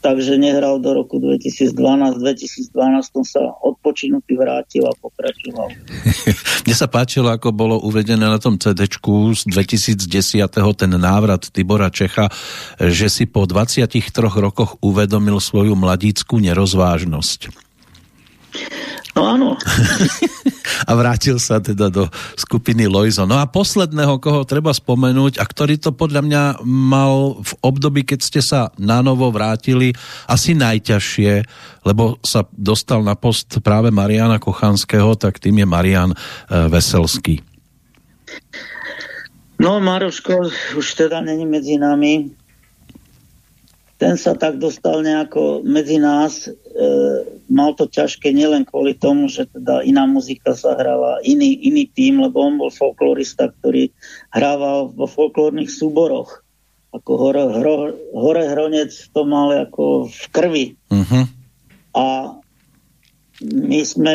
takže 0.00 0.38
nehral 0.38 0.78
do 0.78 0.94
roku 0.94 1.18
2012. 1.18 2.22
2012 2.22 2.70
sa 3.26 3.42
odpočinutý 3.66 4.38
vrátil 4.38 4.86
a 4.86 4.94
pokračoval. 4.94 5.74
Mne 6.66 6.74
sa 6.74 6.86
páčilo, 6.86 7.30
ako 7.34 7.50
bolo 7.50 7.76
uvedené 7.82 8.22
na 8.22 8.38
tom 8.38 8.58
CD 8.58 8.86
z 8.86 9.42
2010. 9.50 10.06
ten 10.54 10.92
návrat 10.94 11.50
Tibora 11.50 11.90
Čecha, 11.90 12.30
že 12.78 13.10
si 13.10 13.26
po 13.26 13.44
23 13.46 13.90
rokoch 14.38 14.78
uvedomil 14.82 15.42
svoju 15.42 15.74
mladíckú 15.74 16.38
nerozvážnosť. 16.38 17.65
No 19.16 19.24
áno. 19.24 19.48
a 20.88 20.92
vrátil 20.92 21.40
sa 21.40 21.56
teda 21.56 21.88
do 21.88 22.04
skupiny 22.36 22.84
Loizo. 22.84 23.24
No 23.24 23.40
a 23.40 23.48
posledného, 23.48 24.20
koho 24.20 24.44
treba 24.44 24.76
spomenúť 24.76 25.40
a 25.40 25.44
ktorý 25.48 25.80
to 25.80 25.96
podľa 25.96 26.20
mňa 26.20 26.42
mal 26.64 27.40
v 27.40 27.52
období, 27.64 28.04
keď 28.04 28.20
ste 28.20 28.40
sa 28.44 28.68
na 28.76 29.00
novo 29.00 29.32
vrátili, 29.32 29.96
asi 30.28 30.52
najťažšie, 30.52 31.32
lebo 31.88 32.20
sa 32.20 32.44
dostal 32.52 33.00
na 33.00 33.16
post 33.16 33.56
práve 33.64 33.88
Mariana 33.88 34.36
Kochanského, 34.36 35.16
tak 35.16 35.40
tým 35.40 35.64
je 35.64 35.66
Marian 35.66 36.12
e, 36.12 36.16
Veselský. 36.68 37.40
No, 39.56 39.80
Maroško 39.80 40.52
už 40.76 40.86
teda 40.94 41.24
není 41.24 41.48
medzi 41.48 41.80
nami 41.80 42.36
ten 43.96 44.20
sa 44.20 44.36
tak 44.36 44.60
dostal 44.60 45.00
nejako 45.00 45.64
medzi 45.64 45.96
nás. 45.96 46.44
E, 46.44 46.52
mal 47.48 47.72
to 47.72 47.88
ťažké 47.88 48.28
nielen 48.28 48.68
kvôli 48.68 48.92
tomu, 48.92 49.32
že 49.32 49.48
teda 49.48 49.80
iná 49.80 50.04
muzika 50.04 50.52
sa 50.52 50.76
hrala, 50.76 51.24
iný, 51.24 51.56
iný 51.64 51.88
tým, 51.88 52.20
lebo 52.20 52.44
on 52.44 52.60
bol 52.60 52.68
folklorista, 52.68 53.48
ktorý 53.56 53.88
hrával 54.36 54.92
vo 54.92 55.08
folklórnych 55.08 55.72
súboroch. 55.72 56.44
Ako 56.92 57.12
hore, 57.16 57.44
hro, 57.56 57.92
hore 58.12 58.44
hronec 58.52 58.92
to 58.92 59.24
mal 59.24 59.52
ako 59.52 60.12
v 60.12 60.22
krvi. 60.32 60.66
Uh-huh. 60.92 61.24
A 61.96 62.36
my 63.40 63.80
sme 63.84 64.14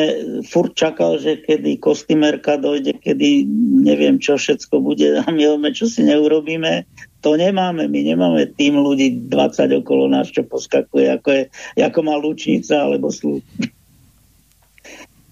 furt 0.50 0.74
čakal, 0.74 1.22
že 1.22 1.46
kedy 1.46 1.78
kostymerka 1.78 2.58
dojde, 2.58 2.98
kedy 2.98 3.46
neviem 3.86 4.18
čo 4.18 4.38
všetko 4.38 4.82
bude 4.82 5.22
a 5.22 5.30
my 5.30 5.70
čo 5.74 5.86
si 5.86 6.02
neurobíme. 6.02 6.86
To 7.22 7.38
nemáme, 7.38 7.86
my 7.86 8.02
nemáme 8.02 8.50
tým 8.58 8.82
ľudí 8.82 9.30
20 9.30 9.82
okolo 9.86 10.10
nás, 10.10 10.34
čo 10.34 10.42
poskakuje, 10.42 11.06
ako, 11.14 11.30
je, 11.30 11.44
ako 11.78 12.00
má 12.02 12.18
lučnica 12.18 12.82
alebo 12.82 13.14
slúd. 13.14 13.46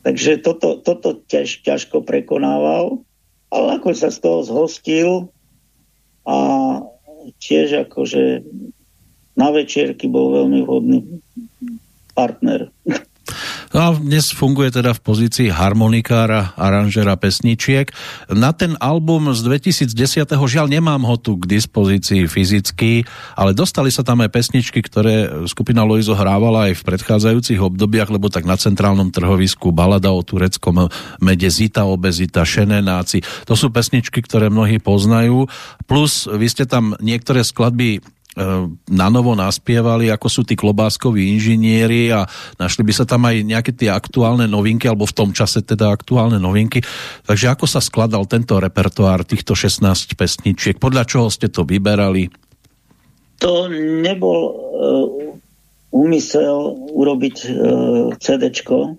Takže 0.06 0.40
toto, 0.46 0.80
toto 0.80 1.26
ťaž, 1.28 1.66
ťažko 1.66 2.06
prekonával, 2.06 3.02
ale 3.50 3.68
ako 3.82 3.92
sa 3.98 4.14
z 4.14 4.22
toho 4.22 4.40
zhostil 4.46 5.10
a 6.30 6.38
tiež 7.42 7.90
akože 7.90 8.46
na 9.34 9.50
večierky 9.50 10.06
bol 10.06 10.34
veľmi 10.36 10.60
vhodný 10.64 11.00
partner. 12.14 12.70
No 13.70 13.78
a 13.86 13.88
dnes 13.94 14.34
funguje 14.34 14.74
teda 14.74 14.98
v 14.98 15.02
pozícii 15.06 15.54
harmonikára, 15.54 16.58
aranžera 16.58 17.14
pesničiek. 17.14 17.94
Na 18.34 18.50
ten 18.50 18.74
album 18.82 19.30
z 19.30 19.46
2010. 19.46 19.94
žiaľ 20.26 20.66
nemám 20.66 21.06
ho 21.06 21.16
tu 21.22 21.38
k 21.38 21.46
dispozícii 21.46 22.26
fyzicky, 22.26 23.06
ale 23.38 23.54
dostali 23.54 23.94
sa 23.94 24.02
tam 24.02 24.26
aj 24.26 24.34
pesničky, 24.34 24.82
ktoré 24.82 25.46
skupina 25.46 25.86
Loizo 25.86 26.18
hrávala 26.18 26.74
aj 26.74 26.82
v 26.82 26.86
predchádzajúcich 26.90 27.62
obdobiach, 27.62 28.10
lebo 28.10 28.34
tak 28.34 28.50
na 28.50 28.58
centrálnom 28.58 29.14
trhovisku 29.14 29.70
balada 29.70 30.10
o 30.10 30.26
tureckom 30.26 30.90
mede 31.22 31.50
Zita, 31.54 31.86
obezita, 31.86 32.42
šenenáci. 32.42 33.22
To 33.46 33.54
sú 33.54 33.70
pesničky, 33.70 34.26
ktoré 34.26 34.50
mnohí 34.50 34.82
poznajú. 34.82 35.46
Plus 35.86 36.26
vy 36.26 36.48
ste 36.50 36.66
tam 36.66 36.98
niektoré 36.98 37.46
skladby 37.46 38.02
na 38.90 39.08
novo 39.10 39.34
naspievali, 39.34 40.14
ako 40.14 40.28
sú 40.30 40.42
tí 40.46 40.54
klobáskoví 40.54 41.34
inžinieri 41.34 42.14
a 42.14 42.30
našli 42.62 42.86
by 42.86 42.94
sa 42.94 43.06
tam 43.10 43.26
aj 43.26 43.42
nejaké 43.42 43.72
tie 43.74 43.90
aktuálne 43.90 44.46
novinky, 44.46 44.86
alebo 44.86 45.10
v 45.10 45.18
tom 45.18 45.30
čase 45.34 45.66
teda 45.66 45.90
aktuálne 45.90 46.38
novinky. 46.38 46.86
Takže 47.26 47.50
ako 47.50 47.66
sa 47.66 47.82
skladal 47.82 48.30
tento 48.30 48.62
repertoár 48.62 49.26
týchto 49.26 49.58
16 49.58 50.14
pesničiek? 50.14 50.78
Podľa 50.78 51.04
čoho 51.10 51.28
ste 51.34 51.50
to 51.50 51.66
vyberali? 51.66 52.30
To 53.42 53.66
nebol 54.04 54.40
uh, 54.46 55.08
úmysel 55.90 56.76
urobiť 56.94 57.38
uh, 57.50 57.54
CDčko. 58.14 58.94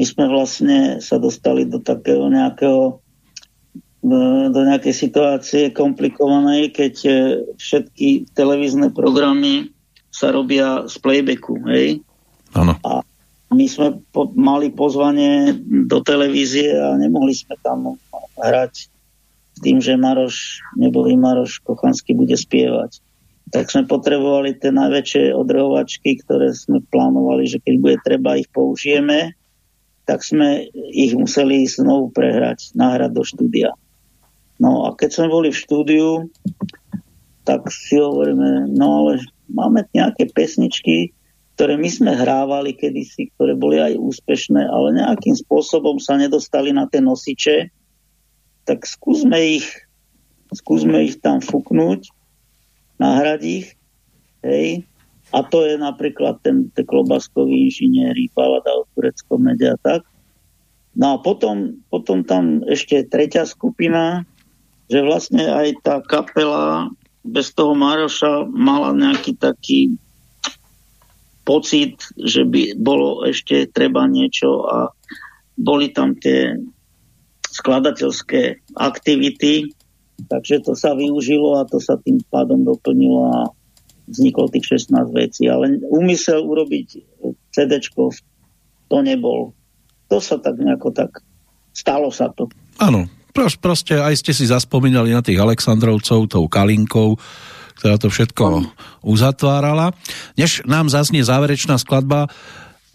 My 0.00 0.04
sme 0.06 0.24
vlastne 0.32 0.78
sa 1.04 1.20
dostali 1.20 1.68
do 1.68 1.76
takého 1.82 2.24
nejakého 2.32 2.99
do 4.48 4.60
nejakej 4.64 4.94
situácie 4.96 5.62
komplikovanej, 5.76 6.72
keď 6.72 6.94
e, 7.04 7.12
všetky 7.60 8.32
televízne 8.32 8.88
programy 8.96 9.68
sa 10.08 10.32
robia 10.32 10.88
z 10.88 10.96
playbacku, 11.04 11.60
hej? 11.68 12.00
Áno. 12.56 12.80
A 12.80 13.04
my 13.52 13.66
sme 13.68 14.00
po, 14.10 14.32
mali 14.32 14.72
pozvanie 14.72 15.52
do 15.84 16.00
televízie 16.00 16.72
a 16.72 16.96
nemohli 16.96 17.36
sme 17.36 17.60
tam 17.60 18.00
hrať 18.40 18.88
s 19.52 19.58
tým, 19.60 19.84
že 19.84 20.00
Maroš, 20.00 20.64
neboli 20.80 21.20
Maroš 21.20 21.60
Kochanský 21.60 22.16
bude 22.16 22.34
spievať. 22.40 23.04
Tak 23.50 23.68
sme 23.68 23.84
potrebovali 23.84 24.56
tie 24.56 24.70
najväčšie 24.70 25.34
odrhovačky, 25.34 26.22
ktoré 26.22 26.54
sme 26.54 26.80
plánovali, 26.88 27.50
že 27.50 27.58
keď 27.58 27.74
bude 27.82 27.96
treba, 28.00 28.38
ich 28.38 28.46
použijeme, 28.48 29.34
tak 30.06 30.22
sme 30.22 30.70
ich 30.94 31.12
museli 31.18 31.66
znovu 31.66 32.14
prehrať, 32.14 32.72
nahrať 32.78 33.10
do 33.10 33.22
štúdia. 33.26 33.74
No 34.60 34.84
a 34.84 34.92
keď 34.92 35.10
sme 35.16 35.26
boli 35.32 35.48
v 35.48 35.60
štúdiu, 35.60 36.08
tak 37.48 37.72
si 37.72 37.96
hovoríme, 37.96 38.68
no 38.76 38.86
ale 39.02 39.24
máme 39.48 39.88
nejaké 39.96 40.28
pesničky, 40.30 41.16
ktoré 41.56 41.80
my 41.80 41.88
sme 41.88 42.12
hrávali 42.12 42.76
kedysi, 42.76 43.32
ktoré 43.36 43.56
boli 43.56 43.80
aj 43.80 43.96
úspešné, 43.96 44.60
ale 44.60 45.00
nejakým 45.00 45.36
spôsobom 45.36 45.96
sa 45.96 46.20
nedostali 46.20 46.76
na 46.76 46.84
tie 46.88 47.00
nosiče, 47.00 47.72
tak 48.68 48.84
skúsme 48.84 49.60
ich, 49.60 49.66
skúsme 50.52 51.08
ich 51.08 51.20
tam 51.24 51.40
fúknuť, 51.40 52.12
nahrať 53.00 53.40
ich, 53.44 53.66
hej, 54.44 54.84
a 55.30 55.46
to 55.46 55.62
je 55.62 55.78
napríklad 55.78 56.42
ten, 56.42 56.68
ten 56.74 56.82
klobaskový 56.82 57.70
inžinieri, 57.70 58.28
balada 58.34 58.74
o 58.74 58.84
tureckom 58.92 59.46
mede 59.46 59.70
a 59.70 59.78
tak. 59.78 60.02
No 60.98 61.14
a 61.14 61.16
potom, 61.22 61.86
potom 61.86 62.26
tam 62.26 62.66
ešte 62.66 63.06
tretia 63.06 63.46
skupina, 63.46 64.26
že 64.90 65.06
vlastne 65.06 65.46
aj 65.46 65.68
tá 65.86 66.02
kapela 66.02 66.90
bez 67.22 67.54
toho 67.54 67.78
Maroša 67.78 68.50
mala 68.50 68.90
nejaký 68.90 69.38
taký 69.38 69.94
pocit, 71.46 72.02
že 72.18 72.42
by 72.42 72.74
bolo 72.74 73.22
ešte 73.22 73.70
treba 73.70 74.10
niečo 74.10 74.66
a 74.66 74.90
boli 75.54 75.94
tam 75.94 76.18
tie 76.18 76.58
skladateľské 77.50 78.70
aktivity, 78.74 79.70
takže 80.26 80.64
to 80.66 80.72
sa 80.74 80.96
využilo 80.98 81.60
a 81.60 81.68
to 81.68 81.78
sa 81.78 81.98
tým 82.00 82.18
pádom 82.26 82.66
doplnilo 82.66 83.22
a 83.30 83.40
vzniklo 84.10 84.50
tých 84.50 84.86
16 84.86 84.94
vecí. 85.14 85.46
Ale 85.46 85.78
úmysel 85.86 86.42
urobiť 86.42 86.86
CD 87.54 87.78
to 88.90 88.96
nebol. 89.02 89.54
To 90.10 90.18
sa 90.18 90.38
tak 90.42 90.58
nejako 90.58 90.90
tak 90.90 91.22
stalo 91.70 92.10
sa 92.10 92.30
to. 92.34 92.50
Áno, 92.82 93.06
proste 93.32 93.94
aj 93.98 94.14
ste 94.20 94.32
si 94.34 94.48
zaspomínali 94.50 95.14
na 95.14 95.22
tých 95.22 95.38
Aleksandrovcov, 95.38 96.30
tou 96.30 96.44
Kalinkou, 96.50 97.16
ktorá 97.80 97.96
to 97.96 98.12
všetko 98.12 98.68
uzatvárala. 99.00 99.96
Než 100.36 100.66
nám 100.68 100.92
zaznie 100.92 101.24
záverečná 101.24 101.80
skladba, 101.80 102.28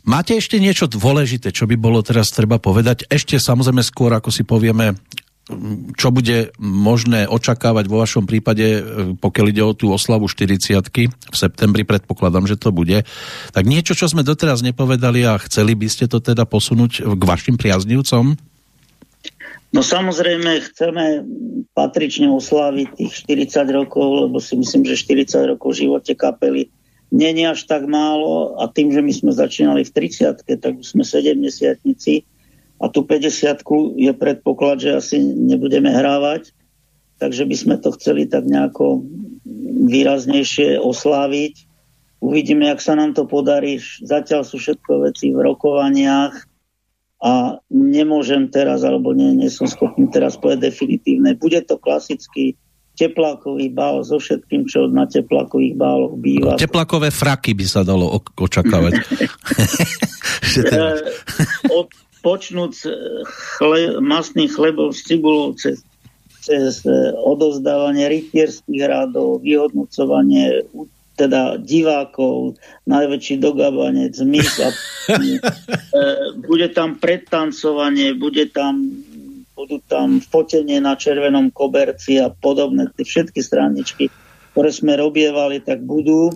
máte 0.05 0.37
ešte 0.37 0.61
niečo 0.61 0.85
dôležité, 0.85 1.49
čo 1.49 1.65
by 1.65 1.73
bolo 1.73 2.05
teraz 2.05 2.29
treba 2.29 2.61
povedať? 2.61 3.09
Ešte 3.09 3.41
samozrejme 3.41 3.81
skôr, 3.81 4.13
ako 4.13 4.29
si 4.29 4.45
povieme, 4.45 4.93
čo 5.93 6.09
bude 6.09 6.53
možné 6.57 7.29
očakávať 7.29 7.85
vo 7.85 8.01
vašom 8.01 8.25
prípade, 8.25 8.81
pokiaľ 9.21 9.45
ide 9.53 9.61
o 9.61 9.77
tú 9.77 9.93
oslavu 9.93 10.25
40 10.25 10.81
v 10.81 11.35
septembri, 11.37 11.85
predpokladám, 11.85 12.49
že 12.49 12.57
to 12.57 12.73
bude. 12.73 13.05
Tak 13.53 13.65
niečo, 13.65 13.93
čo 13.93 14.09
sme 14.09 14.25
doteraz 14.25 14.65
nepovedali 14.65 15.21
a 15.21 15.37
chceli 15.45 15.77
by 15.77 15.85
ste 15.85 16.09
to 16.09 16.17
teda 16.17 16.49
posunúť 16.49 17.05
k 17.05 17.21
vašim 17.25 17.61
priaznivcom? 17.61 18.37
No 19.75 19.83
samozrejme 19.83 20.71
chceme 20.71 21.27
patrične 21.75 22.31
osláviť 22.31 22.95
tých 22.95 23.11
40 23.27 23.75
rokov, 23.75 24.31
lebo 24.31 24.39
si 24.39 24.55
myslím, 24.55 24.87
že 24.87 25.03
40 25.03 25.51
rokov 25.51 25.75
v 25.75 25.83
živote 25.83 26.15
kapely 26.15 26.71
není 27.11 27.43
až 27.43 27.67
tak 27.67 27.83
málo 27.83 28.55
a 28.55 28.71
tým, 28.71 28.95
že 28.95 29.03
my 29.03 29.11
sme 29.11 29.31
začínali 29.35 29.83
v 29.83 29.91
30 29.91 30.47
tak 30.63 30.73
už 30.79 30.95
sme 30.95 31.03
70 31.03 31.43
a 32.75 32.85
tu 32.87 33.03
50 33.03 33.67
je 33.99 34.11
predpoklad, 34.15 34.79
že 34.79 34.95
asi 34.95 35.19
nebudeme 35.19 35.91
hrávať, 35.91 36.55
takže 37.19 37.43
by 37.43 37.55
sme 37.55 37.75
to 37.75 37.91
chceli 37.99 38.31
tak 38.31 38.47
nejako 38.47 39.03
výraznejšie 39.91 40.79
osláviť. 40.79 41.67
Uvidíme, 42.23 42.71
jak 42.71 42.79
sa 42.79 42.95
nám 42.95 43.11
to 43.11 43.27
podarí. 43.27 43.79
Zatiaľ 44.03 44.47
sú 44.47 44.55
všetko 44.55 45.07
veci 45.07 45.35
v 45.35 45.39
rokovaniach 45.39 46.54
a 47.25 47.57
nemôžem 47.73 48.53
teraz, 48.53 48.85
alebo 48.85 49.09
nie, 49.17 49.33
nie 49.33 49.49
som 49.49 49.65
schopný 49.65 50.05
teraz 50.13 50.37
povedať 50.37 50.69
definitívne. 50.69 51.33
Bude 51.33 51.57
to 51.65 51.81
klasický 51.81 52.53
teplákový 52.93 53.73
bál 53.73 54.05
so 54.05 54.21
všetkým, 54.21 54.69
čo 54.69 54.85
na 54.85 55.09
teplákových 55.09 55.73
báloch 55.73 56.13
býva. 56.21 56.61
Teplákové 56.61 57.09
fraky 57.09 57.57
by 57.57 57.65
sa 57.65 57.81
dalo 57.81 58.21
očakávať. 58.37 58.93
teda... 60.55 61.01
Od, 61.73 61.89
počnúť 62.21 62.73
chle, 63.57 64.01
masných 64.01 64.53
chlebov 64.53 64.93
s 64.93 65.05
cibulou 65.05 65.53
cez, 65.57 65.81
cez 66.41 66.81
e, 66.85 66.93
odozdávanie 67.21 68.05
rytierských 68.09 68.81
rádov, 68.85 69.45
vyhodnocovanie 69.45 70.65
teda 71.15 71.57
divákov, 71.63 72.59
najväčší 72.85 73.39
dogabanec, 73.39 74.15
mys 74.27 74.59
a 74.65 74.69
e, 74.69 75.39
bude 76.43 76.67
tam 76.75 76.99
predtancovanie, 76.99 78.13
bude 78.15 78.51
tam 78.51 78.83
budú 79.55 79.79
tam 79.87 80.19
fotenie 80.19 80.83
na 80.83 80.99
červenom 80.99 81.47
koberci 81.49 82.19
a 82.19 82.27
podobné, 82.27 82.91
tie 82.99 83.07
všetky 83.07 83.39
straničky, 83.39 84.11
ktoré 84.51 84.69
sme 84.69 84.99
robievali, 84.99 85.63
tak 85.63 85.79
budú. 85.87 86.35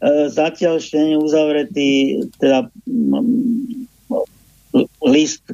E, 0.00 0.32
zatiaľ 0.32 0.80
ešte 0.80 0.96
nie 0.96 1.20
uzavretý 1.20 2.24
teda 2.40 2.72
list, 5.04 5.44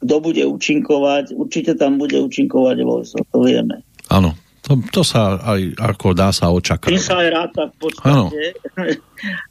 kto 0.00 0.14
bude 0.20 0.44
účinkovať. 0.44 1.32
Určite 1.32 1.72
tam 1.80 1.96
bude 1.96 2.20
účinkovať 2.20 2.76
Lojso, 2.84 3.20
to 3.32 3.38
vieme. 3.40 3.80
Áno, 4.12 4.36
to, 4.70 4.78
to 4.94 5.02
sa 5.02 5.34
aj 5.42 5.74
ako 5.74 6.14
dá 6.14 6.30
sa 6.30 6.54
očakávať. 6.54 6.94
Tým 6.94 7.02
sa 7.02 7.18
aj 7.18 7.28
ráta 7.34 7.62
v 7.66 7.76
podstate. 7.82 8.42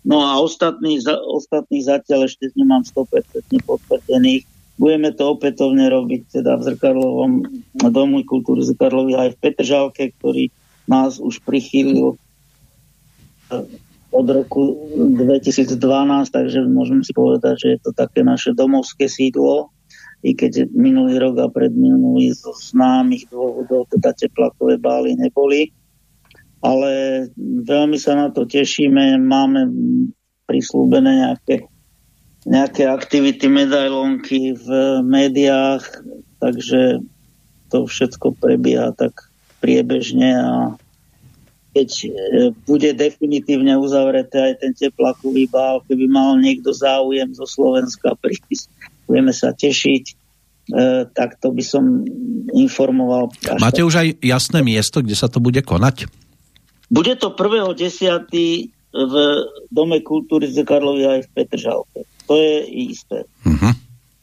No 0.07 0.23
a 0.23 0.39
ostatných, 0.39 1.03
ostatných 1.35 1.83
zatiaľ 1.83 2.31
ešte 2.31 2.55
nemám 2.55 2.87
100% 2.87 3.51
potvrdených. 3.67 4.47
Budeme 4.79 5.11
to 5.11 5.35
opätovne 5.35 5.91
robiť 5.91 6.39
teda 6.39 6.55
v 6.55 6.71
Zrkarlovom 6.71 7.31
domu 7.91 8.23
kultúry 8.23 8.63
Zrkarlovi 8.63 9.19
aj 9.19 9.35
v 9.35 9.39
Petržalke, 9.43 10.15
ktorý 10.15 10.47
nás 10.87 11.19
už 11.19 11.43
prichýlil 11.43 12.15
od 14.09 14.27
roku 14.31 14.89
2012, 14.95 15.75
takže 16.31 16.63
môžeme 16.63 17.03
si 17.03 17.11
povedať, 17.11 17.55
že 17.59 17.67
je 17.75 17.79
to 17.83 17.91
také 17.91 18.23
naše 18.23 18.55
domovské 18.55 19.11
sídlo 19.11 19.69
i 20.19 20.35
keď 20.35 20.67
minulý 20.75 21.15
rok 21.19 21.39
a 21.39 21.47
predminulý 21.47 22.35
zo 22.35 22.51
známych 22.51 23.31
dôvodov 23.31 23.87
teda 23.91 24.11
teplakové 24.11 24.75
bály 24.75 25.15
neboli. 25.15 25.71
Ale 26.59 26.91
veľmi 27.39 27.95
sa 27.95 28.19
na 28.19 28.27
to 28.35 28.43
tešíme, 28.43 29.15
máme 29.23 29.71
prislúbené 30.43 31.23
nejaké, 31.23 31.71
nejaké 32.43 32.83
aktivity, 32.83 33.47
medailonky 33.47 34.59
v 34.59 34.67
médiách, 35.07 35.87
takže 36.43 36.99
to 37.71 37.87
všetko 37.87 38.35
prebieha 38.43 38.91
tak 38.91 39.31
priebežne 39.63 40.35
a 40.35 40.75
keď 41.69 41.89
e, 41.93 42.09
bude 42.65 42.89
definitívne 42.97 43.77
uzavreté 43.77 44.51
aj 44.51 44.53
ten 44.59 44.73
teplakový 44.73 45.45
bál, 45.47 45.85
keby 45.85 46.09
mal 46.09 46.33
niekto 46.41 46.73
záujem 46.73 47.29
zo 47.37 47.45
Slovenska 47.45 48.17
prísť, 48.17 48.73
budeme 49.09 49.33
sa 49.33 49.49
tešiť, 49.57 50.03
e, 50.05 50.13
tak 51.09 51.41
to 51.41 51.49
by 51.49 51.63
som 51.65 52.05
informoval. 52.53 53.33
Máte 53.57 53.81
už 53.81 54.05
aj 54.05 54.07
jasné 54.21 54.61
miesto, 54.61 55.01
kde 55.01 55.17
sa 55.17 55.25
to 55.25 55.41
bude 55.41 55.65
konať? 55.65 56.05
Bude 56.93 57.17
to 57.17 57.33
1.10. 57.33 58.29
v 58.89 59.13
Dome 59.73 59.99
kultúry 60.05 60.49
z 60.49 60.61
Karlovy 60.61 61.09
aj 61.09 61.25
v 61.25 61.29
Petržalke. 61.33 62.05
To 62.29 62.37
je 62.37 62.65
isté. 62.93 63.25
Uh-huh. 63.45 63.73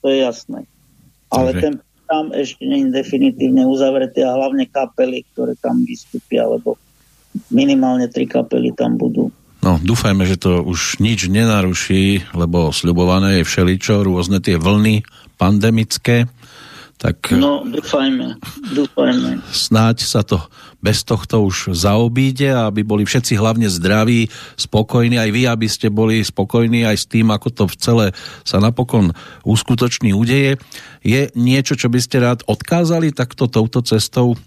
To 0.02 0.06
je 0.06 0.22
jasné. 0.22 0.66
Ale 1.30 1.50
Takže... 1.54 1.62
ten 1.62 1.74
tam 2.06 2.30
ešte 2.30 2.62
nie 2.62 2.86
je 2.86 2.94
definitívne 2.94 3.66
uzavretý 3.66 4.22
a 4.22 4.38
hlavne 4.38 4.70
kapely, 4.70 5.26
ktoré 5.34 5.58
tam 5.58 5.82
vystúpia, 5.82 6.46
lebo 6.46 6.78
minimálne 7.50 8.06
tri 8.06 8.30
kapely 8.30 8.72
tam 8.72 8.94
budú. 8.94 9.28
No, 9.66 9.82
dúfajme, 9.82 10.22
že 10.30 10.38
to 10.38 10.62
už 10.62 11.02
nič 11.02 11.26
nenaruší, 11.26 12.30
lebo 12.38 12.70
sľubované 12.70 13.42
je 13.42 13.48
všeličo, 13.50 14.06
rôzne 14.06 14.38
tie 14.38 14.62
vlny 14.62 15.02
pandemické. 15.34 16.30
Tak 17.02 17.34
no, 17.34 17.66
dúfajme, 17.66 18.38
dúfajme. 18.70 19.42
Snáď 19.50 20.06
sa 20.06 20.22
to 20.22 20.38
bez 20.78 21.02
tohto 21.02 21.42
už 21.42 21.74
zaobíde, 21.74 22.46
aby 22.46 22.86
boli 22.86 23.02
všetci 23.02 23.34
hlavne 23.34 23.66
zdraví, 23.66 24.30
spokojní, 24.54 25.18
aj 25.18 25.30
vy, 25.34 25.42
aby 25.50 25.66
ste 25.66 25.90
boli 25.90 26.22
spokojní 26.22 26.86
aj 26.86 26.96
s 27.02 27.10
tým, 27.10 27.34
ako 27.34 27.48
to 27.50 27.64
celé 27.74 28.14
sa 28.46 28.62
napokon 28.62 29.10
uskutoční 29.42 30.14
udeje. 30.14 30.62
Je 31.02 31.26
niečo, 31.34 31.74
čo 31.74 31.90
by 31.90 31.98
ste 31.98 32.22
rád 32.22 32.46
odkázali 32.46 33.10
takto 33.10 33.50
touto 33.50 33.82
cestou? 33.82 34.38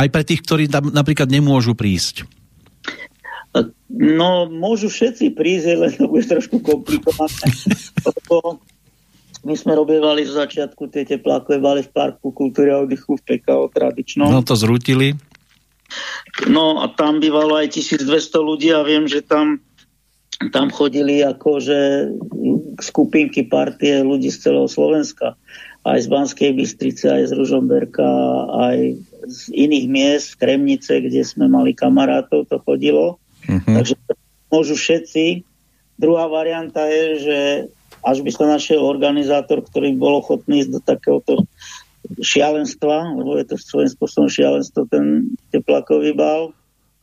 Aj 0.00 0.08
pre 0.08 0.24
tých, 0.24 0.40
ktorí 0.40 0.72
tam 0.72 0.88
napríklad 0.88 1.28
nemôžu 1.28 1.76
prísť. 1.76 2.41
No, 3.92 4.48
môžu 4.48 4.88
všetci 4.88 5.36
prísť, 5.36 5.76
len 5.76 5.92
to 5.92 6.08
bude 6.08 6.24
trošku 6.24 6.64
komplikované. 6.64 7.52
my 9.44 9.54
sme 9.54 9.76
robievali 9.76 10.24
z 10.24 10.32
začiatku 10.32 10.88
tie 10.88 11.04
teplákové 11.04 11.60
bali 11.60 11.84
v 11.84 11.92
Parku 11.92 12.32
kultúry 12.32 12.72
a 12.72 12.80
oddychu 12.80 13.20
v 13.20 13.22
PKO 13.22 13.68
tradičnom. 13.68 14.32
No 14.32 14.40
to 14.40 14.56
zrútili. 14.56 15.20
No 16.48 16.80
a 16.80 16.88
tam 16.88 17.20
bývalo 17.20 17.60
aj 17.60 17.76
1200 17.76 18.08
ľudí 18.40 18.72
a 18.72 18.80
viem, 18.80 19.04
že 19.04 19.20
tam, 19.20 19.60
tam 20.48 20.72
chodili 20.72 21.20
akože 21.20 22.08
skupinky 22.80 23.44
partie 23.44 24.00
ľudí 24.00 24.32
z 24.32 24.48
celého 24.48 24.68
Slovenska. 24.72 25.36
Aj 25.82 25.98
z 26.00 26.08
Banskej 26.08 26.56
Bystrice, 26.56 27.10
aj 27.12 27.28
z 27.28 27.32
Ružomberka, 27.36 28.06
aj 28.48 28.96
z 29.28 29.40
iných 29.52 29.86
miest, 29.90 30.26
z 30.32 30.38
Kremnice, 30.40 30.92
kde 31.04 31.20
sme 31.26 31.50
mali 31.50 31.76
kamarátov, 31.76 32.48
to 32.48 32.56
chodilo. 32.64 33.21
Uh-huh. 33.58 33.74
Takže 33.76 33.94
môžu 34.48 34.74
všetci. 34.76 35.44
Druhá 36.00 36.26
varianta 36.28 36.88
je, 36.88 37.04
že 37.20 37.38
až 38.02 38.24
by 38.24 38.30
sa 38.32 38.44
našiel 38.48 38.82
organizátor, 38.82 39.62
ktorý 39.62 39.94
bol 39.94 40.18
ochotný 40.18 40.64
ísť 40.64 40.70
do 40.72 40.80
takéhoto 40.82 41.34
šialenstva, 42.18 43.14
lebo 43.14 43.38
je 43.38 43.46
to 43.46 43.56
svojím 43.60 43.90
spôsobom 43.94 44.28
šialenstvo, 44.28 44.90
ten 44.90 45.36
teplakový 45.54 46.12
bal. 46.12 46.50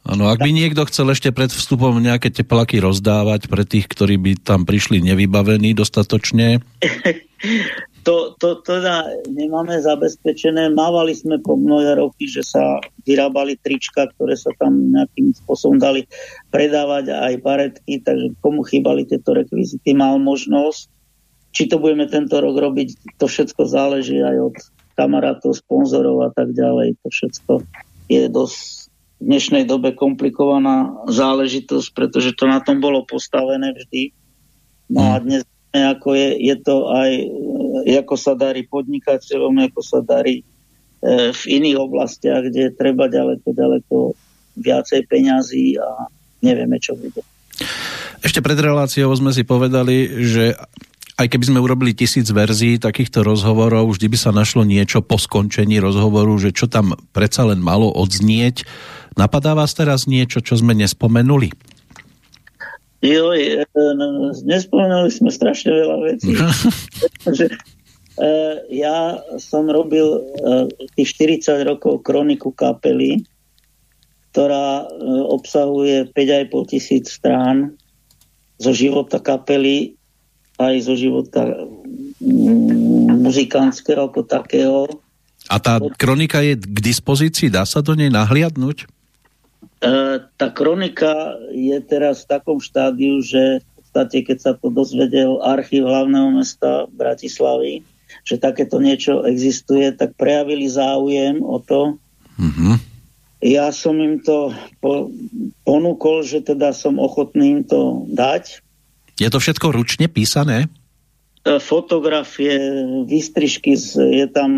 Áno, 0.08 0.32
ak 0.32 0.40
by 0.42 0.52
niekto 0.52 0.88
chcel 0.88 1.12
ešte 1.12 1.30
pred 1.36 1.52
vstupom 1.52 1.92
nejaké 2.00 2.32
teplaky 2.32 2.80
rozdávať 2.80 3.52
pre 3.52 3.68
tých, 3.68 3.86
ktorí 3.88 4.16
by 4.16 4.32
tam 4.42 4.64
prišli 4.64 5.04
nevybavení 5.04 5.76
dostatočne? 5.76 6.64
to, 8.04 8.36
to 8.40 8.60
teda 8.64 9.08
nemáme 9.28 9.80
zabezpečené. 9.82 10.72
Mávali 10.72 11.16
sme 11.16 11.40
po 11.40 11.60
mnohé 11.60 12.00
roky, 12.00 12.28
že 12.30 12.44
sa 12.44 12.80
vyrábali 13.04 13.60
trička, 13.60 14.08
ktoré 14.16 14.36
sa 14.40 14.52
tam 14.58 14.94
nejakým 14.96 15.36
spôsobom 15.44 15.78
dali 15.80 16.08
predávať 16.54 17.12
aj 17.14 17.34
baretky, 17.44 18.00
takže 18.04 18.36
komu 18.40 18.64
chýbali 18.64 19.08
tieto 19.08 19.36
rekvizity, 19.36 19.96
mal 19.96 20.18
možnosť. 20.22 20.88
Či 21.50 21.66
to 21.66 21.82
budeme 21.82 22.06
tento 22.06 22.38
rok 22.38 22.54
robiť, 22.54 23.18
to 23.18 23.26
všetko 23.26 23.66
záleží 23.66 24.22
aj 24.22 24.38
od 24.38 24.56
kamarátov, 24.94 25.58
sponzorov 25.58 26.28
a 26.28 26.30
tak 26.30 26.54
ďalej. 26.54 27.00
To 27.02 27.08
všetko 27.10 27.52
je 28.06 28.30
dosť 28.30 28.92
v 29.20 29.24
dnešnej 29.28 29.64
dobe 29.68 29.92
komplikovaná 29.98 31.04
záležitosť, 31.10 31.88
pretože 31.92 32.38
to 32.38 32.46
na 32.48 32.62
tom 32.64 32.80
bolo 32.80 33.04
postavené 33.04 33.76
vždy. 33.76 34.14
No 34.94 35.14
a 35.14 35.22
dnes 35.22 35.44
ako 35.74 36.18
je, 36.18 36.30
je 36.50 36.56
to 36.66 36.76
aj, 36.90 37.12
e, 37.86 37.94
ako 38.02 38.16
sa 38.18 38.34
darí 38.34 38.66
podnikateľom, 38.66 39.70
ako 39.70 39.82
sa 39.86 40.00
darí 40.02 40.42
e, 40.42 40.44
v 41.30 41.42
iných 41.46 41.78
oblastiach, 41.78 42.50
kde 42.50 42.74
treba 42.74 43.06
ďaleko, 43.06 43.48
ďaleko 43.54 43.96
viacej 44.58 45.06
peňazí 45.06 45.78
a 45.78 46.10
nevieme, 46.42 46.82
čo 46.82 46.98
bude. 46.98 47.22
Ešte 48.20 48.44
pred 48.44 48.60
reláciou 48.60 49.14
sme 49.16 49.32
si 49.32 49.48
povedali, 49.48 50.26
že 50.28 50.58
aj 51.20 51.28
keby 51.28 51.52
sme 51.52 51.60
urobili 51.60 51.92
tisíc 51.92 52.32
verzií 52.32 52.80
takýchto 52.80 53.28
rozhovorov, 53.28 53.92
vždy 53.92 54.08
by 54.08 54.18
sa 54.18 54.32
našlo 54.32 54.64
niečo 54.64 55.04
po 55.04 55.20
skončení 55.20 55.76
rozhovoru, 55.84 56.32
že 56.40 56.56
čo 56.56 56.72
tam 56.72 56.96
predsa 57.12 57.44
len 57.44 57.60
malo 57.60 57.92
odznieť. 57.92 58.64
Napadá 59.20 59.52
vás 59.52 59.76
teraz 59.76 60.08
niečo, 60.08 60.40
čo 60.40 60.56
sme 60.56 60.72
nespomenuli? 60.80 61.52
Jo, 63.00 63.32
e, 63.32 63.64
nespomenuli 64.44 65.08
sme 65.08 65.32
strašne 65.32 65.72
veľa 65.72 65.98
vecí. 66.04 66.36
že, 67.38 67.48
e, 68.20 68.30
ja 68.76 69.24
som 69.40 69.72
robil 69.72 70.04
e, 70.04 70.22
tých 71.00 71.16
40 71.48 71.64
rokov 71.64 72.04
kroniku 72.04 72.52
kapely, 72.52 73.24
ktorá 74.36 74.86
obsahuje 75.32 76.12
5,5 76.12 76.72
tisíc 76.76 77.18
strán 77.18 77.74
zo 78.60 78.76
života 78.76 79.18
kapely 79.18 79.96
aj 80.60 80.76
zo 80.84 80.94
života 80.94 81.66
mm, 82.20 83.24
muzikantského 83.24 84.12
ako 84.12 84.28
takého. 84.28 84.86
A 85.48 85.58
tá 85.58 85.80
kronika 85.98 86.44
je 86.44 86.60
k 86.60 86.80
dispozícii? 86.84 87.48
Dá 87.50 87.64
sa 87.64 87.80
do 87.80 87.96
nej 87.96 88.12
nahliadnúť? 88.12 88.99
E, 89.80 90.20
tá 90.36 90.48
kronika 90.52 91.40
je 91.56 91.80
teraz 91.80 92.28
v 92.28 92.30
takom 92.36 92.60
štádiu, 92.60 93.24
že 93.24 93.64
v 93.64 93.66
podstate, 93.80 94.18
keď 94.28 94.38
sa 94.38 94.52
to 94.52 94.68
dozvedel 94.68 95.40
archív 95.40 95.88
hlavného 95.88 96.36
mesta 96.36 96.86
Bratislavy, 96.92 97.88
že 98.28 98.36
takéto 98.36 98.84
niečo 98.84 99.24
existuje, 99.24 99.96
tak 99.96 100.20
prejavili 100.20 100.68
záujem 100.68 101.40
o 101.40 101.64
to. 101.64 101.96
Mm-hmm. 102.36 102.76
Ja 103.40 103.72
som 103.72 103.96
im 104.04 104.20
to 104.20 104.52
po, 104.84 105.08
ponúkol, 105.64 106.28
že 106.28 106.44
teda 106.44 106.76
som 106.76 107.00
ochotný 107.00 107.56
im 107.56 107.62
to 107.64 108.04
dať. 108.12 108.60
Je 109.16 109.32
to 109.32 109.40
všetko 109.40 109.72
ručne 109.72 110.12
písané? 110.12 110.68
E, 111.48 111.56
fotografie, 111.64 112.60
výstrižky, 113.08 113.80
je 113.96 114.28
tam 114.28 114.52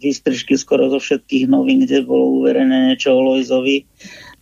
výstrižky 0.00 0.56
skoro 0.56 0.88
zo 0.88 0.96
všetkých 0.96 1.44
novín, 1.44 1.84
kde 1.84 2.08
bolo 2.08 2.40
uverené 2.40 2.92
niečo 2.92 3.12
o 3.12 3.20
Lojzovi. 3.20 3.84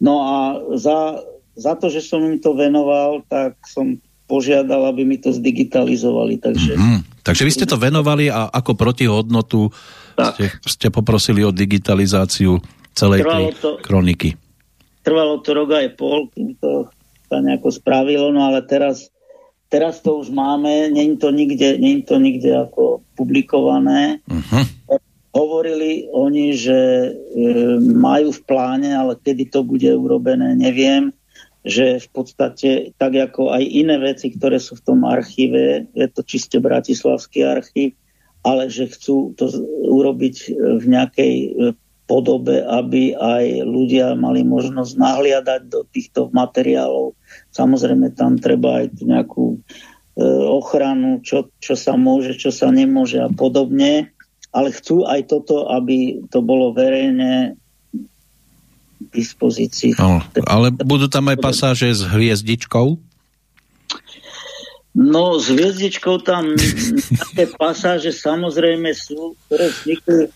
No 0.05 0.21
a 0.21 0.37
za 0.77 1.25
za 1.55 1.73
to, 1.79 1.87
že 1.91 2.03
som 2.03 2.23
im 2.27 2.43
to 2.43 2.53
venoval, 2.55 3.23
tak 3.31 3.59
som 3.67 3.99
požiadal, 4.27 4.91
aby 4.91 5.07
mi 5.07 5.17
to 5.23 5.31
zdigitalizovali. 5.31 6.43
Takže, 6.43 6.73
mm, 6.75 7.01
takže 7.23 7.47
vy 7.47 7.53
ste 7.55 7.67
to 7.69 7.79
venovali 7.79 8.29
a 8.29 8.51
ako 8.51 8.75
protihodnotu 8.75 9.71
ste, 10.15 10.51
ste 10.67 10.89
poprosili 10.91 11.47
o 11.47 11.55
digitalizáciu 11.55 12.59
celej 12.95 13.23
tej 13.27 13.45
to, 13.59 13.71
kroniky. 13.83 14.35
Trvalo 15.05 15.43
to 15.45 15.51
rok 15.53 15.71
aj 15.77 15.89
pol, 15.95 16.27
kým 16.33 16.57
to 16.59 16.89
sa 17.29 17.39
nejako 17.43 17.69
spravilo, 17.71 18.33
no 18.33 18.49
ale 18.49 18.65
teraz, 18.65 19.13
teraz 19.69 20.01
to 20.01 20.23
už 20.23 20.33
máme, 20.33 20.91
není 20.91 21.21
to 21.21 21.29
nikde, 21.29 21.77
není 21.77 22.03
to 22.03 22.17
nikde 22.17 22.51
ako 22.51 23.05
publikované. 23.15 24.25
Uh-huh. 24.25 24.65
Hovorili 25.35 26.07
oni, 26.15 26.55
že 26.55 26.79
e, 26.79 27.11
majú 27.83 28.31
v 28.31 28.45
pláne, 28.47 28.95
ale 28.95 29.19
kedy 29.19 29.51
to 29.51 29.67
bude 29.67 29.91
urobené, 29.91 30.55
neviem 30.55 31.11
že 31.65 31.97
v 31.97 32.09
podstate 32.13 32.71
tak 33.01 33.17
ako 33.17 33.57
aj 33.57 33.65
iné 33.65 33.97
veci, 33.97 34.29
ktoré 34.29 34.61
sú 34.61 34.77
v 34.77 34.85
tom 34.85 35.01
archíve, 35.09 35.89
je 35.97 36.07
to 36.13 36.21
čiste 36.21 36.61
bratislavský 36.61 37.41
archív, 37.41 37.97
ale 38.45 38.69
že 38.69 38.93
chcú 38.93 39.33
to 39.33 39.49
urobiť 39.89 40.53
v 40.53 40.85
nejakej 40.85 41.35
e, 41.35 41.49
podobe, 42.05 42.61
aby 42.61 43.17
aj 43.17 43.65
ľudia 43.65 44.13
mali 44.13 44.45
možnosť 44.45 44.93
nahliadať 45.01 45.61
do 45.73 45.89
týchto 45.89 46.29
materiálov. 46.37 47.17
Samozrejme 47.57 48.13
tam 48.13 48.37
treba 48.37 48.85
aj 48.85 49.01
nejakú 49.01 49.57
e, 49.57 49.59
ochranu, 50.45 51.25
čo, 51.25 51.49
čo 51.65 51.73
sa 51.73 51.97
môže, 51.97 52.37
čo 52.37 52.53
sa 52.53 52.69
nemôže 52.69 53.25
a 53.25 53.33
podobne, 53.33 54.13
ale 54.55 54.71
chcú 54.71 55.03
aj 55.03 55.27
toto, 55.27 55.67
aby 55.67 56.23
to 56.31 56.39
bolo 56.39 56.71
verejne 56.71 57.59
dispozícii. 59.11 59.99
No, 59.99 60.23
ale 60.47 60.71
budú 60.71 61.11
tam 61.11 61.29
aj 61.29 61.39
pasáže 61.43 61.91
s 61.91 62.07
hviezdičkou? 62.07 62.97
No, 64.95 65.25
s 65.43 65.51
hviezdičkou 65.51 66.23
tam 66.23 66.55
také 67.35 67.51
pasáže 67.59 68.15
samozrejme 68.15 68.95
sú, 68.95 69.35
ktoré 69.47 69.75
vznikli, 69.75 70.23
e, 70.23 70.31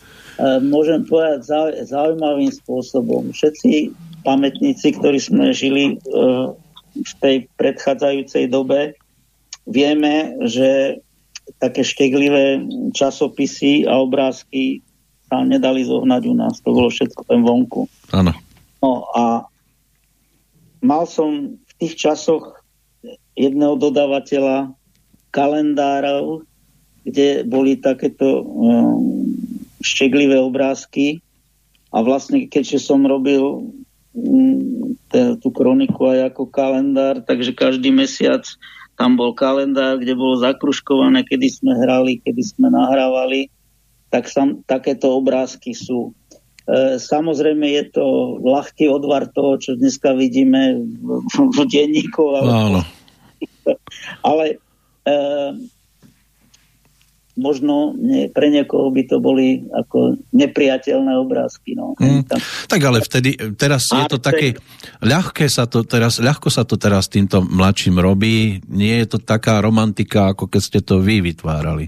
môžem 0.66 1.06
povedať, 1.06 1.46
zaujímavým 1.86 2.50
spôsobom. 2.50 3.30
Všetci 3.30 3.94
pamätníci, 4.26 4.98
ktorí 4.98 5.22
sme 5.22 5.54
žili 5.54 5.94
e, 5.94 5.96
v 6.98 7.12
tej 7.22 7.46
predchádzajúcej 7.54 8.50
dobe, 8.50 8.98
vieme, 9.70 10.34
že 10.50 10.98
také 11.56 11.80
šteglivé 11.80 12.60
časopisy 12.92 13.88
a 13.88 13.96
obrázky 13.96 14.84
sa 15.28 15.40
nedali 15.44 15.84
zohnať 15.84 16.22
u 16.28 16.34
nás. 16.36 16.60
To 16.64 16.72
bolo 16.76 16.88
všetko 16.92 17.24
ten 17.24 17.40
vonku. 17.40 17.88
Áno. 18.12 18.32
No 18.84 18.92
a 19.16 19.48
mal 20.84 21.04
som 21.08 21.56
v 21.56 21.72
tých 21.80 21.96
časoch 21.96 22.60
jedného 23.36 23.76
dodávateľa 23.80 24.72
kalendárov, 25.32 26.44
kde 27.04 27.44
boli 27.44 27.78
takéto 27.78 28.42
um, 28.42 29.24
šteglivé 29.84 30.40
obrázky 30.40 31.20
a 31.92 32.02
vlastne 32.02 32.48
keďže 32.50 32.82
som 32.82 33.04
robil 33.04 33.72
um, 34.12 34.96
tú 35.12 35.48
kroniku 35.52 36.08
aj 36.12 36.34
ako 36.34 36.52
kalendár, 36.52 37.24
takže 37.24 37.56
každý 37.56 37.88
mesiac 37.88 38.44
tam 38.98 39.14
bol 39.14 39.30
kalendár, 39.30 40.02
kde 40.02 40.18
bolo 40.18 40.42
zakruškované, 40.42 41.22
kedy 41.22 41.46
sme 41.46 41.72
hrali, 41.78 42.18
kedy 42.18 42.42
sme 42.42 42.66
nahrávali, 42.66 43.46
tak 44.10 44.26
sam, 44.26 44.66
takéto 44.66 45.14
obrázky 45.14 45.70
sú. 45.70 46.10
E, 46.66 46.98
samozrejme 46.98 47.62
je 47.62 47.84
to 47.94 48.04
ľahký 48.42 48.90
odvar 48.90 49.30
toho, 49.30 49.54
čo 49.62 49.78
dneska 49.78 50.18
vidíme 50.18 50.82
v, 50.98 51.36
v 51.46 51.58
denníku. 51.70 52.42
Ale, 52.42 52.50
Áno. 52.50 52.80
ale 54.34 54.44
e, 55.06 55.14
možno 57.39 57.94
nie, 57.94 58.27
pre 58.27 58.51
niekoho 58.51 58.90
by 58.90 59.02
to 59.06 59.23
boli 59.23 59.62
ako 59.70 60.19
nepriateľné 60.35 61.15
obrázky. 61.15 61.78
No. 61.78 61.94
Mm, 61.97 62.27
tak 62.66 62.81
ale 62.82 62.98
vtedy, 62.98 63.39
teraz 63.55 63.86
je 63.86 64.05
to 64.10 64.19
také, 64.19 64.59
ľahké 64.98 65.47
sa 65.47 65.70
to 65.70 65.86
teraz, 65.86 66.19
ľahko 66.19 66.51
sa 66.51 66.66
to 66.66 66.74
teraz 66.74 67.06
týmto 67.06 67.47
mladším 67.47 68.02
robí, 68.02 68.59
nie 68.66 68.98
je 69.06 69.16
to 69.16 69.19
taká 69.23 69.62
romantika, 69.62 70.35
ako 70.35 70.51
keď 70.51 70.60
ste 70.60 70.81
to 70.82 70.98
vy 70.98 71.23
vytvárali. 71.23 71.86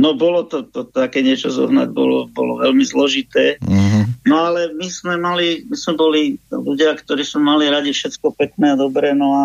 No 0.00 0.16
bolo 0.16 0.48
to, 0.48 0.64
to 0.64 0.88
také 0.88 1.20
niečo 1.20 1.52
zohnať, 1.52 1.92
bolo, 1.92 2.24
bolo 2.32 2.56
veľmi 2.56 2.80
zložité. 2.88 3.60
Uh-huh. 3.60 4.08
No 4.24 4.48
ale 4.48 4.72
my 4.72 4.88
sme 4.88 5.20
mali, 5.20 5.68
my 5.68 5.76
sme 5.76 5.94
boli 6.00 6.22
ľudia, 6.48 6.96
ktorí 6.96 7.20
sme 7.20 7.44
mali 7.52 7.68
radi 7.68 7.92
všetko 7.92 8.32
pekné 8.32 8.72
a 8.72 8.80
dobré, 8.80 9.12
no 9.12 9.28
a 9.36 9.42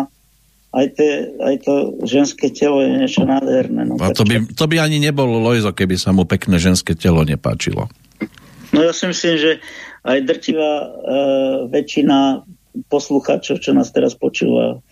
aj, 0.76 0.86
te, 0.92 1.08
aj 1.40 1.56
to 1.64 1.74
ženské 2.04 2.52
telo 2.52 2.84
je 2.84 3.00
niečo 3.00 3.24
nádherné. 3.24 3.88
No, 3.88 3.96
a 3.96 4.12
to 4.12 4.28
by, 4.28 4.44
to 4.52 4.64
by 4.68 4.76
ani 4.76 5.00
nebolo 5.00 5.40
Lojzo, 5.40 5.72
keby 5.72 5.96
sa 5.96 6.12
mu 6.12 6.28
pekné 6.28 6.60
ženské 6.60 6.92
telo 6.92 7.24
nepáčilo. 7.24 7.88
No 8.76 8.78
ja 8.84 8.92
si 8.92 9.08
myslím, 9.08 9.40
že 9.40 9.50
aj 10.04 10.18
drtivá 10.28 10.72
e, 10.84 10.86
väčšina 11.72 12.44
poslucháčov, 12.92 13.64
čo 13.64 13.72
nás 13.72 13.88
teraz 13.88 14.12
počúva, 14.12 14.84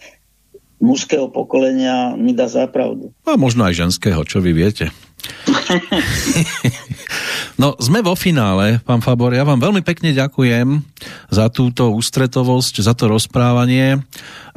mužského 0.80 1.28
pokolenia 1.28 2.16
mi 2.16 2.32
dá 2.32 2.48
zápravdu. 2.48 3.12
A 3.28 3.36
možno 3.36 3.68
aj 3.68 3.76
ženského, 3.76 4.24
čo 4.24 4.40
vy 4.40 4.56
viete. 4.56 4.88
No, 7.54 7.78
sme 7.78 8.02
vo 8.02 8.18
finále, 8.18 8.82
pán 8.82 8.98
Fabor. 8.98 9.30
Ja 9.30 9.46
vám 9.46 9.62
veľmi 9.62 9.86
pekne 9.86 10.10
ďakujem 10.10 10.82
za 11.30 11.46
túto 11.54 11.94
ústretovosť, 11.94 12.82
za 12.82 12.98
to 12.98 13.06
rozprávanie, 13.06 14.02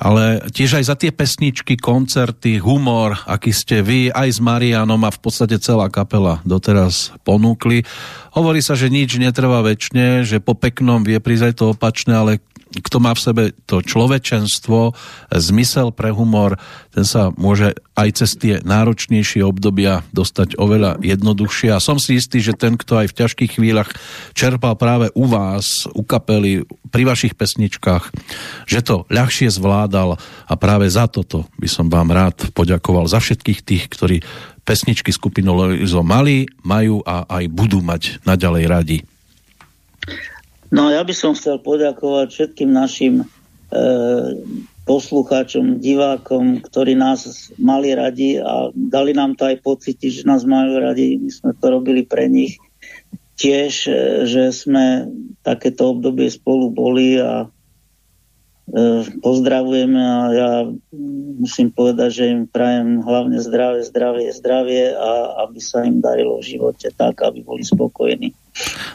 ale 0.01 0.41
tiež 0.49 0.81
aj 0.81 0.85
za 0.89 0.95
tie 0.97 1.13
pesničky, 1.13 1.77
koncerty, 1.77 2.57
humor, 2.57 3.13
aký 3.29 3.53
ste 3.53 3.85
vy 3.85 4.09
aj 4.09 4.29
s 4.33 4.39
Marianom 4.41 4.97
a 5.05 5.13
v 5.13 5.19
podstate 5.21 5.61
celá 5.61 5.93
kapela 5.93 6.41
doteraz 6.41 7.13
ponúkli. 7.21 7.85
Hovorí 8.33 8.65
sa, 8.65 8.73
že 8.73 8.89
nič 8.89 9.21
netrvá 9.21 9.61
väčšine, 9.61 10.25
že 10.25 10.41
po 10.41 10.57
peknom 10.57 11.05
vie 11.05 11.21
prísť 11.21 11.53
aj 11.53 11.53
to 11.53 11.65
opačné, 11.77 12.17
ale 12.17 12.41
kto 12.81 12.97
má 13.01 13.11
v 13.13 13.23
sebe 13.23 13.43
to 13.65 13.83
človečenstvo, 13.83 14.93
zmysel 15.33 15.93
pre 15.93 16.13
humor, 16.13 16.57
ten 16.93 17.05
sa 17.05 17.29
môže 17.35 17.77
aj 17.97 18.09
cez 18.23 18.31
tie 18.37 18.53
náročnejšie 18.61 19.41
obdobia 19.45 20.05
dostať 20.13 20.57
oveľa 20.57 21.01
jednoduchšie. 21.01 21.73
A 21.73 21.83
som 21.83 21.97
si 22.01 22.17
istý, 22.17 22.41
že 22.41 22.57
ten, 22.57 22.77
kto 22.77 23.05
aj 23.05 23.07
v 23.13 23.17
ťažkých 23.17 23.51
chvíľach 23.57 23.89
čerpal 24.37 24.77
práve 24.77 25.13
u 25.13 25.25
vás, 25.29 25.89
u 25.93 26.01
kapely, 26.01 26.65
pri 26.89 27.03
vašich 27.03 27.33
pesničkách, 27.35 28.13
že 28.65 28.79
to 28.81 29.03
ľahšie 29.11 29.51
zvládal 29.51 30.17
a 30.47 30.53
práve 30.55 30.87
za 30.87 31.05
toto 31.09 31.45
by 31.59 31.67
som 31.69 31.91
vám 31.91 32.13
rád 32.13 32.53
poďakoval 32.55 33.09
za 33.09 33.19
všetkých 33.19 33.59
tých, 33.65 33.83
ktorí 33.91 34.17
pesničky 34.67 35.15
skupinu 35.15 35.55
Loizo 35.55 36.03
mali, 36.03 36.43
majú 36.67 36.99
a 37.07 37.23
aj 37.23 37.47
budú 37.47 37.79
mať 37.79 38.19
naďalej 38.27 38.63
radi. 38.67 38.99
No 40.67 40.91
ja 40.91 41.01
by 41.03 41.13
som 41.15 41.31
chcel 41.31 41.63
poďakovať 41.63 42.27
všetkým 42.27 42.71
našim 42.71 43.23
e, 43.23 43.25
poslucháčom, 44.83 45.79
divákom, 45.79 46.59
ktorí 46.63 46.95
nás 46.95 47.51
mali 47.55 47.95
radi 47.95 48.39
a 48.39 48.71
dali 48.75 49.15
nám 49.15 49.39
to 49.39 49.47
aj 49.47 49.63
pocítiť, 49.63 50.23
že 50.23 50.27
nás 50.27 50.43
majú 50.43 50.79
radi. 50.79 51.19
My 51.19 51.31
sme 51.31 51.51
to 51.55 51.65
robili 51.71 52.03
pre 52.03 52.27
nich 52.27 52.59
tiež, 53.39 53.73
e, 53.87 53.91
že 54.27 54.51
sme 54.51 55.07
takéto 55.43 55.95
obdobie 55.95 56.27
spolu 56.27 56.67
boli 56.67 57.15
a 57.15 57.47
pozdravujeme 59.23 60.01
a 60.01 60.19
ja 60.35 60.51
musím 61.39 61.71
povedať, 61.71 62.09
že 62.11 62.25
im 62.27 62.43
prajem 62.51 62.99
hlavne 62.99 63.39
zdravie, 63.39 63.87
zdravie, 63.87 64.27
zdravie 64.35 64.91
a 64.91 65.43
aby 65.47 65.59
sa 65.63 65.87
im 65.87 66.03
darilo 66.03 66.43
v 66.43 66.57
živote 66.57 66.91
tak, 66.91 67.23
aby 67.23 67.47
boli 67.47 67.63
spokojní. 67.63 68.35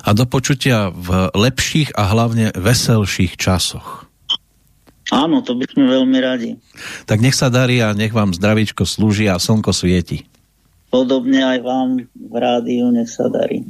A 0.04 0.12
do 0.12 0.28
počutia 0.28 0.92
v 0.92 1.32
lepších 1.32 1.96
a 1.96 2.12
hlavne 2.12 2.52
veselších 2.52 3.40
časoch. 3.40 4.04
Áno, 5.12 5.44
to 5.44 5.56
by 5.56 5.68
sme 5.68 5.88
veľmi 5.88 6.18
radi. 6.20 6.50
Tak 7.04 7.20
nech 7.20 7.36
sa 7.36 7.52
darí 7.52 7.80
a 7.84 7.92
nech 7.92 8.12
vám 8.16 8.32
zdravíčko 8.32 8.88
slúži 8.88 9.28
a 9.28 9.36
slnko 9.36 9.72
svieti. 9.72 10.24
Podobne 10.92 11.40
aj 11.40 11.58
vám 11.64 11.88
v 12.12 12.34
rádiu, 12.36 12.92
nech 12.92 13.08
sa 13.08 13.28
darí. 13.28 13.64